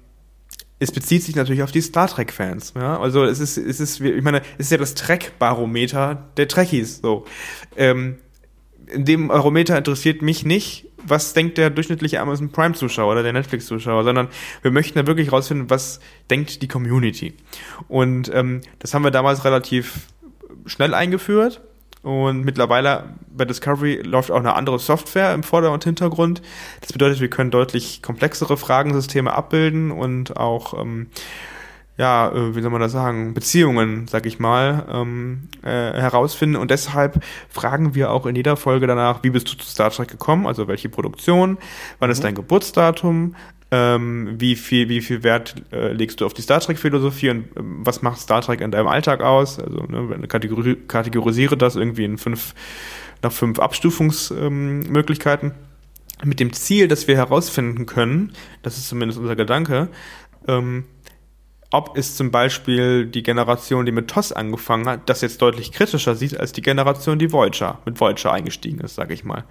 es 0.83 0.91
bezieht 0.91 1.23
sich 1.23 1.37
natürlich 1.37 1.63
auf 1.63 1.71
die 1.71 1.81
Star 1.81 2.09
Trek-Fans. 2.09 2.75
Ja? 2.75 2.99
Also 2.99 3.25
es 3.25 3.39
ist, 3.39 3.57
es 3.57 3.79
ist, 3.79 4.01
ich 4.01 4.23
meine, 4.23 4.43
es 4.59 4.67
ist 4.67 4.73
ja 4.73 4.79
das 4.79 4.95
Trek-Barometer 4.95 6.27
der 6.37 6.49
Trekkies. 6.49 6.99
So. 7.01 7.25
Ähm, 7.77 8.19
in 8.89 9.05
dem 9.05 9.31
Eurometer 9.31 9.79
interessiert 9.79 10.23
mich 10.23 10.45
nicht, 10.45 10.89
was 11.05 11.35
denkt 11.35 11.57
der 11.57 11.71
durchschnittliche 11.71 12.21
Amazon 12.21 12.51
Prime-Zuschauer 12.51 13.13
oder 13.13 13.23
der 13.23 13.33
Netflix-Zuschauer, 13.33 14.03
sondern 14.03 14.27
wir 14.63 14.73
möchten 14.73 14.99
da 14.99 15.07
wirklich 15.07 15.31
rausfinden, 15.31 15.71
was 15.71 16.01
denkt 16.31 16.63
die 16.63 16.69
Community. 16.69 17.35
Und 17.87 18.33
ähm, 18.35 18.61
das 18.81 18.93
haben 18.93 19.05
wir 19.05 19.13
damals 19.13 19.45
relativ 19.45 20.09
schnell 20.67 20.95
eingeführt. 20.95 21.61
Und 22.03 22.45
mittlerweile 22.45 23.05
bei 23.31 23.45
Discovery 23.45 24.03
läuft 24.03 24.31
auch 24.31 24.39
eine 24.39 24.55
andere 24.55 24.79
Software 24.79 25.35
im 25.35 25.43
Vorder- 25.43 25.73
und 25.73 25.85
Hintergrund. 25.85 26.43
Das 26.81 26.93
bedeutet, 26.93 27.21
wir 27.21 27.31
können 27.31 27.51
deutlich 27.51 28.03
komplexere 28.03 28.57
Fragensysteme 28.57 29.33
abbilden 29.33 29.93
und 29.93 30.37
auch 30.37 30.79
ähm, 30.81 31.09
ja, 31.99 32.31
äh, 32.33 32.57
wie 32.57 32.63
soll 32.63 32.71
man 32.71 32.81
das 32.81 32.93
sagen, 32.93 33.35
Beziehungen, 33.35 34.09
sag 34.09 34.27
ich 34.27 34.39
mal, 34.39 34.87
ähm, 34.91 35.49
äh, 35.63 35.69
herausfinden. 35.69 36.57
Und 36.57 36.71
deshalb 36.71 37.23
fragen 37.49 37.95
wir 37.95 38.11
auch 38.11 38.27
in 38.27 38.35
jeder 38.35 38.57
Folge 38.57 38.87
danach, 38.87 39.23
wie 39.23 39.31
bist 39.31 39.53
du 39.53 39.57
zu 39.57 39.67
Star 39.67 39.91
Trek 39.91 40.09
gekommen, 40.09 40.47
also 40.47 40.69
welche 40.69 40.89
Produktion, 40.89 41.59
wann 41.99 42.11
ist 42.11 42.19
mhm. 42.19 42.23
dein 42.25 42.35
Geburtsdatum, 42.35 43.37
ähm, 43.73 44.35
wie 44.39 44.55
viel, 44.55 44.91
wie 44.91 45.01
viel 45.01 45.23
Wert 45.23 45.55
äh, 45.73 45.93
legst 45.93 46.21
du 46.21 46.27
auf 46.27 46.35
die 46.35 46.43
Star 46.43 46.61
Trek-Philosophie 46.61 47.31
und 47.31 47.57
ähm, 47.57 47.79
was 47.81 48.03
macht 48.03 48.21
Star 48.21 48.43
Trek 48.43 48.61
in 48.61 48.71
deinem 48.71 48.87
Alltag 48.87 49.23
aus? 49.23 49.59
Also 49.59 49.85
ne, 49.89 50.29
kategori 50.29 50.77
kategorisiere 50.87 51.57
das 51.57 51.75
irgendwie 51.75 52.05
in 52.05 52.19
fünf, 52.19 52.55
nach 53.23 53.33
fünf 53.33 53.59
Abstufungsmöglichkeiten. 53.59 55.53
Ähm, 55.53 56.27
mit 56.29 56.39
dem 56.39 56.53
Ziel, 56.53 56.87
dass 56.87 57.09
wir 57.09 57.17
herausfinden 57.17 57.87
können, 57.87 58.33
das 58.63 58.77
ist 58.77 58.89
zumindest 58.89 59.19
unser 59.19 59.37
Gedanke, 59.37 59.89
ähm, 60.47 60.85
ob 61.73 61.97
es 61.97 62.17
zum 62.17 62.31
Beispiel 62.31 63.07
die 63.07 63.23
Generation, 63.23 63.87
die 63.87 63.93
mit 63.93 64.09
TOS 64.09 64.31
angefangen 64.33 64.87
hat, 64.87 65.09
das 65.09 65.23
jetzt 65.23 65.41
deutlich 65.41 65.73
kritischer 65.73 66.15
sieht 66.15 66.39
als 66.39 66.53
die 66.53 66.61
Generation, 66.61 67.19
die 67.19 67.33
Voyager, 67.33 67.79
mit 67.87 67.99
Voyager 67.99 68.31
eingestiegen 68.31 68.81
ist, 68.81 68.95
sage 68.95 69.15
ich 69.15 69.25
mal. 69.25 69.45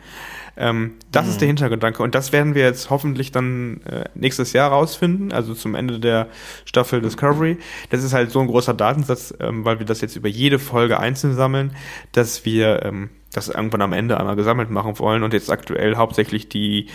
Ähm, 0.56 0.94
das 1.12 1.26
mhm. 1.26 1.32
ist 1.32 1.42
der 1.42 1.48
Hintergedanke 1.48 2.04
und 2.04 2.14
das 2.14 2.32
werden 2.32 2.54
wir 2.54 2.62
jetzt 2.64 2.92
hoffentlich 2.92 3.32
dann 3.32 3.82
äh, 3.86 4.04
nächstes 4.14 4.54
Jahr 4.54 4.70
rausfinden, 4.70 5.32
also 5.32 5.56
zum 5.56 5.74
Ende 5.74 6.00
der 6.00 6.28
Staffel 6.66 7.02
Discovery. 7.02 7.58
Das 7.90 8.04
ist 8.04 8.14
halt 8.14 8.30
so 8.30 8.40
ein 8.40 8.48
großer 8.48 8.76
Datensatz, 8.76 9.34
ähm, 9.40 9.66
weil 9.66 9.80
wir 9.80 9.88
das 9.88 10.02
jetzt 10.02 10.16
über 10.16 10.30
jede 10.30 10.60
Folge 10.60 11.00
einzeln 11.00 11.34
sammeln, 11.34 11.76
dass 12.12 12.46
wir 12.46 12.86
ähm, 12.86 13.10
das 13.34 13.48
irgendwann 13.48 13.82
am 13.82 13.94
Ende 13.94 14.20
einmal 14.20 14.36
gesammelt 14.36 14.70
machen 14.70 15.00
wollen 15.00 15.24
und 15.24 15.34
jetzt 15.34 15.50
aktuell 15.50 15.96
hauptsächlich 15.96 16.50
die 16.50 16.88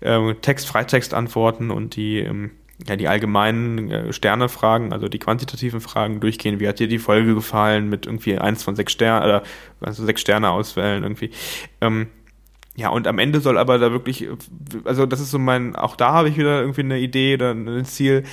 äh, 0.00 0.34
Text-Freitextantworten 0.34 1.70
und 1.70 1.96
die 1.96 2.18
ähm, 2.18 2.50
ja, 2.86 2.96
die 2.96 3.08
allgemeinen 3.08 3.90
äh, 3.90 4.12
Sternefragen, 4.12 4.92
also 4.92 5.08
die 5.08 5.18
quantitativen 5.18 5.80
Fragen 5.80 6.20
durchgehen. 6.20 6.60
Wie 6.60 6.68
hat 6.68 6.80
dir 6.80 6.88
die 6.88 6.98
Folge 6.98 7.34
gefallen 7.34 7.88
mit 7.88 8.06
irgendwie 8.06 8.38
eins 8.38 8.62
von 8.62 8.74
sechs 8.76 8.92
Sternen 8.92 9.24
oder 9.24 9.42
also 9.80 10.04
sechs 10.04 10.20
Sterne 10.20 10.50
auswählen 10.50 11.02
irgendwie. 11.02 11.30
Ähm, 11.80 12.08
ja, 12.76 12.88
und 12.88 13.06
am 13.06 13.20
Ende 13.20 13.40
soll 13.40 13.56
aber 13.56 13.78
da 13.78 13.92
wirklich, 13.92 14.28
also 14.84 15.06
das 15.06 15.20
ist 15.20 15.30
so 15.30 15.38
mein, 15.38 15.76
auch 15.76 15.94
da 15.94 16.12
habe 16.12 16.28
ich 16.28 16.36
wieder 16.36 16.60
irgendwie 16.60 16.80
eine 16.80 16.98
Idee 16.98 17.34
oder 17.34 17.52
ein 17.52 17.84
Ziel, 17.84 18.24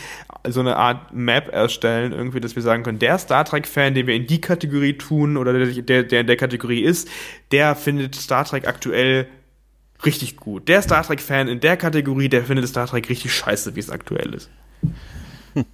so 0.47 0.61
eine 0.61 0.77
Art 0.77 1.13
Map 1.13 1.53
erstellen, 1.53 2.11
irgendwie, 2.11 2.39
dass 2.39 2.55
wir 2.55 2.63
sagen 2.63 2.81
können, 2.81 2.97
der 2.97 3.19
Star 3.19 3.45
Trek-Fan, 3.45 3.93
den 3.93 4.07
wir 4.07 4.15
in 4.15 4.25
die 4.25 4.41
Kategorie 4.41 4.93
tun 4.97 5.37
oder 5.37 5.53
der, 5.53 6.03
der 6.03 6.21
in 6.21 6.27
der 6.27 6.37
Kategorie 6.37 6.81
ist, 6.81 7.07
der 7.51 7.75
findet 7.75 8.15
Star 8.15 8.43
Trek 8.43 8.67
aktuell 8.67 9.27
richtig 10.05 10.37
gut. 10.37 10.67
Der 10.67 10.81
Star 10.81 11.03
Trek-Fan 11.03 11.47
in 11.47 11.59
der 11.59 11.77
Kategorie, 11.77 12.29
der 12.29 12.43
findet 12.43 12.67
Star 12.67 12.87
Trek 12.87 13.09
richtig 13.09 13.33
scheiße, 13.33 13.75
wie 13.75 13.79
es 13.79 13.89
aktuell 13.89 14.33
ist. 14.33 14.49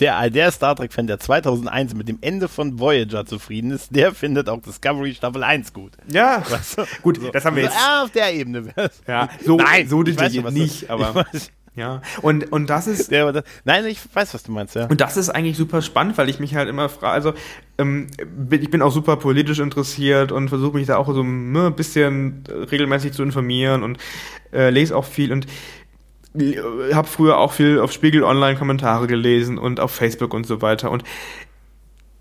der, 0.00 0.30
der 0.30 0.50
Star 0.52 0.76
Trek-Fan, 0.76 1.06
der 1.06 1.18
2001 1.18 1.94
mit 1.94 2.08
dem 2.08 2.18
Ende 2.20 2.48
von 2.48 2.78
Voyager 2.78 3.26
zufrieden 3.26 3.72
ist, 3.72 3.94
der 3.94 4.14
findet 4.14 4.48
auch 4.48 4.60
Discovery 4.62 5.14
Staffel 5.14 5.42
1 5.42 5.72
gut. 5.72 5.92
Ja, 6.12 6.42
weißt 6.48 6.78
du? 6.78 6.84
gut, 7.02 7.20
so. 7.20 7.30
das 7.30 7.44
haben 7.44 7.56
wir 7.56 7.64
jetzt. 7.64 7.74
Ja, 7.74 8.04
auf 8.04 8.10
der 8.10 8.32
Ebene. 8.32 8.72
Ja, 9.06 9.28
so, 9.44 9.56
Nein, 9.56 9.88
so 9.88 10.02
detailliert 10.02 10.52
nicht, 10.52 10.90
aber. 10.90 11.26
Ja, 11.80 12.02
und, 12.20 12.52
und 12.52 12.68
das 12.68 12.86
ist. 12.86 13.10
Ja, 13.10 13.32
das, 13.32 13.42
nein, 13.64 13.86
ich 13.86 14.00
weiß, 14.12 14.34
was 14.34 14.42
du 14.42 14.52
meinst, 14.52 14.74
ja. 14.74 14.84
Und 14.84 15.00
das 15.00 15.16
ist 15.16 15.30
eigentlich 15.30 15.56
super 15.56 15.80
spannend, 15.80 16.18
weil 16.18 16.28
ich 16.28 16.38
mich 16.38 16.54
halt 16.54 16.68
immer 16.68 16.90
frage, 16.90 17.14
also 17.14 17.32
ähm, 17.78 18.08
ich 18.50 18.70
bin 18.70 18.82
auch 18.82 18.92
super 18.92 19.16
politisch 19.16 19.60
interessiert 19.60 20.30
und 20.30 20.50
versuche 20.50 20.76
mich 20.76 20.88
da 20.88 20.98
auch 20.98 21.06
so 21.06 21.22
ne, 21.22 21.68
ein 21.68 21.74
bisschen 21.74 22.44
regelmäßig 22.70 23.14
zu 23.14 23.22
informieren 23.22 23.82
und 23.82 23.96
äh, 24.52 24.68
lese 24.68 24.94
auch 24.94 25.06
viel 25.06 25.32
und 25.32 25.46
äh, 26.38 26.58
habe 26.92 27.08
früher 27.08 27.38
auch 27.38 27.52
viel 27.54 27.78
auf 27.78 27.92
Spiegel 27.92 28.24
Online 28.24 28.58
Kommentare 28.58 29.06
gelesen 29.06 29.56
und 29.56 29.80
auf 29.80 29.90
Facebook 29.90 30.34
und 30.34 30.46
so 30.46 30.60
weiter. 30.60 30.90
Und 30.90 31.02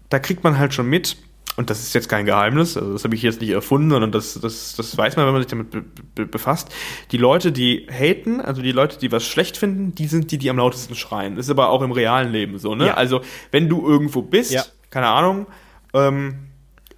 da 0.08 0.20
kriegt 0.20 0.42
man 0.46 0.58
halt 0.58 0.74
schon 0.74 0.88
mit, 0.88 1.18
und 1.60 1.70
das 1.70 1.82
ist 1.82 1.94
jetzt 1.94 2.08
kein 2.08 2.26
Geheimnis, 2.26 2.78
also 2.78 2.94
das 2.94 3.04
habe 3.04 3.16
ich 3.16 3.22
jetzt 3.22 3.42
nicht 3.42 3.50
erfunden, 3.50 3.90
sondern 3.90 4.14
das, 4.14 4.40
das, 4.40 4.78
das 4.78 4.98
weiß 4.98 5.18
man, 5.18 5.26
wenn 5.26 5.34
man 5.34 5.42
sich 5.42 5.52
damit 5.52 5.72
be 5.72 5.84
be 6.16 6.26
befasst. 6.26 6.70
Die 7.12 7.18
Leute, 7.18 7.52
die 7.52 7.86
haten, 7.92 8.40
also 8.40 8.62
die 8.62 8.72
Leute, 8.72 8.98
die 8.98 9.12
was 9.12 9.28
schlecht 9.28 9.58
finden, 9.58 9.94
die 9.94 10.08
sind 10.08 10.32
die, 10.32 10.38
die 10.38 10.50
am 10.50 10.56
lautesten 10.56 10.96
schreien. 10.96 11.36
Das 11.36 11.48
ist 11.48 11.52
aber 11.52 11.68
auch 11.68 11.82
im 11.82 11.92
realen 11.92 12.32
Leben 12.32 12.60
so, 12.60 12.76
ne? 12.76 12.88
Ja. 12.88 12.94
Also, 12.94 13.20
wenn 13.52 13.68
du 13.68 13.86
irgendwo 13.86 14.22
bist, 14.22 14.52
ja. 14.52 14.64
keine 14.90 15.08
Ahnung, 15.08 15.48
ähm, 15.94 16.36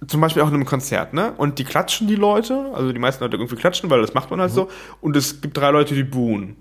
zum 0.06 0.20
Beispiel 0.20 0.42
auch 0.42 0.48
in 0.48 0.54
einem 0.54 0.64
Konzert, 0.64 1.12
ne? 1.12 1.32
Und 1.36 1.58
die 1.58 1.64
klatschen 1.64 2.06
die 2.06 2.14
Leute, 2.14 2.70
also 2.72 2.92
die 2.92 3.00
meisten 3.00 3.24
Leute 3.24 3.38
irgendwie 3.38 3.56
klatschen, 3.56 3.90
weil 3.90 4.00
das 4.00 4.14
macht 4.14 4.30
man 4.30 4.40
halt 4.40 4.52
mhm. 4.52 4.54
so. 4.54 4.68
Und 5.00 5.16
es 5.16 5.40
gibt 5.40 5.56
drei 5.56 5.72
Leute, 5.72 5.96
die 5.96 6.04
buhen. 6.04 6.56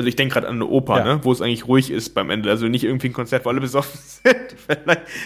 Also 0.00 0.08
ich 0.08 0.16
denke 0.16 0.32
gerade 0.32 0.48
an 0.48 0.54
eine 0.54 0.64
Oper, 0.64 0.96
ja. 0.96 1.04
ne, 1.04 1.20
wo 1.24 1.30
es 1.30 1.42
eigentlich 1.42 1.68
ruhig 1.68 1.90
ist 1.90 2.14
beim 2.14 2.30
Ende. 2.30 2.48
Also 2.48 2.68
nicht 2.68 2.84
irgendwie 2.84 3.08
ein 3.08 3.12
Konzert, 3.12 3.44
wo 3.44 3.50
alle 3.50 3.60
besoffen 3.60 4.00
sind. 4.22 4.56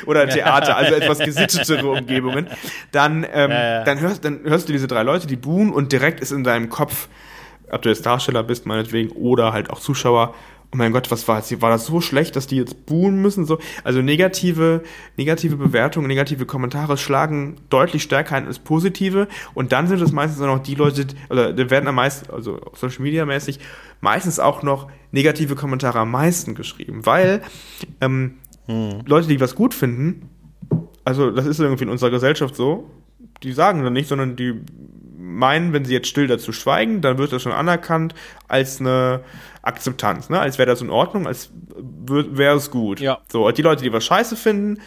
Oder 0.04 0.22
ein 0.22 0.30
Theater, 0.30 0.76
also 0.76 0.94
etwas 0.94 1.20
gesittetere 1.20 1.88
Umgebungen. 1.88 2.48
Dann, 2.90 3.24
ähm, 3.32 3.52
ja. 3.52 3.84
Dann, 3.84 4.00
hörst, 4.00 4.24
dann 4.24 4.40
hörst 4.42 4.68
du 4.68 4.72
diese 4.72 4.88
drei 4.88 5.04
Leute, 5.04 5.28
die 5.28 5.36
buhen 5.36 5.72
und 5.72 5.92
direkt 5.92 6.18
ist 6.18 6.32
in 6.32 6.42
deinem 6.42 6.70
Kopf, 6.70 7.08
ob 7.70 7.82
du 7.82 7.88
jetzt 7.88 8.04
Darsteller 8.04 8.42
bist, 8.42 8.66
meinetwegen, 8.66 9.10
oder 9.10 9.52
halt 9.52 9.70
auch 9.70 9.78
Zuschauer, 9.78 10.34
oh 10.74 10.76
mein 10.76 10.92
Gott, 10.92 11.10
was 11.12 11.28
war 11.28 11.38
jetzt? 11.38 11.62
War 11.62 11.70
das 11.70 11.86
so 11.86 12.00
schlecht, 12.00 12.34
dass 12.34 12.48
die 12.48 12.56
jetzt 12.56 12.84
buhen 12.84 13.22
müssen? 13.22 13.46
So, 13.46 13.58
also 13.84 14.02
negative, 14.02 14.82
negative 15.16 15.56
Bewertungen, 15.56 16.08
negative 16.08 16.46
Kommentare 16.46 16.96
schlagen 16.96 17.56
deutlich 17.70 18.02
stärker 18.02 18.34
ein 18.34 18.48
als 18.48 18.58
positive. 18.58 19.28
Und 19.54 19.70
dann 19.70 19.86
sind 19.86 20.02
es 20.02 20.10
meistens 20.10 20.42
auch 20.42 20.46
noch 20.46 20.62
die 20.62 20.74
Leute, 20.74 21.06
oder 21.30 21.70
werden 21.70 21.86
am 21.86 21.94
meisten, 21.94 22.28
also 22.32 22.60
Social 22.74 23.02
Media 23.02 23.24
mäßig, 23.24 23.60
meistens 24.00 24.40
auch 24.40 24.64
noch 24.64 24.90
negative 25.12 25.54
Kommentare 25.54 26.00
am 26.00 26.10
meisten 26.10 26.56
geschrieben, 26.56 27.06
weil 27.06 27.42
ähm, 28.00 28.38
hm. 28.66 29.02
Leute, 29.06 29.28
die 29.28 29.40
was 29.40 29.54
gut 29.54 29.74
finden, 29.74 30.28
also 31.04 31.30
das 31.30 31.46
ist 31.46 31.60
irgendwie 31.60 31.84
in 31.84 31.90
unserer 31.90 32.10
Gesellschaft 32.10 32.56
so, 32.56 32.90
die 33.44 33.52
sagen 33.52 33.84
dann 33.84 33.92
nicht, 33.92 34.08
sondern 34.08 34.34
die 34.34 34.54
meinen, 35.34 35.72
wenn 35.72 35.84
sie 35.84 35.92
jetzt 35.92 36.08
still 36.08 36.26
dazu 36.26 36.52
schweigen, 36.52 37.00
dann 37.00 37.18
wird 37.18 37.32
das 37.32 37.42
schon 37.42 37.52
anerkannt 37.52 38.14
als 38.48 38.80
eine 38.80 39.20
Akzeptanz, 39.62 40.28
ne? 40.30 40.38
als 40.40 40.58
wäre 40.58 40.66
das 40.66 40.82
in 40.82 40.90
Ordnung, 40.90 41.26
als 41.26 41.50
wäre 41.76 42.56
es 42.56 42.70
gut. 42.70 43.00
Ja. 43.00 43.18
So, 43.30 43.50
die 43.50 43.62
Leute, 43.62 43.82
die 43.82 43.92
was 43.92 44.04
scheiße 44.04 44.36
finden, 44.36 44.80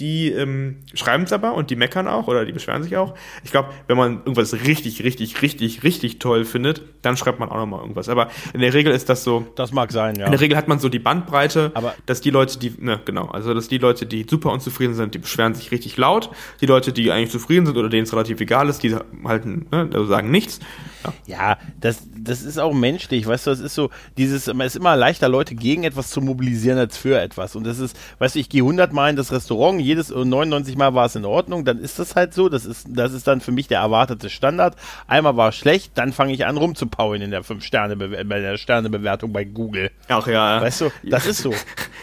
die 0.00 0.30
ähm, 0.30 0.76
schreiben 0.94 1.24
es 1.24 1.32
aber 1.32 1.54
und 1.54 1.70
die 1.70 1.76
meckern 1.76 2.06
auch 2.06 2.28
oder 2.28 2.44
die 2.44 2.52
beschweren 2.52 2.82
sich 2.82 2.96
auch. 2.96 3.14
Ich 3.42 3.50
glaube, 3.50 3.70
wenn 3.88 3.96
man 3.96 4.18
irgendwas 4.18 4.52
richtig, 4.52 5.02
richtig, 5.02 5.42
richtig, 5.42 5.82
richtig 5.82 6.18
toll 6.18 6.44
findet, 6.44 6.82
dann 7.02 7.16
schreibt 7.16 7.40
man 7.40 7.48
auch 7.48 7.56
nochmal 7.56 7.80
irgendwas. 7.80 8.08
Aber 8.08 8.28
in 8.52 8.60
der 8.60 8.72
Regel 8.74 8.92
ist 8.92 9.08
das 9.08 9.24
so. 9.24 9.46
Das 9.56 9.72
mag 9.72 9.90
sein, 9.90 10.16
ja. 10.16 10.26
In 10.26 10.32
der 10.32 10.40
Regel 10.40 10.56
hat 10.56 10.68
man 10.68 10.78
so 10.78 10.88
die 10.88 11.00
Bandbreite, 11.00 11.72
aber 11.74 11.94
dass 12.06 12.20
die 12.20 12.30
Leute, 12.30 12.58
die, 12.58 12.74
ne, 12.78 13.00
genau, 13.04 13.26
also 13.26 13.54
dass 13.54 13.68
die 13.68 13.78
Leute, 13.78 14.06
die 14.06 14.26
super 14.28 14.52
unzufrieden 14.52 14.94
sind, 14.94 15.14
die 15.14 15.18
beschweren 15.18 15.54
sich 15.54 15.72
richtig 15.72 15.96
laut. 15.96 16.30
Die 16.60 16.66
Leute, 16.66 16.92
die 16.92 17.10
eigentlich 17.10 17.30
zufrieden 17.30 17.66
sind 17.66 17.76
oder 17.76 17.88
denen 17.88 18.04
es 18.04 18.12
relativ 18.12 18.40
egal 18.40 18.68
ist, 18.68 18.82
die 18.82 18.94
halten, 19.24 19.66
ne, 19.72 19.88
also 19.92 20.06
sagen 20.06 20.30
nichts. 20.30 20.60
Ja, 21.04 21.12
ja 21.26 21.58
das, 21.80 22.06
das 22.16 22.42
ist 22.42 22.58
auch 22.58 22.72
menschlich, 22.72 23.26
weißt 23.26 23.46
du, 23.46 23.50
es 23.50 23.60
ist 23.60 23.74
so, 23.74 23.90
dieses, 24.16 24.48
es 24.48 24.56
ist 24.56 24.76
immer 24.76 24.96
leichter, 24.96 25.28
Leute 25.28 25.54
gegen 25.54 25.84
etwas 25.84 26.10
zu 26.10 26.20
mobilisieren 26.20 26.78
als 26.78 26.96
für 26.96 27.20
etwas. 27.20 27.56
Und 27.56 27.64
das 27.64 27.78
ist, 27.78 27.96
weißt 28.18 28.34
du, 28.34 28.38
ich 28.40 28.48
gehe 28.48 28.62
100 28.62 28.92
Mal 28.92 29.10
in 29.10 29.16
das 29.16 29.32
Restaurant, 29.32 29.80
jedes 29.80 30.10
99 30.10 30.76
Mal 30.76 30.94
war 30.94 31.06
es 31.06 31.16
in 31.16 31.24
Ordnung, 31.24 31.64
dann 31.64 31.78
ist 31.78 31.98
das 31.98 32.16
halt 32.16 32.34
so, 32.34 32.48
das 32.48 32.64
ist, 32.64 32.86
das 32.88 33.12
ist 33.12 33.26
dann 33.26 33.40
für 33.40 33.52
mich 33.52 33.68
der 33.68 33.80
erwartete 33.80 34.30
Standard. 34.30 34.76
Einmal 35.06 35.36
war 35.36 35.50
es 35.50 35.56
schlecht, 35.56 35.92
dann 35.96 36.12
fange 36.12 36.32
ich 36.32 36.46
an 36.46 36.56
rumzupaulen 36.56 37.22
in 37.22 37.30
der 37.30 37.42
5 37.42 37.64
Sterne, 37.64 37.96
bei 37.96 38.40
der 38.40 38.56
Sternebewertung 38.56 39.32
bei 39.32 39.44
Google. 39.44 39.90
Ach 40.08 40.26
ja. 40.26 40.60
Weißt 40.60 40.82
du, 40.82 40.90
das 41.04 41.26
ist 41.26 41.42
so. 41.42 41.50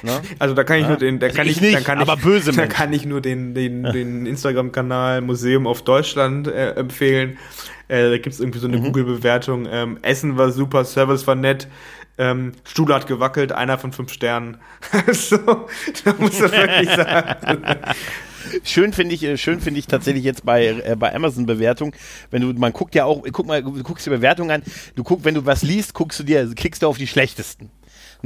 Ne? 0.01 0.21
Also 0.39 0.53
da 0.53 0.63
kann 0.63 0.77
ich 0.77 0.83
ja? 0.83 0.89
nur 0.89 0.97
den, 0.97 1.19
da 1.19 1.27
also 1.27 1.37
kann 1.37 1.47
ich, 1.47 1.57
ich 1.57 1.61
nicht, 1.61 1.85
kann 1.85 1.99
aber 1.99 2.15
ich, 2.15 2.23
böse 2.23 2.51
Da 2.55 2.67
kann 2.67 2.91
ich 2.93 3.05
nur 3.05 3.21
den, 3.21 3.53
den, 3.53 3.83
den 3.83 4.25
Instagram-Kanal 4.25 5.21
Museum 5.21 5.67
auf 5.67 5.83
Deutschland 5.83 6.47
äh, 6.47 6.71
empfehlen. 6.71 7.37
Äh, 7.87 8.09
da 8.09 8.17
gibt 8.17 8.33
es 8.33 8.39
irgendwie 8.39 8.59
so 8.59 8.67
eine 8.67 8.77
mhm. 8.77 8.83
Google-Bewertung. 8.83 9.67
Ähm, 9.69 9.99
Essen 10.01 10.37
war 10.37 10.51
super, 10.51 10.85
Service 10.85 11.27
war 11.27 11.35
nett. 11.35 11.67
Ähm, 12.17 12.53
Stuhl 12.63 12.93
hat 12.93 13.07
gewackelt, 13.07 13.51
einer 13.51 13.77
von 13.77 13.91
fünf 13.91 14.11
Sternen. 14.11 14.57
so, 15.11 15.37
da 15.37 16.13
muss 16.17 16.39
man 16.39 16.51
wirklich 16.51 16.89
sagen. 16.95 17.77
Schön 18.63 18.93
finde 18.93 19.15
ich, 19.15 19.23
äh, 19.23 19.37
schön 19.37 19.59
finde 19.59 19.79
ich 19.79 19.87
tatsächlich 19.87 20.23
jetzt 20.23 20.45
bei, 20.45 20.67
äh, 20.67 20.95
bei 20.97 21.13
Amazon 21.13 21.45
Bewertung, 21.45 21.93
wenn 22.31 22.41
du, 22.41 22.53
man 22.59 22.71
guckt 22.73 22.95
ja 22.95 23.05
auch, 23.05 23.23
guck 23.31 23.45
mal, 23.45 23.61
du 23.61 23.83
guckst 23.83 24.05
die 24.05 24.09
Bewertung 24.09 24.51
an, 24.51 24.63
du 24.95 25.03
guckst, 25.03 25.25
wenn 25.25 25.35
du 25.35 25.45
was 25.45 25.61
liest, 25.63 25.93
guckst 25.93 26.19
du 26.19 26.23
dir, 26.23 26.49
klickst 26.55 26.83
du 26.83 26.87
auf 26.87 26.97
die 26.97 27.07
schlechtesten. 27.07 27.69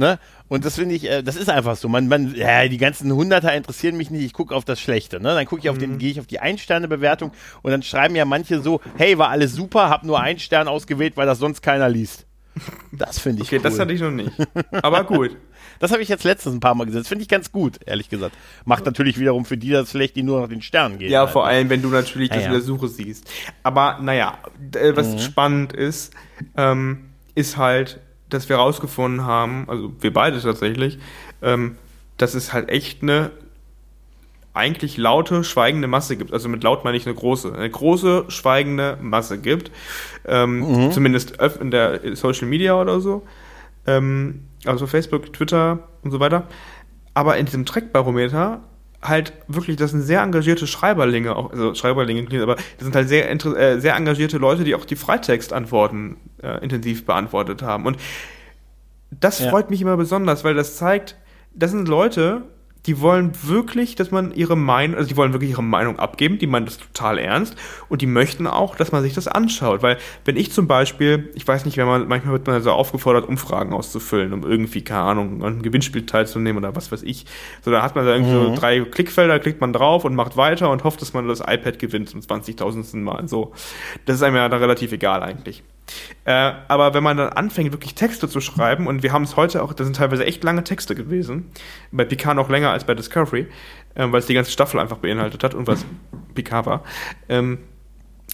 Ne? 0.00 0.18
Und 0.48 0.64
das 0.64 0.76
finde 0.76 0.94
ich, 0.94 1.04
äh, 1.04 1.22
das 1.22 1.36
ist 1.36 1.50
einfach 1.50 1.76
so. 1.76 1.86
Man, 1.86 2.08
man, 2.08 2.34
ja, 2.34 2.66
die 2.66 2.78
ganzen 2.78 3.12
Hunderter 3.12 3.52
interessieren 3.52 3.98
mich 3.98 4.10
nicht, 4.10 4.24
ich 4.24 4.32
gucke 4.32 4.54
auf 4.54 4.64
das 4.64 4.80
Schlechte. 4.80 5.20
Ne? 5.20 5.34
Dann 5.34 5.44
gucke 5.44 5.60
ich 5.60 5.68
auf 5.68 5.76
den, 5.76 5.92
mhm. 5.92 5.98
gehe 5.98 6.10
ich 6.10 6.18
auf 6.18 6.26
die 6.26 6.40
Ein-Sterne-Bewertung 6.40 7.32
und 7.60 7.70
dann 7.70 7.82
schreiben 7.82 8.16
ja 8.16 8.24
manche 8.24 8.62
so, 8.62 8.80
hey, 8.96 9.18
war 9.18 9.28
alles 9.28 9.52
super, 9.52 9.90
hab 9.90 10.02
nur 10.02 10.18
einen 10.18 10.38
Stern 10.38 10.68
ausgewählt, 10.68 11.18
weil 11.18 11.26
das 11.26 11.38
sonst 11.38 11.60
keiner 11.60 11.90
liest. 11.90 12.26
Das 12.92 13.18
finde 13.18 13.42
ich 13.42 13.48
Okay, 13.48 13.58
cool. 13.58 13.62
das 13.62 13.78
hatte 13.78 13.92
ich 13.92 14.00
noch 14.00 14.10
nicht. 14.10 14.32
Aber 14.82 15.04
gut. 15.04 15.36
Das 15.78 15.92
habe 15.92 16.02
ich 16.02 16.10
jetzt 16.10 16.24
letztens 16.24 16.56
ein 16.56 16.60
paar 16.60 16.74
Mal 16.74 16.84
gesehen. 16.84 17.00
Das 17.00 17.08
finde 17.08 17.22
ich 17.22 17.28
ganz 17.28 17.52
gut, 17.52 17.78
ehrlich 17.86 18.10
gesagt. 18.10 18.36
Macht 18.66 18.84
natürlich 18.84 19.18
wiederum 19.18 19.46
für 19.46 19.56
die 19.56 19.70
das 19.70 19.92
schlecht, 19.92 20.14
die 20.14 20.22
nur 20.22 20.42
nach 20.42 20.48
den 20.48 20.60
Sternen 20.60 20.98
gehen. 20.98 21.10
Ja, 21.10 21.20
halt. 21.20 21.30
vor 21.30 21.46
allem, 21.46 21.70
wenn 21.70 21.80
du 21.80 21.88
natürlich 21.88 22.28
das 22.28 22.40
ja. 22.40 22.46
in 22.46 22.52
der 22.52 22.60
Suche 22.60 22.88
siehst. 22.88 23.30
Aber 23.62 23.98
naja, 24.02 24.36
was 24.94 25.14
mhm. 25.14 25.18
spannend 25.20 25.72
ist, 25.72 26.12
ähm, 26.54 27.06
ist 27.34 27.56
halt, 27.56 27.98
dass 28.30 28.48
wir 28.48 28.56
rausgefunden 28.56 29.24
haben, 29.24 29.64
also 29.68 29.92
wir 30.00 30.12
beide 30.12 30.40
tatsächlich, 30.40 30.98
ähm, 31.42 31.76
dass 32.16 32.34
es 32.34 32.52
halt 32.52 32.68
echt 32.68 33.02
eine 33.02 33.30
eigentlich 34.52 34.96
laute, 34.96 35.44
schweigende 35.44 35.86
Masse 35.86 36.16
gibt. 36.16 36.32
Also 36.32 36.48
mit 36.48 36.62
laut 36.62 36.84
meine 36.84 36.96
ich 36.96 37.06
eine 37.06 37.14
große. 37.14 37.54
Eine 37.54 37.70
große, 37.70 38.24
schweigende 38.28 38.98
Masse 39.00 39.38
gibt. 39.38 39.70
Ähm, 40.26 40.86
mhm. 40.86 40.92
Zumindest 40.92 41.38
in 41.60 41.70
der 41.70 42.16
Social 42.16 42.48
Media 42.48 42.80
oder 42.80 43.00
so. 43.00 43.26
Ähm, 43.86 44.46
also 44.64 44.86
Facebook, 44.86 45.32
Twitter 45.32 45.88
und 46.02 46.10
so 46.10 46.20
weiter. 46.20 46.46
Aber 47.14 47.36
in 47.36 47.46
diesem 47.46 47.64
Trackbarometer 47.64 48.60
halt 49.02 49.32
wirklich, 49.48 49.76
das 49.76 49.92
sind 49.92 50.02
sehr 50.02 50.22
engagierte 50.22 50.66
Schreiberlinge, 50.66 51.34
auch, 51.34 51.50
also 51.50 51.74
Schreiberlinge, 51.74 52.42
aber 52.42 52.56
das 52.56 52.64
sind 52.80 52.94
halt 52.94 53.08
sehr, 53.08 53.30
äh, 53.30 53.80
sehr 53.80 53.96
engagierte 53.96 54.38
Leute, 54.38 54.64
die 54.64 54.74
auch 54.74 54.84
die 54.84 54.96
Freitextantworten 54.96 56.16
äh, 56.42 56.62
intensiv 56.62 57.06
beantwortet 57.06 57.62
haben. 57.62 57.86
Und 57.86 57.98
das 59.10 59.40
ja. 59.40 59.50
freut 59.50 59.70
mich 59.70 59.80
immer 59.80 59.96
besonders, 59.96 60.44
weil 60.44 60.54
das 60.54 60.76
zeigt, 60.76 61.16
das 61.54 61.70
sind 61.70 61.88
Leute, 61.88 62.42
die 62.86 63.00
wollen 63.00 63.32
wirklich, 63.42 63.94
dass 63.94 64.10
man 64.10 64.32
ihre 64.32 64.56
Meinung, 64.56 64.96
also 64.96 65.08
die 65.08 65.16
wollen 65.16 65.32
wirklich 65.32 65.50
ihre 65.50 65.62
Meinung 65.62 65.98
abgeben, 65.98 66.38
die 66.38 66.46
meinen 66.46 66.66
das 66.66 66.78
total 66.78 67.18
ernst 67.18 67.56
und 67.88 68.00
die 68.00 68.06
möchten 68.06 68.46
auch, 68.46 68.76
dass 68.76 68.92
man 68.92 69.02
sich 69.02 69.14
das 69.14 69.28
anschaut, 69.28 69.82
weil 69.82 69.98
wenn 70.24 70.36
ich 70.36 70.52
zum 70.52 70.66
Beispiel, 70.66 71.30
ich 71.34 71.46
weiß 71.46 71.64
nicht, 71.64 71.76
wenn 71.76 71.86
man, 71.86 72.08
manchmal 72.08 72.32
wird 72.32 72.46
man 72.46 72.62
so 72.62 72.72
aufgefordert, 72.72 73.28
Umfragen 73.28 73.72
auszufüllen, 73.72 74.32
um 74.32 74.44
irgendwie, 74.44 74.82
keine 74.82 75.02
Ahnung, 75.02 75.42
an 75.42 75.52
einem 75.52 75.62
Gewinnspiel 75.62 76.06
teilzunehmen 76.06 76.62
oder 76.62 76.74
was 76.74 76.90
weiß 76.90 77.02
ich, 77.02 77.26
so 77.62 77.70
da 77.70 77.82
hat 77.82 77.94
man 77.96 78.06
da 78.06 78.12
irgendwie 78.14 78.34
mhm. 78.34 78.54
so 78.54 78.60
drei 78.60 78.80
Klickfelder, 78.80 79.38
klickt 79.40 79.60
man 79.60 79.72
drauf 79.72 80.04
und 80.04 80.14
macht 80.14 80.36
weiter 80.36 80.70
und 80.70 80.84
hofft, 80.84 81.02
dass 81.02 81.12
man 81.12 81.28
das 81.28 81.40
iPad 81.40 81.78
gewinnt 81.78 82.08
zum 82.08 82.20
20.000. 82.20 82.96
Mal, 83.00 83.28
so. 83.28 83.52
Das 84.06 84.16
ist 84.16 84.22
einem 84.22 84.36
ja 84.36 84.48
dann 84.48 84.60
relativ 84.60 84.92
egal 84.92 85.22
eigentlich. 85.22 85.62
Äh, 86.24 86.52
aber 86.68 86.94
wenn 86.94 87.02
man 87.02 87.16
dann 87.16 87.30
anfängt, 87.30 87.72
wirklich 87.72 87.94
Texte 87.94 88.28
zu 88.28 88.40
schreiben, 88.40 88.86
und 88.86 89.02
wir 89.02 89.12
haben 89.12 89.24
es 89.24 89.36
heute 89.36 89.62
auch, 89.62 89.72
das 89.72 89.86
sind 89.86 89.96
teilweise 89.96 90.24
echt 90.24 90.44
lange 90.44 90.62
Texte 90.64 90.94
gewesen, 90.94 91.50
bei 91.90 92.04
Picard 92.04 92.36
noch 92.36 92.48
länger 92.48 92.70
als 92.70 92.84
bei 92.84 92.94
Discovery, 92.94 93.48
äh, 93.94 94.06
weil 94.10 94.20
es 94.20 94.26
die 94.26 94.34
ganze 94.34 94.50
Staffel 94.50 94.78
einfach 94.80 94.98
beinhaltet 94.98 95.42
hat 95.42 95.54
und 95.54 95.66
was 95.66 95.84
Picard 96.34 96.66
war, 96.66 96.84
ähm, 97.28 97.58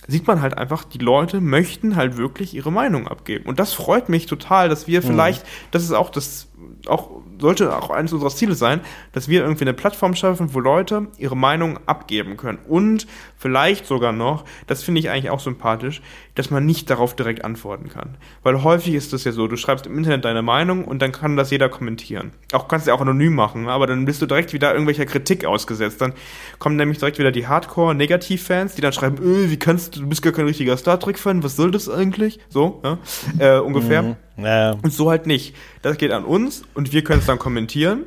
sieht 0.09 0.27
man 0.27 0.41
halt 0.41 0.57
einfach, 0.57 0.85
die 0.85 0.99
Leute 0.99 1.41
möchten 1.41 1.97
halt 1.97 2.17
wirklich 2.17 2.55
ihre 2.55 2.71
Meinung 2.71 3.09
abgeben. 3.09 3.47
Und 3.47 3.59
das 3.59 3.73
freut 3.73 4.09
mich 4.09 4.27
total, 4.27 4.69
dass 4.69 4.87
wir 4.87 5.01
mhm. 5.01 5.07
vielleicht, 5.07 5.43
mhm. 5.45 5.49
das 5.73 5.83
ist 5.83 5.93
auch 5.93 6.11
das, 6.11 6.49
auch 6.87 7.11
sollte 7.39 7.77
auch 7.77 7.91
eines 7.91 8.13
unserer 8.13 8.31
Ziele 8.31 8.55
sein, 8.55 8.81
dass 9.13 9.29
wir 9.29 9.43
irgendwie 9.43 9.65
eine 9.65 9.75
Plattform 9.75 10.15
schaffen, 10.15 10.55
wo 10.55 10.61
Leute 10.61 11.09
ihre 11.19 11.37
Meinung 11.37 11.79
abgeben 11.87 12.37
können. 12.37 12.59
Und 12.69 13.07
vielleicht 13.37 13.87
sogar 13.87 14.13
noch, 14.13 14.45
das 14.67 14.83
finde 14.83 15.01
ich 15.01 15.11
eigentlich 15.11 15.31
auch 15.31 15.41
sympathisch, 15.41 16.01
dass 16.35 16.51
man 16.51 16.67
nicht 16.67 16.91
darauf 16.91 17.15
direkt 17.15 17.45
antworten 17.45 17.89
kann. 17.89 18.17
Weil 18.43 18.63
häufig 18.63 18.95
ist 18.95 19.13
das 19.13 19.25
ja 19.25 19.33
so, 19.33 19.47
du 19.47 19.57
schreibst 19.57 19.87
im 19.87 19.97
Internet 19.97 20.25
deine 20.25 20.43
Meinung 20.43 20.85
und 20.85 21.01
dann 21.01 21.13
kann 21.13 21.37
das 21.37 21.51
jeder 21.51 21.69
kommentieren. 21.69 22.33
Auch 22.53 22.69
kannst 22.69 22.87
du 22.87 22.91
ja 22.91 22.97
auch 22.97 23.01
anonym 23.01 23.35
machen, 23.35 23.69
aber 23.69 23.87
dann 23.87 24.05
bist 24.05 24.23
du 24.23 24.27
direkt 24.27 24.53
wieder 24.53 24.73
irgendwelcher 24.73 25.07
Kritik 25.07 25.45
ausgesetzt. 25.45 26.01
Dann 26.01 26.15
kommen 26.59 26.77
nämlich 26.77 26.99
direkt 26.99 27.19
wieder 27.19 27.33
die 27.33 27.47
Hardcore-Negativ-Fans, 27.47 28.75
die 28.75 28.81
dann 28.81 28.93
schreiben, 28.93 29.19
öh, 29.23 29.51
wie 29.51 29.59
kannst 29.59 29.97
du, 29.97 30.01
du 30.01 30.09
bist 30.09 30.23
gar 30.23 30.33
kein 30.33 30.47
richtiger 30.47 30.77
Star 30.77 30.99
Trek-Fan, 30.99 31.43
was 31.43 31.57
soll 31.57 31.71
das 31.71 31.89
eigentlich? 31.89 32.41
So, 32.49 32.81
ja? 32.85 32.99
äh, 33.39 33.61
ungefähr. 33.61 34.03
Mhm. 34.03 34.17
Ja. 34.39 34.73
Und 34.73 34.93
so 34.93 35.11
halt 35.11 35.27
nicht. 35.27 35.55
Das 35.83 35.97
geht 35.99 36.13
an 36.13 36.25
uns 36.25 36.63
und 36.75 36.93
wir 36.93 37.03
können 37.05 37.21
es 37.21 37.27
dann 37.27 37.39
kommentieren, 37.39 38.05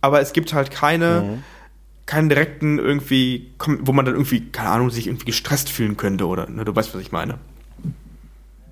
aber 0.00 0.20
es 0.20 0.32
gibt 0.32 0.52
halt 0.52 0.70
keine, 0.70 1.22
mhm. 1.22 1.42
Keinen 2.06 2.28
direkten 2.28 2.78
irgendwie, 2.78 3.52
wo 3.58 3.92
man 3.92 4.04
dann 4.04 4.14
irgendwie, 4.14 4.48
keine 4.50 4.70
Ahnung, 4.70 4.90
sich 4.90 5.08
irgendwie 5.08 5.26
gestresst 5.26 5.68
fühlen 5.68 5.96
könnte 5.96 6.26
oder, 6.26 6.48
ne, 6.48 6.64
du 6.64 6.74
weißt, 6.74 6.94
was 6.94 7.02
ich 7.02 7.12
meine. 7.12 7.38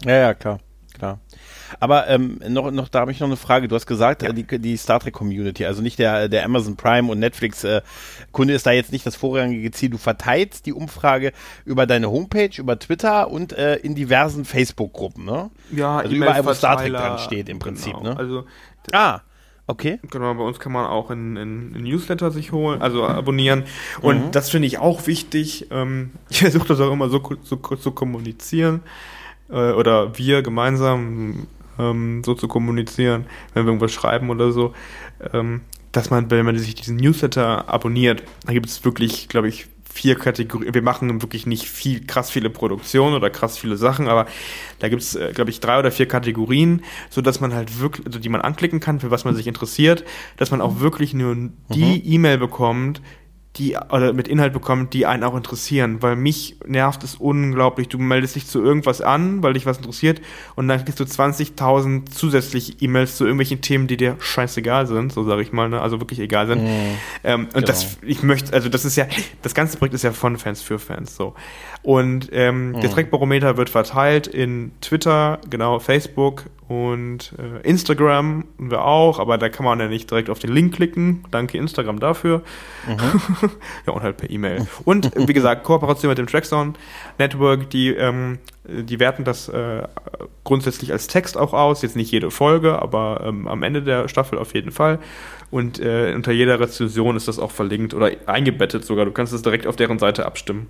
Ja, 0.04 0.16
ja, 0.16 0.34
klar, 0.34 0.60
klar. 0.92 1.18
Aber 1.80 2.08
ähm, 2.08 2.40
noch, 2.48 2.70
noch, 2.70 2.88
da 2.88 3.00
habe 3.00 3.10
ich 3.10 3.18
noch 3.18 3.26
eine 3.26 3.36
Frage. 3.36 3.66
Du 3.66 3.74
hast 3.74 3.86
gesagt, 3.86 4.22
ja. 4.22 4.32
die, 4.32 4.44
die 4.44 4.76
Star 4.76 5.00
Trek 5.00 5.14
Community, 5.14 5.64
also 5.64 5.82
nicht 5.82 5.98
der, 5.98 6.28
der 6.28 6.44
Amazon 6.44 6.76
Prime 6.76 7.10
und 7.10 7.18
Netflix 7.18 7.64
äh, 7.64 7.82
Kunde 8.30 8.54
ist 8.54 8.66
da 8.66 8.70
jetzt 8.70 8.92
nicht 8.92 9.04
das 9.04 9.16
vorrangige 9.16 9.70
Ziel. 9.72 9.90
Du 9.90 9.98
verteilst 9.98 10.66
die 10.66 10.72
Umfrage 10.72 11.32
über 11.64 11.86
deine 11.86 12.10
Homepage, 12.10 12.50
über 12.58 12.78
Twitter 12.78 13.28
und 13.30 13.52
äh, 13.52 13.76
in 13.76 13.96
diversen 13.96 14.44
Facebook-Gruppen, 14.44 15.24
ne? 15.24 15.50
Ja, 15.72 15.98
also 15.98 16.14
überall, 16.14 16.44
wo 16.44 16.54
Star 16.54 16.76
Trek 16.76 16.92
dran 16.92 17.18
steht 17.18 17.48
im 17.48 17.58
Prinzip, 17.58 17.94
genau. 17.94 18.10
ne? 18.10 18.16
Also 18.16 18.46
ah. 18.92 19.20
Okay. 19.66 19.98
Genau, 20.10 20.34
bei 20.34 20.44
uns 20.44 20.58
kann 20.58 20.72
man 20.72 20.86
auch 20.86 21.10
in, 21.10 21.36
in, 21.36 21.74
in 21.74 21.84
Newsletter 21.84 22.30
sich 22.30 22.52
holen, 22.52 22.82
also 22.82 23.06
abonnieren. 23.06 23.64
Und 24.02 24.26
mhm. 24.26 24.30
das 24.30 24.50
finde 24.50 24.66
ich 24.66 24.78
auch 24.78 25.06
wichtig. 25.06 25.68
Ähm, 25.70 26.10
ich 26.28 26.40
versuche 26.40 26.68
das 26.68 26.80
auch 26.80 26.92
immer 26.92 27.08
so 27.08 27.18
zu 27.18 27.38
so, 27.42 27.76
so 27.76 27.90
kommunizieren. 27.92 28.82
Äh, 29.50 29.72
oder 29.72 30.18
wir 30.18 30.42
gemeinsam 30.42 31.46
ähm, 31.78 32.22
so 32.24 32.34
zu 32.34 32.46
kommunizieren, 32.46 33.26
wenn 33.54 33.64
wir 33.64 33.68
irgendwas 33.70 33.92
schreiben 33.92 34.30
oder 34.30 34.52
so, 34.52 34.74
ähm, 35.32 35.62
dass 35.92 36.10
man, 36.10 36.30
wenn 36.30 36.44
man 36.44 36.58
sich 36.58 36.74
diesen 36.74 36.96
Newsletter 36.96 37.68
abonniert, 37.68 38.22
da 38.46 38.52
gibt 38.52 38.66
es 38.66 38.84
wirklich, 38.84 39.28
glaube 39.28 39.48
ich, 39.48 39.66
vier 39.94 40.16
Kategorien. 40.16 40.74
Wir 40.74 40.82
machen 40.82 41.22
wirklich 41.22 41.46
nicht 41.46 41.68
viel, 41.68 42.04
krass 42.04 42.28
viele 42.28 42.50
Produktionen 42.50 43.14
oder 43.14 43.30
krass 43.30 43.56
viele 43.56 43.76
Sachen, 43.76 44.08
aber 44.08 44.26
da 44.80 44.88
gibt 44.88 45.02
es, 45.02 45.14
äh, 45.14 45.30
glaube 45.32 45.50
ich, 45.50 45.60
drei 45.60 45.78
oder 45.78 45.92
vier 45.92 46.08
Kategorien, 46.08 46.82
so 47.10 47.20
dass 47.20 47.40
man 47.40 47.54
halt 47.54 47.78
wirklich, 47.78 48.04
also 48.04 48.18
die 48.18 48.28
man 48.28 48.40
anklicken 48.40 48.80
kann, 48.80 48.98
für 48.98 49.12
was 49.12 49.24
man 49.24 49.36
sich 49.36 49.46
interessiert, 49.46 50.04
dass 50.36 50.50
man 50.50 50.60
auch 50.60 50.80
wirklich 50.80 51.14
nur 51.14 51.36
die 51.68 51.84
mhm. 51.84 52.02
E-Mail 52.04 52.38
bekommt, 52.38 53.00
die 53.56 53.76
oder 53.76 54.12
mit 54.12 54.26
Inhalt 54.26 54.52
bekommt, 54.52 54.94
die 54.94 55.06
einen 55.06 55.22
auch 55.22 55.36
interessieren, 55.36 56.02
weil 56.02 56.16
mich 56.16 56.56
nervt 56.66 57.04
es 57.04 57.14
unglaublich. 57.14 57.88
Du 57.88 57.98
meldest 57.98 58.34
dich 58.34 58.48
zu 58.48 58.60
irgendwas 58.60 59.00
an, 59.00 59.42
weil 59.44 59.52
dich 59.52 59.64
was 59.64 59.76
interessiert 59.76 60.20
und 60.56 60.66
dann 60.66 60.84
kriegst 60.84 60.98
du 60.98 61.04
20.000 61.04 62.10
zusätzliche 62.10 62.72
E-Mails 62.80 63.16
zu 63.16 63.24
irgendwelchen 63.24 63.60
Themen, 63.60 63.86
die 63.86 63.96
dir 63.96 64.16
scheißegal 64.18 64.88
sind, 64.88 65.12
so 65.12 65.22
sage 65.22 65.42
ich 65.42 65.52
mal, 65.52 65.68
ne? 65.68 65.80
also 65.80 66.00
wirklich 66.00 66.18
egal 66.18 66.48
sind. 66.48 66.64
Mhm. 66.64 66.96
Ähm, 67.22 67.40
und 67.42 67.52
genau. 67.54 67.66
das, 67.66 67.96
ich 68.02 68.24
möchte, 68.24 68.52
also 68.52 68.68
das 68.68 68.84
ist 68.84 68.96
ja, 68.96 69.06
das 69.42 69.54
ganze 69.54 69.78
Projekt 69.78 69.94
ist 69.94 70.02
ja 70.02 70.12
von 70.12 70.36
Fans 70.36 70.60
für 70.60 70.80
Fans, 70.80 71.14
so. 71.14 71.34
Und 71.82 72.30
ähm, 72.32 72.72
mhm. 72.72 72.80
der 72.80 72.90
Trackbarometer 72.90 73.56
wird 73.56 73.70
verteilt 73.70 74.26
in 74.26 74.72
Twitter, 74.80 75.38
genau, 75.48 75.78
Facebook 75.78 76.44
und 76.74 77.34
äh, 77.38 77.60
Instagram 77.68 78.44
haben 78.58 78.70
wir 78.70 78.84
auch, 78.84 79.20
aber 79.20 79.38
da 79.38 79.48
kann 79.48 79.64
man 79.64 79.78
ja 79.78 79.86
nicht 79.86 80.10
direkt 80.10 80.28
auf 80.28 80.40
den 80.40 80.52
Link 80.52 80.74
klicken. 80.74 81.24
Danke 81.30 81.56
Instagram 81.56 82.00
dafür. 82.00 82.42
Mhm. 82.86 83.50
ja, 83.86 83.92
und 83.92 84.02
halt 84.02 84.16
per 84.16 84.28
E-Mail. 84.28 84.66
Und 84.84 85.12
wie 85.14 85.32
gesagt, 85.32 85.62
Kooperation 85.62 86.08
mit 86.08 86.18
dem 86.18 86.26
Trackzone 86.26 86.72
Network, 87.18 87.70
die, 87.70 87.90
ähm, 87.90 88.38
die 88.64 88.98
werten 88.98 89.24
das 89.24 89.48
äh, 89.48 89.86
grundsätzlich 90.42 90.90
als 90.90 91.06
Text 91.06 91.36
auch 91.36 91.52
aus. 91.52 91.82
Jetzt 91.82 91.96
nicht 91.96 92.10
jede 92.10 92.30
Folge, 92.30 92.80
aber 92.82 93.22
ähm, 93.24 93.46
am 93.46 93.62
Ende 93.62 93.82
der 93.82 94.08
Staffel 94.08 94.38
auf 94.38 94.54
jeden 94.54 94.72
Fall. 94.72 94.98
Und 95.50 95.78
äh, 95.78 96.12
unter 96.14 96.32
jeder 96.32 96.58
Rezension 96.58 97.16
ist 97.16 97.28
das 97.28 97.38
auch 97.38 97.52
verlinkt 97.52 97.94
oder 97.94 98.10
eingebettet 98.26 98.84
sogar. 98.84 99.04
Du 99.04 99.12
kannst 99.12 99.32
es 99.32 99.42
direkt 99.42 99.66
auf 99.66 99.76
deren 99.76 99.98
Seite 100.00 100.26
abstimmen. 100.26 100.66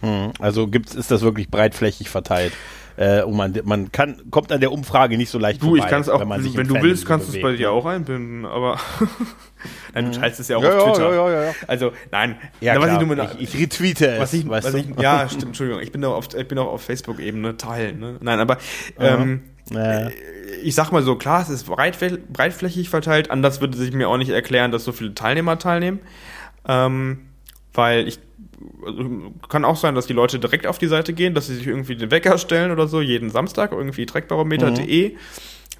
Hm, 0.00 0.32
also 0.38 0.66
gibt's, 0.66 0.94
ist 0.94 1.10
das 1.10 1.22
wirklich 1.22 1.50
breitflächig 1.50 2.08
verteilt? 2.08 2.52
Äh, 2.96 3.22
und 3.22 3.36
man, 3.36 3.58
man 3.64 3.90
kann, 3.90 4.30
kommt 4.30 4.52
an 4.52 4.60
der 4.60 4.70
Umfrage 4.70 5.16
nicht 5.16 5.30
so 5.30 5.38
leicht 5.38 5.60
du, 5.60 5.66
vorbei. 5.66 5.84
Ich 5.84 5.90
kann's 5.90 6.08
auch, 6.08 6.20
wenn, 6.20 6.28
man 6.28 6.56
wenn 6.56 6.68
du 6.68 6.80
willst, 6.80 7.06
kannst 7.06 7.28
du 7.28 7.36
es 7.36 7.42
bei 7.42 7.52
dir 7.52 7.68
ne? 7.68 7.72
auch 7.72 7.86
einbinden, 7.86 8.46
aber 8.46 8.78
nein, 9.94 10.06
du 10.06 10.12
hm. 10.12 10.20
teilst 10.20 10.38
es 10.38 10.48
ja 10.48 10.58
auch 10.58 10.62
ja, 10.62 10.78
auf 10.78 10.92
Twitter. 10.92 11.14
Ja, 11.14 11.28
ja, 11.28 11.44
ja, 11.46 11.52
Also, 11.66 11.92
nein, 12.12 12.36
ja, 12.60 12.80
was 12.80 12.92
ich, 12.92 12.98
nur 13.06 13.16
mit, 13.16 13.28
ich, 13.38 13.54
ich 13.54 13.62
retweete 13.62 14.06
es. 14.06 14.20
Was 14.20 14.32
ich, 14.32 14.48
was 14.48 14.72
ich, 14.74 14.86
ja, 15.00 15.28
stimmt, 15.28 15.46
Entschuldigung, 15.46 15.82
ich 15.82 15.90
bin 15.90 16.04
auch 16.04 16.14
auf, 16.14 16.28
ich 16.34 16.48
bin 16.48 16.58
auch 16.58 16.68
auf 16.68 16.82
Facebook-Ebene 16.82 17.56
teilen. 17.56 17.98
Ne? 17.98 18.16
Nein, 18.20 18.38
aber 18.38 18.58
ähm, 19.00 19.42
ja. 19.70 20.08
ich 20.62 20.76
sag 20.76 20.92
mal 20.92 21.02
so, 21.02 21.16
klar, 21.16 21.42
es 21.42 21.48
ist 21.48 21.66
breitflächig 21.66 22.90
verteilt, 22.90 23.30
anders 23.30 23.60
würde 23.60 23.76
sich 23.76 23.92
mir 23.92 24.08
auch 24.08 24.18
nicht 24.18 24.30
erklären, 24.30 24.70
dass 24.70 24.84
so 24.84 24.92
viele 24.92 25.14
Teilnehmer 25.14 25.58
teilnehmen. 25.58 26.00
Ähm, 26.66 27.26
weil 27.74 28.06
ich 28.06 28.20
kann 29.48 29.64
auch 29.64 29.76
sein, 29.76 29.94
dass 29.94 30.06
die 30.06 30.12
Leute 30.12 30.38
direkt 30.38 30.66
auf 30.66 30.78
die 30.78 30.86
Seite 30.86 31.12
gehen, 31.12 31.34
dass 31.34 31.46
sie 31.46 31.56
sich 31.56 31.66
irgendwie 31.66 31.96
den 31.96 32.10
Wecker 32.10 32.38
stellen 32.38 32.70
oder 32.70 32.86
so, 32.86 33.00
jeden 33.00 33.30
Samstag, 33.30 33.72
irgendwie 33.72 34.06
trackbarometer.de. 34.06 35.10
Mhm. 35.10 35.18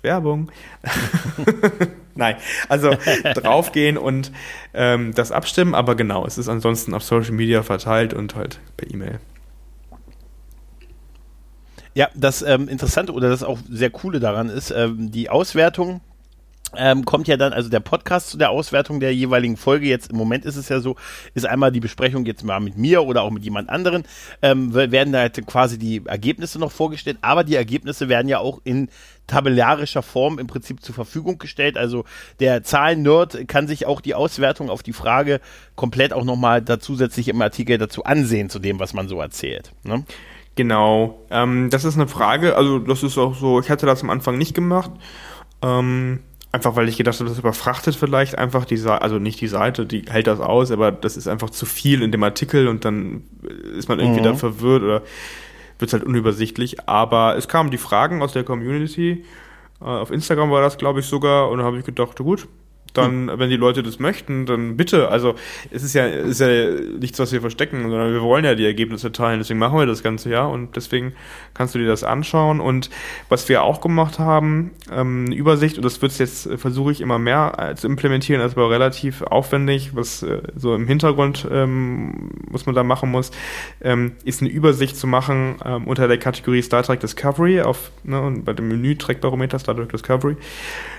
Werbung. 0.02 0.52
Nein, 2.14 2.36
also 2.68 2.90
draufgehen 3.34 3.98
und 3.98 4.30
ähm, 4.72 5.14
das 5.14 5.32
abstimmen, 5.32 5.74
aber 5.74 5.96
genau, 5.96 6.26
es 6.26 6.38
ist 6.38 6.48
ansonsten 6.48 6.94
auf 6.94 7.02
Social 7.02 7.32
Media 7.32 7.62
verteilt 7.62 8.14
und 8.14 8.36
halt 8.36 8.60
per 8.76 8.88
E-Mail. 8.88 9.18
Ja, 11.94 12.08
das 12.14 12.42
ähm, 12.42 12.68
Interessante 12.68 13.12
oder 13.12 13.30
das 13.30 13.42
auch 13.42 13.58
sehr 13.68 13.90
Coole 13.90 14.20
daran 14.20 14.48
ist, 14.48 14.70
ähm, 14.70 15.10
die 15.10 15.30
Auswertung 15.30 16.00
ähm, 16.76 17.04
kommt 17.04 17.28
ja 17.28 17.36
dann, 17.36 17.52
also 17.52 17.68
der 17.68 17.80
Podcast 17.80 18.30
zu 18.30 18.38
der 18.38 18.50
Auswertung 18.50 19.00
der 19.00 19.14
jeweiligen 19.14 19.56
Folge, 19.56 19.86
jetzt 19.86 20.10
im 20.10 20.16
Moment 20.16 20.44
ist 20.44 20.56
es 20.56 20.68
ja 20.68 20.80
so, 20.80 20.96
ist 21.34 21.46
einmal 21.46 21.72
die 21.72 21.80
Besprechung 21.80 22.24
jetzt 22.26 22.44
mal 22.44 22.60
mit 22.60 22.76
mir 22.76 23.04
oder 23.04 23.22
auch 23.22 23.30
mit 23.30 23.44
jemand 23.44 23.68
anderen, 23.70 24.04
ähm, 24.42 24.74
werden 24.74 25.12
da 25.12 25.20
halt 25.20 25.46
quasi 25.46 25.78
die 25.78 26.02
Ergebnisse 26.04 26.58
noch 26.58 26.72
vorgestellt, 26.72 27.18
aber 27.20 27.44
die 27.44 27.56
Ergebnisse 27.56 28.08
werden 28.08 28.28
ja 28.28 28.38
auch 28.38 28.60
in 28.64 28.88
tabellarischer 29.26 30.02
Form 30.02 30.38
im 30.38 30.46
Prinzip 30.46 30.82
zur 30.82 30.94
Verfügung 30.94 31.38
gestellt. 31.38 31.78
Also 31.78 32.04
der 32.40 32.62
Zahlen-Nerd 32.62 33.48
kann 33.48 33.66
sich 33.66 33.86
auch 33.86 34.00
die 34.00 34.14
Auswertung 34.14 34.70
auf 34.70 34.82
die 34.82 34.92
Frage 34.92 35.40
komplett 35.76 36.12
auch 36.12 36.24
nochmal 36.24 36.62
da 36.62 36.78
zusätzlich 36.78 37.28
im 37.28 37.40
Artikel 37.40 37.78
dazu 37.78 38.04
ansehen, 38.04 38.50
zu 38.50 38.58
dem, 38.58 38.78
was 38.78 38.92
man 38.92 39.08
so 39.08 39.20
erzählt. 39.20 39.72
Ne? 39.82 40.04
Genau, 40.56 41.18
ähm, 41.30 41.68
das 41.70 41.84
ist 41.84 41.96
eine 41.96 42.06
Frage, 42.06 42.56
also 42.56 42.78
das 42.78 43.02
ist 43.02 43.18
auch 43.18 43.34
so, 43.34 43.58
ich 43.60 43.70
hatte 43.70 43.86
das 43.86 44.02
am 44.02 44.10
Anfang 44.10 44.38
nicht 44.38 44.54
gemacht. 44.54 44.90
Ähm, 45.62 46.20
Einfach 46.54 46.76
weil 46.76 46.88
ich 46.88 46.96
gedacht 46.96 47.18
habe, 47.18 47.28
das 47.28 47.40
überfrachtet 47.40 47.96
vielleicht 47.96 48.38
einfach 48.38 48.64
die 48.64 48.76
Seite, 48.76 49.02
also 49.02 49.18
nicht 49.18 49.40
die 49.40 49.48
Seite, 49.48 49.86
die 49.86 50.04
hält 50.08 50.28
das 50.28 50.38
aus, 50.38 50.70
aber 50.70 50.92
das 50.92 51.16
ist 51.16 51.26
einfach 51.26 51.50
zu 51.50 51.66
viel 51.66 52.00
in 52.00 52.12
dem 52.12 52.22
Artikel 52.22 52.68
und 52.68 52.84
dann 52.84 53.24
ist 53.76 53.88
man 53.88 53.98
irgendwie 53.98 54.20
mhm. 54.20 54.24
da 54.24 54.34
verwirrt 54.34 54.84
oder 54.84 55.02
wird 55.80 55.88
es 55.88 55.92
halt 55.92 56.04
unübersichtlich. 56.04 56.88
Aber 56.88 57.36
es 57.36 57.48
kamen 57.48 57.72
die 57.72 57.76
Fragen 57.76 58.22
aus 58.22 58.34
der 58.34 58.44
Community. 58.44 59.24
Äh, 59.80 59.84
auf 59.84 60.12
Instagram 60.12 60.52
war 60.52 60.62
das, 60.62 60.78
glaube 60.78 61.00
ich, 61.00 61.06
sogar. 61.06 61.50
Und 61.50 61.58
da 61.58 61.64
habe 61.64 61.76
ich 61.76 61.84
gedacht, 61.84 62.16
gut, 62.18 62.46
dann, 62.94 63.28
hm. 63.30 63.38
wenn 63.38 63.50
die 63.50 63.56
Leute 63.56 63.82
das 63.82 63.98
möchten, 63.98 64.46
dann 64.46 64.76
bitte. 64.76 65.08
Also 65.08 65.34
es 65.70 65.82
ist 65.82 65.94
ja, 65.94 66.06
ist 66.06 66.40
ja 66.40 66.70
nichts, 66.98 67.18
was 67.18 67.32
wir 67.32 67.40
verstecken, 67.40 67.82
sondern 67.82 68.12
wir 68.12 68.22
wollen 68.22 68.44
ja 68.44 68.54
die 68.54 68.64
Ergebnisse 68.64 69.12
teilen. 69.12 69.40
Deswegen 69.40 69.58
machen 69.58 69.78
wir 69.78 69.86
das 69.86 70.02
Ganze 70.02 70.30
ja 70.30 70.46
und 70.46 70.76
deswegen 70.76 71.12
kannst 71.52 71.74
du 71.74 71.78
dir 71.78 71.86
das 71.86 72.04
anschauen. 72.04 72.60
Und 72.60 72.90
was 73.28 73.48
wir 73.48 73.62
auch 73.62 73.80
gemacht 73.80 74.18
haben, 74.18 74.70
ähm, 74.90 75.26
eine 75.26 75.34
Übersicht, 75.34 75.76
und 75.76 75.84
das 75.84 76.00
wird 76.00 76.18
jetzt, 76.18 76.46
äh, 76.46 76.56
versuche 76.56 76.92
ich 76.92 77.00
immer 77.00 77.18
mehr 77.18 77.52
äh, 77.58 77.74
zu 77.74 77.86
implementieren, 77.86 78.40
das 78.40 78.56
war 78.56 78.70
relativ 78.70 79.22
aufwendig, 79.22 79.94
was 79.94 80.22
äh, 80.22 80.42
so 80.56 80.74
im 80.74 80.86
Hintergrund 80.86 81.46
ähm, 81.50 82.30
was 82.48 82.66
man 82.66 82.74
da 82.74 82.82
machen 82.82 83.10
muss, 83.10 83.30
ähm, 83.82 84.12
ist 84.24 84.40
eine 84.40 84.50
Übersicht 84.50 84.96
zu 84.96 85.06
machen 85.06 85.56
ähm, 85.64 85.86
unter 85.86 86.08
der 86.08 86.18
Kategorie 86.18 86.62
Star 86.62 86.82
Trek 86.82 87.00
Discovery 87.00 87.60
auf 87.62 87.90
ne, 88.04 88.20
und 88.20 88.44
bei 88.44 88.52
dem 88.52 88.68
Menü 88.68 88.96
Trackbarometer 88.96 89.58
Star 89.58 89.76
Trek 89.76 89.90
Discovery. 89.90 90.36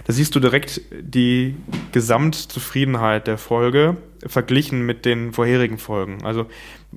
Da 0.06 0.14
siehst 0.14 0.36
du 0.36 0.40
direkt 0.40 0.82
die 0.92 1.56
Gesamtzufriedenheit 1.92 3.26
der 3.26 3.40
Folge 3.40 3.98
verglichen 4.26 4.86
mit 4.86 5.04
den 5.04 5.34
vorherigen 5.34 5.80
Folgen. 5.80 6.24
Also 6.24 6.46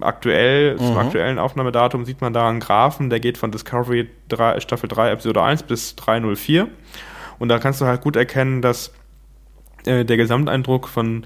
aktuell, 0.01 0.75
mhm. 0.75 0.79
zum 0.79 0.99
aktuellen 0.99 1.39
Aufnahmedatum 1.39 2.05
sieht 2.05 2.21
man 2.21 2.35
da 2.35 2.49
einen 2.49 2.61
Graphen, 2.61 3.09
der 3.09 3.19
geht 3.19 3.39
von 3.39 3.51
Discovery 3.51 4.09
3, 4.29 4.61
Staffel 4.61 4.89
3, 4.89 5.13
Episode 5.13 5.43
1 5.43 5.63
bis 5.63 5.97
304. 5.97 6.69
Und 7.39 7.49
da 7.49 7.59
kannst 7.59 7.81
du 7.81 7.87
halt 7.87 8.03
gut 8.03 8.15
erkennen, 8.15 8.61
dass 8.61 8.93
äh, 9.87 10.05
der 10.05 10.19
Gesamteindruck 10.19 10.87
von 10.87 11.25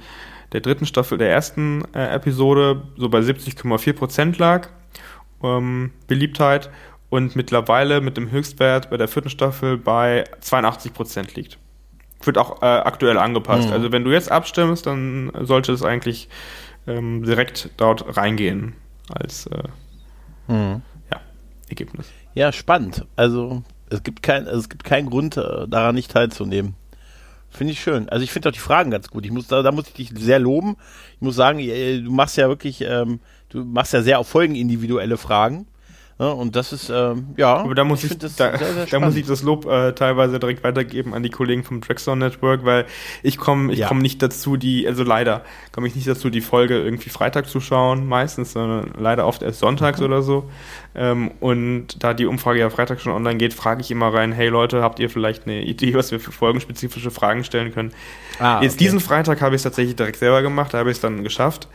der 0.53 0.61
dritten 0.61 0.87
Staffel 0.87 1.18
der 1.18 1.30
ersten 1.30 1.83
äh, 1.95 2.14
Episode 2.14 2.83
so 2.97 3.09
bei 3.09 3.18
70,4 3.18 3.93
Prozent 3.93 4.39
lag. 4.39 4.68
Ähm, 5.43 5.91
Beliebtheit 6.07 6.70
und 7.11 7.35
mittlerweile 7.35 8.01
mit 8.01 8.16
dem 8.16 8.30
Höchstwert 8.30 8.89
bei 8.89 8.97
der 8.97 9.09
vierten 9.09 9.30
Staffel 9.30 9.78
bei 9.78 10.24
82 10.41 10.93
Prozent 10.93 11.35
liegt 11.35 11.59
wird 12.27 12.39
auch 12.39 12.62
äh, 12.62 12.66
aktuell 12.66 13.18
angepasst. 13.18 13.68
Mhm. 13.68 13.73
Also 13.73 13.93
wenn 13.93 14.05
du 14.05 14.11
jetzt 14.11 14.31
abstimmst, 14.31 14.87
dann 14.87 15.33
sollte 15.41 15.73
es 15.73 15.83
eigentlich 15.83 16.29
ähm, 16.87 17.25
direkt 17.25 17.70
dort 17.77 18.16
reingehen 18.16 18.75
als 19.09 19.47
äh, 19.47 19.62
mhm. 20.49 20.83
ja, 21.11 21.20
Ergebnis. 21.68 22.07
Ja, 22.35 22.53
spannend. 22.53 23.07
Also 23.16 23.62
es 23.91 24.03
gibt 24.03 24.23
kein, 24.23 24.47
also 24.47 24.61
es 24.61 24.68
gibt 24.68 24.85
keinen 24.85 25.11
Grund, 25.11 25.37
äh, 25.37 25.68
daran 25.68 25.95
nicht 25.95 26.11
teilzunehmen. 26.11 26.75
Finde 27.51 27.75
ich 27.75 27.81
schön. 27.81 28.09
Also 28.09 28.25
ich 28.25 28.33
finde 28.33 28.49
auch 28.49 28.53
die 28.53 28.59
Fragen 28.59 28.91
ganz 28.91 29.09
gut. 29.09 29.27
Ich 29.27 29.31
muss, 29.31 29.47
da, 29.47 29.62
da 29.62 29.73
muss 29.73 29.89
ich 29.89 29.93
dich 29.93 30.11
sehr 30.16 30.39
loben. 30.39 30.77
Ich 31.16 31.20
muss 31.20 31.37
sagen, 31.37 31.59
du 31.59 32.11
machst 32.11 32.39
ja 32.39 32.49
wirklich, 32.49 32.81
ähm, 32.81 33.20
du 33.51 33.62
machst 33.62 33.93
ja 33.93 34.01
sehr 34.01 34.18
auf 34.18 34.29
Folgen 34.29 34.55
individuelle 34.55 35.18
Fragen. 35.18 35.66
Ja, 36.23 36.29
und 36.29 36.55
das 36.55 36.73
ist, 36.73 36.89
ähm, 36.89 37.35
ja. 37.37 37.57
Aber 37.57 37.75
da 37.75 37.83
muss 37.83 38.05
ich, 38.05 38.12
ich 38.12 38.18
da, 38.18 38.29
sehr, 38.29 38.57
sehr 38.57 38.87
da, 38.87 39.01
muss 39.01 39.16
ich 39.16 39.27
das 39.27 39.43
Lob 39.43 39.66
äh, 39.66 39.91
teilweise 39.93 40.39
direkt 40.39 40.62
weitergeben 40.62 41.14
an 41.14 41.25
die 41.25 41.31
Kollegen 41.31 41.64
vom 41.64 41.81
Trackstone 41.81 42.25
Network, 42.25 42.64
weil 42.64 42.87
ich 43.25 43.39
komme 43.39 43.73
ich 43.73 43.81
ja. 43.81 43.89
komme 43.89 44.03
nicht 44.03 44.23
dazu, 44.23 44.57
die, 44.57 44.87
also 44.87 45.03
leider 45.03 45.43
komme 45.73 45.89
ich 45.89 45.97
nicht 45.97 46.07
dazu, 46.07 46.31
die 46.31 46.41
Folge 46.41 46.81
irgendwie 46.81 47.11
Freitag 47.11 47.49
zu 47.49 47.59
schauen, 47.59 48.07
meistens, 48.07 48.53
sondern 48.53 48.93
leider 48.97 49.27
oft 49.27 49.43
erst 49.43 49.59
sonntags 49.59 49.99
mhm. 49.99 50.07
oder 50.07 50.23
so. 50.23 50.49
Ähm, 50.95 51.33
und 51.41 52.05
da 52.05 52.14
die 52.14 52.27
Umfrage 52.27 52.61
ja 52.61 52.70
Freitag 52.70 53.01
schon 53.01 53.12
online 53.12 53.39
geht, 53.39 53.53
frage 53.53 53.81
ich 53.81 53.91
immer 53.91 54.14
rein, 54.14 54.31
hey 54.31 54.49
Leute, 54.49 54.81
habt 54.81 55.01
ihr 55.01 55.11
vielleicht 55.11 55.49
eine 55.49 55.64
Idee, 55.64 55.95
was 55.95 56.12
wir 56.12 56.20
für 56.20 56.31
folgenspezifische 56.31 57.11
Fragen 57.11 57.43
stellen 57.43 57.75
können? 57.75 57.93
Ah, 58.39 58.61
Jetzt 58.62 58.75
okay. 58.75 58.85
diesen 58.85 59.01
Freitag 59.01 59.41
habe 59.41 59.57
ich 59.57 59.61
es 59.61 59.64
tatsächlich 59.64 59.97
direkt 59.97 60.18
selber 60.18 60.43
gemacht, 60.43 60.73
da 60.73 60.79
habe 60.79 60.91
ich 60.91 60.99
es 60.99 61.01
dann 61.01 61.25
geschafft. 61.25 61.66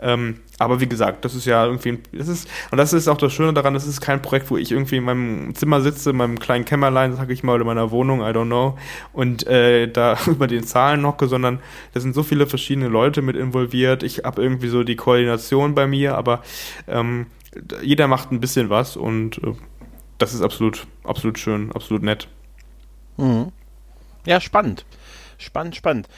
Ähm, 0.00 0.40
aber 0.58 0.80
wie 0.80 0.88
gesagt, 0.88 1.24
das 1.24 1.34
ist 1.34 1.46
ja 1.46 1.64
irgendwie, 1.64 1.98
das 2.12 2.28
ist, 2.28 2.48
und 2.70 2.78
das 2.78 2.92
ist 2.92 3.08
auch 3.08 3.16
das 3.16 3.32
Schöne 3.32 3.54
daran, 3.54 3.74
das 3.74 3.86
ist 3.86 4.00
kein 4.00 4.20
Projekt, 4.20 4.50
wo 4.50 4.56
ich 4.56 4.70
irgendwie 4.70 4.96
in 4.96 5.04
meinem 5.04 5.54
Zimmer 5.54 5.80
sitze, 5.80 6.10
in 6.10 6.16
meinem 6.16 6.38
kleinen 6.38 6.64
Kämmerlein, 6.64 7.16
sag 7.16 7.30
ich 7.30 7.42
mal, 7.42 7.54
oder 7.54 7.62
in 7.62 7.66
meiner 7.66 7.90
Wohnung, 7.90 8.20
I 8.20 8.24
don't 8.24 8.46
know, 8.46 8.78
und 9.12 9.46
äh, 9.46 9.86
da 9.88 10.18
über 10.26 10.46
den 10.46 10.64
Zahlen 10.64 11.06
hocke, 11.06 11.28
sondern 11.28 11.60
da 11.94 12.00
sind 12.00 12.14
so 12.14 12.22
viele 12.22 12.46
verschiedene 12.46 12.88
Leute 12.88 13.22
mit 13.22 13.36
involviert. 13.36 14.02
Ich 14.02 14.24
habe 14.24 14.42
irgendwie 14.42 14.68
so 14.68 14.82
die 14.84 14.96
Koordination 14.96 15.74
bei 15.74 15.86
mir, 15.86 16.16
aber 16.16 16.42
ähm, 16.88 17.26
jeder 17.82 18.06
macht 18.06 18.32
ein 18.32 18.40
bisschen 18.40 18.68
was 18.68 18.96
und 18.96 19.38
äh, 19.38 19.54
das 20.18 20.34
ist 20.34 20.42
absolut, 20.42 20.86
absolut 21.04 21.38
schön, 21.38 21.72
absolut 21.72 22.02
nett. 22.02 22.28
Mhm. 23.16 23.52
Ja, 24.26 24.40
spannend. 24.40 24.84
Spannend, 25.38 25.76
spannend. 25.76 26.08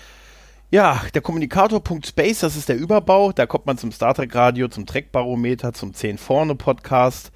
Ja, 0.70 1.00
der 1.14 1.22
Kommunikator.space, 1.22 2.40
das 2.40 2.54
ist 2.54 2.68
der 2.68 2.76
Überbau. 2.76 3.32
Da 3.32 3.46
kommt 3.46 3.64
man 3.64 3.78
zum 3.78 3.90
Star 3.90 4.12
Trek 4.12 4.34
Radio, 4.34 4.68
zum 4.68 4.84
Trek 4.84 5.12
Barometer, 5.12 5.72
zum 5.72 5.94
10 5.94 6.18
vorne 6.18 6.54
Podcast. 6.56 7.32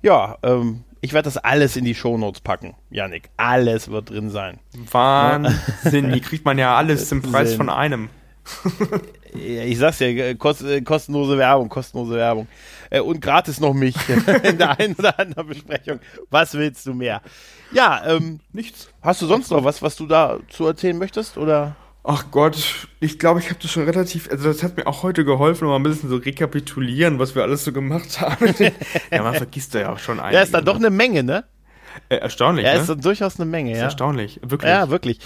Ja, 0.00 0.38
ähm, 0.42 0.84
ich 1.02 1.12
werde 1.12 1.26
das 1.26 1.36
alles 1.36 1.76
in 1.76 1.84
die 1.84 1.94
Shownotes 1.94 2.40
packen, 2.40 2.74
Janik. 2.88 3.28
Alles 3.36 3.90
wird 3.90 4.08
drin 4.08 4.30
sein. 4.30 4.58
Wahnsinn, 4.90 6.12
hier 6.12 6.22
kriegt 6.22 6.46
man 6.46 6.56
ja 6.56 6.74
alles 6.74 7.10
zum 7.10 7.20
Preis 7.20 7.52
von 7.52 7.68
einem. 7.68 8.08
ich 9.34 9.78
sag's 9.78 9.98
ja, 9.98 10.32
kost, 10.32 10.62
äh, 10.62 10.80
kostenlose 10.80 11.36
Werbung, 11.36 11.68
kostenlose 11.68 12.14
Werbung. 12.14 12.48
Äh, 12.88 13.00
und 13.00 13.20
gratis 13.20 13.60
noch 13.60 13.74
mich 13.74 13.96
in 14.44 14.56
der 14.56 14.80
einen 14.80 14.94
oder 14.94 15.18
anderen 15.18 15.48
Besprechung. 15.48 16.00
Was 16.30 16.54
willst 16.54 16.86
du 16.86 16.94
mehr? 16.94 17.20
Ja, 17.70 18.02
ähm, 18.06 18.40
nichts. 18.54 18.88
Hast 19.02 19.20
du 19.20 19.26
sonst 19.26 19.50
noch 19.50 19.62
was, 19.62 19.82
was 19.82 19.94
du 19.94 20.06
da 20.06 20.38
zu 20.48 20.66
erzählen 20.66 20.96
möchtest? 20.96 21.36
Oder? 21.36 21.76
Ach 22.04 22.24
Gott, 22.32 22.88
ich 22.98 23.18
glaube, 23.20 23.38
ich 23.38 23.48
habe 23.50 23.60
das 23.62 23.70
schon 23.70 23.84
relativ, 23.84 24.28
also 24.28 24.48
das 24.48 24.64
hat 24.64 24.76
mir 24.76 24.88
auch 24.88 25.04
heute 25.04 25.24
geholfen, 25.24 25.68
mal 25.68 25.76
ein 25.76 25.84
bisschen 25.84 26.08
so 26.08 26.16
rekapitulieren, 26.16 27.20
was 27.20 27.36
wir 27.36 27.42
alles 27.42 27.62
so 27.64 27.72
gemacht 27.72 28.20
haben. 28.20 28.52
ja, 29.10 29.22
man 29.22 29.34
vergisst 29.34 29.74
da 29.74 29.80
ja 29.80 29.92
auch 29.92 30.00
schon 30.00 30.18
einiges. 30.18 30.34
Ja, 30.34 30.42
ist 30.42 30.54
dann 30.54 30.64
doch 30.64 30.76
eine 30.76 30.90
Menge, 30.90 31.22
ne? 31.22 31.44
Äh, 32.08 32.16
erstaunlich. 32.16 32.64
Ja, 32.64 32.74
ne? 32.74 32.80
ist 32.80 33.04
durchaus 33.04 33.38
eine 33.38 33.48
Menge, 33.48 33.72
ja. 33.72 33.84
Erstaunlich, 33.84 34.40
wirklich. 34.42 34.70
Ja, 34.70 34.88
wirklich 34.90 35.20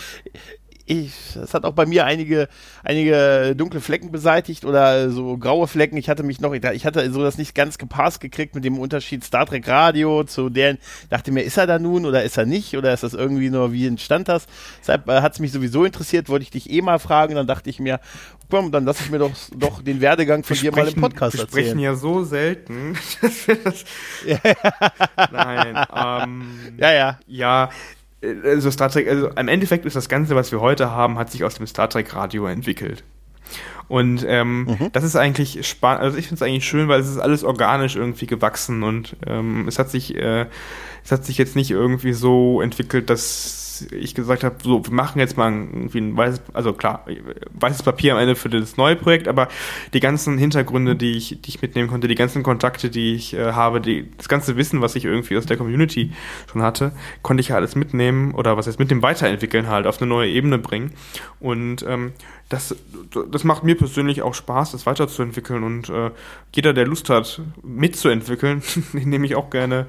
ich, 0.86 1.36
es 1.36 1.52
hat 1.52 1.64
auch 1.64 1.72
bei 1.72 1.84
mir 1.84 2.06
einige, 2.06 2.48
einige 2.84 3.54
dunkle 3.56 3.80
Flecken 3.80 4.12
beseitigt 4.12 4.64
oder 4.64 5.10
so 5.10 5.36
graue 5.36 5.66
Flecken. 5.66 5.96
Ich 5.96 6.08
hatte 6.08 6.22
mich 6.22 6.40
noch, 6.40 6.54
ich 6.54 6.86
hatte 6.86 7.10
so 7.12 7.22
das 7.22 7.38
nicht 7.38 7.54
ganz 7.54 7.76
gepasst 7.76 8.20
gekriegt 8.20 8.54
mit 8.54 8.64
dem 8.64 8.78
Unterschied 8.78 9.24
Star 9.24 9.46
Trek 9.46 9.66
Radio 9.66 10.22
zu 10.24 10.48
deren, 10.48 10.78
dachte 11.10 11.32
mir, 11.32 11.42
ist 11.42 11.58
er 11.58 11.66
da 11.66 11.78
nun 11.80 12.06
oder 12.06 12.22
ist 12.22 12.38
er 12.38 12.46
nicht 12.46 12.76
oder 12.76 12.94
ist 12.94 13.02
das 13.02 13.14
irgendwie 13.14 13.50
nur, 13.50 13.72
wie 13.72 13.86
entstand 13.86 14.28
das? 14.28 14.46
Deshalb 14.80 15.08
äh, 15.08 15.20
hat 15.20 15.32
es 15.32 15.40
mich 15.40 15.52
sowieso 15.52 15.84
interessiert, 15.84 16.28
wollte 16.28 16.44
ich 16.44 16.50
dich 16.50 16.70
eh 16.70 16.82
mal 16.82 17.00
fragen, 17.00 17.34
dann 17.34 17.48
dachte 17.48 17.68
ich 17.68 17.80
mir, 17.80 18.00
komm, 18.48 18.70
dann 18.70 18.84
lass 18.84 19.00
ich 19.00 19.10
mir 19.10 19.18
doch, 19.18 19.32
doch 19.56 19.82
den 19.82 20.00
Werdegang 20.00 20.44
von 20.44 20.56
dir 20.56 20.70
mal 20.72 20.86
im 20.86 21.00
Podcast 21.00 21.34
wir 21.34 21.40
erzählen. 21.42 21.56
Wir 21.56 21.64
sprechen 21.64 21.80
ja 21.80 21.94
so 21.96 22.22
selten. 22.22 22.96
Nein, 25.32 25.86
ähm, 25.94 26.76
ja, 26.78 26.92
ja. 26.92 27.18
Ja, 27.26 27.70
also 28.22 28.70
Star 28.70 28.90
Trek, 28.90 29.08
also 29.08 29.28
im 29.28 29.48
Endeffekt 29.48 29.84
ist 29.84 29.96
das 29.96 30.08
Ganze, 30.08 30.34
was 30.34 30.52
wir 30.52 30.60
heute 30.60 30.90
haben, 30.90 31.18
hat 31.18 31.30
sich 31.30 31.44
aus 31.44 31.54
dem 31.54 31.66
Star 31.66 31.88
Trek 31.88 32.14
Radio 32.14 32.46
entwickelt. 32.46 33.02
Und 33.88 34.24
ähm, 34.26 34.64
mhm. 34.64 34.90
das 34.92 35.04
ist 35.04 35.14
eigentlich 35.14 35.66
spannend, 35.66 36.02
also 36.02 36.18
ich 36.18 36.26
finde 36.26 36.36
es 36.36 36.42
eigentlich 36.42 36.66
schön, 36.66 36.88
weil 36.88 37.00
es 37.00 37.08
ist 37.08 37.18
alles 37.18 37.44
organisch 37.44 37.94
irgendwie 37.94 38.26
gewachsen 38.26 38.82
und 38.82 39.16
ähm, 39.26 39.68
es 39.68 39.78
hat 39.78 39.90
sich, 39.90 40.16
äh, 40.16 40.46
es 41.04 41.12
hat 41.12 41.24
sich 41.24 41.38
jetzt 41.38 41.54
nicht 41.54 41.70
irgendwie 41.70 42.12
so 42.12 42.60
entwickelt, 42.60 43.10
dass 43.10 43.65
ich 43.82 44.14
gesagt 44.14 44.44
habe, 44.44 44.56
so, 44.62 44.84
wir 44.84 44.92
machen 44.92 45.18
jetzt 45.18 45.36
mal 45.36 45.50
irgendwie 45.50 45.98
ein 45.98 46.16
weißes, 46.16 46.42
also 46.52 46.72
klar, 46.72 47.06
weißes 47.52 47.82
Papier 47.82 48.14
am 48.14 48.18
Ende 48.18 48.36
für 48.36 48.48
das 48.48 48.76
neue 48.76 48.96
Projekt, 48.96 49.28
aber 49.28 49.48
die 49.92 50.00
ganzen 50.00 50.38
Hintergründe, 50.38 50.96
die 50.96 51.12
ich, 51.12 51.40
die 51.40 51.48
ich 51.48 51.62
mitnehmen 51.62 51.88
konnte, 51.88 52.08
die 52.08 52.14
ganzen 52.14 52.42
Kontakte, 52.42 52.90
die 52.90 53.14
ich 53.14 53.34
äh, 53.34 53.52
habe, 53.52 53.80
die, 53.80 54.10
das 54.16 54.28
ganze 54.28 54.56
Wissen, 54.56 54.80
was 54.80 54.96
ich 54.96 55.04
irgendwie 55.04 55.36
aus 55.36 55.46
der 55.46 55.56
Community 55.56 56.12
schon 56.50 56.62
hatte, 56.62 56.92
konnte 57.22 57.40
ich 57.40 57.48
ja 57.48 57.56
alles 57.56 57.76
mitnehmen 57.76 58.34
oder 58.34 58.56
was 58.56 58.66
heißt 58.66 58.78
mit 58.78 58.90
dem 58.90 59.02
Weiterentwickeln 59.02 59.68
halt 59.68 59.86
auf 59.86 60.00
eine 60.00 60.08
neue 60.08 60.30
Ebene 60.30 60.58
bringen. 60.58 60.92
Und 61.40 61.84
ähm, 61.88 62.12
das, 62.48 62.76
das 63.30 63.42
macht 63.42 63.64
mir 63.64 63.76
persönlich 63.76 64.22
auch 64.22 64.34
Spaß, 64.34 64.70
das 64.72 64.86
weiterzuentwickeln 64.86 65.64
und 65.64 65.88
äh, 65.88 66.12
jeder, 66.54 66.72
der 66.72 66.86
Lust 66.86 67.10
hat, 67.10 67.40
mitzuentwickeln, 67.62 68.62
den 68.92 69.08
nehme 69.08 69.26
ich 69.26 69.34
auch 69.34 69.50
gerne, 69.50 69.86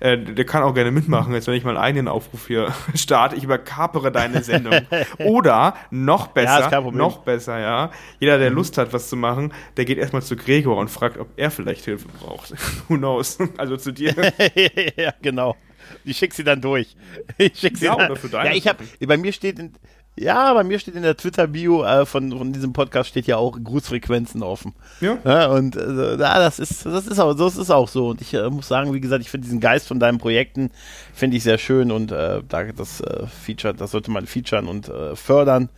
äh, 0.00 0.16
der 0.16 0.46
kann 0.46 0.62
auch 0.62 0.72
gerne 0.72 0.90
mitmachen, 0.90 1.34
jetzt 1.34 1.48
wenn 1.48 1.54
ich 1.54 1.64
mal 1.64 1.70
einen 1.70 1.84
eigenen 1.84 2.08
Aufruf 2.08 2.46
hier 2.46 2.72
starte, 2.94 3.27
ich 3.36 3.44
überkapere 3.44 4.12
deine 4.12 4.42
Sendung. 4.42 4.74
Oder 5.18 5.74
noch 5.90 6.28
besser, 6.28 6.70
ja, 6.70 6.80
noch 6.80 7.18
besser, 7.18 7.58
ja, 7.58 7.90
jeder, 8.20 8.38
der 8.38 8.50
mhm. 8.50 8.56
Lust 8.56 8.78
hat, 8.78 8.92
was 8.92 9.08
zu 9.08 9.16
machen, 9.16 9.52
der 9.76 9.84
geht 9.84 9.98
erstmal 9.98 10.22
zu 10.22 10.36
Gregor 10.36 10.76
und 10.76 10.88
fragt, 10.88 11.18
ob 11.18 11.28
er 11.36 11.50
vielleicht 11.50 11.84
Hilfe 11.84 12.08
braucht. 12.20 12.54
Who 12.88 12.96
knows? 12.96 13.38
Also 13.56 13.76
zu 13.76 13.92
dir. 13.92 14.14
ja, 14.96 15.12
genau. 15.22 15.56
Ich 16.04 16.18
schicke 16.18 16.34
sie 16.34 16.44
dann 16.44 16.60
durch. 16.60 16.96
Ich 17.38 17.58
schick 17.58 17.76
sie 17.78 17.86
ja, 17.86 17.96
dann. 17.96 18.10
Oder 18.10 18.20
für 18.20 18.28
deine 18.28 18.50
ja, 18.50 18.56
ich 18.56 18.68
habe, 18.68 18.84
bei 19.00 19.16
mir 19.16 19.32
steht 19.32 19.58
in, 19.58 19.72
ja, 20.16 20.52
bei 20.52 20.64
mir 20.64 20.78
steht 20.78 20.96
in 20.96 21.02
der 21.02 21.16
Twitter-Bio 21.16 21.84
äh, 21.84 22.06
von, 22.06 22.36
von 22.36 22.52
diesem 22.52 22.72
Podcast 22.72 23.10
steht 23.10 23.26
ja 23.26 23.36
auch 23.36 23.58
Grußfrequenzen 23.62 24.42
offen. 24.42 24.74
Ja. 25.00 25.18
ja 25.24 25.46
und 25.46 25.76
äh, 25.76 26.16
das 26.16 26.58
ist, 26.58 26.84
das 26.86 27.06
ist 27.06 27.18
auch, 27.18 27.34
das 27.34 27.56
ist 27.56 27.70
auch 27.70 27.88
so. 27.88 28.08
Und 28.08 28.20
ich 28.20 28.34
äh, 28.34 28.50
muss 28.50 28.68
sagen, 28.68 28.92
wie 28.92 29.00
gesagt, 29.00 29.22
ich 29.22 29.30
finde 29.30 29.46
diesen 29.46 29.60
Geist 29.60 29.86
von 29.86 30.00
deinen 30.00 30.18
Projekten 30.18 30.70
finde 31.14 31.36
ich 31.36 31.44
sehr 31.44 31.58
schön 31.58 31.92
und 31.92 32.10
äh, 32.10 32.42
das 32.48 33.00
äh, 33.00 33.26
Feature, 33.26 33.74
das 33.74 33.92
sollte 33.92 34.10
man 34.10 34.26
featuren 34.26 34.66
und 34.66 34.88
äh, 34.88 35.14
fördern. 35.14 35.68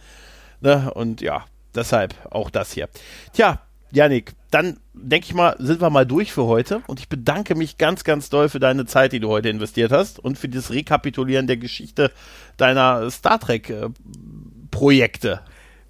Ne? 0.60 0.90
Und 0.94 1.20
ja, 1.20 1.44
deshalb 1.74 2.14
auch 2.30 2.50
das 2.50 2.72
hier. 2.72 2.88
Tja, 3.32 3.60
Janik, 3.92 4.32
dann 4.50 4.78
denke 5.02 5.26
ich 5.26 5.34
mal, 5.34 5.56
sind 5.58 5.80
wir 5.80 5.90
mal 5.90 6.06
durch 6.06 6.32
für 6.32 6.44
heute. 6.44 6.82
Und 6.86 7.00
ich 7.00 7.08
bedanke 7.08 7.54
mich 7.54 7.78
ganz, 7.78 8.04
ganz 8.04 8.30
doll 8.30 8.48
für 8.48 8.60
deine 8.60 8.86
Zeit, 8.86 9.12
die 9.12 9.20
du 9.20 9.28
heute 9.28 9.48
investiert 9.48 9.92
hast 9.92 10.18
und 10.18 10.38
für 10.38 10.48
das 10.48 10.70
Rekapitulieren 10.70 11.46
der 11.46 11.56
Geschichte 11.56 12.10
deiner 12.56 13.10
Star 13.10 13.40
Trek-Projekte. 13.40 15.40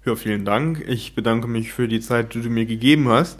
Ja, 0.03 0.15
vielen 0.15 0.45
Dank. 0.45 0.83
Ich 0.87 1.13
bedanke 1.13 1.47
mich 1.47 1.73
für 1.73 1.87
die 1.87 1.99
Zeit, 1.99 2.33
die 2.33 2.41
du 2.41 2.49
mir 2.49 2.65
gegeben 2.65 3.09
hast. 3.09 3.39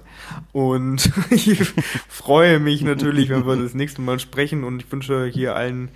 Und 0.52 1.12
ich 1.32 1.74
freue 2.08 2.60
mich 2.60 2.84
natürlich, 2.84 3.30
wenn 3.30 3.48
wir 3.48 3.56
das 3.56 3.74
nächste 3.74 4.02
Mal 4.02 4.20
sprechen. 4.20 4.64
Und 4.64 4.84
ich 4.84 4.92
wünsche 4.92 5.26
hier 5.26 5.56
allen 5.56 5.90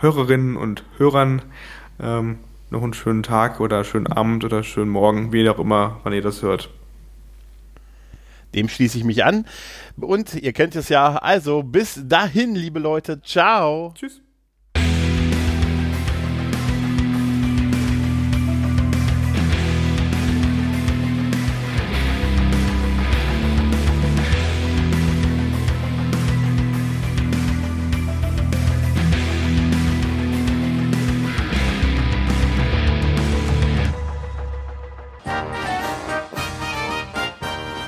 Hörerinnen 0.00 0.56
und 0.56 0.84
Hörern 0.96 1.42
ähm, 2.00 2.38
noch 2.70 2.82
einen 2.82 2.94
schönen 2.94 3.22
Tag 3.22 3.60
oder 3.60 3.84
schönen 3.84 4.06
Abend 4.06 4.44
oder 4.44 4.62
schönen 4.62 4.90
Morgen, 4.90 5.32
wie 5.32 5.48
auch 5.48 5.58
immer, 5.58 6.00
wann 6.04 6.12
ihr 6.12 6.22
das 6.22 6.42
hört. 6.42 6.70
Dem 8.54 8.68
schließe 8.68 8.98
ich 8.98 9.04
mich 9.04 9.24
an. 9.24 9.46
Und 9.96 10.34
ihr 10.34 10.52
kennt 10.52 10.76
es 10.76 10.88
ja. 10.88 11.16
Also 11.16 11.62
bis 11.62 12.00
dahin, 12.04 12.54
liebe 12.54 12.78
Leute. 12.78 13.20
Ciao. 13.22 13.92
Tschüss. 13.94 14.22